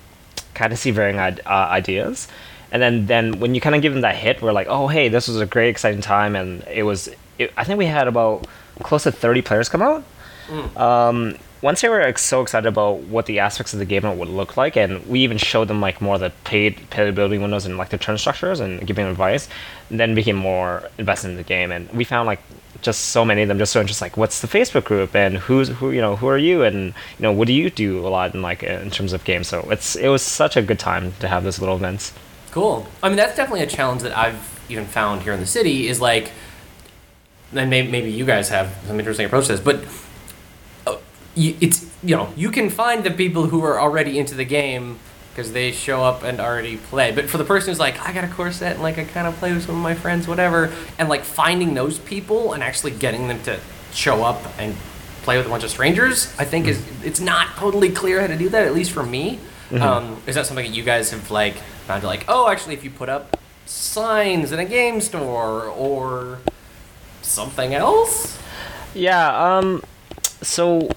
kind 0.53 0.73
of 0.73 0.79
see 0.79 0.91
varying 0.91 1.17
id- 1.19 1.41
uh, 1.45 1.49
ideas 1.71 2.27
and 2.71 2.81
then 2.81 3.05
then 3.07 3.39
when 3.39 3.55
you 3.55 3.61
kind 3.61 3.75
of 3.75 3.81
give 3.81 3.93
them 3.93 4.01
that 4.01 4.15
hit 4.15 4.41
we're 4.41 4.51
like 4.51 4.67
oh 4.69 4.87
hey 4.87 5.07
this 5.07 5.27
was 5.29 5.39
a 5.39 5.45
great 5.45 5.69
exciting 5.69 6.01
time 6.01 6.35
and 6.35 6.63
it 6.67 6.83
was 6.83 7.09
it, 7.37 7.51
i 7.55 7.63
think 7.63 7.77
we 7.79 7.85
had 7.85 8.07
about 8.09 8.45
close 8.83 9.03
to 9.03 9.11
30 9.11 9.41
players 9.41 9.69
come 9.69 9.81
out 9.81 10.03
um, 10.75 11.35
once 11.61 11.81
they 11.81 11.89
were 11.89 12.01
like, 12.01 12.17
so 12.17 12.41
excited 12.41 12.67
about 12.67 12.99
what 13.03 13.25
the 13.25 13.39
aspects 13.39 13.73
of 13.73 13.79
the 13.79 13.85
game 13.85 14.17
would 14.17 14.29
look 14.29 14.55
like, 14.55 14.77
and 14.77 15.05
we 15.07 15.19
even 15.21 15.37
showed 15.37 15.67
them 15.67 15.81
like 15.81 16.01
more 16.01 16.15
of 16.15 16.21
the 16.21 16.31
paid 16.43 16.89
building 16.89 17.41
windows 17.41 17.65
and 17.65 17.77
like 17.77 17.89
the 17.89 17.97
turn 17.97 18.17
structures 18.17 18.59
and 18.59 18.85
giving 18.87 19.05
them 19.05 19.11
advice, 19.11 19.49
then 19.91 20.15
became 20.15 20.35
more 20.35 20.89
invested 20.97 21.29
in 21.29 21.35
the 21.35 21.43
game. 21.43 21.71
And 21.71 21.89
we 21.91 22.03
found 22.03 22.27
like 22.27 22.39
just 22.81 23.07
so 23.07 23.25
many 23.25 23.41
of 23.41 23.47
them 23.47 23.57
just 23.57 23.73
so 23.73 23.81
interested. 23.81 24.05
Like, 24.05 24.17
what's 24.17 24.41
the 24.41 24.47
Facebook 24.47 24.85
group 24.85 25.15
and 25.15 25.37
who's 25.37 25.69
who? 25.69 25.91
You 25.91 26.01
know, 26.01 26.15
who 26.15 26.27
are 26.27 26.37
you? 26.37 26.63
And 26.63 26.85
you 26.85 27.21
know, 27.21 27.31
what 27.31 27.47
do 27.47 27.53
you 27.53 27.69
do 27.69 28.05
a 28.05 28.09
lot 28.09 28.33
in 28.33 28.41
like 28.41 28.63
in 28.63 28.89
terms 28.89 29.11
of 29.11 29.23
games? 29.23 29.47
So 29.47 29.67
it's 29.69 29.95
it 29.95 30.07
was 30.07 30.21
such 30.21 30.55
a 30.55 30.61
good 30.61 30.79
time 30.79 31.13
to 31.19 31.27
have 31.27 31.43
those 31.43 31.59
little 31.59 31.75
events. 31.75 32.13
Cool. 32.51 32.87
I 33.03 33.09
mean, 33.09 33.17
that's 33.17 33.35
definitely 33.35 33.63
a 33.63 33.67
challenge 33.67 34.01
that 34.03 34.17
I've 34.17 34.59
even 34.69 34.85
found 34.85 35.23
here 35.23 35.33
in 35.33 35.39
the 35.39 35.45
city 35.45 35.87
is 35.87 35.99
like, 35.99 36.31
and 37.53 37.69
maybe, 37.69 37.91
maybe 37.91 38.11
you 38.11 38.25
guys 38.25 38.49
have 38.49 38.75
some 38.87 38.99
interesting 38.99 39.25
approaches, 39.25 39.59
but 39.59 39.83
it's, 41.35 41.85
you 42.03 42.15
know, 42.15 42.33
you 42.35 42.51
can 42.51 42.69
find 42.69 43.03
the 43.03 43.11
people 43.11 43.47
who 43.47 43.63
are 43.63 43.79
already 43.79 44.19
into 44.19 44.35
the 44.35 44.45
game 44.45 44.99
because 45.29 45.53
they 45.53 45.71
show 45.71 46.03
up 46.03 46.23
and 46.23 46.39
already 46.39 46.77
play. 46.77 47.11
But 47.11 47.29
for 47.29 47.37
the 47.37 47.45
person 47.45 47.69
who's 47.69 47.79
like, 47.79 47.99
I 48.05 48.11
got 48.11 48.23
a 48.23 48.27
core 48.27 48.51
set 48.51 48.73
and 48.73 48.83
like 48.83 48.97
I 48.97 49.05
kind 49.05 49.27
of 49.27 49.35
play 49.35 49.53
with 49.53 49.65
some 49.65 49.75
of 49.75 49.81
my 49.81 49.95
friends, 49.95 50.27
whatever, 50.27 50.73
and 50.97 51.07
like 51.07 51.23
finding 51.23 51.75
those 51.75 51.99
people 51.99 52.53
and 52.53 52.61
actually 52.61 52.91
getting 52.91 53.27
them 53.27 53.41
to 53.43 53.59
show 53.93 54.23
up 54.23 54.41
and 54.59 54.75
play 55.21 55.37
with 55.37 55.45
a 55.45 55.49
bunch 55.49 55.63
of 55.63 55.69
strangers, 55.69 56.33
I 56.37 56.45
think 56.45 56.67
is 56.67 56.83
it's 57.03 57.19
not 57.19 57.55
totally 57.55 57.89
clear 57.89 58.21
how 58.21 58.27
to 58.27 58.37
do 58.37 58.49
that. 58.49 58.65
At 58.65 58.73
least 58.73 58.91
for 58.91 59.03
me, 59.03 59.39
um, 59.71 60.21
is 60.25 60.35
that 60.35 60.45
something 60.45 60.65
that 60.65 60.75
you 60.75 60.83
guys 60.83 61.11
have 61.11 61.29
like 61.31 61.55
found 61.85 62.01
to 62.01 62.07
like? 62.07 62.25
Oh, 62.27 62.49
actually, 62.49 62.73
if 62.73 62.83
you 62.83 62.89
put 62.89 63.09
up 63.09 63.39
signs 63.65 64.51
in 64.51 64.59
a 64.59 64.65
game 64.65 64.99
store 64.99 65.65
or 65.65 66.39
something 67.21 67.73
else. 67.75 68.39
Yeah, 68.93 69.57
um 69.57 69.83
so 70.41 70.89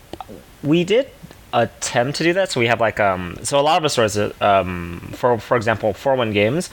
we 0.62 0.84
did 0.84 1.10
attempt 1.52 2.16
to 2.16 2.24
do 2.24 2.32
that. 2.32 2.50
So 2.50 2.60
we 2.60 2.66
have 2.66 2.80
like 2.80 3.00
um 3.00 3.38
so 3.42 3.60
a 3.60 3.62
lot 3.62 3.76
of 3.76 3.82
the 3.82 3.90
stores 3.90 4.16
um 4.40 5.12
for 5.14 5.38
for 5.38 5.56
example, 5.56 5.92
41 5.92 6.32
Games 6.32 6.70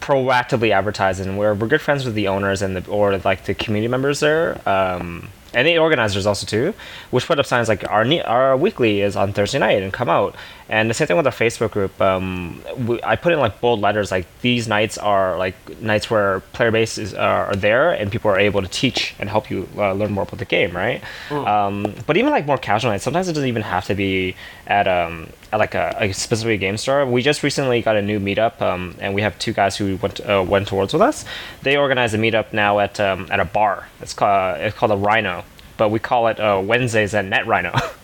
proactively 0.00 0.70
advertise 0.70 1.18
and 1.18 1.36
we're, 1.38 1.54
we're 1.54 1.66
good 1.66 1.80
friends 1.80 2.04
with 2.04 2.14
the 2.14 2.28
owners 2.28 2.62
and 2.62 2.76
the 2.76 2.88
or 2.90 3.18
like 3.18 3.44
the 3.44 3.54
community 3.54 3.88
members 3.88 4.20
there. 4.20 4.60
Um 4.68 5.28
and 5.54 5.66
the 5.66 5.78
organizers 5.78 6.26
also 6.26 6.46
too, 6.46 6.74
which 7.10 7.26
put 7.26 7.38
up 7.38 7.46
signs 7.46 7.68
like 7.68 7.88
our 7.90 8.04
our 8.24 8.56
weekly 8.56 9.00
is 9.00 9.16
on 9.16 9.32
Thursday 9.32 9.58
night 9.58 9.82
and 9.82 9.92
come 9.92 10.08
out. 10.08 10.34
And 10.70 10.90
the 10.90 10.94
same 10.94 11.06
thing 11.06 11.16
with 11.16 11.24
our 11.26 11.32
Facebook 11.32 11.70
group. 11.70 11.98
Um, 12.00 12.62
we, 12.86 13.02
I 13.02 13.16
put 13.16 13.32
in 13.32 13.38
like 13.40 13.58
bold 13.60 13.80
letters 13.80 14.10
like 14.10 14.26
these 14.42 14.68
nights 14.68 14.98
are 14.98 15.38
like 15.38 15.54
nights 15.80 16.10
where 16.10 16.40
player 16.52 16.70
bases 16.70 17.14
are, 17.14 17.46
are 17.46 17.56
there 17.56 17.90
and 17.92 18.12
people 18.12 18.30
are 18.30 18.38
able 18.38 18.60
to 18.60 18.68
teach 18.68 19.14
and 19.18 19.30
help 19.30 19.50
you 19.50 19.66
uh, 19.78 19.92
learn 19.92 20.12
more 20.12 20.24
about 20.24 20.38
the 20.38 20.44
game, 20.44 20.76
right? 20.76 21.02
Um, 21.30 21.94
but 22.06 22.18
even 22.18 22.30
like 22.30 22.44
more 22.44 22.58
casual 22.58 22.90
nights, 22.90 23.04
sometimes 23.04 23.28
it 23.28 23.32
doesn't 23.32 23.48
even 23.48 23.62
have 23.62 23.86
to 23.86 23.94
be 23.94 24.36
at 24.66 24.86
um 24.86 25.28
at 25.52 25.58
like 25.58 25.74
a, 25.74 25.96
a 25.98 26.12
specific 26.12 26.60
game 26.60 26.76
store. 26.76 27.06
We 27.06 27.22
just 27.22 27.42
recently 27.42 27.80
got 27.80 27.96
a 27.96 28.02
new 28.02 28.20
meetup, 28.20 28.60
um, 28.60 28.94
and 29.00 29.14
we 29.14 29.22
have 29.22 29.38
two 29.38 29.54
guys 29.54 29.76
who 29.78 29.96
went 29.96 30.20
uh, 30.20 30.44
went 30.46 30.68
towards 30.68 30.92
with 30.92 31.00
us. 31.00 31.24
They 31.62 31.76
organize 31.78 32.12
a 32.12 32.18
meetup 32.18 32.52
now 32.52 32.78
at 32.80 33.00
um, 33.00 33.26
at 33.30 33.40
a 33.40 33.46
bar. 33.46 33.88
It's 34.02 34.12
called 34.12 34.58
it's 34.58 34.76
called 34.76 34.92
a 34.92 34.96
Rhino, 34.96 35.44
but 35.78 35.88
we 35.90 35.98
call 35.98 36.28
it 36.28 36.38
uh, 36.38 36.60
Wednesdays 36.62 37.14
at 37.14 37.24
Net 37.24 37.46
Rhino. 37.46 37.72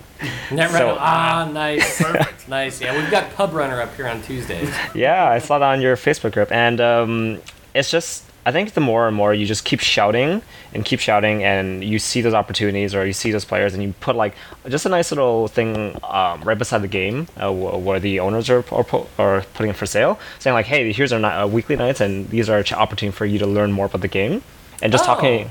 Net 0.50 0.70
So- 0.70 0.86
Runner. 0.86 0.96
Ah, 1.00 1.50
nice. 1.52 2.00
Perfect. 2.02 2.48
nice. 2.60 2.80
Yeah, 2.80 2.96
we've 2.96 3.10
got 3.10 3.32
Pub 3.34 3.52
Runner 3.52 3.80
up 3.80 3.94
here 3.96 4.06
on 4.08 4.22
Tuesdays. 4.22 4.72
yeah, 4.94 5.28
I 5.28 5.38
saw 5.38 5.58
that 5.58 5.66
on 5.72 5.80
your 5.80 5.96
Facebook 5.96 6.32
group, 6.32 6.50
and 6.52 6.80
um, 6.80 7.40
it's 7.74 7.90
just 7.90 8.24
I 8.46 8.52
think 8.52 8.74
the 8.74 8.80
more 8.82 9.08
and 9.08 9.16
more 9.16 9.32
you 9.32 9.46
just 9.46 9.64
keep 9.64 9.80
shouting 9.80 10.42
and 10.74 10.84
keep 10.84 11.00
shouting, 11.00 11.42
and 11.42 11.82
you 11.82 11.98
see 11.98 12.20
those 12.20 12.34
opportunities 12.34 12.94
or 12.94 13.06
you 13.06 13.12
see 13.14 13.30
those 13.32 13.44
players, 13.46 13.72
and 13.74 13.82
you 13.82 13.94
put 14.00 14.16
like 14.16 14.34
just 14.68 14.84
a 14.86 14.88
nice 14.90 15.10
little 15.10 15.48
thing 15.48 15.96
um, 16.04 16.42
right 16.42 16.58
beside 16.58 16.82
the 16.82 16.88
game 16.88 17.26
uh, 17.42 17.50
where 17.52 17.98
the 18.00 18.20
owners 18.20 18.50
are, 18.50 18.62
are, 18.72 18.84
pu- 18.84 19.06
are 19.18 19.40
putting 19.54 19.70
it 19.70 19.76
for 19.76 19.86
sale, 19.86 20.18
saying 20.40 20.52
like, 20.54 20.66
hey, 20.66 20.92
here's 20.92 21.12
our 21.12 21.18
ni- 21.18 21.26
uh, 21.26 21.46
weekly 21.46 21.76
nights, 21.76 22.00
and 22.02 22.28
these 22.28 22.48
are 22.50 22.62
ch- 22.62 22.72
opportunity 22.74 23.16
for 23.16 23.24
you 23.24 23.38
to 23.38 23.46
learn 23.46 23.72
more 23.72 23.86
about 23.86 24.02
the 24.02 24.08
game, 24.08 24.42
and 24.82 24.92
just 24.92 25.04
Oh, 25.04 25.14
talking. 25.14 25.50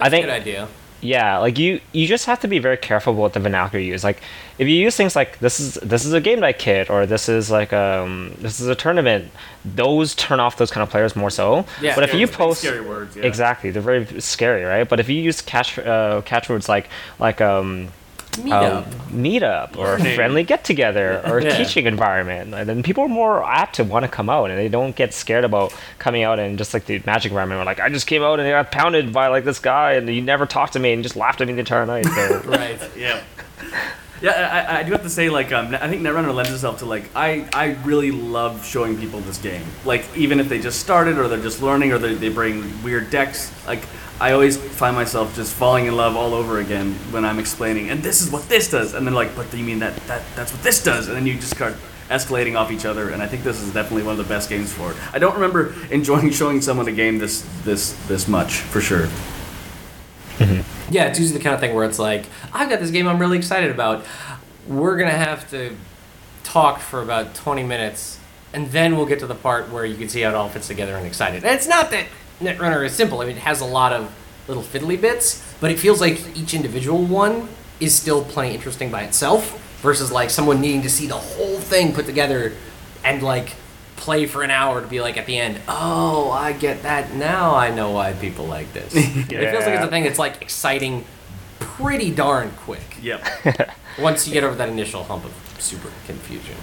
I 0.00 0.08
think 0.08 0.24
Good 0.24 0.32
idea. 0.32 0.68
Yeah, 1.02 1.38
like 1.38 1.58
you 1.58 1.80
you 1.92 2.06
just 2.06 2.26
have 2.26 2.38
to 2.40 2.48
be 2.48 2.60
very 2.60 2.76
careful 2.76 3.12
with 3.14 3.32
the 3.32 3.40
vernacular 3.40 3.82
you 3.82 3.90
use. 3.90 4.04
Like 4.04 4.22
if 4.58 4.68
you 4.68 4.74
use 4.74 4.96
things 4.96 5.16
like 5.16 5.40
this 5.40 5.58
is 5.58 5.74
this 5.74 6.04
is 6.04 6.12
a 6.12 6.20
game 6.20 6.38
night 6.38 6.60
kit 6.60 6.88
or 6.88 7.06
this 7.06 7.28
is 7.28 7.50
like 7.50 7.72
um 7.72 8.32
this 8.38 8.60
is 8.60 8.68
a 8.68 8.76
tournament, 8.76 9.30
those 9.64 10.14
turn 10.14 10.38
off 10.38 10.56
those 10.56 10.70
kind 10.70 10.82
of 10.82 10.90
players 10.90 11.16
more 11.16 11.28
so. 11.30 11.66
Yeah. 11.80 11.96
but 11.96 12.04
if 12.04 12.14
you 12.14 12.28
post 12.28 12.60
scary 12.60 12.80
words, 12.80 13.16
yeah. 13.16 13.24
exactly, 13.24 13.72
they're 13.72 13.82
very 13.82 14.20
scary, 14.20 14.62
right? 14.62 14.88
But 14.88 15.00
if 15.00 15.08
you 15.08 15.20
use 15.20 15.40
catch 15.40 15.76
uh, 15.76 16.22
catchwords 16.24 16.68
like 16.68 16.88
like 17.18 17.40
um 17.40 17.88
Meetup. 18.32 18.76
um, 18.78 18.84
meetup 19.12 19.76
or 19.76 19.98
Learning. 19.98 20.14
friendly 20.16 20.42
get 20.42 20.64
together 20.64 21.20
or 21.26 21.40
Yeah. 21.40 21.54
teaching 21.56 21.84
environment, 21.86 22.54
and 22.54 22.66
then 22.68 22.82
people 22.82 23.04
are 23.04 23.08
more 23.08 23.44
apt 23.44 23.74
to 23.76 23.84
want 23.84 24.04
to 24.04 24.08
come 24.08 24.30
out 24.30 24.50
and 24.50 24.58
they 24.58 24.68
don't 24.68 24.96
get 24.96 25.12
scared 25.12 25.44
about 25.44 25.74
coming 25.98 26.22
out 26.22 26.38
and 26.38 26.56
just 26.56 26.72
like 26.72 26.86
the 26.86 27.02
magic 27.04 27.30
environment. 27.30 27.58
Where 27.58 27.66
like 27.66 27.78
I 27.80 27.88
just 27.90 28.06
came 28.06 28.22
out 28.22 28.40
and 28.40 28.48
I 28.48 28.50
got 28.62 28.72
pounded 28.72 29.12
by 29.12 29.28
like 29.28 29.44
this 29.44 29.58
guy 29.58 29.92
and 29.92 30.08
he 30.08 30.20
never 30.22 30.46
talked 30.46 30.72
to 30.72 30.78
me 30.78 30.92
and 30.94 31.02
just 31.02 31.14
laughed 31.16 31.40
at 31.42 31.46
me 31.46 31.52
the 31.52 31.60
entire 31.60 31.84
night. 31.84 32.06
So 32.06 32.42
right. 32.46 32.78
Yeah. 32.96 33.20
Yeah, 34.22 34.66
I, 34.70 34.78
I 34.78 34.82
do 34.84 34.92
have 34.92 35.02
to 35.02 35.10
say, 35.10 35.28
like, 35.30 35.50
um, 35.50 35.74
I 35.74 35.88
think 35.88 36.00
Netrunner 36.02 36.32
lends 36.32 36.52
itself 36.52 36.78
to, 36.78 36.84
like, 36.86 37.10
I, 37.16 37.44
I 37.52 37.76
really 37.84 38.12
love 38.12 38.64
showing 38.64 38.96
people 38.96 39.18
this 39.18 39.36
game. 39.38 39.64
Like, 39.84 40.04
even 40.16 40.38
if 40.38 40.48
they 40.48 40.60
just 40.60 40.78
started 40.78 41.18
or 41.18 41.26
they're 41.26 41.42
just 41.42 41.60
learning 41.60 41.90
or 41.92 41.98
they, 41.98 42.14
they 42.14 42.28
bring 42.28 42.84
weird 42.84 43.10
decks, 43.10 43.50
like, 43.66 43.82
I 44.22 44.34
always 44.34 44.56
find 44.56 44.94
myself 44.94 45.34
just 45.34 45.52
falling 45.52 45.86
in 45.86 45.96
love 45.96 46.14
all 46.14 46.32
over 46.32 46.60
again 46.60 46.92
when 47.10 47.24
I'm 47.24 47.40
explaining, 47.40 47.90
and 47.90 48.04
this 48.04 48.22
is 48.22 48.30
what 48.30 48.48
this 48.48 48.70
does. 48.70 48.94
And 48.94 49.04
then, 49.04 49.14
like, 49.14 49.34
but 49.34 49.50
do 49.50 49.58
you 49.58 49.64
mean 49.64 49.80
that, 49.80 49.96
that 50.06 50.22
that's 50.36 50.52
what 50.52 50.62
this 50.62 50.80
does? 50.80 51.08
And 51.08 51.16
then 51.16 51.26
you 51.26 51.34
just 51.34 51.50
start 51.50 51.74
escalating 52.08 52.56
off 52.56 52.70
each 52.70 52.84
other, 52.84 53.10
and 53.10 53.20
I 53.20 53.26
think 53.26 53.42
this 53.42 53.60
is 53.60 53.74
definitely 53.74 54.04
one 54.04 54.12
of 54.12 54.18
the 54.18 54.32
best 54.32 54.48
games 54.48 54.72
for 54.72 54.92
it. 54.92 54.96
I 55.12 55.18
don't 55.18 55.34
remember 55.34 55.74
enjoying 55.90 56.30
showing 56.40 56.60
someone 56.60 56.86
a 56.86 56.92
game 56.92 57.18
this 57.18 57.44
this 57.64 57.94
this 58.06 58.28
much, 58.28 58.58
for 58.58 58.80
sure. 58.80 59.08
Mm-hmm. 60.38 60.94
Yeah, 60.94 61.06
it's 61.06 61.18
usually 61.18 61.38
the 61.38 61.42
kind 61.42 61.54
of 61.54 61.60
thing 61.60 61.74
where 61.74 61.84
it's 61.84 61.98
like, 61.98 62.26
I've 62.52 62.70
got 62.70 62.78
this 62.78 62.92
game 62.92 63.08
I'm 63.08 63.18
really 63.18 63.38
excited 63.38 63.72
about. 63.72 64.04
We're 64.68 64.98
gonna 64.98 65.10
have 65.10 65.50
to 65.50 65.76
talk 66.44 66.78
for 66.78 67.02
about 67.02 67.34
20 67.34 67.64
minutes, 67.64 68.20
and 68.52 68.70
then 68.70 68.96
we'll 68.96 69.06
get 69.06 69.18
to 69.18 69.26
the 69.26 69.34
part 69.34 69.68
where 69.70 69.84
you 69.84 69.96
can 69.96 70.08
see 70.08 70.20
how 70.20 70.28
it 70.28 70.36
all 70.36 70.48
fits 70.48 70.68
together 70.68 70.94
and 70.94 71.08
excited. 71.08 71.42
And 71.42 71.56
it's 71.56 71.66
not 71.66 71.90
that 71.90 72.06
Netrunner 72.40 72.84
is 72.84 72.92
simple. 72.92 73.20
I 73.20 73.26
mean, 73.26 73.36
it 73.36 73.42
has 73.42 73.60
a 73.60 73.64
lot 73.66 73.92
of 73.92 74.12
little 74.48 74.62
fiddly 74.62 75.00
bits, 75.00 75.42
but 75.60 75.70
it 75.70 75.78
feels 75.78 76.00
like 76.00 76.36
each 76.36 76.54
individual 76.54 77.04
one 77.04 77.48
is 77.80 77.94
still 77.94 78.24
plenty 78.24 78.54
interesting 78.54 78.90
by 78.90 79.02
itself, 79.02 79.58
versus 79.82 80.10
like 80.12 80.30
someone 80.30 80.60
needing 80.60 80.82
to 80.82 80.90
see 80.90 81.06
the 81.06 81.14
whole 81.14 81.58
thing 81.58 81.92
put 81.92 82.06
together 82.06 82.52
and 83.04 83.22
like 83.22 83.54
play 83.96 84.26
for 84.26 84.42
an 84.42 84.50
hour 84.50 84.80
to 84.80 84.86
be 84.86 85.00
like 85.00 85.16
at 85.16 85.26
the 85.26 85.38
end, 85.38 85.60
oh, 85.68 86.30
I 86.30 86.52
get 86.52 86.82
that. 86.82 87.14
Now 87.14 87.54
I 87.54 87.70
know 87.70 87.90
why 87.92 88.12
people 88.14 88.46
like 88.46 88.72
this. 88.72 88.94
It 88.96 89.28
feels 89.28 89.64
like 89.64 89.74
it's 89.74 89.84
a 89.84 89.88
thing 89.88 90.04
that's 90.04 90.18
like 90.18 90.42
exciting 90.42 91.04
pretty 91.60 92.10
darn 92.12 92.50
quick 92.58 92.96
Yep. 93.00 93.26
once 94.00 94.26
you 94.26 94.32
get 94.34 94.42
over 94.44 94.54
that 94.56 94.68
initial 94.68 95.04
hump 95.04 95.24
of 95.24 95.32
super 95.60 95.90
confusion. 96.06 96.56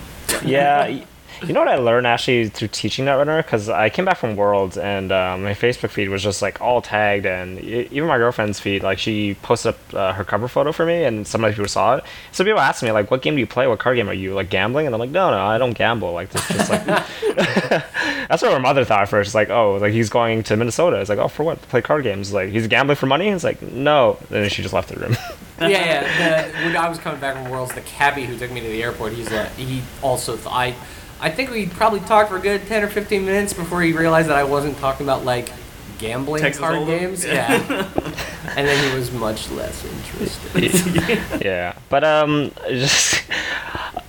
yeah, 0.46 0.82
y- 0.88 1.06
You 1.46 1.54
know 1.54 1.62
what 1.62 1.70
I 1.70 1.78
learned 1.78 2.06
actually 2.06 2.50
through 2.50 2.68
teaching 2.70 3.06
Netrunner? 3.06 3.44
Because 3.44 3.70
I 3.70 3.90
came 3.90 4.06
back 4.06 4.18
from 4.18 4.36
Worlds 4.36 4.78
and 4.78 5.12
uh, 5.12 5.38
my 5.38 5.54
Facebook 5.54 5.90
feed 5.90 6.10
was 6.10 6.22
just 6.22 6.42
like 6.42 6.60
all 6.62 6.82
tagged, 6.82 7.26
and 7.26 7.60
even 7.60 8.08
my 8.08 8.18
girlfriend's 8.18 8.60
feed, 8.60 8.84
like 8.84 9.00
she 9.00 9.36
posted 9.36 9.76
up 9.76 9.94
uh, 9.94 10.14
her 10.14 10.24
cover 10.24 10.48
photo 10.48 10.72
for 10.72 10.86
me, 10.86 11.04
and 11.04 11.26
some 11.26 11.42
people 11.44 11.68
saw 11.68 11.96
it. 11.96 12.04
So 12.32 12.44
people 12.44 12.60
asked 12.60 12.84
me 12.84 12.92
like, 12.92 13.10
"What 13.10 13.22
game 13.22 13.36
do 13.36 13.40
you 13.40 13.48
play? 13.48 13.68
What 13.68 13.80
card 13.80 13.96
game 13.96 14.10
are 14.10 14.14
you 14.14 14.34
like 14.34 14.50
gambling?" 14.50 14.86
And 14.86 14.94
I'm 14.94 15.00
like, 15.00 15.12
"No, 15.12 15.32
no, 15.32 15.40
I 15.40 15.58
don't 15.58 15.74
gamble. 15.74 16.12
Like 16.12 16.30
this, 16.30 16.48
just 16.48 16.70
like 16.70 16.86
that's 18.30 18.44
what 18.44 18.52
her 18.52 18.60
mother 18.60 18.86
thought 18.86 19.02
at 19.02 19.10
first. 19.10 19.34
Like, 19.34 19.50
oh, 19.50 19.78
like 19.78 19.92
he's 19.92 20.10
going 20.10 20.44
to 20.44 20.56
Minnesota. 20.56 20.98
It's 21.00 21.10
like, 21.10 21.20
oh, 21.20 21.28
for 21.28 21.44
what? 21.44 21.62
Play 21.64 21.82
card 21.82 22.04
games? 22.04 22.32
Like 22.32 22.50
he's 22.50 22.68
gambling 22.68 22.96
for 22.96 23.08
money? 23.08 23.28
It's 23.30 23.44
like, 23.44 23.62
no. 23.62 24.18
And 24.22 24.44
then 24.44 24.50
she 24.50 24.62
just 24.62 24.74
left 24.74 24.90
the 24.90 25.00
room. 25.00 25.16
yeah, 25.60 25.68
yeah. 25.68 26.48
The, 26.48 26.54
when 26.66 26.78
I 26.78 26.88
was 26.88 27.00
coming 27.00 27.20
back 27.20 27.36
from 27.36 27.50
Worlds, 27.50 27.74
the 27.74 27.82
cabbie 27.82 28.26
who 28.26 28.38
took 28.38 28.52
me 28.52 28.62
to 28.62 28.68
the 28.68 28.84
airport, 28.84 29.14
he's 29.14 29.32
like, 29.32 29.52
he 29.56 29.82
also, 30.02 30.36
th- 30.36 30.48
I, 30.48 30.76
I 31.22 31.30
think 31.30 31.52
we 31.52 31.68
probably 31.68 32.00
talked 32.02 32.30
for 32.30 32.38
a 32.38 32.42
good 32.42 32.66
ten 32.68 32.84
or 32.84 32.88
fifteen 32.88 33.26
minutes 33.26 33.54
before 33.54 33.82
he 33.82 33.94
realized 33.94 34.30
that 34.30 34.38
I 34.38 34.44
wasn't 34.44 34.78
talking 34.78 35.06
about 35.06 35.26
like 35.26 35.50
gambling 36.00 36.42
Texas 36.42 36.60
card 36.60 36.76
Hold'em? 36.76 36.88
games. 36.88 37.26
Yeah. 37.26 37.52
and 38.56 38.68
then 38.68 38.90
he 38.90 38.98
was 38.98 39.12
much 39.12 39.50
less 39.52 39.84
interested. 39.86 41.42
yeah, 41.46 41.78
but 41.90 42.04
um, 42.04 42.52
just 42.70 43.22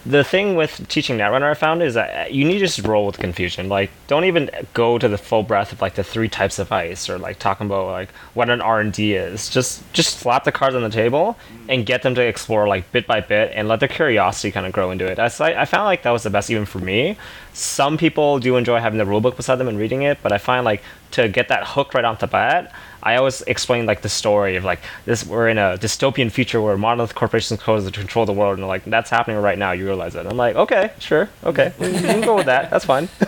the 0.07 0.25
thing 0.25 0.55
with 0.55 0.89
teaching 0.89 1.19
Netrunner 1.19 1.51
I 1.51 1.55
found 1.55 1.83
is 1.83 1.95
that 1.95 2.33
you 2.33 2.45
need 2.45 2.55
to 2.55 2.61
just 2.61 2.87
roll 2.87 3.07
with 3.07 3.19
confusion. 3.19 3.69
Like, 3.69 3.91
don't 4.07 4.25
even 4.25 4.51
go 4.73 4.99
to 4.99 5.09
the 5.09 5.19
full 5.19 5.43
breadth 5.43 5.73
of 5.73 5.83
like 5.83 5.95
the 5.95 6.05
three 6.05 6.29
types 6.29 6.59
of 6.59 6.73
ice 6.73 7.11
or 7.11 7.19
like 7.19 7.39
talking 7.39 7.67
about 7.67 7.87
like 7.87 8.11
what 8.35 8.49
an 8.49 8.61
R 8.61 8.81
and 8.81 8.93
D 8.93 9.15
is. 9.15 9.49
Just 9.49 9.91
just 9.93 10.19
slap 10.19 10.45
the 10.45 10.53
cards 10.53 10.75
on 10.75 10.83
the 10.83 10.91
table 10.91 11.37
and 11.69 11.85
get 11.85 12.03
them 12.03 12.15
to 12.15 12.23
explore 12.23 12.67
like 12.67 12.91
bit 12.93 13.07
by 13.07 13.21
bit 13.21 13.53
and 13.55 13.69
let 13.69 13.81
their 13.81 13.89
curiosity 13.89 14.51
kind 14.51 14.67
of 14.67 14.73
grow 14.73 14.91
into 14.91 15.07
it. 15.07 15.19
Like 15.19 15.41
I 15.41 15.65
found 15.65 15.85
like 15.85 16.03
that 16.03 16.11
was 16.11 16.23
the 16.23 16.31
best 16.31 16.51
even 16.51 16.65
for 16.65 16.79
me. 16.79 17.17
Some 17.53 17.99
people 17.99 18.39
do 18.39 18.57
enjoy 18.57 18.81
having 18.81 18.99
the 18.99 19.05
rulebook 19.05 19.37
beside 19.37 19.57
them 19.57 19.69
and 19.69 19.79
reading 19.79 20.03
it, 20.03 20.19
but 20.23 20.33
I 20.33 20.39
find 20.39 20.65
like 20.65 20.83
to 21.13 21.29
get 21.29 21.49
that 21.49 21.67
hook 21.67 21.95
right 21.95 22.05
off 22.05 22.21
the 22.21 22.27
bat. 22.27 22.73
I 23.03 23.17
always 23.17 23.43
explain 23.43 23.87
like 23.87 24.03
the 24.03 24.09
story 24.09 24.57
of 24.57 24.65
like 24.65 24.81
this 25.05 25.27
we're 25.27 25.49
in 25.49 25.59
a 25.59 25.79
dystopian 25.79 26.31
future 26.31 26.61
where 26.61 26.77
monolith 26.77 27.15
corporations 27.15 27.61
control 27.61 28.27
the 28.27 28.33
world 28.33 28.59
and 28.59 28.67
like 28.67 28.85
that's 28.85 29.11
happening 29.11 29.37
right 29.39 29.59
now 29.59 29.73
you 29.73 29.85
realize 29.87 30.15
it 30.15 30.27
i'm 30.27 30.37
like 30.37 30.57
okay 30.57 30.93
sure 30.99 31.29
okay 31.45 31.73
you 31.81 31.93
can 31.93 32.21
go 32.21 32.37
with 32.37 32.47
that 32.47 32.71
that's 32.71 32.85
fine 32.85 33.09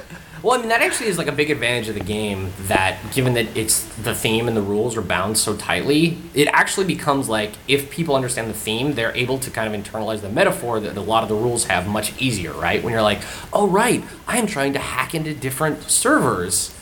Well, 0.43 0.59
I 0.59 0.59
mean, 0.59 0.71
that 0.71 0.83
actually 0.83 1.07
is 1.07 1.19
like 1.19 1.29
a 1.29 1.33
big 1.33 1.53
advantage 1.53 1.89
of 1.89 1.95
the 1.95 2.03
game. 2.03 2.53
That 2.63 2.99
given 3.15 3.35
that 3.35 3.57
it's 3.57 3.85
the 3.95 4.13
theme 4.13 4.49
and 4.49 4.57
the 4.57 4.63
rules 4.63 4.97
are 4.97 5.03
bound 5.03 5.39
so 5.39 5.57
tightly, 5.57 6.19
it 6.35 6.49
actually 6.49 6.85
becomes 6.85 7.29
like 7.29 7.53
if 7.69 7.91
people 7.91 8.17
understand 8.17 8.51
the 8.51 8.55
theme, 8.55 8.95
they're 8.95 9.17
able 9.17 9.39
to 9.39 9.51
kind 9.51 9.73
of 9.73 9.81
internalize 9.81 10.21
the 10.21 10.29
metaphor 10.29 10.81
that 10.81 10.97
a 10.97 11.01
lot 11.01 11.23
of 11.23 11.29
the 11.29 11.37
rules 11.37 11.67
have 11.67 11.87
much 11.87 12.21
easier, 12.21 12.53
right? 12.53 12.83
When 12.83 12.93
you're 12.93 13.03
like, 13.03 13.21
oh 13.53 13.69
right, 13.69 14.03
I 14.27 14.39
am 14.39 14.49
trying 14.49 14.73
to 14.73 14.81
hack 14.81 15.15
into 15.15 15.33
different 15.33 15.85
servers. 15.85 16.75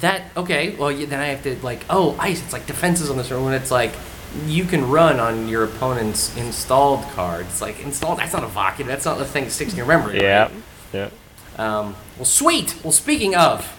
That 0.00 0.22
okay? 0.36 0.74
Well, 0.76 0.92
yeah, 0.92 1.06
then 1.06 1.20
I 1.20 1.26
have 1.26 1.42
to 1.44 1.56
like, 1.64 1.84
oh, 1.90 2.16
ice. 2.18 2.42
It's 2.42 2.52
like 2.52 2.66
defenses 2.66 3.10
on 3.10 3.16
this 3.16 3.28
server. 3.28 3.44
When 3.44 3.54
it's 3.54 3.70
like. 3.70 3.92
You 4.46 4.64
can 4.64 4.90
run 4.90 5.20
on 5.20 5.48
your 5.48 5.64
opponent's 5.64 6.36
installed 6.36 7.02
card. 7.14 7.46
It's 7.46 7.62
like 7.62 7.82
installed. 7.82 8.18
That's 8.18 8.34
not 8.34 8.44
a 8.44 8.46
vocative. 8.46 8.84
That's 8.84 9.06
not 9.06 9.16
the 9.16 9.24
thing 9.24 9.44
that 9.44 9.50
sticks 9.50 9.72
in 9.72 9.78
your 9.78 9.86
memory. 9.86 10.20
yeah 10.20 10.42
right? 10.42 10.52
yeah 10.92 11.08
Um, 11.56 11.96
well, 12.18 12.26
sweet. 12.26 12.76
Well, 12.84 12.92
speaking 12.92 13.34
of, 13.34 13.74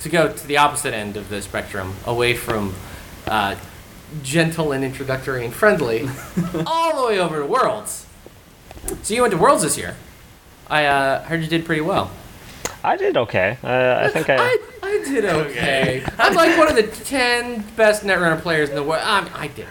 to 0.00 0.10
go 0.10 0.30
to 0.30 0.46
the 0.46 0.58
opposite 0.58 0.92
end 0.92 1.16
of 1.16 1.30
the 1.30 1.40
spectrum, 1.40 1.94
away 2.04 2.34
from 2.34 2.74
uh, 3.26 3.56
gentle 4.22 4.72
and 4.72 4.84
introductory 4.84 5.44
and 5.44 5.54
friendly, 5.54 6.08
all 6.66 7.00
the 7.00 7.08
way 7.08 7.18
over 7.18 7.40
to 7.40 7.46
Worlds. 7.46 8.06
So 9.02 9.14
you 9.14 9.22
went 9.22 9.32
to 9.32 9.38
Worlds 9.38 9.62
this 9.62 9.78
year. 9.78 9.96
I 10.68 10.84
uh, 10.86 11.22
heard 11.24 11.40
you 11.42 11.48
did 11.48 11.64
pretty 11.64 11.80
well. 11.80 12.10
I 12.86 12.96
did 12.96 13.16
okay 13.16 13.58
uh, 13.62 14.04
i 14.04 14.08
think 14.08 14.30
i 14.30 14.36
I, 14.38 14.58
I 14.82 15.04
did 15.04 15.24
okay. 15.24 16.04
I'm 16.18 16.34
like 16.34 16.56
one 16.56 16.68
of 16.68 16.76
the 16.76 17.04
ten 17.04 17.62
best 17.76 18.02
Netrunner 18.04 18.40
players 18.40 18.70
in 18.70 18.76
the 18.76 18.82
world. 18.82 19.02
I, 19.04 19.28
I 19.34 19.48
did. 19.48 19.66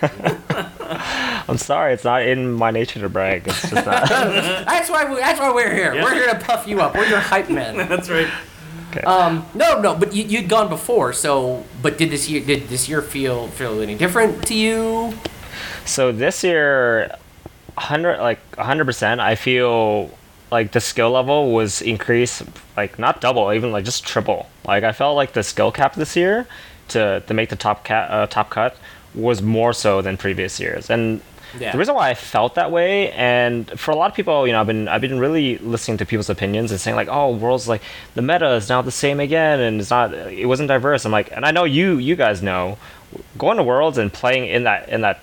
i'm 1.48 1.56
sorry 1.56 1.94
it's 1.94 2.04
not 2.04 2.22
in 2.22 2.52
my 2.52 2.70
nature 2.70 3.00
to 3.00 3.08
brag 3.08 3.46
it's 3.46 3.62
just 3.62 3.86
not 3.86 4.08
That's 4.88 4.90
why. 4.90 5.12
We, 5.12 5.20
that's 5.20 5.38
why 5.38 5.52
we're 5.52 5.74
here. 5.74 5.92
We're 5.94 6.14
here 6.14 6.28
to 6.28 6.38
puff 6.38 6.66
you 6.66 6.80
up. 6.80 6.94
We're 6.94 7.06
your 7.06 7.20
hype 7.20 7.50
men. 7.50 7.76
That's 7.88 8.08
right. 8.08 8.28
Um, 9.04 9.44
no, 9.54 9.80
no, 9.80 9.94
but 9.94 10.14
you, 10.14 10.24
you'd 10.24 10.48
gone 10.48 10.68
before, 10.68 11.12
so. 11.12 11.64
But 11.82 11.98
did 11.98 12.10
this 12.10 12.28
year 12.28 12.40
did 12.44 12.68
this 12.68 12.88
year 12.88 13.02
feel 13.02 13.48
feel 13.48 13.80
any 13.80 13.94
different 13.94 14.46
to 14.46 14.54
you? 14.54 15.14
So 15.84 16.10
this 16.12 16.42
year, 16.42 17.16
hundred 17.76 18.18
like 18.20 18.40
hundred 18.56 18.86
percent, 18.86 19.20
I 19.20 19.34
feel 19.34 20.10
like 20.50 20.72
the 20.72 20.80
skill 20.80 21.10
level 21.10 21.52
was 21.52 21.82
increased 21.82 22.42
like 22.76 22.98
not 22.98 23.20
double, 23.20 23.52
even 23.52 23.72
like 23.72 23.84
just 23.84 24.06
triple. 24.06 24.48
Like 24.66 24.84
I 24.84 24.92
felt 24.92 25.16
like 25.16 25.32
the 25.32 25.42
skill 25.42 25.72
cap 25.72 25.94
this 25.94 26.16
year 26.16 26.46
to 26.88 27.22
to 27.26 27.34
make 27.34 27.50
the 27.50 27.56
top 27.56 27.84
cat 27.84 28.10
uh, 28.10 28.26
top 28.26 28.50
cut 28.50 28.76
was 29.14 29.42
more 29.42 29.72
so 29.72 30.02
than 30.02 30.16
previous 30.16 30.60
years, 30.60 30.90
and. 30.90 31.20
Yeah. 31.58 31.72
The 31.72 31.78
reason 31.78 31.94
why 31.94 32.10
I 32.10 32.14
felt 32.14 32.56
that 32.56 32.70
way, 32.70 33.10
and 33.12 33.70
for 33.80 33.90
a 33.90 33.96
lot 33.96 34.10
of 34.10 34.14
people, 34.14 34.46
you 34.46 34.52
know, 34.52 34.60
I've 34.60 34.66
been 34.66 34.86
I've 34.86 35.00
been 35.00 35.18
really 35.18 35.56
listening 35.56 35.96
to 35.96 36.04
people's 36.04 36.28
opinions 36.28 36.70
and 36.70 36.78
saying 36.78 36.94
like, 36.94 37.08
oh, 37.08 37.34
world's 37.34 37.66
like 37.66 37.80
the 38.14 38.20
meta 38.20 38.52
is 38.52 38.68
now 38.68 38.82
the 38.82 38.90
same 38.90 39.18
again, 39.18 39.58
and 39.58 39.80
it's 39.80 39.88
not 39.88 40.12
it 40.12 40.44
wasn't 40.44 40.68
diverse. 40.68 41.06
I'm 41.06 41.10
like, 41.10 41.32
and 41.32 41.46
I 41.46 41.50
know 41.50 41.64
you 41.64 41.96
you 41.96 42.16
guys 42.16 42.42
know, 42.42 42.76
going 43.38 43.56
to 43.56 43.62
worlds 43.62 43.96
and 43.96 44.12
playing 44.12 44.46
in 44.46 44.64
that 44.64 44.90
in 44.90 45.00
that 45.00 45.20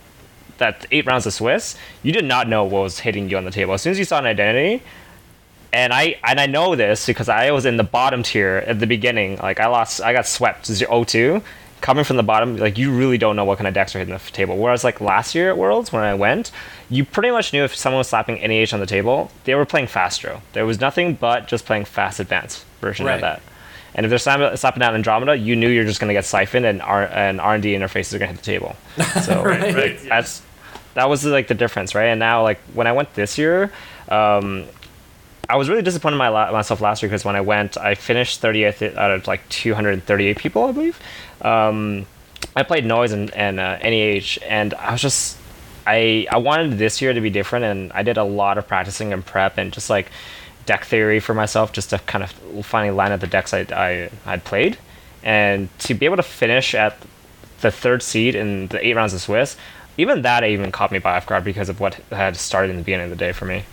that 0.58 0.86
eight 0.92 1.06
rounds 1.06 1.26
of 1.26 1.34
Swiss, 1.34 1.78
you 2.02 2.12
did 2.12 2.26
not 2.26 2.48
know 2.48 2.64
what 2.64 2.82
was 2.82 3.00
hitting 3.00 3.30
you 3.30 3.38
on 3.38 3.46
the 3.46 3.52
table. 3.52 3.74
As 3.74 3.82
soon 3.82 3.92
as 3.92 4.00
you 4.00 4.06
saw 4.06 4.18
an 4.18 4.26
identity, 4.26 4.84
and 5.76 5.92
I 5.94 6.18
and 6.24 6.40
I 6.40 6.46
know 6.46 6.76
this 6.76 7.06
because 7.06 7.28
I 7.30 7.52
was 7.52 7.66
in 7.66 7.76
the 7.78 7.84
bottom 7.84 8.24
tier 8.24 8.64
at 8.66 8.80
the 8.80 8.88
beginning. 8.88 9.38
Like 9.38 9.60
I 9.60 9.68
lost, 9.68 10.02
I 10.02 10.14
got 10.14 10.26
swept 10.26 10.66
0-2. 10.70 11.42
Coming 11.82 12.04
from 12.06 12.16
the 12.18 12.24
bottom, 12.24 12.58
like 12.58 12.78
you 12.80 12.92
really 12.92 13.18
don't 13.20 13.36
know 13.36 13.44
what 13.46 13.58
kind 13.60 13.68
of 13.68 13.74
decks 13.76 13.94
are 13.96 14.00
hitting 14.00 14.14
the 14.14 14.32
table. 14.32 14.58
Whereas 14.58 14.84
like 14.84 15.02
last 15.02 15.36
year 15.36 15.50
at 15.50 15.58
Worlds 15.58 15.92
when 15.94 16.02
I 16.02 16.16
went, 16.16 16.50
you 16.90 17.04
pretty 17.06 17.30
much 17.30 17.54
knew 17.54 17.64
if 17.64 17.76
someone 17.76 18.00
was 18.00 18.08
slapping 18.08 18.36
NEH 18.38 18.74
on 18.74 18.80
the 18.80 18.86
table, 18.88 19.30
they 19.44 19.54
were 19.54 19.66
playing 19.66 19.88
Fastro. 19.88 20.42
There 20.54 20.66
was 20.66 20.80
nothing 20.80 21.14
but 21.16 21.48
just 21.48 21.66
playing 21.66 21.86
fast 21.86 22.20
advanced 22.20 22.66
version 22.82 23.06
Right. 23.06 23.16
of 23.16 23.22
that. 23.22 23.42
And 23.94 24.06
if 24.06 24.10
they're 24.10 24.18
slapping, 24.18 24.56
slapping 24.58 24.80
down 24.80 24.96
Andromeda, 24.96 25.36
you 25.36 25.56
knew 25.56 25.70
you're 25.70 25.84
just 25.86 26.00
going 26.00 26.08
to 26.08 26.14
get 26.14 26.26
siphoned 26.26 26.66
and 26.66 26.82
R 26.82 27.06
and 27.08 27.40
R 27.40 27.54
and 27.54 27.62
D 27.62 27.74
interfaces 27.76 28.14
are 28.14 28.20
going 28.20 28.36
to 28.36 28.36
hit 28.36 28.44
the 28.44 28.52
table. 28.52 28.76
So 29.24 29.44
Right. 29.44 29.76
Right. 29.76 30.00
that's 30.10 30.42
that 30.96 31.08
was 31.10 31.24
like 31.26 31.48
the 31.50 31.54
difference, 31.54 31.94
right? 31.94 32.08
And 32.08 32.20
now 32.20 32.42
like 32.42 32.60
when 32.74 32.88
I 32.88 32.94
went 32.94 33.14
this 33.14 33.38
year, 33.38 33.72
um, 34.10 34.66
I 35.48 35.58
was 35.58 35.70
really 35.70 35.82
disappointed 35.82 36.16
in 36.16 36.20
my 36.20 36.30
la- 36.30 36.52
myself 36.52 36.82
last 36.82 37.02
year 37.02 37.10
because 37.10 37.24
when 37.26 37.36
I 37.36 37.42
went, 37.42 37.78
I 37.78 37.96
finished 37.96 38.42
30th 38.42 38.96
out 38.96 39.12
of 39.12 39.28
like 39.28 39.48
238 39.50 40.38
people, 40.38 40.64
I 40.64 40.72
believe. 40.72 41.00
Um, 41.42 42.06
I 42.56 42.64
played 42.64 42.86
Noise 42.86 43.12
and, 43.12 43.32
and 43.32 43.60
uh, 43.60 43.78
NEH, 43.78 44.40
and 44.48 44.74
I 44.76 44.92
was 44.92 45.02
just 45.02 45.38
I 45.86 46.28
I 46.32 46.38
wanted 46.38 46.78
this 46.78 47.02
year 47.02 47.14
to 47.14 47.22
be 47.22 47.30
different, 47.30 47.66
and 47.66 47.92
I 47.94 48.04
did 48.04 48.18
a 48.18 48.24
lot 48.24 48.58
of 48.58 48.68
practicing 48.68 49.14
and 49.14 49.26
prep 49.26 49.58
and 49.58 49.72
just 49.72 49.90
like 49.90 50.10
deck 50.66 50.86
theory 50.86 51.20
for 51.20 51.34
myself, 51.34 51.72
just 51.74 51.92
to 51.92 52.00
kind 52.00 52.24
of 52.24 52.32
finally 52.66 52.96
land 52.96 53.14
at 53.14 53.22
the 53.22 53.28
decks 53.28 53.54
I 53.54 53.62
I 53.72 54.10
had 54.24 54.44
played, 54.44 54.78
and 55.24 55.70
to 55.80 55.94
be 55.94 56.06
able 56.06 56.18
to 56.18 56.24
finish 56.24 56.74
at 56.74 56.98
the 57.62 57.72
third 57.72 58.04
seed 58.04 58.36
in 58.36 58.68
the 58.68 58.86
eight 58.86 58.96
rounds 58.96 59.14
of 59.14 59.22
Swiss. 59.22 59.58
Even 59.98 60.24
that 60.24 60.44
even 60.44 60.72
caught 60.72 60.92
me 60.92 61.00
by 61.00 61.16
off 61.16 61.26
guard 61.26 61.46
because 61.46 61.70
of 61.70 61.80
what 61.80 61.96
had 62.12 62.36
started 62.36 62.70
in 62.70 62.78
the 62.78 62.84
beginning 62.84 63.06
of 63.06 63.10
the 63.12 63.16
day 63.16 63.32
for 63.32 63.46
me. 63.46 63.64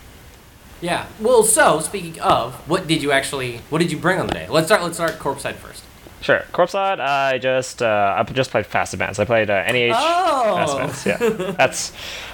Yeah. 0.83 1.05
Well, 1.19 1.43
so 1.43 1.79
speaking 1.79 2.19
of, 2.21 2.55
what 2.69 2.87
did 2.87 3.01
you 3.01 3.11
actually? 3.13 3.59
What 3.69 3.79
did 3.79 3.91
you 3.91 3.97
bring 3.97 4.19
on 4.19 4.27
the 4.27 4.33
day? 4.33 4.47
Let's 4.49 4.67
start. 4.67 4.83
Let's 4.83 4.95
start 4.97 5.17
corpse 5.17 5.43
side 5.43 5.55
first. 5.55 5.83
Sure. 6.21 6.43
Corpse 6.51 6.73
side, 6.73 6.99
I 6.99 7.37
just 7.37 7.81
uh, 7.81 8.15
I 8.17 8.23
just 8.31 8.51
played 8.51 8.65
fast 8.65 8.93
advance. 8.93 9.17
I 9.17 9.25
played 9.25 9.49
uh, 9.49 9.63
NEH 9.71 9.93
Oh. 9.95 10.55
fast 10.55 10.73
advance. 10.73 11.05
Yeah, 11.05 11.51
that's 11.57 11.91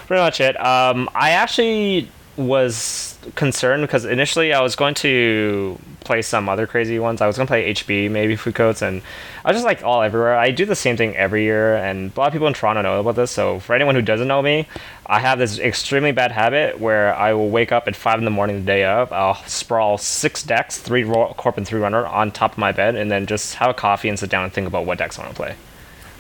pretty 0.07 0.21
much 0.21 0.41
it. 0.41 0.59
Um, 0.59 1.09
I 1.15 1.31
actually 1.31 2.09
was 2.39 3.17
concerned 3.35 3.81
because 3.83 4.05
initially 4.05 4.53
I 4.53 4.61
was 4.61 4.75
going 4.75 4.95
to 4.95 5.77
play 5.99 6.21
some 6.21 6.47
other 6.47 6.65
crazy 6.65 6.97
ones. 6.97 7.21
I 7.21 7.27
was 7.27 7.35
to 7.35 7.45
play 7.45 7.73
HB, 7.73 8.09
maybe 8.09 8.35
Foodcoats, 8.35 8.81
and 8.81 9.01
I 9.43 9.49
was 9.49 9.57
just 9.57 9.65
like 9.65 9.83
all 9.83 10.01
everywhere. 10.01 10.37
I 10.37 10.51
do 10.51 10.65
the 10.65 10.75
same 10.75 10.95
thing 10.95 11.15
every 11.15 11.43
year, 11.43 11.75
and 11.75 12.11
a 12.15 12.19
lot 12.19 12.27
of 12.27 12.33
people 12.33 12.47
in 12.47 12.53
Toronto 12.53 12.81
know 12.81 12.99
about 12.99 13.15
this. 13.15 13.29
So 13.29 13.59
for 13.59 13.75
anyone 13.75 13.95
who 13.95 14.01
doesn't 14.01 14.27
know 14.27 14.41
me, 14.41 14.67
I 15.05 15.19
have 15.19 15.37
this 15.37 15.59
extremely 15.59 16.11
bad 16.11 16.31
habit 16.31 16.79
where 16.79 17.13
I 17.13 17.33
will 17.33 17.49
wake 17.49 17.71
up 17.71 17.87
at 17.87 17.95
five 17.95 18.19
in 18.19 18.25
the 18.25 18.31
morning 18.31 18.61
the 18.61 18.65
day 18.65 18.85
of. 18.85 19.11
I'll 19.11 19.43
sprawl 19.45 19.97
six 19.97 20.41
decks, 20.41 20.77
three 20.77 21.03
ro- 21.03 21.33
corp 21.35 21.57
and 21.57 21.67
three 21.67 21.81
runner 21.81 22.05
on 22.05 22.31
top 22.31 22.53
of 22.53 22.57
my 22.57 22.71
bed, 22.71 22.95
and 22.95 23.11
then 23.11 23.25
just 23.25 23.55
have 23.55 23.69
a 23.69 23.73
coffee 23.73 24.07
and 24.07 24.17
sit 24.17 24.29
down 24.29 24.45
and 24.45 24.53
think 24.53 24.67
about 24.67 24.85
what 24.85 24.97
decks 24.97 25.19
I 25.19 25.23
want 25.23 25.35
to 25.35 25.41
play. 25.41 25.55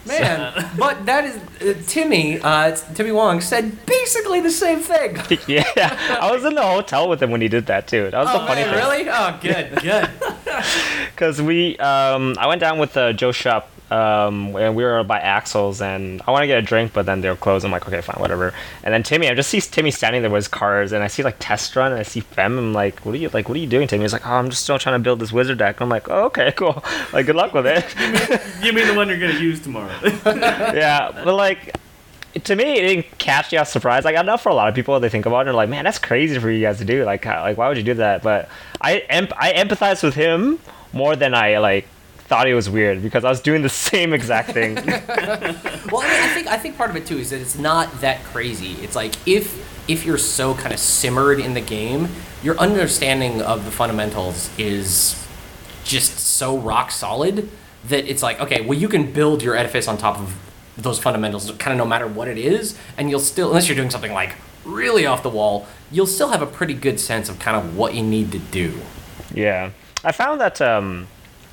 Man, 0.05 0.69
but 0.77 1.05
that 1.05 1.25
is 1.25 1.37
uh, 1.61 1.79
Timmy. 1.87 2.39
Uh, 2.41 2.75
Timmy 2.95 3.11
Wong 3.11 3.41
said 3.41 3.85
basically 3.85 4.39
the 4.41 4.49
same 4.49 4.79
thing. 4.79 5.17
yeah, 5.47 5.63
I 6.21 6.31
was 6.31 6.43
in 6.45 6.55
the 6.55 6.63
hotel 6.63 7.09
with 7.09 7.21
him 7.21 7.31
when 7.31 7.41
he 7.41 7.47
did 7.47 7.65
that 7.67 7.87
too. 7.87 8.09
That 8.11 8.19
was 8.19 8.29
Oh 8.31 8.39
the 8.41 8.47
funny 8.47 8.61
man, 8.61 8.73
thing. 8.73 8.79
really? 8.79 9.09
Oh, 9.09 9.39
good, 9.41 9.81
good. 9.81 10.09
Because 11.15 11.41
we, 11.41 11.77
um, 11.77 12.35
I 12.39 12.47
went 12.47 12.59
down 12.61 12.79
with 12.79 12.95
uh, 12.97 13.13
Joe 13.13 13.29
Shupp 13.31 13.65
um, 13.91 14.55
and 14.55 14.75
we 14.75 14.83
were 14.83 15.03
by 15.03 15.19
Axel's, 15.19 15.81
and 15.81 16.21
I 16.27 16.31
want 16.31 16.43
to 16.43 16.47
get 16.47 16.59
a 16.59 16.61
drink, 16.61 16.93
but 16.93 17.05
then 17.05 17.21
they're 17.21 17.35
closed. 17.35 17.65
I'm 17.65 17.71
like, 17.71 17.87
okay, 17.87 18.01
fine, 18.01 18.19
whatever. 18.21 18.53
And 18.83 18.93
then 18.93 19.01
Timmy, 19.01 19.27
I 19.29 19.33
just 19.33 19.49
see 19.49 19.59
Timmy 19.61 19.89
standing 19.89 20.21
there 20.21 20.29
with 20.29 20.37
his 20.39 20.47
cars, 20.47 20.91
and 20.91 21.03
I 21.03 21.07
see 21.07 21.23
like 21.23 21.37
Test 21.39 21.75
Run, 21.75 21.91
and 21.91 21.99
I 21.99 22.03
see 22.03 22.19
Fem. 22.19 22.57
I'm 22.57 22.73
like, 22.73 22.99
what 22.99 23.15
are 23.15 23.17
you 23.17 23.29
like? 23.29 23.49
What 23.49 23.57
are 23.57 23.61
you 23.61 23.67
doing, 23.67 23.87
Timmy? 23.87 24.03
He's 24.03 24.13
like, 24.13 24.27
oh, 24.27 24.33
I'm 24.33 24.49
just 24.51 24.63
still 24.63 24.77
trying 24.77 24.95
to 24.95 25.03
build 25.03 25.19
this 25.19 25.31
wizard 25.31 25.57
deck. 25.57 25.81
I'm 25.81 25.89
like, 25.89 26.07
oh, 26.09 26.25
okay, 26.25 26.51
cool. 26.55 26.83
Like, 27.11 27.25
good 27.25 27.35
luck 27.35 27.53
with 27.53 27.65
it. 27.65 27.83
You 28.63 28.73
mean 28.73 28.87
the 28.87 28.93
one 28.93 29.09
you're 29.09 29.19
gonna 29.19 29.39
use 29.39 29.59
tomorrow? 29.59 29.93
yeah, 30.25 31.11
but 31.23 31.35
like. 31.35 31.75
To 32.43 32.55
me, 32.55 32.77
it 32.77 32.81
didn't 32.81 33.17
catch 33.17 33.51
you 33.51 33.57
off 33.57 33.69
surprise. 33.69 34.05
Like 34.05 34.15
I 34.15 34.21
know 34.21 34.37
for 34.37 34.49
a 34.49 34.53
lot 34.53 34.69
of 34.69 34.75
people, 34.75 34.99
they 34.99 35.09
think 35.09 35.25
about 35.25 35.37
it 35.37 35.39
and 35.41 35.47
they're 35.47 35.55
like, 35.55 35.67
"Man, 35.67 35.83
that's 35.83 35.97
crazy 35.97 36.37
for 36.37 36.51
you 36.51 36.61
guys 36.61 36.77
to 36.77 36.85
do. 36.85 37.03
Like, 37.03 37.25
how, 37.25 37.41
like 37.41 37.57
why 37.57 37.67
would 37.67 37.75
you 37.75 37.83
do 37.83 37.95
that?" 37.95 38.21
But 38.21 38.49
I, 38.79 38.99
em- 39.09 39.29
I 39.35 39.53
empathize 39.53 40.03
with 40.03 40.13
him 40.13 40.59
more 40.93 41.15
than 41.15 41.33
I 41.33 41.57
like 41.57 41.87
thought 42.29 42.47
it 42.47 42.53
was 42.53 42.69
weird 42.69 43.01
because 43.01 43.25
I 43.25 43.29
was 43.29 43.41
doing 43.41 43.63
the 43.63 43.69
same 43.69 44.13
exact 44.13 44.51
thing. 44.51 44.75
Well, 45.91 46.03
I, 46.03 46.07
mean, 46.07 46.21
I 46.21 46.33
think 46.33 46.47
I 46.47 46.57
think 46.57 46.77
part 46.77 46.91
of 46.91 46.95
it 46.95 47.07
too 47.07 47.17
is 47.17 47.31
that 47.31 47.41
it's 47.41 47.57
not 47.57 48.01
that 48.01 48.23
crazy. 48.25 48.73
It's 48.83 48.95
like 48.95 49.15
if 49.27 49.87
if 49.89 50.05
you're 50.05 50.19
so 50.19 50.53
kind 50.53 50.71
of 50.71 50.79
simmered 50.79 51.39
in 51.39 51.55
the 51.55 51.61
game, 51.61 52.09
your 52.43 52.55
understanding 52.59 53.41
of 53.41 53.65
the 53.65 53.71
fundamentals 53.71 54.51
is 54.59 55.25
just 55.83 56.19
so 56.19 56.55
rock 56.55 56.91
solid 56.91 57.49
that 57.87 58.07
it's 58.07 58.21
like 58.21 58.39
okay, 58.39 58.61
well 58.61 58.77
you 58.77 58.87
can 58.87 59.11
build 59.11 59.41
your 59.41 59.55
edifice 59.55 59.87
on 59.87 59.97
top 59.97 60.19
of 60.19 60.35
those 60.77 60.99
fundamentals 60.99 61.49
kind 61.53 61.71
of 61.71 61.77
no 61.77 61.89
matter 61.89 62.07
what 62.07 62.27
it 62.27 62.37
is, 62.37 62.77
and 62.97 63.09
you'll 63.09 63.19
still 63.19 63.47
unless 63.49 63.67
you're 63.67 63.75
doing 63.75 63.89
something 63.89 64.13
like 64.13 64.35
really 64.63 65.07
off 65.07 65.23
the 65.23 65.29
wall, 65.29 65.65
you'll 65.91 66.05
still 66.05 66.29
have 66.29 66.43
a 66.43 66.47
pretty 66.47 66.75
good 66.75 66.99
sense 66.99 67.29
of 67.29 67.39
kind 67.39 67.57
of 67.57 67.75
what 67.75 67.95
you 67.95 68.03
need 68.03 68.31
to 68.31 68.39
do. 68.39 68.79
Yeah, 69.33 69.71
I 70.03 70.11
found 70.11 70.39
that 70.41 70.61
um, 70.61 71.07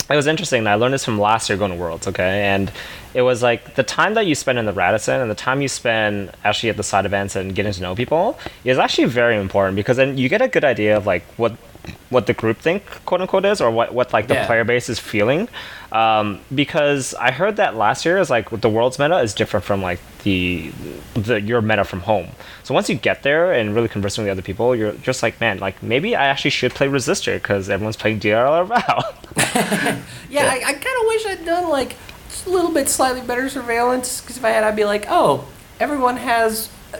it 0.08 0.16
was 0.16 0.26
interesting. 0.26 0.66
I 0.66 0.76
learned 0.76 0.94
this 0.94 1.04
from 1.04 1.18
last 1.18 1.48
year 1.48 1.58
going 1.58 1.72
to 1.72 1.76
Worlds. 1.76 2.06
Okay, 2.06 2.44
and 2.44 2.70
it 3.14 3.22
was 3.22 3.42
like 3.42 3.74
the 3.74 3.82
time 3.82 4.14
that 4.14 4.26
you 4.26 4.34
spend 4.34 4.58
in 4.58 4.66
the 4.66 4.72
Radisson 4.72 5.20
and 5.20 5.30
the 5.30 5.34
time 5.34 5.60
you 5.60 5.68
spend 5.68 6.30
actually 6.44 6.68
at 6.70 6.76
the 6.76 6.82
side 6.82 7.06
events 7.06 7.34
and 7.34 7.54
getting 7.54 7.72
to 7.72 7.82
know 7.82 7.94
people 7.94 8.38
is 8.64 8.78
actually 8.78 9.06
very 9.06 9.36
important 9.36 9.76
because 9.76 9.96
then 9.96 10.16
you 10.18 10.28
get 10.28 10.42
a 10.42 10.48
good 10.48 10.64
idea 10.64 10.96
of 10.96 11.06
like 11.06 11.22
what 11.36 11.56
what 12.10 12.26
the 12.26 12.32
group 12.34 12.58
think 12.58 12.84
quote 13.04 13.20
unquote 13.20 13.44
is 13.44 13.60
or 13.60 13.70
what 13.70 13.92
what 13.94 14.12
like 14.12 14.28
the 14.28 14.34
Yeah. 14.34 14.46
player 14.46 14.64
base 14.64 14.88
is 14.88 14.98
feeling. 14.98 15.48
Um, 15.92 16.40
because 16.54 17.14
I 17.14 17.30
heard 17.30 17.56
that 17.56 17.76
last 17.76 18.04
year 18.04 18.18
is 18.18 18.28
like 18.28 18.50
the 18.50 18.68
world's 18.68 18.98
meta 18.98 19.18
is 19.20 19.32
different 19.34 19.64
from 19.64 19.82
like 19.82 20.00
the 20.24 20.72
the 21.14 21.40
your 21.40 21.62
meta 21.62 21.84
from 21.84 22.00
home. 22.00 22.28
So 22.64 22.74
once 22.74 22.88
you 22.88 22.96
get 22.96 23.22
there 23.22 23.52
and 23.52 23.74
really 23.74 23.88
conversing 23.88 24.22
with 24.24 24.28
the 24.28 24.32
other 24.32 24.42
people, 24.42 24.74
you're 24.74 24.92
just 24.94 25.22
like, 25.22 25.40
man, 25.40 25.58
like 25.58 25.82
maybe 25.82 26.16
I 26.16 26.26
actually 26.26 26.50
should 26.50 26.74
play 26.74 26.88
Resistor 26.88 27.34
because 27.34 27.70
everyone's 27.70 27.96
playing 27.96 28.20
DLR 28.20 28.66
Val. 28.72 29.14
Yeah, 30.28 30.44
I, 30.50 30.56
I 30.66 30.72
kind 30.72 30.96
of 31.00 31.06
wish 31.06 31.26
I'd 31.26 31.44
done 31.44 31.68
like 31.70 31.94
a 32.46 32.50
little 32.50 32.72
bit 32.72 32.88
slightly 32.88 33.20
better 33.20 33.48
surveillance 33.48 34.20
because 34.20 34.36
if 34.36 34.44
I 34.44 34.50
had, 34.50 34.64
I'd 34.64 34.76
be 34.76 34.84
like, 34.84 35.06
oh, 35.08 35.46
everyone 35.80 36.16
has 36.18 36.68
uh, 36.92 36.98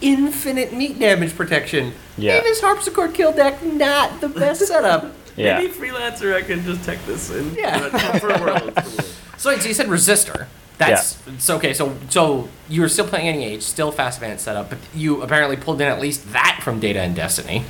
infinite 0.00 0.72
meat 0.72 0.98
damage 0.98 1.34
protection. 1.36 1.92
Yeah. 2.18 2.34
Maybe 2.34 2.44
this 2.48 2.60
Haarpsichord 2.60 3.14
kill 3.14 3.32
deck 3.32 3.62
not 3.62 4.20
the 4.20 4.28
best 4.28 4.66
setup. 4.66 5.12
yeah. 5.36 5.58
Maybe 5.58 5.72
freelancer, 5.72 6.34
I 6.34 6.42
can 6.42 6.62
just 6.64 6.84
tech 6.84 7.04
this 7.06 7.30
in. 7.30 7.54
Yeah. 7.54 7.90
For, 7.90 8.20
for 8.20 8.28
world. 8.28 8.60
for 8.60 8.80
world. 8.82 9.04
So, 9.38 9.54
so 9.58 9.68
you 9.68 9.74
said 9.74 9.88
resistor. 9.88 10.46
That's 10.78 11.18
so 11.38 11.56
okay. 11.56 11.74
So 11.74 11.94
so 12.08 12.48
you 12.68 12.80
were 12.80 12.88
still 12.88 13.06
playing 13.06 13.38
NEH, 13.38 13.60
still 13.60 13.92
fast 13.92 14.18
advance 14.18 14.42
setup, 14.42 14.70
but 14.70 14.78
you 14.94 15.22
apparently 15.22 15.56
pulled 15.56 15.80
in 15.80 15.88
at 15.88 16.00
least 16.00 16.32
that 16.32 16.60
from 16.62 16.80
Data 16.80 17.00
and 17.00 17.14
Destiny. 17.14 17.64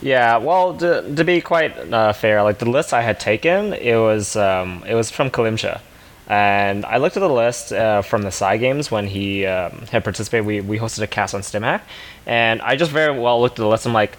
Yeah, 0.00 0.36
well, 0.36 0.76
to, 0.76 1.14
to 1.14 1.24
be 1.24 1.40
quite 1.40 1.76
uh, 1.92 2.12
fair, 2.12 2.42
like 2.42 2.58
the 2.58 2.70
list 2.70 2.92
I 2.94 3.02
had 3.02 3.18
taken, 3.18 3.72
it 3.72 3.96
was 3.96 4.36
um, 4.36 4.84
it 4.86 4.94
was 4.94 5.10
from 5.10 5.30
Calimsha, 5.30 5.80
and 6.28 6.84
I 6.84 6.98
looked 6.98 7.16
at 7.16 7.20
the 7.20 7.28
list 7.28 7.72
uh, 7.72 8.02
from 8.02 8.22
the 8.22 8.30
Psy 8.30 8.58
Games 8.58 8.90
when 8.90 9.06
he 9.06 9.46
um, 9.46 9.86
had 9.90 10.04
participated. 10.04 10.46
We 10.46 10.60
we 10.60 10.78
hosted 10.78 11.02
a 11.02 11.06
cast 11.06 11.34
on 11.34 11.40
StimHack, 11.40 11.80
and 12.26 12.60
I 12.60 12.76
just 12.76 12.90
very 12.90 13.18
well 13.18 13.40
looked 13.40 13.58
at 13.58 13.62
the 13.62 13.68
list. 13.68 13.86
I'm 13.86 13.94
like, 13.94 14.18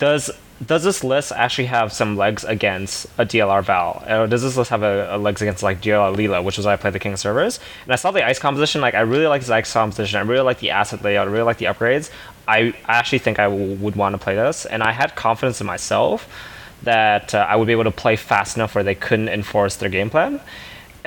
does 0.00 0.30
does 0.64 0.82
this 0.82 1.04
list 1.04 1.30
actually 1.30 1.66
have 1.66 1.92
some 1.92 2.16
legs 2.16 2.42
against 2.42 3.06
a 3.16 3.24
DLR 3.24 3.62
Val? 3.62 4.02
Or 4.08 4.26
does 4.26 4.42
this 4.42 4.56
list 4.56 4.70
have 4.70 4.82
a, 4.82 5.14
a 5.14 5.16
legs 5.16 5.40
against 5.40 5.62
like 5.62 5.80
DLR 5.80 6.16
Leela, 6.16 6.42
which 6.42 6.56
was 6.56 6.66
why 6.66 6.72
I 6.72 6.76
played 6.76 6.94
the 6.94 6.98
King 6.98 7.12
of 7.12 7.20
Servers? 7.20 7.60
And 7.84 7.92
I 7.92 7.96
saw 7.96 8.10
the 8.10 8.26
ice 8.26 8.40
composition. 8.40 8.80
Like 8.80 8.94
I 8.94 9.00
really 9.00 9.28
like 9.28 9.42
this 9.42 9.50
ice 9.50 9.72
composition. 9.72 10.18
I 10.18 10.22
really 10.22 10.42
like 10.42 10.58
the 10.58 10.70
asset 10.70 11.02
layout. 11.02 11.28
I 11.28 11.30
really 11.30 11.44
like 11.44 11.58
the 11.58 11.66
upgrades. 11.66 12.10
I 12.48 12.74
actually 12.86 13.20
think 13.20 13.38
I 13.38 13.44
w- 13.44 13.76
would 13.76 13.94
want 13.94 14.14
to 14.14 14.18
play 14.18 14.34
this, 14.34 14.66
and 14.66 14.82
I 14.82 14.90
had 14.90 15.14
confidence 15.14 15.60
in 15.60 15.68
myself 15.68 16.28
that 16.82 17.34
uh, 17.34 17.46
I 17.48 17.56
would 17.56 17.66
be 17.66 17.72
able 17.72 17.84
to 17.84 17.90
play 17.90 18.16
fast 18.16 18.56
enough 18.56 18.74
where 18.74 18.84
they 18.84 18.94
couldn't 18.94 19.28
enforce 19.28 19.76
their 19.76 19.88
game 19.88 20.10
plan. 20.10 20.40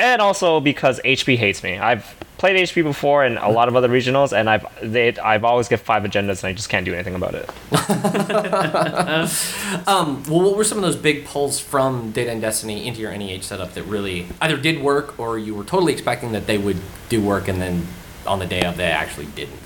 And 0.02 0.20
also 0.22 0.60
because 0.60 1.00
HB 1.06 1.38
hates 1.38 1.62
me. 1.62 1.78
I've 1.78 2.16
played 2.40 2.58
HB 2.58 2.84
before 2.84 3.24
and 3.24 3.38
a 3.38 3.50
lot 3.50 3.68
of 3.68 3.76
other 3.76 3.88
regionals, 3.88 4.36
and 4.36 4.50
I've 4.50 4.66
they, 4.82 5.16
I've 5.18 5.44
always 5.44 5.68
get 5.68 5.80
five 5.80 6.02
agendas, 6.02 6.44
and 6.44 6.50
I 6.50 6.54
just 6.54 6.70
can't 6.70 6.86
do 6.86 6.94
anything 6.94 7.14
about 7.16 7.36
it. 7.36 7.50
Um, 9.88 10.24
well, 10.30 10.42
what 10.42 10.58
were 10.58 10.64
some 10.64 10.78
of 10.78 10.84
those 10.84 10.96
big 10.96 11.26
pulls 11.26 11.60
from 11.60 12.12
Data 12.12 12.32
and 12.32 12.42
Destiny 12.42 12.88
into 12.88 13.00
your 13.00 13.16
NEH 13.16 13.42
setup 13.42 13.74
that 13.74 13.84
really 13.84 14.28
either 14.42 14.58
did 14.58 14.82
work 14.82 15.20
or 15.20 15.38
you 15.38 15.56
were 15.56 15.64
totally 15.64 15.94
expecting 15.94 16.32
that 16.34 16.46
they 16.46 16.58
would 16.58 16.78
do 17.10 17.22
work 17.22 17.48
and 17.48 17.62
then 17.62 17.88
on 18.28 18.40
the 18.40 18.46
day 18.46 18.62
of 18.62 18.78
they 18.78 18.86
actually 18.86 19.28
didn't? 19.28 19.60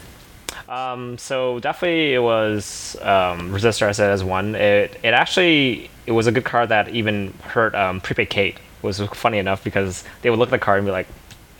Um, 0.67 1.17
so 1.17 1.59
definitely 1.59 2.13
it 2.13 2.19
was 2.19 2.95
um, 3.01 3.51
Resistor. 3.51 3.87
I 3.87 3.91
said 3.91 4.11
as 4.11 4.23
one. 4.23 4.55
It 4.55 4.99
it 5.03 5.13
actually 5.13 5.89
it 6.05 6.11
was 6.11 6.27
a 6.27 6.31
good 6.31 6.45
card 6.45 6.69
that 6.69 6.89
even 6.89 7.33
hurt 7.43 7.75
um, 7.75 8.01
Prepaid 8.01 8.29
Kate. 8.29 8.57
Was 8.85 8.99
funny 8.99 9.37
enough 9.37 9.63
because 9.63 10.03
they 10.21 10.29
would 10.29 10.39
look 10.39 10.49
at 10.49 10.51
the 10.51 10.59
card 10.59 10.79
and 10.79 10.87
be 10.87 10.91
like, 10.91 11.07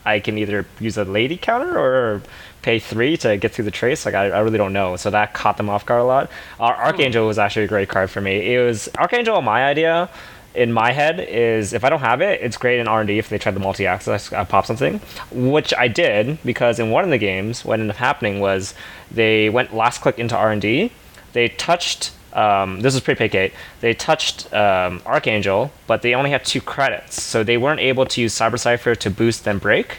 I 0.04 0.20
can 0.20 0.38
either 0.38 0.66
use 0.80 0.96
a 0.96 1.04
lady 1.04 1.36
counter 1.36 1.78
or 1.78 2.22
pay 2.62 2.78
three 2.78 3.16
to 3.18 3.36
get 3.36 3.52
through 3.52 3.64
the 3.64 3.70
trace. 3.70 4.06
Like 4.06 4.14
I, 4.14 4.30
I 4.30 4.38
really 4.38 4.58
don't 4.58 4.72
know. 4.72 4.96
So 4.96 5.10
that 5.10 5.34
caught 5.34 5.56
them 5.56 5.68
off 5.68 5.84
guard 5.84 6.00
a 6.00 6.04
lot. 6.04 6.30
Our 6.60 6.74
hmm. 6.74 6.80
Archangel 6.82 7.26
was 7.26 7.38
actually 7.38 7.64
a 7.64 7.68
great 7.68 7.88
card 7.88 8.10
for 8.10 8.20
me. 8.20 8.54
It 8.54 8.64
was 8.64 8.88
Archangel. 8.96 9.42
My 9.42 9.64
idea 9.64 10.08
in 10.56 10.72
my 10.72 10.92
head 10.92 11.20
is 11.20 11.72
if 11.72 11.84
I 11.84 11.90
don't 11.90 12.00
have 12.00 12.22
it, 12.22 12.40
it's 12.40 12.56
great 12.56 12.80
in 12.80 12.88
R 12.88 13.00
and 13.00 13.08
D 13.08 13.18
if 13.18 13.28
they 13.28 13.38
try 13.38 13.52
the 13.52 13.60
multi-access, 13.60 14.32
I 14.32 14.44
pop 14.44 14.64
something, 14.64 15.00
which 15.30 15.74
I 15.76 15.86
did 15.86 16.38
because 16.44 16.78
in 16.78 16.90
one 16.90 17.04
of 17.04 17.10
the 17.10 17.18
games, 17.18 17.64
what 17.64 17.74
ended 17.74 17.90
up 17.90 17.96
happening 17.96 18.40
was 18.40 18.74
they 19.10 19.50
went 19.50 19.74
last 19.74 20.00
click 20.00 20.18
into 20.18 20.36
R 20.36 20.50
and 20.50 20.62
D, 20.62 20.92
they 21.34 21.48
touched. 21.48 22.12
Um, 22.36 22.80
this 22.82 22.94
is 22.94 23.00
Prepaid 23.00 23.30
Kate. 23.32 23.52
They 23.80 23.94
touched 23.94 24.52
um, 24.52 25.00
Archangel, 25.06 25.72
but 25.86 26.02
they 26.02 26.14
only 26.14 26.30
had 26.30 26.44
two 26.44 26.60
credits, 26.60 27.22
so 27.22 27.42
they 27.42 27.56
weren't 27.56 27.80
able 27.80 28.04
to 28.06 28.20
use 28.20 28.34
Cyber-Cypher 28.34 28.94
to 28.94 29.10
boost 29.10 29.44
then 29.44 29.58
break. 29.58 29.98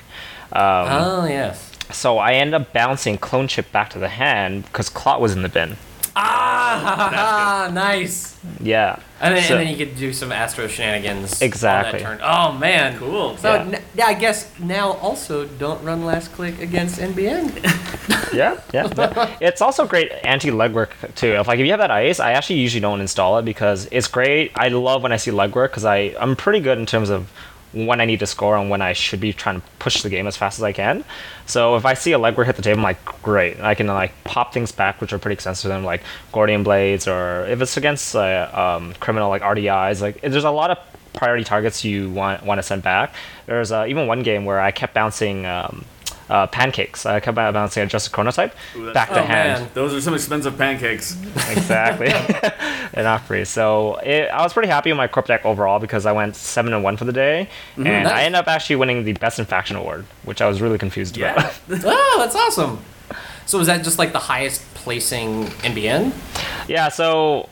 Um, 0.53 0.87
Oh 0.87 1.25
yes. 1.27 1.71
so 1.91 2.19
I 2.19 2.33
ended 2.33 2.53
up 2.53 2.71
bouncing 2.73 3.17
Clone 3.17 3.47
Chip 3.47 3.71
back 3.71 3.89
to 3.89 3.99
the 3.99 4.07
hand 4.09 4.65
because 4.65 4.87
Clot 4.87 5.19
was 5.19 5.33
in 5.35 5.41
the 5.41 5.49
bin. 5.49 5.77
Ah, 6.19 7.69
nice. 7.73 8.37
Yeah. 8.61 8.99
And 9.19 9.35
then, 9.35 9.43
So- 9.43 9.57
and 9.57 9.65
then 9.67 9.71
you 9.75 9.77
could 9.85 9.95
do 9.95 10.13
some 10.13 10.31
Astro 10.31 10.67
shenanigans. 10.67 11.41
Exactly. 11.41 12.03
On 12.03 12.17
that 12.17 12.19
turn. 12.19 12.29
Oh 12.29 12.51
man. 12.53 12.97
Cool. 12.97 13.37
So 13.37 13.53
Yeah. 13.53 13.61
n- 13.61 13.81
yeah, 13.95 14.05
I 14.07 14.13
guess 14.13 14.49
now 14.59 14.93
also 14.93 15.45
don't 15.45 15.83
run 15.83 16.05
last 16.05 16.33
click 16.33 16.61
against 16.61 16.99
NBN. 16.99 17.51
yeah, 18.33 18.57
yeah, 18.73 18.87
yeah. 18.97 19.35
It's 19.41 19.61
also 19.61 19.85
great 19.87 20.11
anti 20.23 20.49
legwork 20.51 20.89
too. 21.15 21.33
If 21.33 21.47
like 21.47 21.59
if 21.59 21.65
you 21.65 21.71
have 21.71 21.79
that 21.79 21.91
ice, 21.91 22.19
I 22.19 22.31
actually 22.33 22.59
usually 22.59 22.81
don't 22.81 23.01
install 23.01 23.37
it 23.39 23.45
because 23.45 23.87
it's 23.91 24.07
great. 24.07 24.51
I 24.55 24.67
love 24.69 25.01
when 25.03 25.11
I 25.11 25.17
see 25.17 25.31
legwork 25.31 25.69
because 25.69 25.85
I 25.85 26.15
I'm 26.19 26.35
pretty 26.35 26.59
good 26.59 26.77
in 26.79 26.85
terms 26.85 27.09
of 27.09 27.31
when 27.85 28.01
I 28.01 28.05
need 28.05 28.19
to 28.19 28.27
score 28.27 28.57
and 28.57 28.69
when 28.69 28.81
I 28.81 28.93
should 28.93 29.19
be 29.19 29.33
trying 29.33 29.61
to 29.61 29.67
push 29.79 30.01
the 30.01 30.09
game 30.09 30.27
as 30.27 30.35
fast 30.35 30.59
as 30.59 30.63
I 30.63 30.71
can. 30.71 31.03
So 31.45 31.75
if 31.75 31.85
I 31.85 31.93
see 31.93 32.13
a 32.13 32.19
legwork 32.19 32.45
hit 32.45 32.55
the 32.55 32.61
table, 32.61 32.79
I'm 32.79 32.83
like, 32.83 33.03
great. 33.21 33.59
I 33.59 33.75
can 33.75 33.87
like 33.87 34.11
pop 34.23 34.53
things 34.53 34.71
back, 34.71 34.99
which 34.99 35.13
are 35.13 35.19
pretty 35.19 35.33
expensive 35.33 35.69
them, 35.69 35.83
like 35.83 36.01
Gordian 36.31 36.63
Blades, 36.63 37.07
or 37.07 37.45
if 37.45 37.61
it's 37.61 37.77
against 37.77 38.15
uh, 38.15 38.49
um, 38.77 38.93
criminal 38.99 39.29
like 39.29 39.41
RDIs. 39.41 40.01
Like 40.01 40.21
there's 40.21 40.43
a 40.43 40.51
lot 40.51 40.71
of 40.71 40.77
priority 41.13 41.43
targets 41.43 41.83
you 41.83 42.09
want 42.11 42.43
want 42.43 42.59
to 42.59 42.63
send 42.63 42.83
back. 42.83 43.13
There's 43.45 43.71
uh, 43.71 43.85
even 43.87 44.07
one 44.07 44.23
game 44.23 44.45
where 44.45 44.59
I 44.59 44.71
kept 44.71 44.93
bouncing. 44.93 45.45
Um, 45.45 45.85
uh, 46.29 46.47
pancakes. 46.47 47.05
I 47.05 47.19
kept 47.19 47.35
bouncing 47.35 47.81
a 47.81 47.85
Adjusted 47.85 48.11
Chronotype 48.13 48.51
Ooh, 48.75 48.93
back 48.93 49.09
to 49.09 49.19
Oh, 49.21 49.23
hand. 49.23 49.61
man. 49.63 49.71
Those 49.73 49.93
are 49.93 50.01
some 50.01 50.13
expensive 50.13 50.57
pancakes. 50.57 51.15
exactly. 51.49 52.07
and 52.93 53.03
not 53.03 53.21
free. 53.25 53.45
So 53.45 53.95
it, 53.97 54.29
I 54.29 54.41
was 54.43 54.53
pretty 54.53 54.69
happy 54.69 54.89
with 54.91 54.97
my 54.97 55.07
corp 55.07 55.27
deck 55.27 55.45
overall 55.45 55.79
because 55.79 56.05
I 56.05 56.11
went 56.11 56.35
seven 56.35 56.73
and 56.73 56.83
one 56.83 56.97
for 56.97 57.05
the 57.05 57.13
day, 57.13 57.49
and 57.75 57.85
nice. 57.85 58.07
I 58.07 58.23
ended 58.23 58.39
up 58.39 58.47
actually 58.47 58.77
winning 58.77 59.03
the 59.03 59.13
best 59.13 59.39
in 59.39 59.45
faction 59.45 59.75
award, 59.75 60.05
which 60.23 60.41
I 60.41 60.47
was 60.47 60.61
really 60.61 60.77
confused 60.77 61.15
Yeah. 61.17 61.33
about. 61.33 61.53
oh, 61.85 62.15
that's 62.19 62.35
awesome. 62.35 62.79
So 63.45 63.59
is 63.59 63.67
that 63.67 63.83
just 63.83 63.97
like 63.97 64.11
the 64.11 64.19
highest 64.19 64.61
placing 64.73 65.45
NBN? 65.63 66.13
yeah. 66.67 66.89
So. 66.89 67.49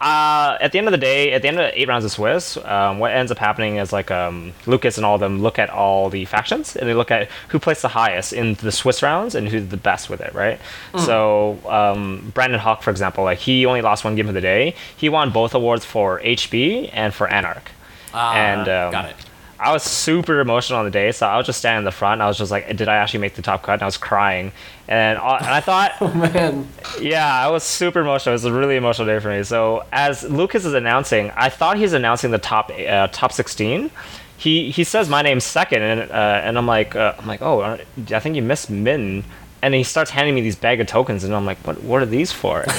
Uh, 0.00 0.56
at 0.60 0.70
the 0.70 0.78
end 0.78 0.86
of 0.86 0.92
the 0.92 0.98
day, 0.98 1.32
at 1.32 1.42
the 1.42 1.48
end 1.48 1.58
of 1.58 1.64
the 1.64 1.80
eight 1.80 1.88
rounds 1.88 2.04
of 2.04 2.12
Swiss, 2.12 2.56
um, 2.58 3.00
what 3.00 3.10
ends 3.10 3.32
up 3.32 3.38
happening 3.38 3.76
is 3.78 3.92
like 3.92 4.12
um, 4.12 4.52
Lucas 4.64 4.96
and 4.96 5.04
all 5.04 5.16
of 5.16 5.20
them 5.20 5.42
look 5.42 5.58
at 5.58 5.70
all 5.70 6.08
the 6.08 6.24
factions 6.24 6.76
and 6.76 6.88
they 6.88 6.94
look 6.94 7.10
at 7.10 7.28
who 7.48 7.58
placed 7.58 7.82
the 7.82 7.88
highest 7.88 8.32
in 8.32 8.54
the 8.54 8.70
Swiss 8.70 9.02
rounds 9.02 9.34
and 9.34 9.48
who's 9.48 9.66
the 9.68 9.76
best 9.76 10.08
with 10.08 10.20
it, 10.20 10.32
right? 10.34 10.60
So 11.04 11.58
um, 11.68 12.30
Brandon 12.32 12.60
Hawk, 12.60 12.82
for 12.82 12.90
example, 12.90 13.24
like 13.24 13.38
he 13.38 13.66
only 13.66 13.82
lost 13.82 14.04
one 14.04 14.14
game 14.14 14.28
of 14.28 14.34
the 14.34 14.40
day. 14.40 14.76
He 14.96 15.08
won 15.08 15.30
both 15.30 15.52
awards 15.54 15.84
for 15.84 16.20
HB 16.20 16.90
and 16.92 17.12
for 17.12 17.26
Anarch. 17.28 17.72
Ah, 18.14 18.34
and 18.34 18.68
um, 18.68 18.92
got 18.92 19.06
it. 19.06 19.16
I 19.60 19.72
was 19.72 19.82
super 19.82 20.38
emotional 20.38 20.78
on 20.78 20.84
the 20.84 20.90
day, 20.90 21.10
so 21.10 21.26
I 21.26 21.36
was 21.36 21.46
just 21.46 21.58
standing 21.58 21.80
in 21.80 21.84
the 21.84 21.90
front. 21.90 22.14
And 22.14 22.22
I 22.22 22.28
was 22.28 22.38
just 22.38 22.50
like, 22.52 22.74
"Did 22.76 22.88
I 22.88 22.96
actually 22.96 23.20
make 23.20 23.34
the 23.34 23.42
top 23.42 23.62
cut?" 23.64 23.74
And 23.74 23.82
I 23.82 23.86
was 23.86 23.96
crying, 23.96 24.52
and, 24.88 25.18
uh, 25.18 25.36
and 25.40 25.48
I 25.48 25.60
thought, 25.60 26.00
Man, 26.16 26.66
yeah, 27.00 27.32
I 27.32 27.48
was 27.50 27.62
super 27.62 28.00
emotional. 28.00 28.32
It 28.32 28.36
was 28.36 28.44
a 28.46 28.52
really 28.52 28.76
emotional 28.76 29.06
day 29.06 29.18
for 29.20 29.28
me. 29.28 29.42
So 29.44 29.84
as 29.92 30.24
Lucas 30.24 30.64
is 30.64 30.74
announcing, 30.74 31.30
I 31.36 31.48
thought 31.50 31.76
he's 31.76 31.92
announcing 31.92 32.30
the 32.30 32.38
top 32.38 32.70
uh, 32.70 33.08
top 33.08 33.32
16. 33.32 33.90
He 34.38 34.70
he 34.70 34.84
says 34.84 35.08
my 35.08 35.20
name's 35.22 35.44
second, 35.44 35.82
and 35.82 36.10
uh, 36.10 36.40
and 36.44 36.56
I'm 36.56 36.66
like 36.66 36.94
uh, 36.96 37.14
I'm 37.18 37.26
like, 37.26 37.42
oh, 37.42 37.60
I 37.62 38.18
think 38.20 38.36
you 38.36 38.42
missed 38.42 38.70
Min. 38.70 39.24
And 39.60 39.74
he 39.74 39.82
starts 39.82 40.12
handing 40.12 40.36
me 40.36 40.40
these 40.40 40.54
bag 40.54 40.80
of 40.80 40.86
tokens, 40.86 41.24
and 41.24 41.34
I'm 41.34 41.44
like, 41.44 41.58
"What? 41.66 41.82
What 41.82 42.00
are 42.00 42.06
these 42.06 42.30
for?" 42.30 42.62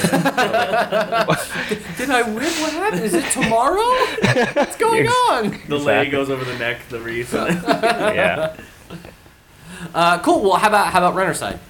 I 2.10 2.22
win? 2.24 2.36
What 2.36 2.72
happened? 2.72 3.02
Is 3.04 3.12
it 3.12 3.30
tomorrow? 3.32 3.76
What's 4.54 4.76
going 4.76 5.06
on? 5.06 5.50
The 5.68 5.76
lei 5.78 6.06
Exactly. 6.06 6.10
goes 6.10 6.30
over 6.30 6.42
the 6.42 6.56
neck, 6.58 6.80
the 6.88 6.98
wreath. 7.00 7.34
yeah. 7.34 8.56
Uh, 9.94 10.18
cool. 10.20 10.40
Well, 10.42 10.56
how 10.56 10.68
about 10.68 10.90
how 10.92 11.00
about 11.00 11.14
runner 11.14 11.34
side? 11.34 11.60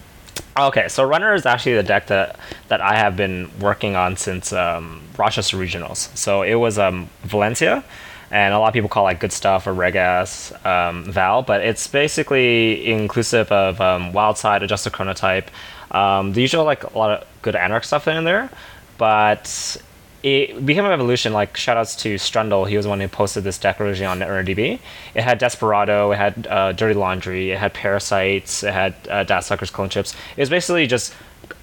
Okay, 0.59 0.89
so 0.89 1.05
Runner 1.05 1.33
is 1.35 1.47
actually 1.47 1.75
the 1.75 1.83
deck 1.83 2.09
that 2.09 2.39
that 2.69 2.81
I 2.81 2.97
have 2.97 3.17
been 3.17 3.51
working 3.61 3.97
on 3.97 4.17
since 4.17 4.53
um, 4.53 5.01
Rochester 5.17 5.57
Regionals. 5.57 6.15
So 6.17 6.43
it 6.43 6.55
was 6.55 6.79
um, 6.79 7.09
Valencia, 7.23 7.85
and 8.31 8.53
a 8.53 8.59
lot 8.59 8.69
of 8.69 8.75
people 8.75 8.89
call 8.89 9.05
it 9.05 9.11
like 9.11 9.21
Good 9.21 9.33
Stuff 9.33 9.67
or 9.67 9.73
Regas 9.73 10.53
um, 10.67 11.05
Val, 11.05 11.43
but 11.43 11.63
it's 11.63 11.87
basically 11.87 12.87
inclusive 12.87 13.51
of 13.53 13.81
um, 13.81 14.13
Wild 14.13 14.39
Adjusted 14.45 14.93
Chronotype, 14.93 15.47
um, 15.93 16.33
the 16.33 16.41
usual 16.41 16.65
like 16.65 16.85
a 16.85 16.99
lot 16.99 17.11
of 17.11 17.29
good 17.43 17.55
Anarch 17.55 17.85
stuff 17.85 18.07
in 18.09 18.25
there, 18.25 18.51
but 18.99 19.77
it 20.23 20.65
became 20.67 20.85
an 20.85 20.93
evolution. 20.93 21.33
Like 21.33 21.55
shoutouts 21.55 21.99
to 22.01 22.17
Strundle, 22.17 22.69
he 22.69 22.77
was 22.77 22.85
the 22.85 22.91
one 22.91 23.01
who 23.01 23.09
posted 23.09 23.45
this 23.45 23.59
deck 23.59 23.81
originally 23.81 24.07
on 24.07 24.19
NetrunnerDB. 24.19 24.79
It 25.15 25.23
had 25.23 25.39
Desperado, 25.39 26.13
it 26.13 26.17
had 26.17 26.47
uh, 26.49 26.73
Dirty 26.73 26.95
Laundry, 26.95 27.51
it 27.53 27.59
had 27.59 27.73
Parasites, 27.75 28.63
it 28.63 28.73
had 28.73 28.95
uh, 29.09 29.25
Datasuckers 29.25 29.73
clone 29.73 29.89
chips. 29.89 30.15
It 30.37 30.41
was 30.41 30.51
basically 30.51 30.87
just 30.87 31.15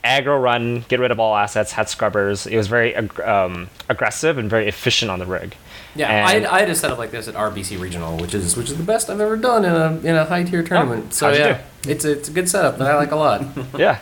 aggro 0.04 0.42
run, 0.42 0.86
get 0.88 1.00
rid 1.00 1.12
of 1.12 1.20
all 1.20 1.36
assets, 1.36 1.72
had 1.74 1.90
scrubbers. 1.90 2.48
It 2.48 2.58
was 2.58 2.68
very 2.68 2.96
ag- 2.96 3.20
um, 3.22 3.70
aggressive 3.90 4.38
and 4.38 4.50
very 4.50 4.68
efficient 4.68 5.12
on 5.12 5.20
the 5.20 5.26
rig. 5.26 5.56
Yeah, 5.96 6.26
I 6.28 6.34
had, 6.34 6.46
I 6.46 6.60
had 6.60 6.70
a 6.70 6.76
setup 6.76 7.00
like 7.00 7.10
this 7.12 7.28
at 7.28 7.34
RBC 7.34 7.80
Regional, 7.80 8.18
which 8.18 8.36
is 8.36 8.56
which 8.56 8.70
is 8.70 8.78
the 8.78 8.84
best 8.84 9.10
I've 9.10 9.20
ever 9.20 9.36
done 9.36 9.66
in 9.66 9.72
a 9.74 9.98
in 10.10 10.16
a 10.16 10.26
high 10.26 10.44
tier 10.44 10.62
tournament. 10.62 11.14
so 11.14 11.28
Oh, 11.28 11.32
how'd 11.32 11.40
yeah, 11.40 11.62
it's 11.88 12.06
a, 12.06 12.12
it's 12.12 12.30
a 12.30 12.32
good 12.32 12.48
setup 12.48 12.78
that 12.78 12.88
I 12.88 12.96
like 12.96 13.12
a 13.12 13.16
lot. 13.16 13.44
yeah. 13.78 14.00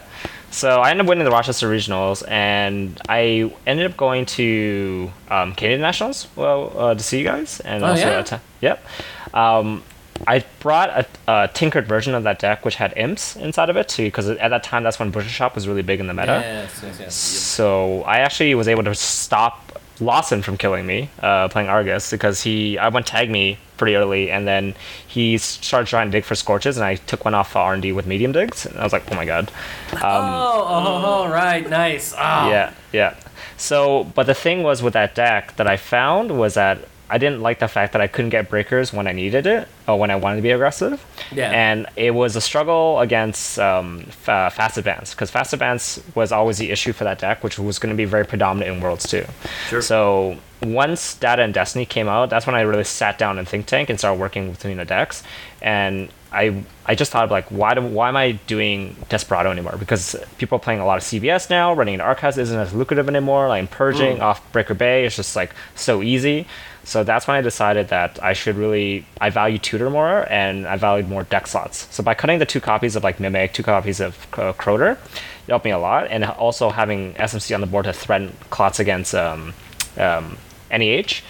So 0.52 0.80
I 0.80 0.92
ended 0.92 1.06
up 1.06 1.10
winning 1.10 1.26
the 1.26 1.32
Rochester 1.32 1.70
Regionals, 1.70 2.24
and 2.30 3.00
I 3.10 3.52
ended 3.68 3.92
up 3.92 3.98
going 3.98 4.26
to 4.28 5.12
um, 5.30 5.54
Canadian 5.54 5.82
Nationals. 5.82 6.28
Well, 6.36 6.72
uh, 6.78 6.94
to 6.96 7.04
see 7.04 7.18
you 7.20 7.26
guys, 7.26 7.60
and 7.60 7.84
Oh, 7.84 7.88
also 7.88 8.08
yeah? 8.08 8.20
atta- 8.20 8.42
yep. 8.62 8.86
Um, 9.34 9.84
I 10.26 10.46
brought 10.62 10.90
a, 10.92 11.06
a 11.28 11.50
tinkered 11.54 11.88
version 11.88 12.16
of 12.16 12.24
that 12.24 12.40
deck, 12.40 12.64
which 12.64 12.76
had 12.76 12.94
imps 12.96 13.36
inside 13.36 13.70
of 13.70 13.76
it 13.76 13.90
too, 13.90 14.06
because 14.06 14.30
at 14.30 14.48
that 14.50 14.64
time 14.64 14.84
that's 14.84 14.98
when 14.98 15.12
Butcher 15.12 15.28
Shop 15.28 15.56
was 15.56 15.68
really 15.68 15.82
big 15.82 16.00
in 16.00 16.08
the 16.08 16.14
meta. 16.14 16.40
yes, 16.42 16.80
yes, 16.82 17.00
yes. 17.02 17.16
So 17.16 18.04
I 18.04 18.20
actually 18.20 18.56
was 18.56 18.70
able 18.70 18.84
to 18.86 18.96
stop 18.96 19.78
Lawson 20.00 20.42
from 20.42 20.56
killing 20.58 20.86
me 20.86 21.10
uh, 21.22 21.50
playing 21.50 21.68
Argus 21.68 22.12
because 22.12 22.42
he 22.44 22.78
I 22.78 22.88
went 22.90 23.08
tag 23.08 23.30
me 23.30 23.58
pretty 23.78 23.96
early 23.96 24.32
and 24.32 24.48
then 24.48 24.74
he 25.08 25.38
started 25.38 25.88
trying 25.88 26.08
to 26.08 26.12
dig 26.12 26.24
for 26.24 26.36
scorches 26.36 26.78
and 26.78 26.86
I 26.86 26.96
took 26.96 27.26
one 27.26 27.34
off 27.34 27.56
R 27.56 27.74
and 27.74 27.82
D 27.82 27.92
with 27.92 28.08
medium 28.08 28.32
digs 28.32 28.66
and 28.66 28.78
I 28.78 28.84
was 28.84 28.94
like 28.94 29.10
oh 29.12 29.16
my 29.16 29.26
god 29.26 29.52
oh, 29.94 30.00
oh, 30.02 31.04
oh, 31.06 31.30
right, 31.30 31.68
nice. 31.70 32.14
Oh. 32.14 32.50
yeah 32.50 32.74
yeah 32.92 33.16
so 33.58 34.04
but 34.16 34.26
the 34.26 34.34
thing 34.34 34.64
was 34.64 34.82
with 34.82 34.94
that 34.94 35.16
deck 35.16 35.56
that 35.58 35.68
I 35.68 35.78
found 35.78 36.38
was 36.38 36.56
that 36.56 36.80
I 37.10 37.18
didn't 37.18 37.42
like 37.42 37.60
the 37.60 37.68
fact 37.68 37.94
that 37.94 38.02
I 38.02 38.08
couldn't 38.08 38.32
get 38.32 38.50
breakers 38.50 38.92
when 38.92 39.06
I 39.06 39.12
needed 39.12 39.46
it 39.46 39.68
or 39.88 40.00
when 40.00 40.10
I 40.10 40.16
wanted 40.16 40.38
to 40.38 40.42
be 40.42 40.50
aggressive. 40.50 41.06
Yeah. 41.32 41.52
And 41.52 41.86
it 41.96 42.12
was 42.12 42.36
a 42.36 42.42
struggle 42.42 43.00
against 43.00 43.60
um, 43.60 44.06
fa- 44.06 44.52
fast 44.52 44.78
advance 44.78 45.14
because 45.14 45.30
fast 45.30 45.54
advance 45.54 46.02
was 46.16 46.32
always 46.32 46.58
the 46.58 46.72
issue 46.72 46.94
for 46.94 47.04
that 47.04 47.20
deck, 47.20 47.44
which 47.44 47.60
was 47.60 47.78
going 47.78 47.94
to 47.94 47.98
be 47.98 48.06
very 48.06 48.26
predominant 48.26 48.76
in 48.76 48.82
worlds 48.82 49.08
too. 49.08 49.26
Sure. 49.70 49.84
So 49.84 50.38
once 50.74 51.16
Data 51.16 51.42
and 51.42 51.54
Destiny 51.54 51.86
came 51.86 52.08
out, 52.08 52.30
that's 52.30 52.46
when 52.46 52.56
I 52.56 52.62
really 52.62 52.84
sat 52.84 53.18
down 53.18 53.38
in 53.38 53.46
Think 53.46 53.66
Tank 53.66 53.90
and 53.90 54.00
started 54.00 54.20
working 54.20 54.50
with 54.50 54.60
the 54.60 54.86
decks. 54.86 55.24
And 55.62 56.10
I 56.32 56.64
I 56.86 56.96
just 56.96 57.12
thought 57.12 57.24
of 57.24 57.32
like 57.32 57.50
why 57.50 57.74
do, 57.74 57.82
why 57.82 58.10
am 58.10 58.18
I 58.18 58.34
doing 58.34 58.96
Desperado 59.10 59.52
anymore? 59.52 59.78
Because 59.80 60.16
people 60.38 60.58
are 60.58 60.60
playing 60.60 60.82
a 60.82 60.86
lot 60.86 60.98
of 60.98 61.04
CVS 61.04 61.50
now. 61.50 61.74
Running 61.74 61.96
an 61.96 62.02
Archives 62.02 62.38
isn't 62.38 62.60
as 62.60 62.74
lucrative 62.74 63.08
anymore. 63.08 63.48
Like 63.48 63.72
purging 63.72 64.22
off 64.22 64.52
Breaker 64.52 64.74
Bay 64.74 65.06
is 65.06 65.16
just 65.16 65.36
like 65.36 65.54
so 65.76 66.04
easy. 66.04 66.46
So 66.84 67.04
that's 67.04 67.28
when 67.28 67.36
I 67.36 67.42
decided 67.42 67.88
that 67.88 68.22
I 68.22 68.34
should 68.34 68.58
really 68.58 69.06
I 69.20 69.30
value 69.30 69.58
tutor 69.58 69.90
more 69.90 70.32
and 70.32 70.68
I 70.68 70.76
valued 70.76 71.10
more 71.10 71.24
deck 71.24 71.48
slots. 71.48 71.88
So 71.94 72.04
by 72.04 72.14
cutting 72.14 72.40
the 72.40 72.46
two 72.46 72.60
copies 72.60 72.96
of 72.96 73.04
like 73.04 73.20
Mimic, 73.20 73.54
two 73.54 73.64
copies 73.64 74.00
of 74.00 74.16
uh, 74.34 74.54
Corroder, 74.54 74.92
it 74.92 75.50
helped 75.50 75.66
me 75.66 75.72
a 75.72 75.80
lot. 75.80 76.08
And 76.10 76.26
also 76.26 76.70
having 76.70 77.14
SMC 77.14 77.56
on 77.56 77.62
the 77.62 77.68
board 77.68 77.86
to 77.86 77.94
threaten 77.94 78.36
clots 78.50 78.80
against 78.80 79.16
um, 79.16 79.54
um, 79.98 80.38
NEH 80.78 81.22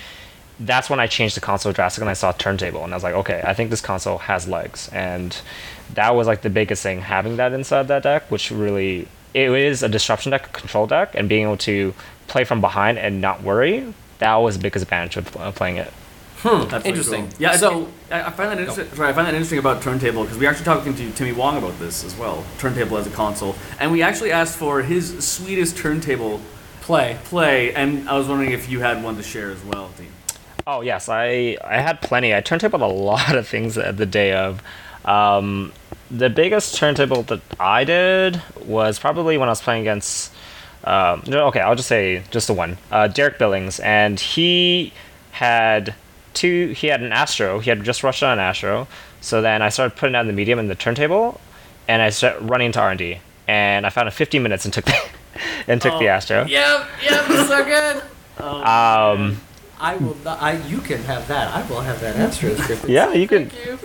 that's 0.58 0.90
when 0.90 1.02
I 1.02 1.08
changed 1.08 1.36
the 1.36 1.42
console 1.42 1.74
drastically 1.74 2.04
and 2.06 2.12
I 2.12 2.14
saw 2.14 2.32
turntable 2.32 2.86
and 2.86 2.94
I 2.94 2.96
was 2.96 3.04
like, 3.04 3.14
okay, 3.14 3.42
I 3.46 3.54
think 3.54 3.70
this 3.72 3.82
console 3.82 4.20
has 4.20 4.48
legs. 4.48 4.90
And 4.94 5.38
that 5.96 6.16
was 6.16 6.28
like 6.28 6.44
the 6.44 6.50
biggest 6.50 6.82
thing 6.82 7.02
having 7.02 7.36
that 7.36 7.52
inside 7.52 7.90
that 7.90 8.04
deck, 8.04 8.32
which 8.32 8.52
really 8.52 9.08
it 9.34 9.52
is 9.52 9.84
a 9.84 9.90
disruption 9.90 10.32
deck, 10.32 10.46
a 10.48 10.50
control 10.52 10.88
deck, 10.88 11.12
and 11.14 11.28
being 11.28 11.44
able 11.44 11.58
to 11.58 11.94
play 12.28 12.46
from 12.46 12.62
behind 12.62 12.98
and 12.98 13.20
not 13.20 13.44
worry. 13.44 13.94
That 14.20 14.36
was 14.36 14.56
the 14.58 14.62
biggest 14.64 14.84
advantage 14.84 15.18
of 15.18 15.36
uh, 15.36 15.52
playing 15.52 15.76
it. 15.76 15.92
That's 16.44 16.72
really 16.72 16.90
Interesting. 16.90 17.24
cool. 17.32 17.36
Yeah, 17.38 17.58
So- 17.58 17.70
so 18.10 18.16
I, 18.16 18.22
I 18.22 18.30
find 18.32 18.52
that 18.52 18.60
interesting. 18.60 18.96
Sorry, 18.96 19.10
I 19.10 19.14
find 19.14 19.28
that 19.28 19.34
interesting 19.34 19.60
about 19.60 19.82
Turntable 19.82 20.24
because 20.24 20.38
we 20.38 20.48
actually 20.48 20.66
talking 20.66 20.96
to 20.96 21.12
Timmy 21.12 21.34
Wong 21.34 21.58
about 21.58 21.78
this 21.80 22.04
as 22.06 22.16
well. 22.16 22.46
Turntable 22.60 22.96
as 22.98 23.08
a 23.08 23.10
console, 23.10 23.56
and 23.78 23.92
we 23.92 24.02
actually 24.02 24.32
asked 24.32 24.56
for 24.58 24.84
his 24.84 25.28
sweetest 25.28 25.76
turntable 25.76 26.40
Play. 26.86 27.18
play, 27.24 27.74
and 27.74 28.08
I 28.08 28.16
was 28.16 28.28
wondering 28.28 28.52
if 28.52 28.70
you 28.70 28.80
had 28.80 29.04
one 29.04 29.16
to 29.16 29.24
share 29.24 29.50
as 29.50 29.64
well, 29.64 29.90
Dean. 29.98 30.12
Oh 30.68 30.82
yes, 30.82 31.10
I 31.10 31.58
I 31.64 31.78
had 31.78 32.00
plenty. 32.00 32.36
I 32.36 32.42
turntabled 32.42 32.82
a 32.82 32.86
lot 32.86 33.36
of 33.36 33.48
things 33.48 33.76
at 33.76 33.98
the 33.98 34.06
day 34.06 34.34
of. 34.34 34.62
Um, 35.04 35.74
the 36.12 36.30
biggest 36.30 36.76
turntable 36.76 37.24
that 37.24 37.42
I 37.60 37.86
did 37.86 38.40
was 38.66 39.00
probably 39.00 39.36
when 39.40 39.50
I 39.50 39.52
was 39.52 39.64
playing 39.64 39.82
against. 39.82 40.32
Um, 40.84 41.24
okay, 41.28 41.60
I'll 41.60 41.74
just 41.74 41.88
say 41.88 42.22
just 42.30 42.46
the 42.46 42.54
one. 42.54 42.78
Uh, 42.92 43.08
Derek 43.08 43.40
Billings, 43.40 43.80
and 43.80 44.20
he 44.20 44.94
had 45.32 45.96
two. 46.36 46.68
He 46.78 46.86
had 46.86 47.02
an 47.02 47.12
Astro. 47.12 47.58
He 47.58 47.72
had 47.72 47.84
just 47.84 48.04
rushed 48.04 48.22
on 48.22 48.34
an 48.34 48.40
Astro. 48.40 48.88
So 49.22 49.42
then 49.42 49.64
I 49.64 49.70
started 49.70 49.98
putting 49.98 50.14
down 50.14 50.28
the 50.28 50.34
medium 50.34 50.60
in 50.60 50.68
the 50.68 50.76
turntable, 50.76 51.42
and 51.88 52.04
I 52.04 52.12
started 52.12 52.48
running 52.48 52.68
into 52.68 52.80
R 52.80 52.92
and 52.92 53.00
D, 53.00 53.22
and 53.48 53.88
I 53.88 53.90
found 53.90 54.08
it 54.08 54.12
15 54.12 54.44
minutes 54.44 54.66
and 54.66 54.74
took 54.74 54.86
and 55.68 55.82
took 55.82 56.00
the 56.00 56.08
Astro. 56.08 56.46
Yep, 56.46 56.88
yep, 57.04 57.26
so 57.26 57.64
good. 57.66 57.98
Um, 58.44 59.42
I 59.80 59.98
will. 59.98 60.16
Not, 60.24 60.42
I 60.42 60.54
you 60.68 60.80
can 60.80 61.02
have 61.04 61.28
that. 61.28 61.54
I 61.54 61.68
will 61.70 61.82
have 61.82 62.00
that 62.02 62.16
Astro 62.16 62.56
script. 62.56 62.86
Yeah, 62.90 63.14
you 63.14 63.28
can. 63.28 63.52
You. 63.66 63.80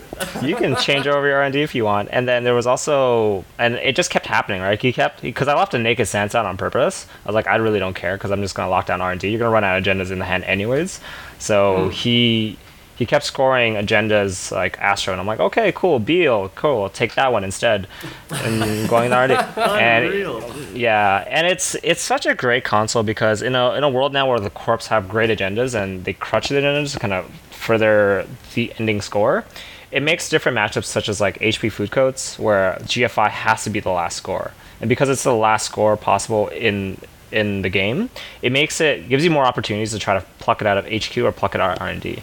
you 0.48 0.56
can 0.56 0.76
change 0.76 1.06
over 1.06 1.26
your 1.26 1.38
R&D 1.42 1.60
if 1.62 1.74
you 1.74 1.84
want. 1.84 2.08
And 2.12 2.28
then 2.28 2.44
there 2.44 2.54
was 2.54 2.66
also, 2.66 3.44
and 3.58 3.74
it 3.76 3.96
just 3.96 4.10
kept 4.10 4.26
happening, 4.26 4.60
right? 4.60 4.80
He 4.80 4.92
kept, 4.92 5.22
because 5.22 5.48
I 5.48 5.54
left 5.54 5.74
a 5.74 5.78
naked 5.78 6.06
SanSan 6.06 6.36
out 6.36 6.46
on 6.46 6.56
purpose. 6.56 7.06
I 7.24 7.28
was 7.28 7.34
like, 7.34 7.46
I 7.46 7.56
really 7.56 7.78
don't 7.78 7.94
care 7.94 8.16
because 8.16 8.30
I'm 8.30 8.42
just 8.42 8.54
going 8.54 8.66
to 8.66 8.70
lock 8.70 8.86
down 8.86 9.00
R&D. 9.00 9.28
You're 9.28 9.38
going 9.38 9.48
to 9.48 9.52
run 9.52 9.64
out 9.64 9.78
of 9.78 9.84
agendas 9.84 10.10
in 10.10 10.18
the 10.18 10.24
hand 10.24 10.44
anyways. 10.44 11.00
So 11.38 11.88
he 11.88 12.58
he 13.00 13.06
kept 13.06 13.24
scoring 13.24 13.76
agendas 13.76 14.52
like 14.52 14.78
Astro, 14.78 15.14
and 15.14 15.20
I'm 15.22 15.26
like, 15.26 15.40
okay, 15.40 15.72
cool, 15.74 15.98
Beale, 15.98 16.50
cool, 16.54 16.82
I'll 16.82 16.90
take 16.90 17.14
that 17.14 17.32
one 17.32 17.44
instead, 17.44 17.86
and 18.30 18.86
going 18.90 19.10
R&D. 19.10 19.34
and 19.56 20.04
Unreal. 20.04 20.54
yeah, 20.74 21.24
and 21.26 21.46
it's 21.46 21.74
it's 21.82 22.02
such 22.02 22.26
a 22.26 22.34
great 22.34 22.62
console 22.62 23.02
because 23.02 23.40
in 23.40 23.54
a 23.54 23.72
in 23.72 23.84
a 23.84 23.88
world 23.88 24.12
now 24.12 24.28
where 24.28 24.38
the 24.38 24.50
corps 24.50 24.86
have 24.88 25.08
great 25.08 25.30
agendas 25.30 25.74
and 25.74 26.04
they 26.04 26.12
crutch 26.12 26.50
the 26.50 26.56
agendas 26.56 26.92
to 26.92 26.98
kind 26.98 27.14
of 27.14 27.24
further 27.50 28.26
the 28.52 28.70
ending 28.78 29.00
score, 29.00 29.46
it 29.90 30.02
makes 30.02 30.28
different 30.28 30.58
matchups 30.58 30.84
such 30.84 31.08
as 31.08 31.22
like 31.22 31.38
HB 31.38 31.72
food 31.72 31.90
coats 31.90 32.38
where 32.38 32.74
GFI 32.82 33.30
has 33.30 33.64
to 33.64 33.70
be 33.70 33.80
the 33.80 33.88
last 33.88 34.18
score, 34.18 34.52
and 34.82 34.90
because 34.90 35.08
it's 35.08 35.24
the 35.24 35.34
last 35.34 35.64
score 35.64 35.96
possible 35.96 36.48
in 36.48 36.98
in 37.32 37.62
the 37.62 37.70
game, 37.70 38.10
it 38.42 38.52
makes 38.52 38.78
it 38.78 39.08
gives 39.08 39.24
you 39.24 39.30
more 39.30 39.46
opportunities 39.46 39.92
to 39.92 39.98
try 39.98 40.12
to 40.12 40.26
pluck 40.38 40.60
it 40.60 40.66
out 40.66 40.76
of 40.76 40.84
HQ 40.84 41.16
or 41.16 41.32
pluck 41.32 41.54
it 41.54 41.62
out 41.62 41.78
of 41.78 41.80
R 41.80 41.88
and 41.88 42.02
D. 42.02 42.22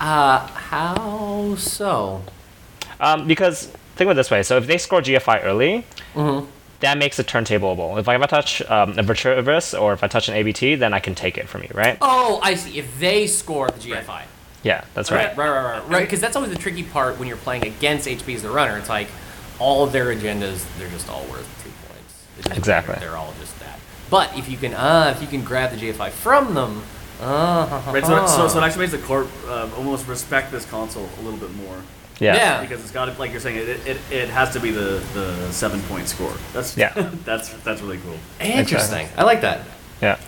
Uh, 0.00 0.46
how 0.46 1.54
so? 1.56 2.22
Um, 2.98 3.26
because 3.28 3.66
think 3.96 4.08
of 4.08 4.12
it 4.12 4.14
this 4.14 4.30
way: 4.30 4.42
so 4.42 4.56
if 4.56 4.66
they 4.66 4.78
score 4.78 5.00
GFI 5.02 5.44
early, 5.44 5.84
that 6.80 6.96
makes 6.98 7.18
it 7.18 7.26
turntableable. 7.26 7.98
If 7.98 8.08
I 8.08 8.14
if 8.16 8.22
I 8.22 8.26
touch 8.26 8.62
um, 8.62 8.98
a 8.98 9.02
Vitruvius 9.02 9.74
or 9.74 9.92
if 9.92 10.02
I 10.02 10.06
touch 10.08 10.28
an 10.28 10.34
ABT, 10.34 10.76
then 10.76 10.94
I 10.94 11.00
can 11.00 11.14
take 11.14 11.36
it 11.38 11.48
from 11.48 11.62
you, 11.62 11.68
right? 11.74 11.98
Oh, 12.00 12.40
I 12.42 12.54
see. 12.54 12.78
If 12.78 12.98
they 12.98 13.26
score 13.26 13.68
the 13.68 13.78
GFI. 13.80 14.22
Yeah, 14.62 14.84
that's 14.94 15.10
Right, 15.10 15.28
right. 15.28 15.36
right, 15.38 15.48
right, 15.50 15.78
right. 15.80 15.88
Right, 15.88 16.00
because 16.04 16.20
that's 16.20 16.36
always 16.36 16.52
the 16.52 16.58
tricky 16.58 16.82
part 16.82 17.18
when 17.18 17.28
you're 17.28 17.38
playing 17.38 17.66
against 17.66 18.06
HB 18.06 18.34
as 18.34 18.42
the 18.42 18.50
runner. 18.50 18.76
It's 18.76 18.90
like 18.90 19.08
all 19.58 19.84
of 19.84 19.92
their 19.92 20.06
agendas, 20.14 20.66
they're 20.78 20.90
just 20.90 21.08
all 21.08 21.24
worth 21.30 21.48
two 21.64 21.70
points. 21.88 22.58
Exactly. 22.58 22.92
matter. 22.94 23.06
They're 23.06 23.16
all 23.16 23.32
just 23.40 23.58
that. 23.60 23.78
But 24.10 24.36
if 24.36 24.50
you 24.50 24.58
can, 24.58 24.74
uh, 24.74 25.14
if 25.16 25.22
you 25.22 25.28
can 25.28 25.44
grab 25.44 25.70
the 25.70 25.78
GFI 25.78 26.10
from 26.10 26.52
them, 26.54 26.82
Right, 27.20 28.04
so, 28.04 28.26
so, 28.26 28.48
so 28.48 28.58
it 28.58 28.64
actually 28.64 28.80
makes 28.86 28.92
the 28.92 28.98
corp 29.06 29.28
um, 29.48 29.72
almost 29.76 30.06
respect 30.08 30.50
this 30.50 30.64
console 30.64 31.08
a 31.18 31.22
little 31.22 31.38
bit 31.38 31.52
more 31.54 31.76
Yeah. 32.18 32.34
Yeah. 32.34 32.60
because 32.62 32.80
it's 32.82 32.92
got 32.92 33.06
to, 33.06 33.18
like 33.18 33.30
you're 33.30 33.40
saying, 33.40 33.56
it, 33.56 33.68
it, 33.86 33.98
it 34.10 34.28
has 34.30 34.52
to 34.52 34.60
be 34.60 34.70
the, 34.70 35.02
the 35.14 35.52
seven 35.52 35.80
point 35.82 36.08
score. 36.08 36.32
That's 36.52 36.76
Yeah. 36.76 36.92
that's 37.24 37.50
that's 37.64 37.80
really 37.82 37.98
cool. 37.98 38.16
Interesting. 38.40 39.08
I 39.16 39.24
like 39.24 39.40
that. 39.42 39.60
Yeah. 40.00 40.18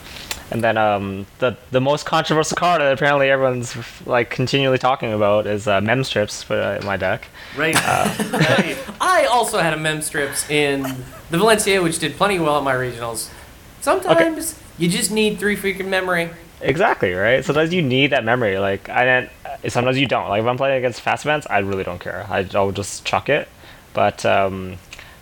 And 0.50 0.62
then 0.62 0.76
um, 0.76 1.24
the 1.38 1.56
the 1.70 1.80
most 1.80 2.04
controversial 2.04 2.56
card 2.56 2.82
that 2.82 2.92
apparently 2.92 3.30
everyone's 3.30 3.74
like 4.06 4.28
continually 4.28 4.76
talking 4.76 5.10
about 5.14 5.46
is 5.46 5.66
uh, 5.66 5.80
Memstrips 5.80 6.44
for 6.44 6.60
uh, 6.60 6.84
my 6.84 6.98
deck. 6.98 7.28
Right. 7.56 7.74
right. 7.86 8.76
I 9.00 9.24
also 9.30 9.58
had 9.60 9.72
a 9.72 9.78
Memstrips 9.78 10.50
in 10.50 10.82
the 11.30 11.38
Valencia, 11.38 11.82
which 11.82 11.98
did 11.98 12.16
plenty 12.16 12.38
well 12.38 12.58
at 12.58 12.64
my 12.64 12.74
regionals. 12.74 13.30
Sometimes 13.80 14.58
you 14.76 14.88
just 14.90 15.10
need 15.10 15.38
three 15.38 15.56
freaking 15.56 15.88
memory. 15.88 16.28
Exactly 16.62 17.12
right. 17.12 17.44
Sometimes 17.44 17.72
you 17.74 17.82
need 17.82 18.08
that 18.08 18.24
memory. 18.24 18.58
Like 18.58 18.88
I 18.88 19.04
didn't. 19.04 19.70
Sometimes 19.72 19.98
you 19.98 20.06
don't. 20.06 20.28
Like 20.28 20.40
if 20.42 20.46
I'm 20.46 20.56
playing 20.56 20.78
against 20.78 21.00
fast 21.00 21.24
events, 21.24 21.46
I 21.50 21.58
really 21.58 21.84
don't 21.84 21.98
care. 22.00 22.26
I, 22.30 22.46
I'll 22.54 22.72
just 22.72 23.04
chuck 23.04 23.28
it. 23.28 23.48
But 23.94 24.24
um, 24.24 24.76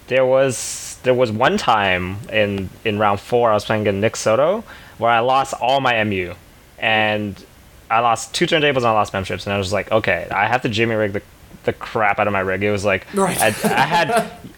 there 0.09 0.25
was 0.27 0.99
there 1.03 1.15
was 1.15 1.33
one 1.33 1.57
time 1.59 2.19
in 2.33 2.69
in 2.85 2.99
round 2.99 3.21
four 3.21 3.51
I 3.51 3.55
was 3.55 3.65
playing 3.65 3.83
against 3.83 4.01
Nick 4.01 4.17
Soto 4.17 4.65
where 4.99 5.11
I 5.11 5.21
lost 5.21 5.55
all 5.55 5.81
my 5.81 6.03
MU 6.05 6.35
and 6.79 7.43
I 7.91 8.01
lost 8.01 8.35
two 8.35 8.47
turntables 8.47 8.77
and 8.79 8.87
I 8.87 8.93
lost 8.93 9.13
Memstrips 9.13 9.47
and 9.47 9.53
I 9.55 9.59
was 9.59 9.73
like, 9.73 9.91
okay, 9.91 10.29
I 10.31 10.47
have 10.47 10.63
to 10.63 10.69
Jimmy 10.69 10.95
rig 10.95 11.13
the 11.15 11.23
the 11.65 11.73
crap 11.73 12.19
out 12.19 12.27
of 12.27 12.33
my 12.33 12.41
rig. 12.41 12.63
It 12.63 12.71
was 12.71 12.85
like 12.85 13.07
Right. 13.15 13.37
I, 13.41 13.47
I 13.49 13.87
had 13.87 14.11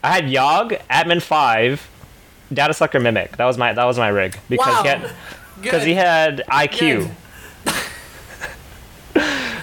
I 0.05 0.11
had 0.13 0.25
Yogg, 0.25 0.81
Admin 0.89 1.23
five, 1.23 1.89
Datasucker 2.53 3.01
Mimic. 3.01 3.37
That 3.39 3.45
was 3.47 3.57
my 3.57 3.73
that 3.73 3.85
was 3.85 3.99
my 3.99 4.09
rig 4.09 4.37
because 4.49 4.67
Wow. 4.75 4.83
he 4.83 4.89
had 4.89 5.11
because 5.63 5.85
he 5.85 5.95
had 5.95 6.43
IQ. 6.49 6.79
Good. 6.81 7.11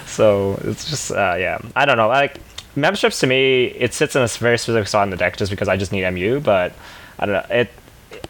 So 0.06 0.60
it's 0.64 0.90
just 0.90 1.12
uh, 1.12 1.36
yeah, 1.38 1.58
I 1.74 1.86
don't 1.86 1.96
know. 1.96 2.08
Like 2.08 2.38
Memstrips 2.76 3.20
to 3.20 3.26
me, 3.26 3.66
it 3.66 3.94
sits 3.94 4.14
in 4.14 4.22
a 4.22 4.26
very 4.26 4.58
specific 4.58 4.88
spot 4.88 5.04
in 5.04 5.10
the 5.10 5.16
deck 5.16 5.36
just 5.36 5.50
because 5.50 5.68
I 5.68 5.76
just 5.76 5.92
need 5.92 6.08
MU. 6.10 6.40
But 6.40 6.74
I 7.18 7.26
don't 7.26 7.34
know. 7.34 7.56
It 7.56 7.70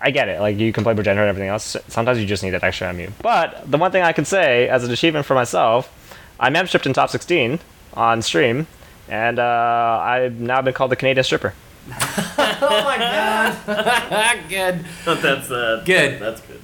I 0.00 0.10
get 0.10 0.28
it. 0.28 0.40
Like 0.40 0.58
you 0.58 0.72
can 0.72 0.84
play 0.84 0.94
Progenitor 0.94 1.22
and 1.22 1.28
everything 1.28 1.48
else. 1.48 1.76
Sometimes 1.88 2.18
you 2.18 2.26
just 2.26 2.42
need 2.42 2.50
that 2.50 2.62
extra 2.62 2.92
MU. 2.92 3.08
But 3.22 3.70
the 3.70 3.76
one 3.78 3.90
thing 3.92 4.02
I 4.02 4.12
can 4.12 4.24
say 4.24 4.68
as 4.68 4.84
an 4.84 4.90
achievement 4.90 5.26
for 5.26 5.34
myself, 5.34 5.90
I 6.38 6.50
membershiped 6.50 6.86
in 6.86 6.92
top 6.92 7.10
16 7.10 7.58
on 7.94 8.22
stream, 8.22 8.66
and 9.08 9.38
uh, 9.38 10.00
I've 10.02 10.38
now 10.38 10.62
been 10.62 10.74
called 10.74 10.90
the 10.92 10.96
Canadian 10.96 11.24
stripper. 11.24 11.54
Oh 12.62 12.84
my 12.84 12.98
god. 12.98 14.44
Good. 14.48 14.84
that's 15.04 15.50
uh, 15.50 15.82
Good. 15.86 16.20
That's 16.20 16.42
good. 16.42 16.59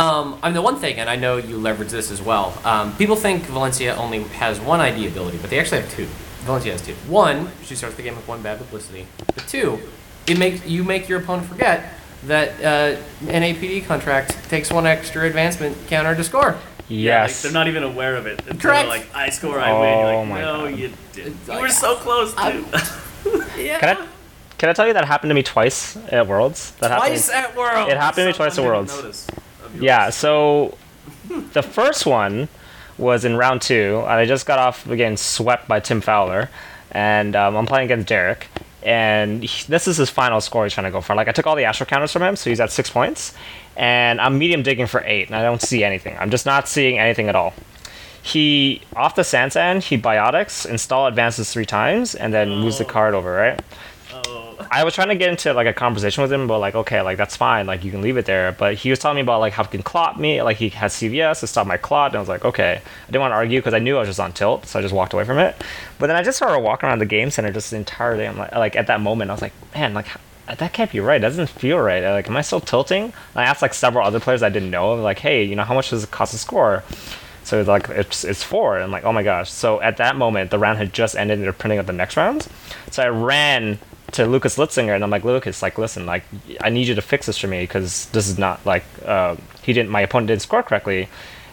Um, 0.00 0.38
I 0.42 0.46
mean, 0.48 0.54
the 0.54 0.62
one 0.62 0.76
thing, 0.76 0.96
and 0.98 1.10
I 1.10 1.16
know 1.16 1.36
you 1.36 1.56
leverage 1.58 1.90
this 1.90 2.10
as 2.10 2.22
well. 2.22 2.58
Um, 2.64 2.96
people 2.96 3.16
think 3.16 3.42
Valencia 3.44 3.94
only 3.96 4.22
has 4.24 4.58
one 4.60 4.80
ID 4.80 5.06
ability, 5.06 5.38
but 5.38 5.50
they 5.50 5.58
actually 5.60 5.82
have 5.82 5.90
two. 5.90 6.06
Valencia 6.46 6.72
has 6.72 6.80
two. 6.82 6.94
One, 7.06 7.50
she 7.64 7.74
starts 7.74 7.96
the 7.96 8.02
game 8.02 8.16
with 8.16 8.26
one 8.26 8.40
bad 8.40 8.58
publicity. 8.58 9.06
But 9.34 9.46
two, 9.46 9.78
it 10.26 10.38
makes 10.38 10.64
you 10.66 10.84
make 10.84 11.08
your 11.08 11.20
opponent 11.20 11.48
forget 11.48 11.94
that 12.26 12.48
uh, 12.62 13.00
an 13.28 13.42
APD 13.42 13.84
contract 13.86 14.48
takes 14.48 14.70
one 14.72 14.86
extra 14.86 15.26
advancement 15.26 15.76
counter 15.88 16.14
to 16.14 16.24
score. 16.24 16.56
Yeah, 16.88 17.20
like, 17.22 17.28
Yes. 17.30 17.42
they're 17.42 17.52
not 17.52 17.68
even 17.68 17.82
aware 17.82 18.16
of 18.16 18.26
it. 18.26 18.40
Until 18.46 18.58
Correct. 18.70 18.88
Like, 18.88 19.14
I 19.14 19.28
score, 19.30 19.60
I 19.60 19.72
win. 19.78 19.98
You're 19.98 20.12
Oh 20.14 20.18
like, 20.20 20.28
my 20.28 20.40
no, 20.40 20.70
God. 20.70 20.78
you 20.78 20.92
did. 21.12 21.26
You 21.26 21.34
like, 21.46 21.60
were 21.60 21.68
so 21.68 21.94
close 21.96 22.34
too. 22.34 22.64
Yeah. 23.60 23.78
Can 23.78 23.96
I 23.98 24.06
can 24.56 24.68
I 24.70 24.72
tell 24.72 24.86
you 24.86 24.94
that 24.94 25.04
happened 25.04 25.28
to 25.30 25.34
me 25.34 25.42
twice 25.42 25.96
at 26.10 26.26
Worlds? 26.26 26.72
That 26.80 26.96
Twice 26.96 27.30
happened. 27.30 27.52
at 27.52 27.58
Worlds. 27.58 27.92
It 27.92 27.96
happened 27.98 28.22
to 28.24 28.26
me 28.28 28.32
twice 28.32 28.58
at 28.58 28.64
Worlds. 28.64 28.94
notice 28.96 29.28
of 29.28 29.34
yours. 29.34 29.44
Yeah, 29.78 30.10
so 30.10 30.76
the 31.28 31.62
first 31.62 32.06
one 32.06 32.48
was 32.98 33.24
in 33.24 33.36
round 33.36 33.62
two, 33.62 33.98
and 34.02 34.12
I 34.12 34.26
just 34.26 34.46
got 34.46 34.58
off 34.58 34.86
again 34.88 35.16
swept 35.16 35.68
by 35.68 35.80
Tim 35.80 36.00
Fowler, 36.00 36.50
and 36.90 37.34
um, 37.36 37.56
I'm 37.56 37.66
playing 37.66 37.86
against 37.86 38.08
Derek, 38.08 38.48
and 38.82 39.42
he- 39.42 39.64
this 39.68 39.86
is 39.88 39.96
his 39.96 40.10
final 40.10 40.40
score 40.40 40.64
he's 40.64 40.74
trying 40.74 40.84
to 40.84 40.90
go 40.90 41.00
for. 41.00 41.14
Like 41.14 41.28
I 41.28 41.32
took 41.32 41.46
all 41.46 41.56
the 41.56 41.64
astro 41.64 41.86
counters 41.86 42.12
from 42.12 42.22
him, 42.22 42.36
so 42.36 42.50
he's 42.50 42.60
at 42.60 42.70
six 42.70 42.90
points, 42.90 43.32
and 43.76 44.20
I'm 44.20 44.38
medium 44.38 44.62
digging 44.62 44.86
for 44.86 45.02
eight, 45.06 45.28
and 45.28 45.36
I 45.36 45.42
don't 45.42 45.62
see 45.62 45.84
anything. 45.84 46.16
I'm 46.18 46.30
just 46.30 46.46
not 46.46 46.68
seeing 46.68 46.98
anything 46.98 47.28
at 47.28 47.36
all. 47.36 47.54
He 48.22 48.82
off 48.94 49.14
the 49.14 49.22
SanSan, 49.22 49.82
he 49.82 49.96
biotics, 49.96 50.68
install 50.68 51.06
advances 51.06 51.50
three 51.50 51.64
times, 51.64 52.14
and 52.14 52.34
then 52.34 52.50
moves 52.50 52.76
the 52.76 52.84
card 52.84 53.14
over, 53.14 53.32
right? 53.32 53.60
I 54.72 54.84
was 54.84 54.94
trying 54.94 55.08
to 55.08 55.16
get 55.16 55.30
into 55.30 55.52
like 55.52 55.66
a 55.66 55.72
conversation 55.72 56.22
with 56.22 56.32
him, 56.32 56.46
but 56.46 56.60
like, 56.60 56.76
okay, 56.76 57.00
like 57.02 57.16
that's 57.16 57.36
fine, 57.36 57.66
like 57.66 57.82
you 57.82 57.90
can 57.90 58.02
leave 58.02 58.16
it 58.16 58.24
there. 58.24 58.52
But 58.52 58.74
he 58.74 58.90
was 58.90 59.00
telling 59.00 59.16
me 59.16 59.22
about 59.22 59.40
like 59.40 59.52
how 59.52 59.64
he 59.64 59.70
can 59.70 59.82
clot 59.82 60.20
me, 60.20 60.40
like 60.42 60.58
he 60.58 60.68
has 60.70 60.94
CVS 60.94 61.40
to 61.40 61.48
stop 61.48 61.66
my 61.66 61.76
clot, 61.76 62.12
and 62.12 62.16
I 62.16 62.20
was 62.20 62.28
like, 62.28 62.44
okay, 62.44 62.80
I 62.80 63.06
didn't 63.06 63.20
want 63.20 63.32
to 63.32 63.36
argue 63.36 63.58
because 63.58 63.74
I 63.74 63.80
knew 63.80 63.96
I 63.96 64.00
was 64.00 64.08
just 64.08 64.20
on 64.20 64.32
tilt, 64.32 64.66
so 64.66 64.78
I 64.78 64.82
just 64.82 64.94
walked 64.94 65.12
away 65.12 65.24
from 65.24 65.38
it. 65.38 65.56
But 65.98 66.06
then 66.06 66.14
I 66.14 66.22
just 66.22 66.36
started 66.36 66.60
walking 66.60 66.88
around 66.88 67.00
the 67.00 67.06
game 67.06 67.30
center 67.30 67.50
just 67.52 67.72
the 67.72 67.78
entire 67.78 68.16
day. 68.16 68.28
I'm 68.28 68.38
like, 68.38 68.54
like 68.54 68.76
at 68.76 68.86
that 68.86 69.00
moment, 69.00 69.30
I 69.30 69.34
was 69.34 69.42
like, 69.42 69.52
man, 69.74 69.92
like 69.92 70.06
that 70.46 70.72
can't 70.72 70.92
be 70.92 71.00
right. 71.00 71.16
It 71.16 71.26
doesn't 71.26 71.48
feel 71.48 71.78
right. 71.78 72.04
Like, 72.04 72.28
am 72.28 72.36
I 72.36 72.42
still 72.42 72.60
tilting? 72.60 73.04
And 73.04 73.12
I 73.34 73.44
asked 73.44 73.62
like 73.62 73.74
several 73.74 74.06
other 74.06 74.20
players 74.20 74.42
I 74.42 74.50
didn't 74.50 74.70
know, 74.70 74.94
like, 74.94 75.18
hey, 75.18 75.42
you 75.42 75.56
know, 75.56 75.64
how 75.64 75.74
much 75.74 75.90
does 75.90 76.04
it 76.04 76.12
cost 76.12 76.30
to 76.32 76.38
score? 76.38 76.84
So 77.42 77.62
like 77.62 77.88
it's 77.88 78.22
it's 78.22 78.44
four, 78.44 78.76
and 78.76 78.84
I'm 78.84 78.92
like, 78.92 79.02
oh 79.02 79.12
my 79.12 79.24
gosh. 79.24 79.50
So 79.50 79.80
at 79.80 79.96
that 79.96 80.14
moment, 80.14 80.52
the 80.52 80.60
round 80.60 80.78
had 80.78 80.92
just 80.92 81.16
ended, 81.16 81.38
and 81.38 81.44
they're 81.44 81.52
printing 81.52 81.80
up 81.80 81.86
the 81.86 81.92
next 81.92 82.16
rounds. 82.16 82.48
So 82.92 83.02
I 83.02 83.08
ran 83.08 83.80
to 84.12 84.26
Lucas 84.26 84.56
Litzinger, 84.56 84.94
and 84.94 85.04
I'm 85.04 85.10
like, 85.10 85.24
Lucas, 85.24 85.62
like, 85.62 85.78
listen, 85.78 86.06
like, 86.06 86.24
I 86.60 86.70
need 86.70 86.88
you 86.88 86.94
to 86.94 87.02
fix 87.02 87.26
this 87.26 87.38
for 87.38 87.46
me 87.46 87.62
because 87.62 88.06
this 88.06 88.28
is 88.28 88.38
not 88.38 88.64
like 88.66 88.84
uh, 89.04 89.36
he 89.62 89.72
didn't, 89.72 89.90
my 89.90 90.00
opponent 90.00 90.28
didn't 90.28 90.42
score 90.42 90.62
correctly. 90.62 91.08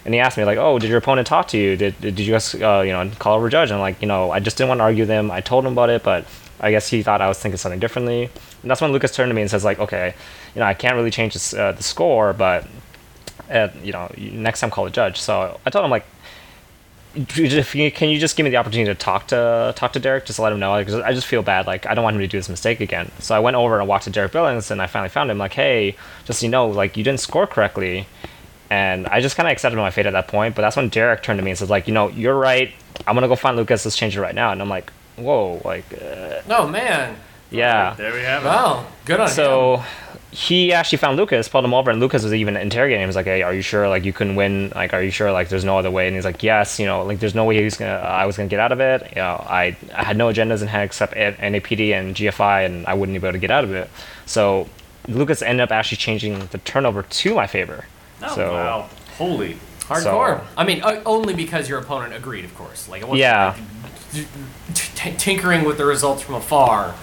And 0.06 0.14
he 0.14 0.22
asked 0.22 0.38
me 0.38 0.46
like, 0.46 0.58
"Oh, 0.58 0.80
did 0.80 0.90
your 0.90 1.00
opponent 1.00 1.28
talk 1.28 1.50
to 1.50 1.58
you? 1.58 1.76
Did, 1.76 2.00
did 2.00 2.18
you 2.18 2.32
guys, 2.32 2.56
uh, 2.56 2.82
you 2.86 2.94
know, 2.94 3.12
call 3.20 3.36
over 3.36 3.50
judge?" 3.50 3.72
And 3.72 3.76
I'm 3.76 3.82
like, 3.82 4.02
you 4.02 4.08
know, 4.08 4.32
I 4.32 4.40
just 4.40 4.56
didn't 4.58 4.70
want 4.70 4.80
to 4.80 4.84
argue 4.84 5.06
him. 5.06 5.30
I 5.30 5.42
told 5.42 5.66
him 5.66 5.74
about 5.74 5.90
it, 5.90 6.02
but 6.02 6.26
I 6.62 6.72
guess 6.72 6.88
he 6.88 7.04
thought 7.04 7.20
I 7.20 7.28
was 7.28 7.38
thinking 7.38 7.58
something 7.58 7.82
differently. 7.82 8.30
And 8.62 8.72
that's 8.72 8.80
when 8.80 8.94
Lucas 8.94 9.14
turned 9.14 9.30
to 9.30 9.34
me 9.34 9.42
and 9.42 9.52
says 9.52 9.66
like, 9.66 9.80
"Okay, 9.80 10.16
you 10.56 10.60
know, 10.62 10.66
I 10.66 10.74
can't 10.74 10.96
really 10.96 11.12
change 11.12 11.34
this, 11.34 11.54
uh, 11.54 11.74
the 11.74 11.84
score, 11.84 12.32
but 12.32 12.66
uh, 13.52 13.68
you 13.84 13.92
know, 13.92 14.10
next 14.18 14.62
time 14.62 14.70
call 14.70 14.86
the 14.86 14.92
judge." 14.92 15.20
So 15.20 15.60
I 15.66 15.70
told 15.70 15.84
him 15.84 15.92
like, 15.92 16.06
if 17.18 17.74
you, 17.76 17.92
can 17.92 18.10
you 18.10 18.20
just 18.20 18.36
give 18.38 18.44
me 18.44 18.50
the 18.50 18.58
opportunity 18.58 18.90
to 18.92 18.96
talk 18.96 19.28
to 19.28 19.74
talk 19.76 19.94
to 19.94 20.00
Derek, 20.00 20.26
just 20.26 20.38
to 20.38 20.42
let 20.44 20.52
him 20.54 20.60
know, 20.60 20.78
because 20.78 20.96
I 20.96 21.14
just 21.14 21.28
feel 21.28 21.42
bad. 21.42 21.68
Like 21.68 21.86
I 21.86 21.94
don't 21.94 22.04
want 22.04 22.16
him 22.16 22.22
to 22.22 22.28
do 22.28 22.38
this 22.38 22.50
mistake 22.50 22.80
again. 22.80 23.12
So 23.20 23.36
I 23.36 23.40
went 23.40 23.56
over 23.56 23.80
and 23.80 23.88
walked 23.88 24.06
to 24.06 24.10
Derek 24.10 24.32
Billings, 24.32 24.70
and 24.72 24.82
I 24.82 24.88
finally 24.88 25.10
found 25.10 25.32
him. 25.32 25.38
Like, 25.38 25.54
hey, 25.54 25.96
just 26.26 26.40
so 26.40 26.46
you 26.46 26.52
know, 26.52 26.68
like 26.68 26.96
you 26.98 27.04
didn't 27.04 27.20
score 27.20 27.48
correctly, 27.48 28.08
and 28.70 29.08
I 29.08 29.22
just 29.22 29.36
kind 29.36 29.48
of 29.48 29.52
accepted 29.52 29.78
my 29.78 29.92
fate 29.92 30.06
at 30.06 30.14
that 30.14 30.28
point. 30.28 30.56
But 30.56 30.62
that's 30.62 30.76
when 30.76 30.90
Derek 30.90 31.24
turned 31.24 31.40
to 31.40 31.44
me 31.44 31.52
and 31.52 31.58
says, 31.58 31.70
like, 31.70 31.88
you 31.88 31.94
know, 31.94 32.10
you're 32.10 32.38
right. 32.38 32.72
I'm 33.06 33.16
gonna 33.16 33.28
go 33.28 33.36
find 33.36 33.58
Lucas. 33.58 33.86
Let's 33.86 33.98
change 33.98 34.16
it 34.18 34.22
right 34.22 34.36
now. 34.36 34.52
And 34.52 34.62
I'm 34.62 34.70
like, 34.70 34.92
whoa, 35.16 35.62
like, 35.66 35.86
uh, 36.02 36.42
Oh 36.50 36.68
man. 36.68 37.16
yeah. 37.50 37.94
There 37.96 38.14
we 38.14 38.22
have 38.22 38.44
it. 38.44 38.48
Wow. 38.48 38.86
Good 39.06 39.20
on 39.20 39.28
him. 39.28 39.34
So 39.34 39.84
he 40.32 40.74
actually 40.74 40.98
found 40.98 41.18
Lucas, 41.18 41.48
pulled 41.48 41.64
him 41.66 41.74
over, 41.74 41.90
and 41.90 42.00
Lucas 42.00 42.24
was 42.24 42.34
even 42.34 42.58
interrogating 42.58 43.02
him. 43.02 43.06
He 43.06 43.08
was 43.08 43.16
like, 43.16 43.26
"Hey, 43.26 43.42
are 43.44 43.54
you 43.54 43.62
sure? 43.62 43.88
Like, 43.88 44.04
you 44.06 44.12
couldn't 44.14 44.36
win? 44.36 44.72
Like, 44.76 44.94
are 44.94 45.02
you 45.02 45.10
sure? 45.12 45.32
Like, 45.32 45.50
there's 45.50 45.64
no 45.64 45.78
other 45.78 45.90
way?" 45.90 46.08
And 46.08 46.16
he's 46.16 46.26
like, 46.26 46.44
"Yes. 46.44 46.80
You 46.80 46.86
know, 46.86 47.04
like, 47.04 47.20
there's 47.20 47.34
no 47.36 47.46
way 47.46 47.62
he's 47.64 47.78
gonna. 47.78 47.92
I 47.94 48.26
was 48.26 48.36
gonna 48.38 48.50
get 48.50 48.60
out 48.60 48.72
of 48.72 48.80
it. 48.80 49.04
You 49.12 49.22
know, 49.22 49.46
I 49.48 49.76
I 49.96 50.04
had 50.04 50.18
no 50.18 50.28
agendas 50.28 50.62
in 50.62 50.68
hand 50.68 50.84
except 50.84 51.14
A- 51.14 51.34
NAPD 51.40 51.94
and 51.94 52.16
GFI, 52.16 52.66
and 52.66 52.86
I 52.88 52.94
wouldn't 52.94 53.20
be 53.20 53.26
able 53.28 53.34
to 53.34 53.40
get 53.40 53.52
out 53.52 53.64
of 53.64 53.74
it. 53.74 53.90
So 54.26 54.68
Lucas 55.08 55.42
ended 55.42 55.62
up 55.64 55.72
actually 55.72 55.98
changing 55.98 56.40
the 56.52 56.58
turnover 56.60 57.04
to 57.04 57.34
my 57.34 57.48
favor. 57.48 57.86
Oh, 58.22 58.36
so 58.36 58.52
wow. 58.54 58.90
Holy. 59.18 59.58
Hardcore. 59.82 60.02
So- 60.40 60.42
I 60.58 60.66
mean, 60.66 60.82
only 61.06 61.34
because 61.34 61.70
your 61.70 61.80
opponent 61.80 62.14
agreed, 62.14 62.44
of 62.44 62.54
course. 62.56 62.90
Like, 62.90 63.02
it 63.04 63.06
wasn't 63.08 63.20
Yeah. 63.22 63.56
like 64.14 64.26
t- 64.74 65.14
tinkering 65.18 65.64
with 65.64 65.78
the 65.78 65.86
results 65.86 66.22
from 66.22 66.36
afar. 66.36 66.96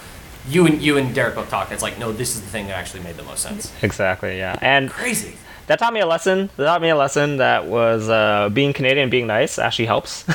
You 0.48 0.66
and 0.66 0.80
you 0.82 0.96
and 0.98 1.14
Derek 1.14 1.34
both 1.36 1.48
talked. 1.48 1.72
It's 1.72 1.82
like, 1.82 1.98
no, 1.98 2.12
this 2.12 2.34
is 2.34 2.42
the 2.42 2.48
thing 2.48 2.66
that 2.66 2.74
actually 2.76 3.02
made 3.02 3.16
the 3.16 3.22
most 3.22 3.40
sense. 3.42 3.72
exactly, 3.82 4.36
yeah, 4.38 4.58
and 4.60 4.90
Crazy. 4.90 5.36
that 5.68 5.78
taught 5.78 5.92
me 5.94 6.00
a 6.00 6.06
lesson. 6.06 6.50
That 6.56 6.64
taught 6.66 6.82
me 6.82 6.90
a 6.90 6.96
lesson 6.96 7.38
that 7.38 7.66
was 7.66 8.08
uh, 8.10 8.50
being 8.52 8.72
Canadian, 8.74 9.08
being 9.10 9.26
nice 9.26 9.58
actually 9.58 9.86
helps. 9.86 10.24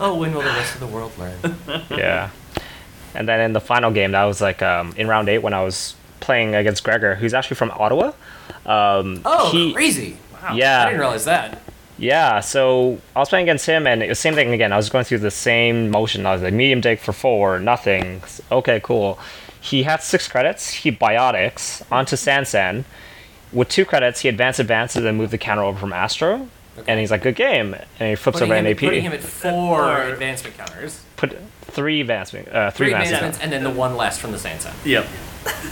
Oh, 0.00 0.14
when 0.18 0.32
will 0.32 0.42
the 0.42 0.48
rest 0.48 0.74
of 0.74 0.80
the 0.80 0.86
world 0.86 1.12
learn? 1.18 1.38
yeah. 1.90 2.30
And 3.14 3.28
then 3.28 3.40
in 3.40 3.52
the 3.52 3.60
final 3.60 3.90
game, 3.90 4.12
that 4.12 4.24
was 4.24 4.40
like 4.40 4.62
um, 4.62 4.92
in 4.96 5.08
round 5.08 5.28
eight 5.28 5.38
when 5.38 5.52
I 5.54 5.62
was 5.64 5.96
playing 6.20 6.54
against 6.54 6.84
Gregor, 6.84 7.14
who's 7.16 7.34
actually 7.34 7.56
from 7.56 7.70
Ottawa. 7.72 8.12
Um, 8.66 9.20
Oh, 9.24 9.50
he- 9.50 9.72
crazy! 9.72 10.16
I 10.42 10.54
Yeah, 10.56 10.82
I 10.82 10.84
didn't 10.86 11.00
realize 11.00 11.24
that. 11.24 11.60
Yeah. 11.98 12.40
So 12.40 12.98
I 13.14 13.20
was 13.20 13.28
playing 13.28 13.44
against 13.44 13.66
him, 13.66 13.86
and 13.86 14.02
it 14.02 14.08
was 14.08 14.18
same 14.18 14.34
thing 14.34 14.52
again. 14.52 14.72
I 14.72 14.76
was 14.76 14.88
going 14.88 15.04
through 15.04 15.18
the 15.18 15.30
same 15.30 15.90
motion. 15.90 16.26
I 16.26 16.32
was 16.32 16.42
like 16.42 16.54
medium 16.54 16.80
dig 16.80 16.98
for 16.98 17.12
four, 17.12 17.58
nothing. 17.60 18.22
Okay, 18.50 18.80
cool. 18.82 19.18
He 19.60 19.84
had 19.84 20.02
six 20.02 20.28
credits. 20.28 20.70
He 20.70 20.92
biotics 20.92 21.82
onto 21.90 22.16
SanSan. 22.16 22.84
With 23.52 23.68
two 23.68 23.84
credits, 23.84 24.20
he 24.20 24.28
advanced 24.28 24.58
advances 24.60 25.04
and 25.04 25.16
moved 25.16 25.30
the 25.32 25.38
counter 25.38 25.62
over 25.62 25.78
from 25.78 25.92
Astro. 25.92 26.48
And 26.88 26.98
he's 26.98 27.12
like, 27.12 27.22
good 27.22 27.36
game. 27.36 27.74
And 28.00 28.08
he 28.10 28.14
flips 28.16 28.40
Putting 28.40 28.50
over 28.50 28.58
him, 28.58 28.64
NAP. 28.64 28.78
putting 28.78 29.02
him 29.04 29.12
at 29.12 29.20
four 29.20 30.02
advancement 30.02 30.56
counters, 30.58 31.02
Put 31.16 31.38
three 31.62 32.00
advancement, 32.00 32.48
uh, 32.48 32.72
three, 32.72 32.86
three 32.88 32.94
advancements. 32.94 33.38
advancements, 33.38 33.38
and 33.44 33.52
then 33.52 33.62
the 33.62 33.70
one 33.78 33.96
less 33.96 34.18
from 34.18 34.32
the 34.32 34.38
SanSan. 34.38 34.74
Yep. 34.84 35.06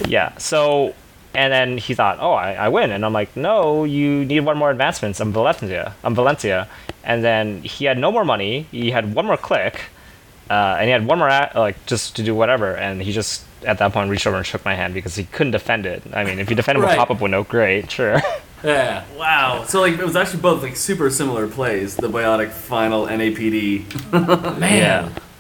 Yeah. 0.07 0.36
So 0.39 0.94
And 1.34 1.52
then 1.52 1.78
he 1.78 1.94
thought, 1.94 2.18
oh, 2.20 2.32
I, 2.32 2.52
I 2.54 2.68
win. 2.68 2.90
And 2.90 3.04
I'm 3.06 3.12
like, 3.12 3.34
no, 3.36 3.84
you 3.84 4.24
need 4.24 4.40
one 4.40 4.59
more 4.59 4.70
advancements. 4.70 5.18
I'm 5.20 5.32
Valencia. 5.32 5.94
I'm 6.04 6.14
Valencia. 6.14 6.68
And 7.04 7.24
then 7.24 7.62
he 7.62 7.86
had 7.86 7.96
no 7.98 8.12
more 8.12 8.24
money. 8.24 8.66
He 8.70 8.90
had 8.90 9.14
one 9.14 9.26
more 9.26 9.36
click. 9.38 9.80
Uh, 10.50 10.76
and 10.78 10.84
he 10.86 10.90
had 10.90 11.06
one 11.06 11.18
more, 11.18 11.28
a- 11.28 11.50
like, 11.54 11.86
just 11.86 12.16
to 12.16 12.22
do 12.22 12.34
whatever. 12.34 12.76
And 12.76 13.00
he 13.00 13.12
just, 13.12 13.44
at 13.64 13.78
that 13.78 13.92
point, 13.94 14.10
reached 14.10 14.26
over 14.26 14.36
and 14.36 14.44
shook 14.46 14.64
my 14.64 14.74
hand 14.74 14.92
because 14.92 15.14
he 15.16 15.24
couldn't 15.24 15.52
defend 15.52 15.86
it. 15.86 16.02
I 16.12 16.24
mean, 16.24 16.38
if 16.38 16.50
you 16.50 16.56
defend 16.56 16.76
it 16.76 16.80
with 16.80 16.88
Right. 16.90 16.98
pop 16.98 17.10
up 17.10 17.20
window, 17.20 17.44
great, 17.44 17.90
sure. 17.90 18.20
Yeah. 18.64 19.02
Wow. 19.18 19.64
So 19.66 19.80
like 19.80 19.94
it 19.94 20.04
was 20.04 20.14
actually 20.14 20.40
both 20.40 20.62
like 20.62 20.76
super 20.76 21.10
similar 21.10 21.48
plays. 21.48 21.96
The 21.96 22.06
Biotic 22.09 22.50
Final 22.50 23.06
NAPD 23.09 23.82
Man. 24.60 25.12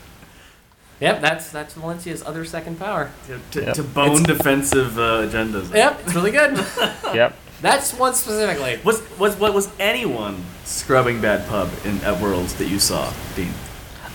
Yep, 1.02 1.20
that's 1.20 1.50
that's 1.50 1.74
Valencia's 1.74 2.22
other 2.22 2.44
second 2.44 2.78
power. 2.78 3.10
to, 3.26 3.40
to, 3.52 3.66
Yep. 3.66 3.74
to 3.74 3.82
bone 3.82 4.22
defensive 4.22 4.98
uh, 4.98 5.26
agendas. 5.26 5.74
Yep, 5.74 6.00
it's 6.04 6.14
really 6.14 6.30
good. 6.30 6.56
yep. 7.14 7.36
that's 7.60 7.92
one 7.92 8.14
specifically. 8.14 8.78
Was 8.84 9.02
was 9.18 9.36
what 9.36 9.52
was 9.52 9.68
anyone 9.78 10.44
scrubbing 10.64 11.20
bad 11.20 11.48
pub 11.48 11.70
in 11.84 11.98
at 12.04 12.20
Worlds 12.20 12.54
that 12.54 12.68
you 12.68 12.78
saw, 12.78 13.12
Dean? 13.34 13.52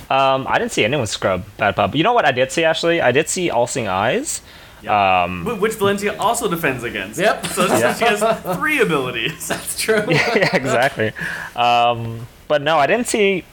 Um, 0.10 0.48
I 0.48 0.58
didn't 0.58 0.72
see 0.72 0.86
anyone 0.86 1.08
scrub 1.08 1.44
bad 1.58 1.76
pub. 1.76 1.94
You 1.94 2.04
know 2.04 2.14
what 2.14 2.26
I 2.26 2.32
did 2.32 2.52
see, 2.52 2.64
actually? 2.64 3.02
I 3.02 3.12
did 3.12 3.28
see 3.28 3.50
All 3.50 3.68
Seeing 3.68 3.90
Eyes. 3.90 4.42
Um, 4.88 5.60
Which 5.60 5.74
Valencia 5.74 6.18
also 6.18 6.48
defends 6.50 6.84
against. 6.84 7.20
Yep. 7.20 7.48
So 7.48 7.68
she 7.68 8.06
has 8.06 8.56
three 8.58 8.80
abilities. 8.80 9.48
That's 9.50 9.78
true. 9.78 10.06
yeah, 10.10 10.56
exactly. 10.56 11.12
Um, 11.56 12.26
but 12.48 12.62
no, 12.62 12.78
I 12.78 12.88
didn't 12.88 13.08
see. 13.08 13.44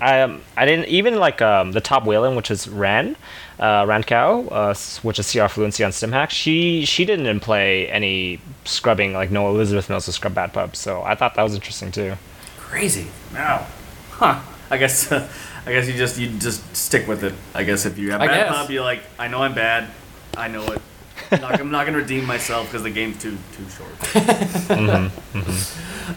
I 0.00 0.22
um, 0.22 0.42
I 0.56 0.66
didn't 0.66 0.88
even 0.88 1.16
like 1.16 1.40
um, 1.40 1.72
the 1.72 1.80
top 1.80 2.04
Weyland, 2.04 2.36
which 2.36 2.50
is 2.50 2.68
Ran, 2.68 3.16
uh, 3.58 3.84
Ran 3.86 4.02
Cow, 4.02 4.40
uh, 4.48 4.74
which 5.02 5.18
is 5.18 5.30
CR 5.30 5.46
fluency 5.46 5.84
on 5.84 5.90
StimHack. 5.90 6.30
She 6.30 6.84
she 6.84 7.04
didn't 7.04 7.40
play 7.40 7.88
any 7.88 8.40
scrubbing 8.64 9.12
like 9.12 9.30
no 9.30 9.48
Elizabeth 9.48 9.88
Mills 9.88 10.06
to 10.06 10.12
scrub 10.12 10.34
bad 10.34 10.52
pub. 10.52 10.76
So 10.76 11.02
I 11.02 11.14
thought 11.14 11.34
that 11.36 11.42
was 11.42 11.54
interesting 11.54 11.92
too. 11.92 12.14
Crazy. 12.58 13.06
Wow. 13.32 13.66
Huh. 14.10 14.40
I 14.70 14.76
guess. 14.78 15.10
I 15.66 15.72
guess 15.72 15.86
you 15.88 15.94
just 15.94 16.18
you 16.18 16.28
just 16.38 16.76
stick 16.76 17.08
with 17.08 17.24
it. 17.24 17.32
I 17.54 17.64
guess 17.64 17.86
if 17.86 17.96
you 17.96 18.10
have 18.12 18.20
I 18.20 18.26
bad 18.26 18.48
guess. 18.48 18.56
pub, 18.56 18.70
you're 18.70 18.84
like, 18.84 19.00
I 19.18 19.28
know 19.28 19.42
I'm 19.42 19.54
bad. 19.54 19.88
I 20.36 20.48
know 20.48 20.62
it. 20.66 20.82
I'm 21.30 21.40
not, 21.40 21.60
I'm 21.60 21.70
not 21.70 21.86
gonna 21.86 21.98
redeem 21.98 22.26
myself 22.26 22.66
because 22.66 22.82
the 22.82 22.90
game's 22.90 23.20
too 23.22 23.38
too 23.52 23.66
short. 23.70 25.10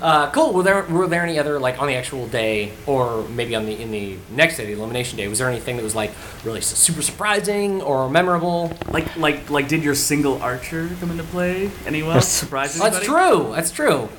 Uh, 0.01 0.29
cool. 0.31 0.53
Were 0.53 0.63
there 0.63 0.83
were 0.83 1.07
there 1.07 1.23
any 1.23 1.39
other 1.39 1.59
like 1.59 1.81
on 1.81 1.87
the 1.87 1.95
actual 1.95 2.27
day, 2.27 2.73
or 2.85 3.23
maybe 3.29 3.55
on 3.55 3.65
the 3.65 3.81
in 3.81 3.89
the 3.91 4.17
next 4.29 4.57
day, 4.57 4.65
the 4.65 4.73
elimination 4.73 5.17
day? 5.17 5.27
Was 5.27 5.39
there 5.39 5.49
anything 5.49 5.77
that 5.77 5.83
was 5.83 5.95
like 5.95 6.11
really 6.43 6.59
super 6.61 7.01
surprising 7.01 7.81
or 7.81 8.09
memorable? 8.09 8.77
Like 8.89 9.15
like 9.15 9.49
like 9.49 9.69
did 9.69 9.83
your 9.83 9.95
single 9.95 10.41
archer 10.41 10.89
come 10.99 11.11
into 11.11 11.23
play? 11.23 11.71
Anyone 11.85 12.21
surprise 12.21 12.75
anybody? 12.75 12.95
That's 12.95 13.05
true. 13.05 13.51
That's 13.55 13.71
true. 13.71 14.09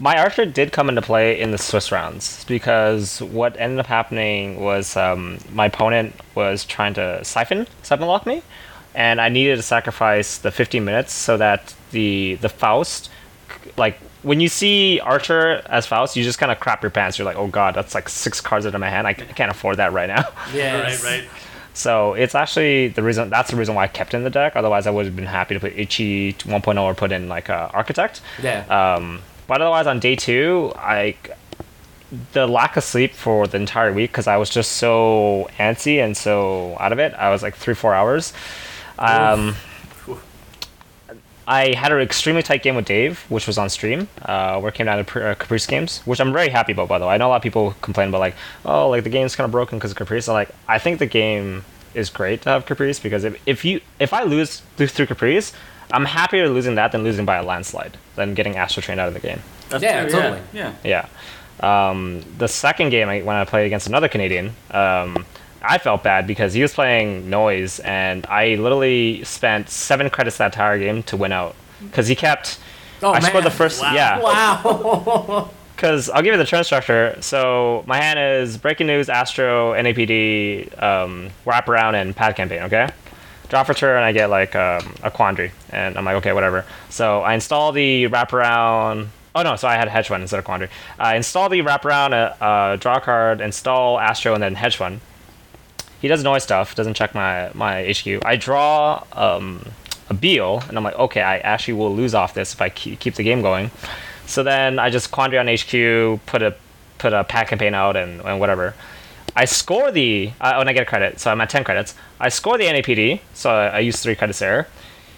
My 0.00 0.18
archer 0.18 0.46
did 0.46 0.72
come 0.72 0.88
into 0.88 1.02
play 1.02 1.38
in 1.38 1.50
the 1.52 1.58
Swiss 1.58 1.92
rounds 1.92 2.44
because 2.46 3.20
what 3.20 3.54
ended 3.60 3.78
up 3.80 3.86
happening 3.86 4.60
was 4.60 4.96
um, 4.96 5.38
my 5.52 5.66
opponent 5.66 6.14
was 6.34 6.64
trying 6.64 6.94
to 6.94 7.22
siphon 7.24 7.66
siphon 7.82 8.06
lock 8.08 8.26
me, 8.26 8.42
and 8.94 9.20
I 9.20 9.28
needed 9.28 9.56
to 9.56 9.62
sacrifice 9.62 10.38
the 10.38 10.50
15 10.50 10.84
minutes 10.84 11.12
so 11.12 11.36
that 11.36 11.74
the 11.90 12.36
the 12.36 12.48
Faust, 12.48 13.10
like 13.76 13.98
when 14.22 14.40
you 14.40 14.48
see 14.48 15.00
archer 15.00 15.62
as 15.66 15.86
Faust, 15.86 16.16
you 16.16 16.22
just 16.24 16.38
kind 16.38 16.52
of 16.52 16.60
crap 16.60 16.82
your 16.82 16.90
pants. 16.90 17.18
You're 17.18 17.26
like, 17.26 17.36
oh 17.36 17.48
god, 17.48 17.74
that's 17.74 17.94
like 17.94 18.08
six 18.08 18.40
cards 18.40 18.66
out 18.66 18.74
of 18.74 18.80
my 18.80 18.90
hand. 18.90 19.06
I 19.06 19.14
can't 19.14 19.50
afford 19.50 19.76
that 19.78 19.92
right 19.92 20.08
now. 20.08 20.28
Yeah, 20.54 20.80
Right, 20.82 21.02
right. 21.02 21.24
So 21.74 22.12
it's 22.12 22.34
actually 22.34 22.88
the 22.88 23.02
reason. 23.02 23.30
That's 23.30 23.50
the 23.50 23.56
reason 23.56 23.74
why 23.74 23.84
I 23.84 23.88
kept 23.88 24.12
in 24.14 24.24
the 24.24 24.30
deck. 24.30 24.56
Otherwise, 24.56 24.86
I 24.86 24.90
would 24.90 25.06
have 25.06 25.16
been 25.16 25.24
happy 25.24 25.54
to 25.54 25.60
put 25.60 25.72
Ichi 25.72 26.34
1.0 26.34 26.82
or 26.82 26.94
put 26.94 27.12
in 27.12 27.28
like 27.28 27.48
uh, 27.48 27.70
Architect. 27.72 28.20
Yeah. 28.42 28.66
Um, 28.66 29.22
but 29.46 29.60
otherwise, 29.62 29.86
on 29.86 29.98
day 29.98 30.14
two, 30.14 30.72
I 30.76 31.16
the 32.32 32.46
lack 32.46 32.76
of 32.76 32.84
sleep 32.84 33.14
for 33.14 33.46
the 33.46 33.56
entire 33.56 33.90
week 33.90 34.10
because 34.10 34.26
I 34.26 34.36
was 34.36 34.50
just 34.50 34.72
so 34.72 35.48
antsy 35.58 35.96
and 36.04 36.14
so 36.14 36.76
out 36.78 36.92
of 36.92 36.98
it. 36.98 37.14
I 37.14 37.30
was 37.30 37.42
like 37.42 37.56
three, 37.56 37.74
four 37.74 37.94
hours. 37.94 38.34
Um, 38.98 39.56
I 41.46 41.74
had 41.74 41.90
an 41.90 42.00
extremely 42.00 42.42
tight 42.42 42.62
game 42.62 42.76
with 42.76 42.84
Dave, 42.84 43.20
which 43.28 43.46
was 43.48 43.58
on 43.58 43.68
stream, 43.68 44.08
uh, 44.22 44.60
where 44.60 44.68
it 44.68 44.74
came 44.74 44.86
down 44.86 44.98
to 44.98 45.04
Pre- 45.04 45.22
uh, 45.24 45.34
Caprice 45.34 45.66
games, 45.66 46.00
which 46.04 46.20
I'm 46.20 46.32
very 46.32 46.48
happy 46.48 46.72
about, 46.72 46.88
by 46.88 46.98
the 46.98 47.06
way. 47.06 47.14
I 47.14 47.16
know 47.16 47.26
a 47.28 47.30
lot 47.30 47.36
of 47.36 47.42
people 47.42 47.74
complain 47.82 48.10
about, 48.10 48.20
like, 48.20 48.36
oh, 48.64 48.88
like 48.90 49.02
the 49.02 49.10
game's 49.10 49.34
kind 49.34 49.44
of 49.44 49.50
broken 49.50 49.78
because 49.78 49.90
of 49.90 49.96
Caprice. 49.96 50.28
I'm 50.28 50.34
like, 50.34 50.50
I 50.68 50.78
think 50.78 50.98
the 51.00 51.06
game 51.06 51.64
is 51.94 52.10
great 52.10 52.42
to 52.42 52.48
have 52.50 52.64
Caprice 52.64 53.00
because 53.00 53.24
if, 53.24 53.40
if 53.44 53.64
you 53.64 53.80
if 53.98 54.12
I 54.12 54.22
lose, 54.22 54.62
lose 54.78 54.92
through 54.92 55.06
Caprice, 55.06 55.52
I'm 55.90 56.04
happier 56.04 56.48
losing 56.48 56.76
that 56.76 56.92
than 56.92 57.02
losing 57.02 57.26
by 57.26 57.36
a 57.36 57.42
landslide, 57.42 57.98
than 58.14 58.34
getting 58.34 58.56
Astro 58.56 58.80
Train 58.80 58.98
out 58.98 59.08
of 59.08 59.14
the 59.14 59.20
game. 59.20 59.40
That's 59.68 59.82
Yeah, 59.82 60.02
true, 60.02 60.12
totally. 60.12 60.40
Yeah. 60.52 60.74
Yeah. 60.84 61.08
Um, 61.60 62.22
the 62.38 62.48
second 62.48 62.90
game, 62.90 63.08
I, 63.08 63.20
when 63.22 63.36
I 63.36 63.44
played 63.44 63.66
against 63.66 63.88
another 63.88 64.08
Canadian, 64.08 64.54
um, 64.70 65.26
I 65.64 65.78
felt 65.78 66.02
bad 66.02 66.26
because 66.26 66.54
he 66.54 66.62
was 66.62 66.74
playing 66.74 67.30
noise, 67.30 67.80
and 67.80 68.26
I 68.26 68.56
literally 68.56 69.24
spent 69.24 69.68
seven 69.68 70.10
credits 70.10 70.38
that 70.38 70.46
entire 70.46 70.78
game 70.78 71.02
to 71.04 71.16
win 71.16 71.32
out 71.32 71.54
because 71.80 72.08
he 72.08 72.14
kept. 72.14 72.58
Oh, 73.02 73.12
I 73.12 73.20
scored 73.20 73.44
the 73.44 73.50
first. 73.50 73.80
Wow. 73.80 73.94
Yeah. 73.94 74.20
Wow. 74.20 75.50
Because 75.74 76.08
I'll 76.10 76.22
give 76.22 76.32
you 76.32 76.38
the 76.38 76.46
turn 76.46 76.62
structure. 76.62 77.16
So 77.22 77.82
my 77.88 77.96
hand 77.96 78.16
is 78.16 78.56
Breaking 78.56 78.86
News, 78.86 79.08
Astro, 79.08 79.72
NAPD, 79.72 80.80
um, 80.80 81.30
Wraparound, 81.44 82.00
and 82.00 82.14
Pad 82.14 82.36
Campaign, 82.36 82.62
okay? 82.64 82.88
Draw 83.48 83.64
for 83.64 83.74
turn, 83.74 83.96
and 83.96 84.04
I 84.04 84.12
get 84.12 84.30
like 84.30 84.54
um, 84.54 84.94
a 85.02 85.10
Quandary. 85.10 85.50
And 85.70 85.98
I'm 85.98 86.04
like, 86.04 86.16
okay, 86.16 86.32
whatever. 86.32 86.64
So 86.88 87.22
I 87.22 87.34
install 87.34 87.72
the 87.72 88.04
Wraparound. 88.04 89.08
Oh 89.34 89.42
no, 89.42 89.56
so 89.56 89.66
I 89.66 89.74
had 89.74 89.88
Hedge 89.88 90.06
Fund 90.06 90.22
instead 90.22 90.38
of 90.38 90.44
Quandary. 90.44 90.68
I 91.00 91.16
install 91.16 91.48
the 91.48 91.62
Wraparound, 91.62 92.12
uh, 92.12 92.44
uh, 92.44 92.76
draw 92.76 93.00
card, 93.00 93.40
install 93.40 93.98
Astro, 93.98 94.34
and 94.34 94.42
then 94.42 94.54
Hedge 94.54 94.76
Fund. 94.76 95.00
He 96.02 96.08
does 96.08 96.22
noise 96.24 96.42
stuff, 96.42 96.74
doesn't 96.74 96.94
check 96.94 97.14
my, 97.14 97.50
my 97.54 97.84
HQ. 97.90 98.24
I 98.26 98.34
draw 98.34 99.04
um, 99.12 99.64
a 100.10 100.14
Beale, 100.14 100.60
and 100.68 100.76
I'm 100.76 100.82
like, 100.82 100.96
okay, 100.96 101.22
I 101.22 101.38
actually 101.38 101.74
will 101.74 101.94
lose 101.94 102.12
off 102.12 102.34
this 102.34 102.52
if 102.52 102.60
I 102.60 102.68
keep, 102.70 102.98
keep 102.98 103.14
the 103.14 103.22
game 103.22 103.40
going. 103.40 103.70
So 104.26 104.42
then 104.42 104.80
I 104.80 104.90
just 104.90 105.12
quandary 105.12 105.38
on 105.38 105.46
HQ, 105.46 106.26
put 106.26 106.42
a 106.42 106.56
put 106.98 107.12
a 107.12 107.22
pad 107.24 107.46
campaign 107.48 107.72
out, 107.74 107.96
and, 107.96 108.20
and 108.20 108.40
whatever. 108.40 108.74
I 109.36 109.44
score 109.44 109.90
the 109.92 110.32
uh, 110.40 110.54
when 110.56 110.68
I 110.68 110.72
get 110.72 110.82
a 110.82 110.86
credit, 110.86 111.20
so 111.20 111.30
I'm 111.30 111.40
at 111.40 111.48
10 111.50 111.62
credits. 111.64 111.94
I 112.20 112.28
score 112.28 112.58
the 112.58 112.64
NAPD, 112.64 113.20
so 113.32 113.50
I, 113.50 113.66
I 113.68 113.78
use 113.78 114.02
three 114.02 114.14
credits 114.16 114.40
there. 114.40 114.66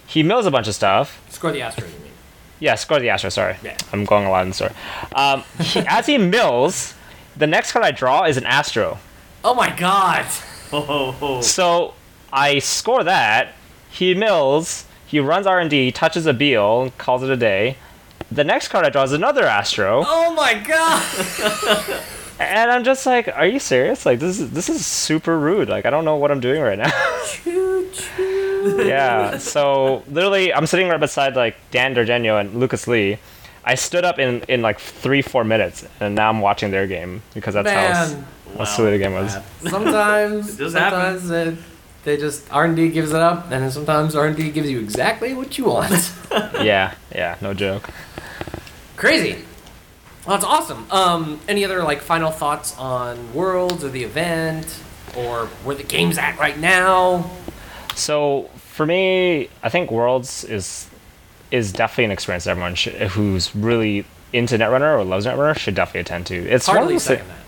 He 0.07 0.23
mills 0.23 0.45
a 0.45 0.51
bunch 0.51 0.69
of 0.69 0.75
stuff. 0.75 1.19
Score 1.31 1.51
the 1.51 1.63
Astro. 1.63 1.87
You 1.87 1.93
mean? 1.95 2.13
Yeah, 2.61 2.75
score 2.75 3.01
the 3.01 3.09
Astro. 3.09 3.31
Sorry, 3.31 3.57
Yeah. 3.63 3.77
I'm 3.93 4.05
going 4.05 4.27
a 4.27 4.31
lot 4.31 4.43
in 4.43 4.49
the 4.51 4.55
story. 4.55 4.73
Um, 5.15 5.45
he, 5.61 5.81
as 5.81 6.05
he 6.07 6.19
mills, 6.19 6.95
the 7.37 7.47
next 7.47 7.73
card 7.73 7.87
I 7.87 7.91
draw 7.91 8.25
is 8.25 8.37
an 8.37 8.45
Astro. 8.45 8.99
Oh 9.43 9.55
my 9.55 9.75
God. 9.75 10.27
So 11.43 11.95
I 12.33 12.59
score 12.59 13.05
that. 13.05 13.55
He 13.91 14.15
mills. 14.15 14.87
He 15.07 15.21
runs 15.21 15.47
R 15.47 15.61
and 15.61 15.71
D, 15.71 15.93
touches 15.93 16.27
a 16.27 16.33
Beale, 16.33 16.93
calls 16.99 17.23
it 17.23 17.31
a 17.31 17.37
day. 17.37 17.77
The 18.33 18.43
next 18.43 18.69
card 18.69 18.85
I 18.85 18.91
draw 18.91 19.03
is 19.05 19.13
another 19.13 19.45
Astro, 19.45 20.03
Oh 20.05 20.35
my 20.35 20.55
God. 20.55 22.03
and 22.41 22.71
I'm 22.71 22.83
just 22.83 23.07
like, 23.07 23.29
"Are 23.29 23.47
you 23.47 23.61
serious? 23.61 24.05
Like 24.05 24.19
this 24.19 24.41
is 24.41 24.51
this 24.51 24.69
is 24.69 24.85
super 24.85 25.39
rude. 25.39 25.69
Like 25.69 25.87
I 25.87 25.91
don't 25.91 26.05
know 26.05 26.17
what 26.17 26.31
I'm 26.33 26.41
doing 26.41 26.61
right 26.61 26.79
now." 26.79 26.91
Choo 27.29 27.89
choo. 27.93 28.85
yeah. 28.87 29.39
So 29.39 30.03
literally, 30.11 30.53
I'm 30.53 30.67
sitting 30.67 30.89
right 30.89 30.99
beside 30.99 31.37
like 31.37 31.57
Dan 31.71 31.95
D'Argenio 31.95 32.39
and 32.41 32.59
Lucas 32.59 32.89
Lee. 32.89 33.19
I 33.65 33.77
stood 33.77 34.05
up 34.05 34.19
in 34.19 34.43
in 34.49 34.63
like 34.63 34.81
three 34.81 35.23
four 35.23 35.45
minutes, 35.45 35.87
and 36.01 36.15
now 36.15 36.29
I'm 36.29 36.41
watching 36.41 36.71
their 36.73 36.87
game 36.87 37.23
because 37.35 37.55
that's 37.55 37.69
how, 37.71 37.75
Man. 37.77 37.95
how 38.23 38.25
silly 38.63 38.77
the 38.77 38.93
way 38.93 38.99
the 38.99 39.05
game 39.05 39.13
was. 39.15 39.37
Sometimes, 39.71 40.55
It 40.55 40.63
does 40.63 40.73
happen. 40.75 41.21
sometimes 41.21 41.31
it, 41.31 41.65
they 42.05 42.17
just 42.17 42.53
R 42.53 42.65
and 42.67 42.77
D 42.77 42.89
gives 42.91 43.11
it 43.13 43.21
up, 43.21 43.45
and 43.45 43.63
then 43.63 43.71
sometimes 43.71 44.15
R 44.15 44.27
and 44.27 44.37
D 44.37 44.51
gives 44.51 44.71
you 44.71 44.79
exactly 44.81 45.33
what 45.35 45.57
you 45.59 45.65
want. 45.65 46.13
yeah, 46.63 46.95
yeah, 47.15 47.37
no 47.41 47.55
joke. 47.55 47.89
Crazy. 48.97 49.43
Well, 50.27 50.37
that's 50.37 50.45
awesome. 50.45 50.87
Um, 50.91 51.41
any 51.49 51.65
other 51.65 51.83
like 51.83 52.01
final 52.01 52.31
thoughts 52.31 52.77
on 52.79 53.33
Worlds 53.35 53.85
or 53.85 53.89
the 53.89 54.05
event, 54.05 54.67
or 55.17 55.47
where 55.65 55.77
the 55.77 55.83
game's 55.83 56.19
at 56.19 56.39
right 56.39 56.59
now? 56.59 57.31
So 57.95 58.51
for 58.57 58.85
me, 58.87 59.49
I 59.63 59.69
think 59.69 59.91
Worlds 59.91 60.45
is 60.45 60.89
is 61.51 61.73
definitely 61.73 62.05
an 62.07 62.11
experience 62.11 62.45
that 62.45 62.51
everyone 62.51 62.75
should, 62.75 62.95
who's 62.95 63.55
really 63.55 64.05
into 64.33 64.57
Netrunner 64.59 64.99
or 64.99 65.05
loves 65.05 65.25
Netrunner 65.27 65.57
should 65.57 65.75
definitely 65.75 66.01
attend 66.01 66.27
to. 66.27 66.35
It's 66.35 66.67
one 66.67 66.77
of 66.77 66.81
Hardly 66.83 66.95
those 66.97 67.07
thi- 67.07 67.15
second 67.15 67.29
that. 67.29 67.39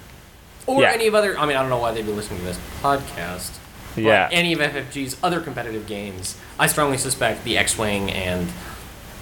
Or 0.67 0.83
Yeah. 0.83 0.93
any 0.93 1.07
of 1.07 1.15
other. 1.15 1.39
I 1.39 1.47
mean, 1.47 1.57
I 1.57 1.61
don't 1.61 1.71
know 1.71 1.79
why 1.79 1.93
they'd 1.93 2.05
be 2.07 2.13
listening 2.13 2.41
to 2.41 2.45
this 2.47 2.59
podcast. 2.83 3.51
but 3.95 4.03
Yeah. 4.03 4.29
Any 4.33 4.53
of 4.53 4.61
FFG's 4.61 5.17
other 5.23 5.41
competitive 5.41 5.87
games, 5.87 6.37
I 6.59 6.67
strongly 6.67 6.99
suspect 6.99 7.45
the 7.45 7.57
X-wing 7.57 8.11
and 8.11 8.49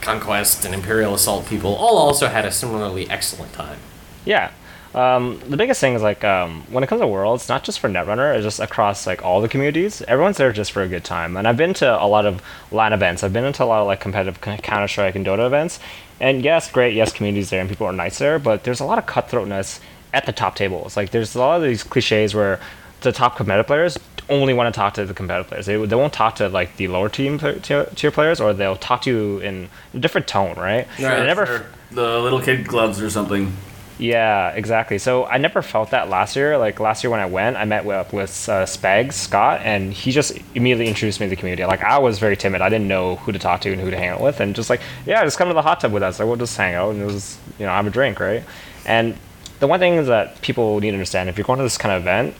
Conquest 0.00 0.64
and 0.64 0.74
Imperial 0.74 1.14
Assault 1.14 1.46
people 1.48 1.74
all 1.74 1.96
also 1.96 2.26
had 2.28 2.44
a 2.44 2.50
similarly 2.50 3.08
excellent 3.08 3.52
time. 3.52 3.78
Yeah. 4.24 4.50
Um, 4.94 5.40
the 5.48 5.56
biggest 5.56 5.80
thing 5.80 5.94
is 5.94 6.02
like 6.02 6.22
um, 6.22 6.62
when 6.70 6.84
it 6.84 6.86
comes 6.86 7.00
to 7.00 7.06
Worlds, 7.06 7.48
not 7.48 7.64
just 7.64 7.80
for 7.80 7.88
Netrunner, 7.88 8.32
it's 8.34 8.44
just 8.44 8.60
across 8.60 9.06
like 9.08 9.24
all 9.24 9.40
the 9.40 9.48
communities. 9.48 10.02
Everyone's 10.06 10.36
there 10.36 10.52
just 10.52 10.70
for 10.72 10.82
a 10.82 10.88
good 10.88 11.02
time. 11.04 11.36
And 11.36 11.48
I've 11.48 11.56
been 11.56 11.74
to 11.74 12.00
a 12.02 12.06
lot 12.06 12.26
of 12.26 12.40
LAN 12.70 12.92
events. 12.92 13.24
I've 13.24 13.32
been 13.32 13.44
into 13.44 13.64
a 13.64 13.66
lot 13.66 13.80
of 13.80 13.86
like 13.88 13.98
competitive 14.00 14.40
Counter 14.40 14.86
Strike 14.88 15.16
and 15.16 15.26
Dota 15.26 15.46
events. 15.46 15.80
And 16.20 16.44
yes, 16.44 16.70
great, 16.70 16.94
yes, 16.94 17.12
communities 17.12 17.50
there 17.50 17.60
and 17.60 17.68
people 17.68 17.86
are 17.88 17.92
nice 17.92 18.18
there, 18.18 18.38
but 18.38 18.62
there's 18.62 18.78
a 18.80 18.84
lot 18.84 18.98
of 18.98 19.06
cutthroatness 19.06 19.80
at 20.14 20.26
the 20.26 20.32
top 20.32 20.54
tables. 20.56 20.96
Like 20.96 21.10
there's 21.10 21.34
a 21.34 21.38
lot 21.38 21.56
of 21.56 21.62
these 21.62 21.82
cliches 21.82 22.34
where 22.34 22.60
the 23.02 23.12
top 23.12 23.36
competitive 23.36 23.66
players 23.66 23.98
only 24.30 24.54
want 24.54 24.72
to 24.72 24.78
talk 24.78 24.94
to 24.94 25.04
the 25.04 25.12
competitive 25.12 25.48
players. 25.48 25.66
They, 25.66 25.76
they 25.84 25.96
won't 25.96 26.12
talk 26.14 26.36
to 26.36 26.48
like 26.48 26.76
the 26.76 26.88
lower 26.88 27.10
team 27.10 27.38
tier, 27.38 27.84
tier 27.94 28.10
players, 28.10 28.40
or 28.40 28.54
they'll 28.54 28.76
talk 28.76 29.02
to 29.02 29.10
you 29.10 29.38
in 29.40 29.68
a 29.92 29.98
different 29.98 30.26
tone, 30.26 30.56
right? 30.56 30.86
Right. 30.98 31.20
I 31.20 31.26
never 31.26 31.42
Or 31.44 31.66
the 31.90 32.18
little 32.20 32.40
kid 32.40 32.66
gloves 32.66 33.02
or 33.02 33.10
something. 33.10 33.52
yeah, 33.98 34.48
exactly. 34.50 34.98
So 34.98 35.26
I 35.26 35.36
never 35.38 35.60
felt 35.62 35.90
that 35.90 36.08
last 36.08 36.34
year. 36.36 36.56
Like 36.56 36.80
last 36.80 37.04
year 37.04 37.10
when 37.10 37.20
I 37.20 37.26
went, 37.26 37.56
I 37.58 37.64
met 37.66 37.84
with, 37.84 38.12
with 38.14 38.48
uh, 38.48 38.64
Spags, 38.64 39.12
Scott, 39.12 39.60
and 39.62 39.92
he 39.92 40.10
just 40.10 40.32
immediately 40.54 40.88
introduced 40.88 41.20
me 41.20 41.26
to 41.26 41.30
the 41.30 41.36
community. 41.36 41.64
Like 41.66 41.82
I 41.82 41.98
was 41.98 42.18
very 42.18 42.36
timid. 42.36 42.62
I 42.62 42.70
didn't 42.70 42.88
know 42.88 43.16
who 43.16 43.30
to 43.32 43.38
talk 43.38 43.60
to 43.62 43.72
and 43.72 43.80
who 43.80 43.90
to 43.90 43.96
hang 43.98 44.08
out 44.08 44.20
with, 44.22 44.40
and 44.40 44.56
just 44.56 44.70
like, 44.70 44.80
yeah, 45.06 45.22
just 45.22 45.36
come 45.38 45.48
to 45.48 45.54
the 45.54 45.62
hot 45.62 45.80
tub 45.80 45.92
with 45.92 46.02
us. 46.02 46.18
Like 46.18 46.26
we'll 46.26 46.36
just 46.38 46.56
hang 46.56 46.74
out 46.74 46.90
and 46.94 47.02
it 47.02 47.06
was, 47.06 47.38
you 47.58 47.66
know, 47.66 47.72
have 47.72 47.86
a 47.86 47.90
drink, 47.90 48.18
right? 48.20 48.42
And 48.86 49.16
the 49.60 49.66
one 49.66 49.78
thing 49.80 49.94
is 49.94 50.06
that 50.08 50.40
people 50.42 50.80
need 50.80 50.90
to 50.90 50.94
understand: 50.96 51.28
if 51.28 51.36
you're 51.38 51.44
going 51.44 51.58
to 51.58 51.62
this 51.64 51.78
kind 51.78 51.94
of 51.94 52.02
event, 52.02 52.34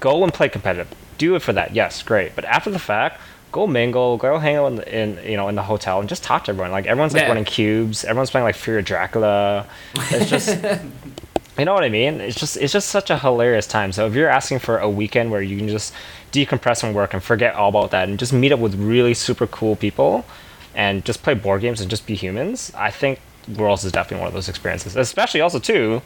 go 0.00 0.22
and 0.22 0.32
play 0.32 0.48
competitive. 0.48 0.88
Do 1.18 1.34
it 1.34 1.42
for 1.42 1.52
that, 1.52 1.74
yes, 1.74 2.02
great. 2.02 2.36
But 2.36 2.44
after 2.44 2.70
the 2.70 2.78
fact, 2.78 3.20
go 3.50 3.66
mingle, 3.66 4.16
go 4.18 4.38
hang 4.38 4.56
out 4.56 4.66
in, 4.66 4.76
the, 4.76 5.00
in 5.02 5.30
you 5.30 5.36
know 5.36 5.48
in 5.48 5.54
the 5.56 5.62
hotel 5.62 6.00
and 6.00 6.08
just 6.08 6.22
talk 6.22 6.44
to 6.44 6.50
everyone. 6.52 6.70
Like 6.70 6.86
everyone's 6.86 7.12
like 7.12 7.22
Yeah. 7.22 7.28
running 7.28 7.44
cubes, 7.44 8.04
everyone's 8.04 8.30
playing 8.30 8.44
like 8.44 8.54
Fury 8.56 8.78
of 8.80 8.84
Dracula. 8.84 9.66
It's 10.10 10.30
just 10.30 10.48
you 11.58 11.64
know 11.64 11.74
what 11.74 11.82
I 11.82 11.88
mean? 11.88 12.20
It's 12.20 12.36
just 12.38 12.56
it's 12.56 12.72
just 12.72 12.88
such 12.88 13.10
a 13.10 13.18
hilarious 13.18 13.66
time. 13.66 13.90
So 13.92 14.06
if 14.06 14.14
you're 14.14 14.28
asking 14.28 14.60
for 14.60 14.78
a 14.78 14.88
weekend 14.88 15.30
where 15.32 15.42
you 15.42 15.56
can 15.58 15.68
just 15.68 15.92
decompress 16.30 16.82
from 16.82 16.94
work 16.94 17.14
and 17.14 17.22
forget 17.22 17.54
all 17.54 17.70
about 17.70 17.90
that 17.90 18.08
and 18.08 18.18
just 18.18 18.32
meet 18.32 18.52
up 18.52 18.60
with 18.60 18.74
really 18.76 19.14
super 19.14 19.46
cool 19.48 19.74
people 19.74 20.24
and 20.74 21.04
just 21.04 21.22
play 21.24 21.34
board 21.34 21.62
games 21.62 21.80
and 21.80 21.90
just 21.90 22.06
be 22.06 22.14
humans, 22.14 22.70
I 22.76 22.92
think 22.92 23.18
Worlds 23.56 23.84
is 23.84 23.90
definitely 23.90 24.20
one 24.20 24.28
of 24.28 24.34
those 24.34 24.48
experiences. 24.48 24.94
Especially 24.94 25.40
also 25.40 25.58
too, 25.58 26.02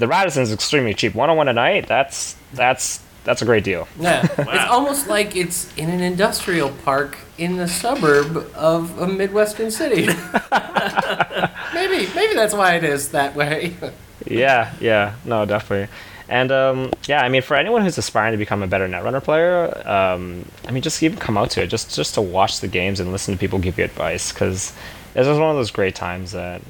the 0.00 0.08
Radisson 0.08 0.42
is 0.42 0.52
extremely 0.52 0.94
cheap. 0.94 1.14
One 1.14 1.30
on 1.30 1.36
one 1.36 1.46
a 1.46 1.52
night, 1.52 1.86
that's 1.86 2.34
that's 2.54 3.00
that's 3.24 3.42
a 3.42 3.44
great 3.44 3.64
deal. 3.64 3.86
Yeah, 4.00 4.26
it's 4.38 4.70
almost 4.70 5.06
like 5.08 5.36
it's 5.36 5.72
in 5.76 5.90
an 5.90 6.00
industrial 6.00 6.70
park 6.84 7.18
in 7.38 7.56
the 7.56 7.68
suburb 7.68 8.50
of 8.54 8.98
a 8.98 9.06
midwestern 9.06 9.70
city. 9.70 10.06
maybe, 11.74 12.08
maybe 12.14 12.34
that's 12.34 12.54
why 12.54 12.76
it 12.76 12.84
is 12.84 13.10
that 13.10 13.36
way. 13.36 13.76
Yeah, 14.26 14.74
yeah, 14.80 15.14
no, 15.24 15.46
definitely. 15.46 15.88
And 16.28 16.52
um, 16.52 16.92
yeah, 17.08 17.22
I 17.22 17.30
mean, 17.30 17.40
for 17.40 17.56
anyone 17.56 17.82
who's 17.82 17.96
aspiring 17.96 18.32
to 18.32 18.38
become 18.38 18.62
a 18.62 18.66
better 18.66 18.86
netrunner 18.86 19.24
player, 19.24 19.72
um, 19.88 20.44
I 20.68 20.72
mean, 20.72 20.82
just 20.82 21.02
even 21.02 21.18
come 21.18 21.38
out 21.38 21.50
to 21.52 21.62
it, 21.62 21.68
just 21.68 21.96
just 21.96 22.14
to 22.14 22.20
watch 22.20 22.60
the 22.60 22.68
games 22.68 23.00
and 23.00 23.12
listen 23.12 23.32
to 23.32 23.40
people 23.40 23.58
give 23.58 23.78
you 23.78 23.84
advice, 23.84 24.30
because 24.30 24.74
it's 25.14 25.26
just 25.26 25.40
one 25.40 25.50
of 25.50 25.56
those 25.56 25.70
great 25.70 25.94
times 25.94 26.32
that 26.32 26.60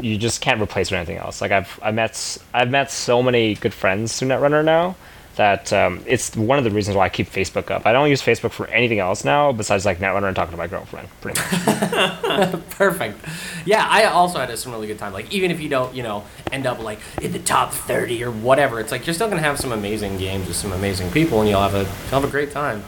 you 0.00 0.18
just 0.18 0.40
can't 0.40 0.60
replace 0.60 0.90
with 0.90 0.98
anything 0.98 1.18
else. 1.18 1.40
Like 1.40 1.52
I've 1.52 1.78
I 1.82 1.90
met 1.90 2.38
I've 2.52 2.70
met 2.70 2.90
so 2.90 3.22
many 3.22 3.54
good 3.54 3.74
friends 3.74 4.18
through 4.18 4.28
Netrunner 4.28 4.64
now 4.64 4.96
that 5.36 5.72
um, 5.72 6.02
it's 6.06 6.36
one 6.36 6.58
of 6.58 6.64
the 6.64 6.70
reasons 6.70 6.96
why 6.96 7.06
I 7.06 7.08
keep 7.08 7.28
Facebook 7.28 7.70
up. 7.70 7.86
I 7.86 7.92
don't 7.92 8.08
use 8.08 8.22
Facebook 8.22 8.52
for 8.52 8.66
anything 8.68 9.00
else 9.00 9.24
now 9.24 9.52
besides 9.52 9.84
like 9.84 9.98
Netrunner 9.98 10.28
and 10.28 10.36
talking 10.36 10.52
to 10.52 10.56
my 10.56 10.66
girlfriend, 10.66 11.08
pretty 11.20 11.40
much. 11.40 12.70
Perfect. 12.70 13.18
Yeah, 13.64 13.86
I 13.88 14.04
also 14.04 14.38
had 14.38 14.56
some 14.58 14.72
really 14.72 14.86
good 14.86 14.98
time. 14.98 15.12
Like, 15.12 15.32
even 15.32 15.50
if 15.50 15.60
you 15.60 15.68
don't, 15.68 15.94
you 15.94 16.02
know, 16.02 16.24
end 16.52 16.66
up 16.66 16.78
like 16.78 17.00
in 17.20 17.32
the 17.32 17.38
top 17.38 17.72
30 17.72 18.22
or 18.24 18.30
whatever, 18.30 18.80
it's 18.80 18.92
like 18.92 19.06
you're 19.06 19.14
still 19.14 19.28
gonna 19.28 19.40
have 19.40 19.58
some 19.58 19.72
amazing 19.72 20.18
games 20.18 20.46
with 20.46 20.56
some 20.56 20.72
amazing 20.72 21.10
people, 21.10 21.40
and 21.40 21.48
you'll 21.48 21.62
have 21.62 21.74
a 21.74 21.82
you'll 21.82 22.20
have 22.20 22.24
a 22.24 22.28
great 22.28 22.52
time. 22.52 22.84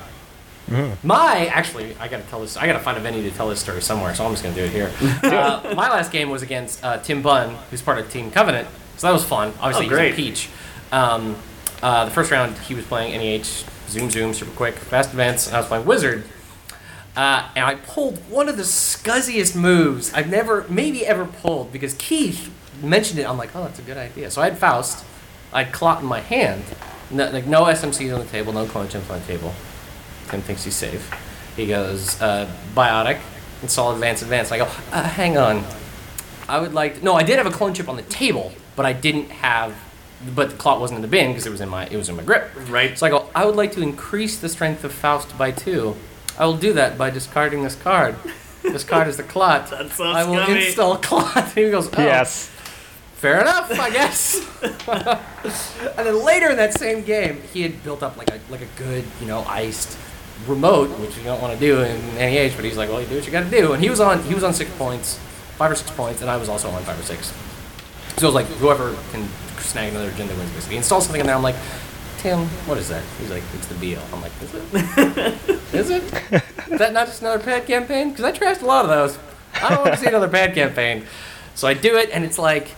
My 1.03 1.47
actually, 1.47 1.97
I 1.99 2.09
gotta 2.09 2.25
tell 2.25 2.41
this. 2.41 2.57
I 2.57 2.67
gotta 2.67 2.81
find 2.81 2.97
a 2.99 3.01
venue 3.01 3.23
to 3.29 3.31
tell 3.37 3.49
this 3.49 3.61
story 3.61 3.81
somewhere, 3.81 4.15
so 4.15 4.25
I'm 4.25 4.33
just 4.33 4.43
gonna 4.43 4.55
do 4.55 4.65
it 4.65 4.71
here. 4.71 4.91
uh, 5.23 5.75
my 5.77 5.89
last 5.91 6.11
game 6.11 6.29
was 6.31 6.43
against 6.43 6.83
uh, 6.85 6.99
Tim 6.99 7.23
Bunn, 7.23 7.55
who's 7.71 7.83
part 7.83 7.99
of 7.99 8.11
Team 8.11 8.31
Covenant, 8.31 8.67
so 8.97 9.07
that 9.07 9.13
was 9.13 9.25
fun. 9.25 9.53
Obviously, 9.61 9.87
Oh, 9.87 9.99
he's 9.99 10.13
a 10.13 10.17
peach. 10.17 10.49
Um, 10.93 11.37
uh, 11.83 12.07
the 12.07 12.11
first 12.11 12.31
round, 12.31 12.57
he 12.59 12.75
was 12.75 12.85
playing 12.85 13.13
NEH, 13.17 13.65
Zoom 13.89 14.11
Zoom, 14.11 14.35
super 14.35 14.51
quick, 14.53 14.75
fast 14.75 15.13
events. 15.13 15.53
I 15.53 15.59
was 15.59 15.67
playing 15.67 15.85
Wizard, 15.87 16.25
uh, 17.17 17.49
and 17.55 17.65
I 17.65 17.77
pulled 17.77 18.19
one 18.31 18.49
of 18.49 18.57
the 18.57 18.63
scuzziest 18.65 19.55
moves 19.55 20.13
I've 20.15 20.29
never, 20.29 20.67
maybe 20.69 21.07
ever 21.07 21.27
pulled 21.27 21.71
because 21.73 21.95
Keith 21.95 22.53
mentioned 22.83 23.21
it. 23.21 23.29
I'm 23.29 23.39
like, 23.39 23.55
oh, 23.55 23.63
that's 23.65 23.79
a 23.79 23.83
good 23.83 23.97
idea. 23.99 24.31
So 24.31 24.43
I 24.43 24.47
had 24.49 24.59
Faust, 24.59 25.05
I 25.53 25.63
had 25.63 25.73
Clot 25.73 26.01
in 26.03 26.07
my 26.09 26.21
hand, 26.21 26.65
no, 27.11 27.31
like 27.31 27.47
no 27.47 27.65
SMCs 27.65 28.13
on 28.13 28.21
the 28.21 28.31
table, 28.31 28.53
no 28.53 28.67
clone 28.67 28.89
chips 28.89 29.09
on 29.11 29.21
the 29.21 29.27
table. 29.27 29.55
Tim 30.31 30.43
thinks 30.43 30.65
he's 30.65 30.77
safe. 30.77 31.11
He 31.57 31.67
goes, 31.67 32.21
uh, 32.21 32.51
Biotic, 32.75 33.19
install 33.63 33.93
advance, 33.95 34.23
advance. 34.23 34.53
I 34.53 34.59
go, 34.59 34.65
uh, 34.93 35.03
hang 35.03 35.39
on. 35.39 35.65
I 36.49 36.61
would 36.61 36.75
like, 36.75 37.03
no, 37.03 37.15
I 37.15 37.23
did 37.23 37.39
have 37.39 37.47
a 37.47 37.51
clone 37.51 37.75
chip 37.75 37.89
on 37.89 37.97
the 37.97 38.03
table, 38.03 38.53
but 38.77 38.87
I 38.87 38.93
didn't 38.93 39.31
have, 39.31 39.75
but 40.35 40.51
the 40.51 40.57
clot 40.57 40.81
wasn't 40.81 40.97
in 40.97 41.03
the 41.03 41.09
bin 41.09 41.31
because 41.31 41.47
it 41.47 41.51
was 41.51 41.61
in 41.61 41.69
my, 41.69 41.87
it 41.87 41.97
was 41.97 42.09
in 42.09 42.17
my 42.17 42.23
grip. 42.23 42.51
Right. 42.69 42.97
So 42.99 43.07
I 43.07 43.11
go, 43.11 43.31
I 43.35 43.47
would 43.47 43.57
like 43.57 43.73
to 43.73 43.83
increase 43.83 44.39
the 44.39 44.49
strength 44.49 44.85
of 44.85 44.93
Faust 44.93 45.37
by 45.39 45.51
two. 45.51 45.97
I 46.39 46.45
will 46.45 46.57
do 46.57 46.75
that 46.75 46.99
by 46.99 47.11
discarding 47.11 47.63
this 47.63 47.75
card. 47.75 48.17
This 48.63 48.85
card 48.85 49.09
is 49.09 49.17
the 49.17 49.23
clot. 49.23 49.71
That's 49.71 49.97
so 49.97 50.05
I 50.05 50.25
will 50.25 50.43
scummy. 50.43 50.67
install 50.67 50.99
clot. 50.99 51.53
he 51.55 51.71
goes, 51.71 51.89
oh, 51.89 52.03
yes. 52.03 52.49
fair 53.15 53.41
enough, 53.41 53.71
I 53.71 53.91
guess. 53.91 54.37
and 54.63 56.07
then 56.07 56.25
later 56.25 56.51
in 56.51 56.57
that 56.57 56.75
same 56.75 57.03
game, 57.03 57.41
he 57.53 57.63
had 57.63 57.83
built 57.83 58.03
up 58.03 58.17
like 58.17 58.31
a 58.31 58.41
like 58.51 58.61
a 58.61 58.69
good, 58.77 59.05
you 59.21 59.27
know, 59.27 59.41
iced 59.45 59.97
remote, 60.47 60.89
which 61.01 61.17
you 61.17 61.25
don't 61.25 61.41
want 61.41 61.55
to 61.55 61.61
do 61.61 61.81
in 61.81 62.01
any 62.19 62.37
age, 62.37 62.55
but 62.57 62.65
he's 62.65 62.77
like, 62.77 62.89
well, 62.89 63.01
you 63.01 63.07
do 63.07 63.17
what 63.17 63.27
you 63.27 63.33
got 63.33 63.45
to 63.45 63.51
do. 63.51 63.73
And 63.73 63.83
he 63.83 63.91
was 63.91 64.01
on 64.01 64.23
he 64.25 64.35
was 64.35 64.45
on 64.45 64.53
six 64.53 64.71
points, 64.77 65.19
five 65.57 65.71
or 65.71 65.75
six 65.75 65.91
points, 65.91 66.21
and 66.21 66.31
I 66.31 66.37
was 66.37 66.49
also 66.49 66.71
on 66.71 66.83
five 66.83 66.99
or 66.99 67.03
six. 67.03 67.33
So 68.17 68.29
it 68.29 68.33
was 68.33 68.35
like 68.35 68.47
whoever 68.47 68.97
can 69.13 69.29
snag 69.59 69.91
another 69.91 70.11
agenda 70.11 70.35
wins. 70.35 70.51
Basically, 70.53 70.75
he 70.75 70.79
installs 70.79 71.05
something 71.05 71.21
in 71.21 71.27
there. 71.27 71.37
I'm 71.37 71.43
like, 71.43 71.57
Tim, 72.19 72.47
what 72.67 72.79
is 72.79 72.89
that? 72.89 73.03
He's 73.19 73.31
like, 73.31 73.43
it's 73.55 73.67
the 73.67 73.75
Beale. 73.75 74.03
I'm 74.13 74.23
like, 74.23 74.33
is 74.43 74.55
it? 74.55 74.75
is 75.75 75.91
it? 75.91 76.03
Is 76.71 76.79
that 76.79 76.93
not 76.93 77.07
just 77.07 77.21
another 77.21 77.43
pad 77.43 77.67
campaign? 77.67 78.11
Because 78.11 78.25
I 78.25 78.33
trashed 78.33 78.63
a 78.63 78.67
lot 78.67 78.85
of 78.85 78.91
those. 78.91 79.19
I 79.55 79.71
don't 79.71 79.85
want 79.85 79.95
to 79.95 80.01
see 80.01 80.07
another 80.07 80.29
pad 80.29 80.55
campaign. 80.55 81.05
So 81.55 81.69
I 81.69 81.75
do 81.75 81.97
it, 81.97 82.11
and 82.13 82.25
it's 82.25 82.39
like 82.39 82.71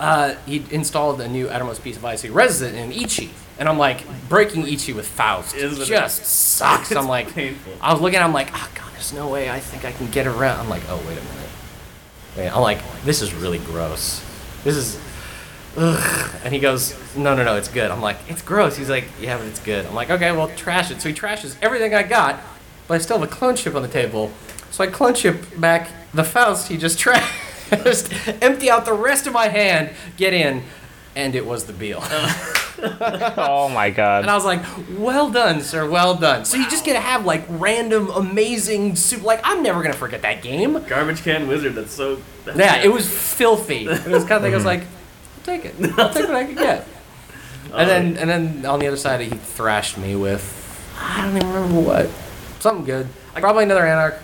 uh, 0.00 0.34
he 0.46 0.64
installed 0.70 1.20
a 1.20 1.28
new 1.28 1.48
outermost 1.48 1.82
piece 1.82 1.96
of 1.96 2.04
IC 2.04 2.34
resident 2.34 2.76
in 2.76 2.92
Ichi. 2.92 3.30
And 3.58 3.68
I'm 3.68 3.78
like, 3.78 4.04
breaking 4.28 4.66
Ichi 4.66 4.92
with 4.92 5.08
Faust 5.08 5.54
Isn't 5.54 5.80
it? 5.80 5.86
just 5.86 6.24
sucks. 6.24 6.94
I'm 6.94 7.08
like, 7.08 7.32
painful. 7.32 7.72
I 7.80 7.92
was 7.92 8.02
looking, 8.02 8.18
I'm 8.18 8.32
like, 8.32 8.50
oh 8.52 8.70
god, 8.74 8.92
there's 8.92 9.12
no 9.12 9.28
way 9.28 9.50
I 9.50 9.60
think 9.60 9.84
I 9.84 9.92
can 9.92 10.08
get 10.10 10.26
around. 10.26 10.60
I'm 10.60 10.68
like, 10.68 10.82
oh 10.88 10.96
wait 10.98 11.18
a 11.18 11.22
minute. 11.22 11.50
Wait, 12.36 12.48
I'm 12.50 12.60
like, 12.60 12.80
this 13.04 13.22
is 13.22 13.32
really 13.32 13.58
gross. 13.58 14.22
This 14.62 14.76
is, 14.76 15.00
ugh. 15.76 16.34
And 16.44 16.52
he 16.52 16.60
goes, 16.60 16.94
no, 17.16 17.34
no, 17.34 17.44
no, 17.44 17.56
it's 17.56 17.68
good. 17.68 17.90
I'm 17.90 18.02
like, 18.02 18.18
it's 18.28 18.42
gross. 18.42 18.76
He's 18.76 18.90
like, 18.90 19.06
yeah, 19.20 19.38
but 19.38 19.46
it's 19.46 19.60
good. 19.60 19.86
I'm 19.86 19.94
like, 19.94 20.10
okay, 20.10 20.32
well, 20.32 20.48
trash 20.48 20.90
it. 20.90 21.00
So 21.00 21.08
he 21.08 21.14
trashes 21.14 21.56
everything 21.62 21.94
I 21.94 22.02
got, 22.02 22.40
but 22.88 22.94
I 22.94 22.98
still 22.98 23.18
have 23.18 23.26
a 23.26 23.32
clone 23.32 23.56
chip 23.56 23.74
on 23.74 23.80
the 23.80 23.88
table. 23.88 24.32
So 24.70 24.84
I 24.84 24.88
clone 24.88 25.14
chip 25.14 25.58
back 25.58 25.88
the 26.12 26.24
Faust 26.24 26.68
he 26.68 26.76
just 26.76 26.98
trashed, 27.70 28.42
empty 28.42 28.68
out 28.68 28.84
the 28.84 28.92
rest 28.92 29.26
of 29.26 29.32
my 29.32 29.48
hand, 29.48 29.90
get 30.18 30.34
in, 30.34 30.62
and 31.16 31.34
it 31.34 31.44
was 31.44 31.64
the 31.64 31.72
Beale. 31.72 32.04
Oh 32.78 33.70
my 33.70 33.88
god. 33.88 34.22
And 34.22 34.30
I 34.30 34.34
was 34.34 34.44
like, 34.44 34.62
well 34.98 35.30
done, 35.30 35.62
sir, 35.62 35.88
well 35.88 36.14
done. 36.14 36.44
So 36.44 36.58
you 36.58 36.68
just 36.68 36.84
get 36.84 36.92
to 36.92 37.00
have 37.00 37.24
like 37.24 37.44
random, 37.48 38.10
amazing, 38.10 38.96
super, 38.96 39.24
like, 39.24 39.40
I'm 39.44 39.62
never 39.62 39.80
going 39.80 39.94
to 39.94 39.98
forget 39.98 40.20
that 40.22 40.42
game. 40.42 40.84
Garbage 40.86 41.22
can 41.22 41.48
wizard. 41.48 41.74
That's 41.74 41.92
so. 41.92 42.20
That's 42.44 42.58
Yeah, 42.58 42.76
it 42.76 42.92
was 42.92 43.08
filthy. 43.08 43.86
It 43.86 44.06
was 44.06 44.24
kind 44.24 44.32
of 44.32 44.42
thing, 44.42 44.52
I 44.52 44.56
was 44.56 44.64
mm-hmm. 44.64 44.66
like, 44.66 44.82
I'll 44.82 45.42
take 45.44 45.64
it. 45.64 45.98
I'll 45.98 46.12
take 46.12 46.26
what 46.26 46.36
I 46.36 46.44
can 46.44 46.54
get. 46.54 46.86
And 47.74 47.90
then, 47.90 48.16
and 48.16 48.30
then 48.30 48.64
on 48.64 48.78
the 48.78 48.86
other 48.86 48.96
side, 48.96 49.20
he 49.20 49.28
thrashed 49.28 49.98
me 49.98 50.14
with, 50.14 50.94
I 50.98 51.22
don't 51.22 51.36
even 51.36 51.52
remember 51.52 51.80
what. 51.80 52.10
Something 52.60 52.84
good. 52.86 53.08
Probably 53.34 53.64
another 53.64 53.84
Anarch. 53.84 54.18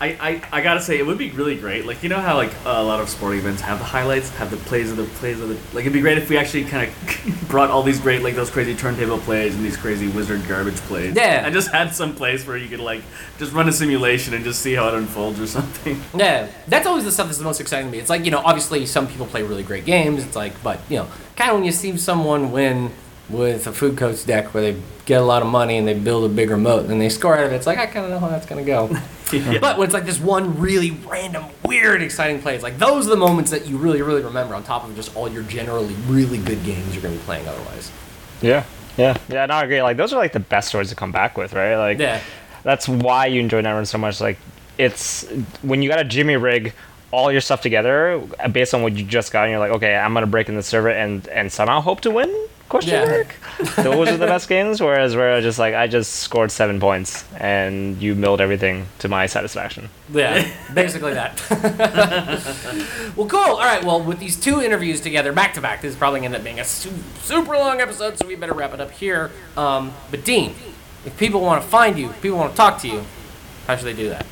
I, 0.00 0.16
I, 0.18 0.42
I 0.50 0.60
gotta 0.62 0.80
say 0.80 0.98
it 0.98 1.06
would 1.06 1.18
be 1.18 1.30
really 1.30 1.56
great. 1.56 1.84
Like 1.84 2.02
you 2.02 2.08
know 2.08 2.20
how 2.20 2.36
like 2.36 2.52
a 2.64 2.82
lot 2.82 3.00
of 3.00 3.08
sporting 3.10 3.40
events 3.40 3.60
have 3.60 3.78
the 3.78 3.84
highlights, 3.84 4.30
have 4.30 4.50
the 4.50 4.56
plays 4.56 4.90
of 4.90 4.96
the 4.96 5.04
plays 5.04 5.40
of 5.40 5.48
the 5.48 5.54
like. 5.74 5.82
It'd 5.82 5.92
be 5.92 6.00
great 6.00 6.16
if 6.16 6.30
we 6.30 6.38
actually 6.38 6.64
kind 6.64 6.88
of 6.88 7.44
brought 7.48 7.68
all 7.68 7.82
these 7.82 8.00
great 8.00 8.22
like 8.22 8.34
those 8.34 8.48
crazy 8.48 8.74
turntable 8.74 9.18
plays 9.18 9.54
and 9.54 9.62
these 9.62 9.76
crazy 9.76 10.08
wizard 10.08 10.46
garbage 10.48 10.76
plays. 10.76 11.14
Yeah. 11.14 11.44
And 11.44 11.52
just 11.52 11.70
had 11.70 11.94
some 11.94 12.14
place 12.14 12.46
where 12.46 12.56
you 12.56 12.68
could 12.68 12.80
like 12.80 13.02
just 13.38 13.52
run 13.52 13.68
a 13.68 13.72
simulation 13.72 14.32
and 14.32 14.42
just 14.42 14.62
see 14.62 14.72
how 14.72 14.88
it 14.88 14.94
unfolds 14.94 15.38
or 15.38 15.46
something. 15.60 16.00
Yeah, 16.14 16.48
that's 16.66 16.86
always 16.86 17.04
the 17.04 17.12
stuff 17.12 17.26
that's 17.26 17.38
the 17.38 17.44
most 17.44 17.60
exciting 17.60 17.86
to 17.86 17.92
me. 17.92 17.98
It's 17.98 18.10
like, 18.10 18.24
you 18.24 18.30
know, 18.30 18.42
obviously 18.44 18.86
some 18.86 19.06
people 19.06 19.26
play 19.26 19.42
really 19.42 19.62
great 19.62 19.84
games. 19.84 20.24
It's 20.24 20.36
like, 20.36 20.62
but, 20.62 20.80
you 20.88 20.96
know, 20.96 21.08
kind 21.36 21.50
of 21.50 21.56
when 21.56 21.64
you 21.64 21.72
see 21.72 21.96
someone 21.98 22.52
win 22.52 22.90
with 23.30 23.66
a 23.66 23.70
Foodcoats 23.70 24.26
deck 24.26 24.52
where 24.54 24.62
they 24.72 24.80
get 25.06 25.20
a 25.20 25.24
lot 25.24 25.42
of 25.42 25.48
money 25.48 25.76
and 25.78 25.86
they 25.86 25.94
build 25.94 26.30
a 26.30 26.32
big 26.34 26.50
remote 26.50 26.88
and 26.90 27.00
they 27.00 27.08
score 27.08 27.36
out 27.36 27.44
of 27.46 27.52
it, 27.52 27.56
it's 27.56 27.66
like, 27.66 27.78
I 27.78 27.86
kind 27.86 28.04
of 28.06 28.10
know 28.12 28.18
how 28.18 28.28
that's 28.28 28.46
going 28.46 28.64
to 28.64 28.66
go. 28.70 28.88
But 29.60 29.78
when 29.78 29.84
it's 29.86 29.94
like 29.94 30.06
this 30.06 30.18
one 30.18 30.58
really 30.58 30.90
random, 30.90 31.44
weird, 31.64 32.02
exciting 32.02 32.42
play, 32.42 32.56
it's 32.56 32.64
like 32.64 32.78
those 32.78 33.06
are 33.06 33.10
the 33.10 33.16
moments 33.16 33.52
that 33.52 33.64
you 33.64 33.78
really, 33.78 34.02
really 34.02 34.22
remember 34.22 34.56
on 34.56 34.64
top 34.64 34.82
of 34.84 34.96
just 34.96 35.14
all 35.14 35.28
your 35.30 35.44
generally 35.44 35.94
really 36.08 36.38
good 36.38 36.64
games 36.64 36.92
you're 36.92 37.00
going 37.02 37.14
to 37.14 37.20
be 37.20 37.24
playing 37.24 37.46
otherwise. 37.46 37.92
Yeah. 38.42 38.64
Yeah. 38.96 39.16
Yeah. 39.28 39.46
No, 39.46 39.54
I 39.54 39.62
agree. 39.62 39.80
Like 39.82 39.96
those 39.96 40.12
are 40.12 40.16
like 40.16 40.32
the 40.32 40.40
best 40.40 40.66
stories 40.66 40.88
to 40.88 40.96
come 40.96 41.12
back 41.12 41.38
with, 41.38 41.52
right? 41.52 41.76
Like 41.76 42.00
Yeah. 42.00 42.20
that's 42.64 42.88
why 42.88 43.26
you 43.26 43.38
enjoy 43.38 43.62
Netrunner 43.62 43.86
so 43.86 43.98
much. 43.98 44.20
Like 44.20 44.36
it's 44.78 45.22
when 45.62 45.80
you 45.80 45.88
got 45.88 46.00
a 46.00 46.04
Jimmy 46.04 46.36
rig 46.36 46.72
all 47.12 47.32
your 47.32 47.40
stuff 47.40 47.60
together 47.60 48.20
uh, 48.38 48.48
based 48.48 48.72
on 48.74 48.82
what 48.82 48.92
you 48.94 49.04
just 49.04 49.32
got, 49.32 49.44
and 49.44 49.50
you're 49.50 49.58
like, 49.60 49.72
okay, 49.72 49.94
I'm 49.96 50.14
gonna 50.14 50.26
break 50.26 50.48
in 50.48 50.54
the 50.56 50.62
server 50.62 50.90
and 50.90 51.26
and 51.28 51.50
somehow 51.52 51.80
hope 51.80 52.00
to 52.02 52.10
win. 52.10 52.30
Question 52.68 52.92
Yeah. 53.02 53.06
mark. 53.10 53.34
Those 53.78 54.08
are 54.10 54.16
the 54.16 54.26
best 54.26 54.48
games. 54.48 54.80
Whereas 54.80 55.16
where 55.16 55.34
I 55.34 55.40
just 55.40 55.58
like 55.58 55.74
I 55.74 55.88
just 55.88 56.12
scored 56.20 56.52
seven 56.52 56.78
points 56.78 57.24
and 57.36 58.00
you 58.00 58.14
milled 58.14 58.40
everything 58.40 58.86
to 59.00 59.08
my 59.08 59.26
satisfaction. 59.26 59.88
Yeah, 60.12 60.48
basically 60.72 61.14
that. 61.14 61.34
well, 63.16 63.26
cool. 63.26 63.38
All 63.40 63.58
right. 63.58 63.82
Well, 63.82 64.00
with 64.02 64.20
these 64.20 64.38
two 64.38 64.62
interviews 64.62 65.00
together, 65.00 65.32
back 65.32 65.54
to 65.54 65.60
back, 65.60 65.82
this 65.82 65.92
is 65.92 65.98
probably 65.98 66.20
to 66.20 66.26
end 66.26 66.36
up 66.36 66.44
being 66.44 66.60
a 66.60 66.64
su- 66.64 66.92
super 67.22 67.56
long 67.56 67.80
episode, 67.80 68.16
so 68.18 68.26
we 68.26 68.36
better 68.36 68.54
wrap 68.54 68.72
it 68.72 68.80
up 68.80 68.92
here. 68.92 69.32
Um, 69.56 69.92
but 70.12 70.24
Dean, 70.24 70.54
if 71.04 71.16
people 71.18 71.40
want 71.40 71.62
to 71.64 71.68
find 71.68 71.98
you, 71.98 72.10
if 72.10 72.22
people 72.22 72.38
want 72.38 72.52
to 72.52 72.56
talk 72.56 72.80
to 72.82 72.88
you, 72.88 73.04
how 73.66 73.74
should 73.74 73.86
they 73.86 73.94
do 73.94 74.10
that? 74.10 74.26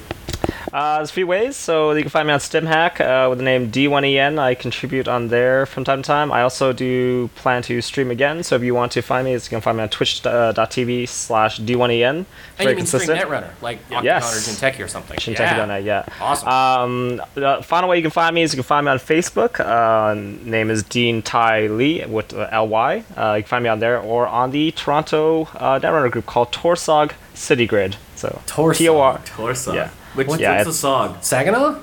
Uh, 0.72 0.98
there's 0.98 1.10
a 1.10 1.12
few 1.12 1.26
ways. 1.26 1.56
So 1.56 1.92
you 1.92 2.02
can 2.02 2.10
find 2.10 2.26
me 2.26 2.32
on 2.32 2.40
StimHack 2.40 3.00
uh, 3.00 3.28
with 3.28 3.38
the 3.38 3.44
name 3.44 3.70
D1EN. 3.70 4.38
I 4.38 4.54
contribute 4.54 5.08
on 5.08 5.28
there 5.28 5.66
from 5.66 5.84
time 5.84 6.02
to 6.02 6.06
time. 6.06 6.32
I 6.32 6.42
also 6.42 6.72
do 6.72 7.28
plan 7.36 7.62
to 7.62 7.80
stream 7.80 8.10
again. 8.10 8.42
So 8.42 8.56
if 8.56 8.62
you 8.62 8.74
want 8.74 8.92
to 8.92 9.02
find 9.02 9.24
me, 9.24 9.32
you 9.32 9.40
can 9.40 9.60
find 9.60 9.76
me 9.76 9.82
on 9.82 9.88
twitch.tv 9.88 11.08
slash 11.08 11.60
D1EN. 11.60 12.08
And 12.08 12.26
Very 12.58 12.70
you 12.72 12.76
mean 12.76 12.86
stream. 12.86 13.08
Netrunner, 13.08 13.50
like 13.62 13.86
OCTGN 13.88 14.02
Yes. 14.04 14.24
or 14.36 14.50
Jinteki 14.50 14.84
or 14.84 14.88
something. 14.88 15.18
Jinteki.net, 15.18 15.82
yeah. 15.84 16.04
Awesome. 16.20 16.48
Um, 16.48 17.22
the 17.34 17.60
final 17.62 17.88
way 17.88 17.96
you 17.96 18.02
can 18.02 18.10
find 18.10 18.34
me 18.34 18.42
is 18.42 18.52
you 18.52 18.56
can 18.56 18.64
find 18.64 18.84
me 18.86 18.92
on 18.92 18.98
Facebook. 18.98 19.60
Uh, 19.60 20.14
name 20.14 20.70
is 20.70 20.82
Dean 20.82 21.22
Tai 21.22 21.68
Lee 21.68 22.04
with 22.06 22.34
uh, 22.34 22.48
L-Y. 22.50 23.04
Uh, 23.16 23.34
you 23.36 23.42
can 23.42 23.48
find 23.48 23.62
me 23.64 23.70
on 23.70 23.78
there 23.80 24.00
or 24.00 24.26
on 24.26 24.50
the 24.50 24.70
Toronto 24.72 25.42
uh, 25.54 25.78
Netrunner 25.78 26.10
group 26.10 26.26
called 26.26 26.52
Torsog 26.52 27.12
City 27.34 27.66
Grid. 27.66 27.96
So 28.16 28.40
Torsog. 28.46 28.76
T-O-R. 28.76 29.18
Torsa. 29.18 29.74
Yeah. 29.74 29.90
Which, 30.26 30.40
Yeah, 30.40 30.56
what's 30.56 30.66
the 30.66 30.72
song? 30.72 31.16
Saginaw? 31.20 31.80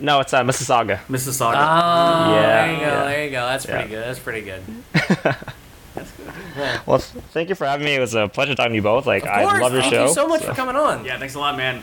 No, 0.00 0.20
it's 0.20 0.32
uh, 0.32 0.42
Mississauga. 0.44 0.98
Mississauga. 1.08 1.54
Oh, 1.56 2.34
Yeah, 2.34 2.66
there 2.66 2.72
you 2.72 2.78
go. 2.78 2.82
yeah. 2.86 3.04
There 3.04 3.24
you 3.24 3.30
go. 3.30 3.46
That's 3.46 3.66
pretty 3.66 3.82
Yeah. 3.84 3.88
good. 3.96 4.04
That's 4.06 4.18
pretty 4.20 4.40
good. 4.42 4.62
That's 5.94 6.10
good. 6.54 6.80
Well, 6.86 6.98
thank 6.98 7.48
you 7.48 7.54
for 7.54 7.66
having 7.66 7.84
me. 7.84 7.94
It 7.94 8.00
was 8.00 8.14
a 8.14 8.28
pleasure 8.28 8.54
talking 8.54 8.70
to 8.72 8.76
you 8.76 8.82
both. 8.82 9.06
Like, 9.06 9.22
Of 9.24 9.28
I 9.28 9.44
love 9.44 9.72
your 9.72 9.80
Thank 9.82 9.92
show. 9.94 9.98
Thank 10.06 10.08
you 10.10 10.14
so 10.14 10.28
much 10.28 10.44
for 10.44 10.52
coming 10.52 10.76
on. 10.76 11.04
yeah, 11.04 11.18
thanks 11.18 11.34
a 11.34 11.38
lot, 11.40 11.56
man. 11.56 11.82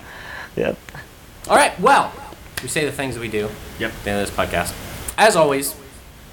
Yeah. 0.55 0.75
All 1.49 1.55
right. 1.57 1.77
Well, 1.79 2.13
we 2.61 2.69
say 2.69 2.85
the 2.85 2.91
things 2.91 3.15
that 3.15 3.21
we 3.21 3.27
do. 3.27 3.49
Yep. 3.79 3.91
at 3.91 4.03
the 4.03 4.09
end 4.11 4.21
of 4.21 4.27
this 4.27 4.35
podcast. 4.35 4.73
As 5.17 5.35
always, 5.35 5.75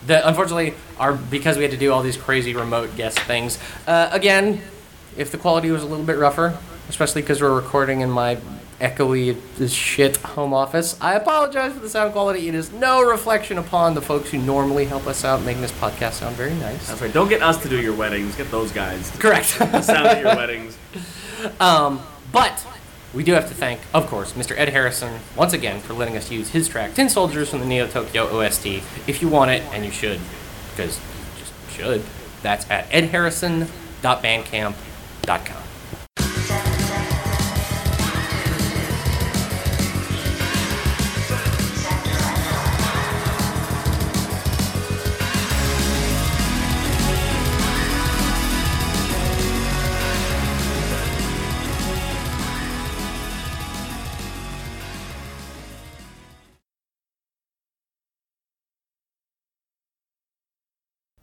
the 0.07 0.27
unfortunately 0.27 0.75
our 0.99 1.13
because 1.15 1.57
we 1.57 1.63
had 1.63 1.73
to 1.73 1.77
do 1.77 1.93
all 1.93 2.03
these 2.03 2.17
crazy 2.17 2.55
remote 2.55 2.97
guest 2.97 3.19
things. 3.21 3.59
Uh, 3.87 4.09
again, 4.13 4.61
if 5.17 5.31
the 5.33 5.39
quality 5.39 5.71
was 5.71 5.83
a 5.83 5.87
little 5.87 6.05
bit 6.05 6.17
rougher, 6.19 6.57
especially 6.89 7.23
because 7.23 7.41
we're 7.41 7.55
recording 7.55 8.01
in 8.01 8.11
my 8.11 8.39
echoey 8.83 9.37
as 9.61 9.73
shit 9.73 10.17
home 10.19 10.53
office, 10.53 10.97
I 11.01 11.15
apologize 11.15 11.73
for 11.73 11.79
the 11.79 11.89
sound 11.89 12.13
quality. 12.13 12.49
It 12.49 12.55
is 12.55 12.71
no 12.73 13.03
reflection 13.03 13.57
upon 13.57 13.95
the 13.95 14.03
folks 14.03 14.31
who 14.31 14.39
normally 14.39 14.85
help 14.85 15.07
us 15.07 15.25
out, 15.25 15.41
making 15.43 15.63
this 15.63 15.73
podcast 15.73 16.15
sound 16.15 16.37
very 16.37 16.55
nice. 16.55 16.89
That's 16.89 17.01
right. 17.01 17.13
Don't 17.13 17.29
get 17.29 17.43
us 17.43 17.63
to 17.63 17.69
do 17.69 17.81
your 17.81 17.95
weddings. 17.95 18.35
Get 18.37 18.51
those 18.51 18.73
guys 18.73 19.11
to 19.13 19.19
Correct. 19.19 19.47
sound 19.47 19.75
at 19.87 20.21
your 20.21 20.37
weddings. 20.37 20.77
Um, 21.59 22.01
but 22.31 22.65
we 23.13 23.25
do 23.25 23.33
have 23.33 23.49
to 23.49 23.55
thank, 23.55 23.81
of 23.93 24.07
course, 24.07 24.35
Mr. 24.35 24.57
Ed 24.57 24.69
Harrison 24.69 25.19
once 25.37 25.53
again 25.53 25.81
for 25.81 25.93
letting 25.93 26.17
us 26.17 26.31
use 26.31 26.51
his 26.51 26.69
track 26.69 26.95
"Tin 26.95 27.09
Soldiers" 27.09 27.51
from 27.51 27.59
the 27.59 27.67
Neo 27.67 27.89
Tokyo 27.89 28.27
OST. 28.27 28.65
If 29.09 29.21
you 29.21 29.27
want 29.29 29.51
it, 29.51 29.61
and 29.73 29.85
you 29.85 29.91
should, 29.91 30.21
because 30.71 30.99
you 30.99 31.05
just 31.41 31.53
should. 31.77 32.05
That's 32.43 32.71
at 32.71 32.89
edharrison.bandcamp.com. 32.91 35.62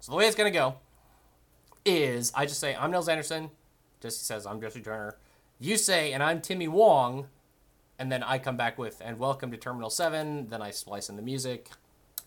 So 0.10 0.14
the 0.14 0.18
way 0.18 0.26
it's 0.26 0.36
gonna 0.36 0.50
go 0.50 0.74
is 1.86 2.32
I 2.34 2.48
just 2.48 2.60
say 2.60 2.76
I'm 2.76 2.90
Nils 2.90 3.08
Anderson. 3.08 3.52
Jesse 4.02 4.24
says 4.24 4.48
I'm 4.48 4.60
Jesse 4.60 4.82
Turner. 4.82 5.16
You 5.60 5.78
say 5.78 6.14
and 6.14 6.24
I'm 6.24 6.42
Timmy 6.42 6.68
Wong, 6.68 7.28
and 8.00 8.12
then 8.12 8.24
I 8.24 8.40
come 8.40 8.58
back 8.58 8.80
with 8.80 9.00
and 9.06 9.20
welcome 9.20 9.52
to 9.52 9.58
Terminal 9.58 9.92
Seven. 9.92 10.48
Then 10.48 10.64
I 10.64 10.72
splice 10.72 11.10
in 11.10 11.16
the 11.16 11.22
music, 11.22 11.70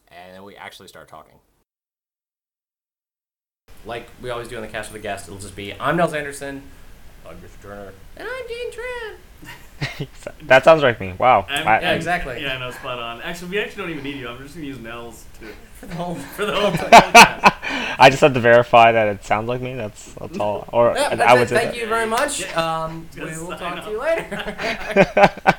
and 0.06 0.32
then 0.36 0.44
we 0.44 0.54
actually 0.54 0.86
start 0.86 1.08
talking. 1.08 1.34
Like 3.84 4.06
we 4.22 4.30
always 4.30 4.46
do 4.46 4.54
on 4.54 4.62
the 4.62 4.68
cast 4.68 4.92
with 4.92 5.02
the 5.02 5.08
guest, 5.08 5.26
it'll 5.26 5.40
just 5.40 5.56
be 5.56 5.74
I'm 5.74 5.96
Nils 5.96 6.14
Anderson. 6.14 6.62
I'm 7.28 7.40
Jesse 7.40 7.56
Turner. 7.60 7.92
And 8.16 8.28
I'm 8.28 8.46
Dean 8.46 8.70
Tran. 8.70 9.16
That 10.46 10.62
sounds 10.62 10.84
like 10.84 11.00
me. 11.00 11.14
Wow. 11.18 11.40
Um, 11.50 11.66
I- 11.66 11.80
Yeah, 11.80 11.90
I- 11.90 11.94
exactly. 11.94 12.40
Yeah, 12.40 12.58
no, 12.58 12.70
spot 12.70 13.00
on. 13.00 13.20
Actually, 13.22 13.50
we 13.50 13.58
actually 13.58 13.82
don't 13.82 13.90
even 13.90 14.04
need 14.04 14.14
you. 14.18 14.28
I'm 14.28 14.38
just 14.38 14.54
gonna 14.54 14.66
use 14.68 14.78
Nels 14.78 15.24
to 15.40 15.46
For 15.82 15.86
the 15.88 15.94
whole 15.96 16.14
for 16.14 16.46
the 16.46 16.54
whole 16.54 16.70
podcast. 16.70 17.54
I 17.98 18.08
just 18.08 18.20
have 18.22 18.34
to 18.34 18.40
verify 18.40 18.92
that 18.92 19.08
it 19.08 19.24
sounds 19.24 19.48
like 19.48 19.60
me. 19.60 19.74
That's 19.74 20.12
that's 20.14 20.38
all. 20.38 20.68
Or 20.72 20.94
Yeah, 20.96 21.08
I 21.10 21.16
that's 21.16 21.32
would 21.34 21.42
it. 21.42 21.48
say 21.48 21.56
Thank 21.56 21.76
you 21.76 21.88
very 21.88 22.06
much. 22.06 22.46
Um, 22.56 23.08
we 23.16 23.22
will 23.24 23.48
talk 23.48 23.78
off. 23.78 23.84
to 23.84 23.90
you 23.90 24.00
later. 24.00 25.32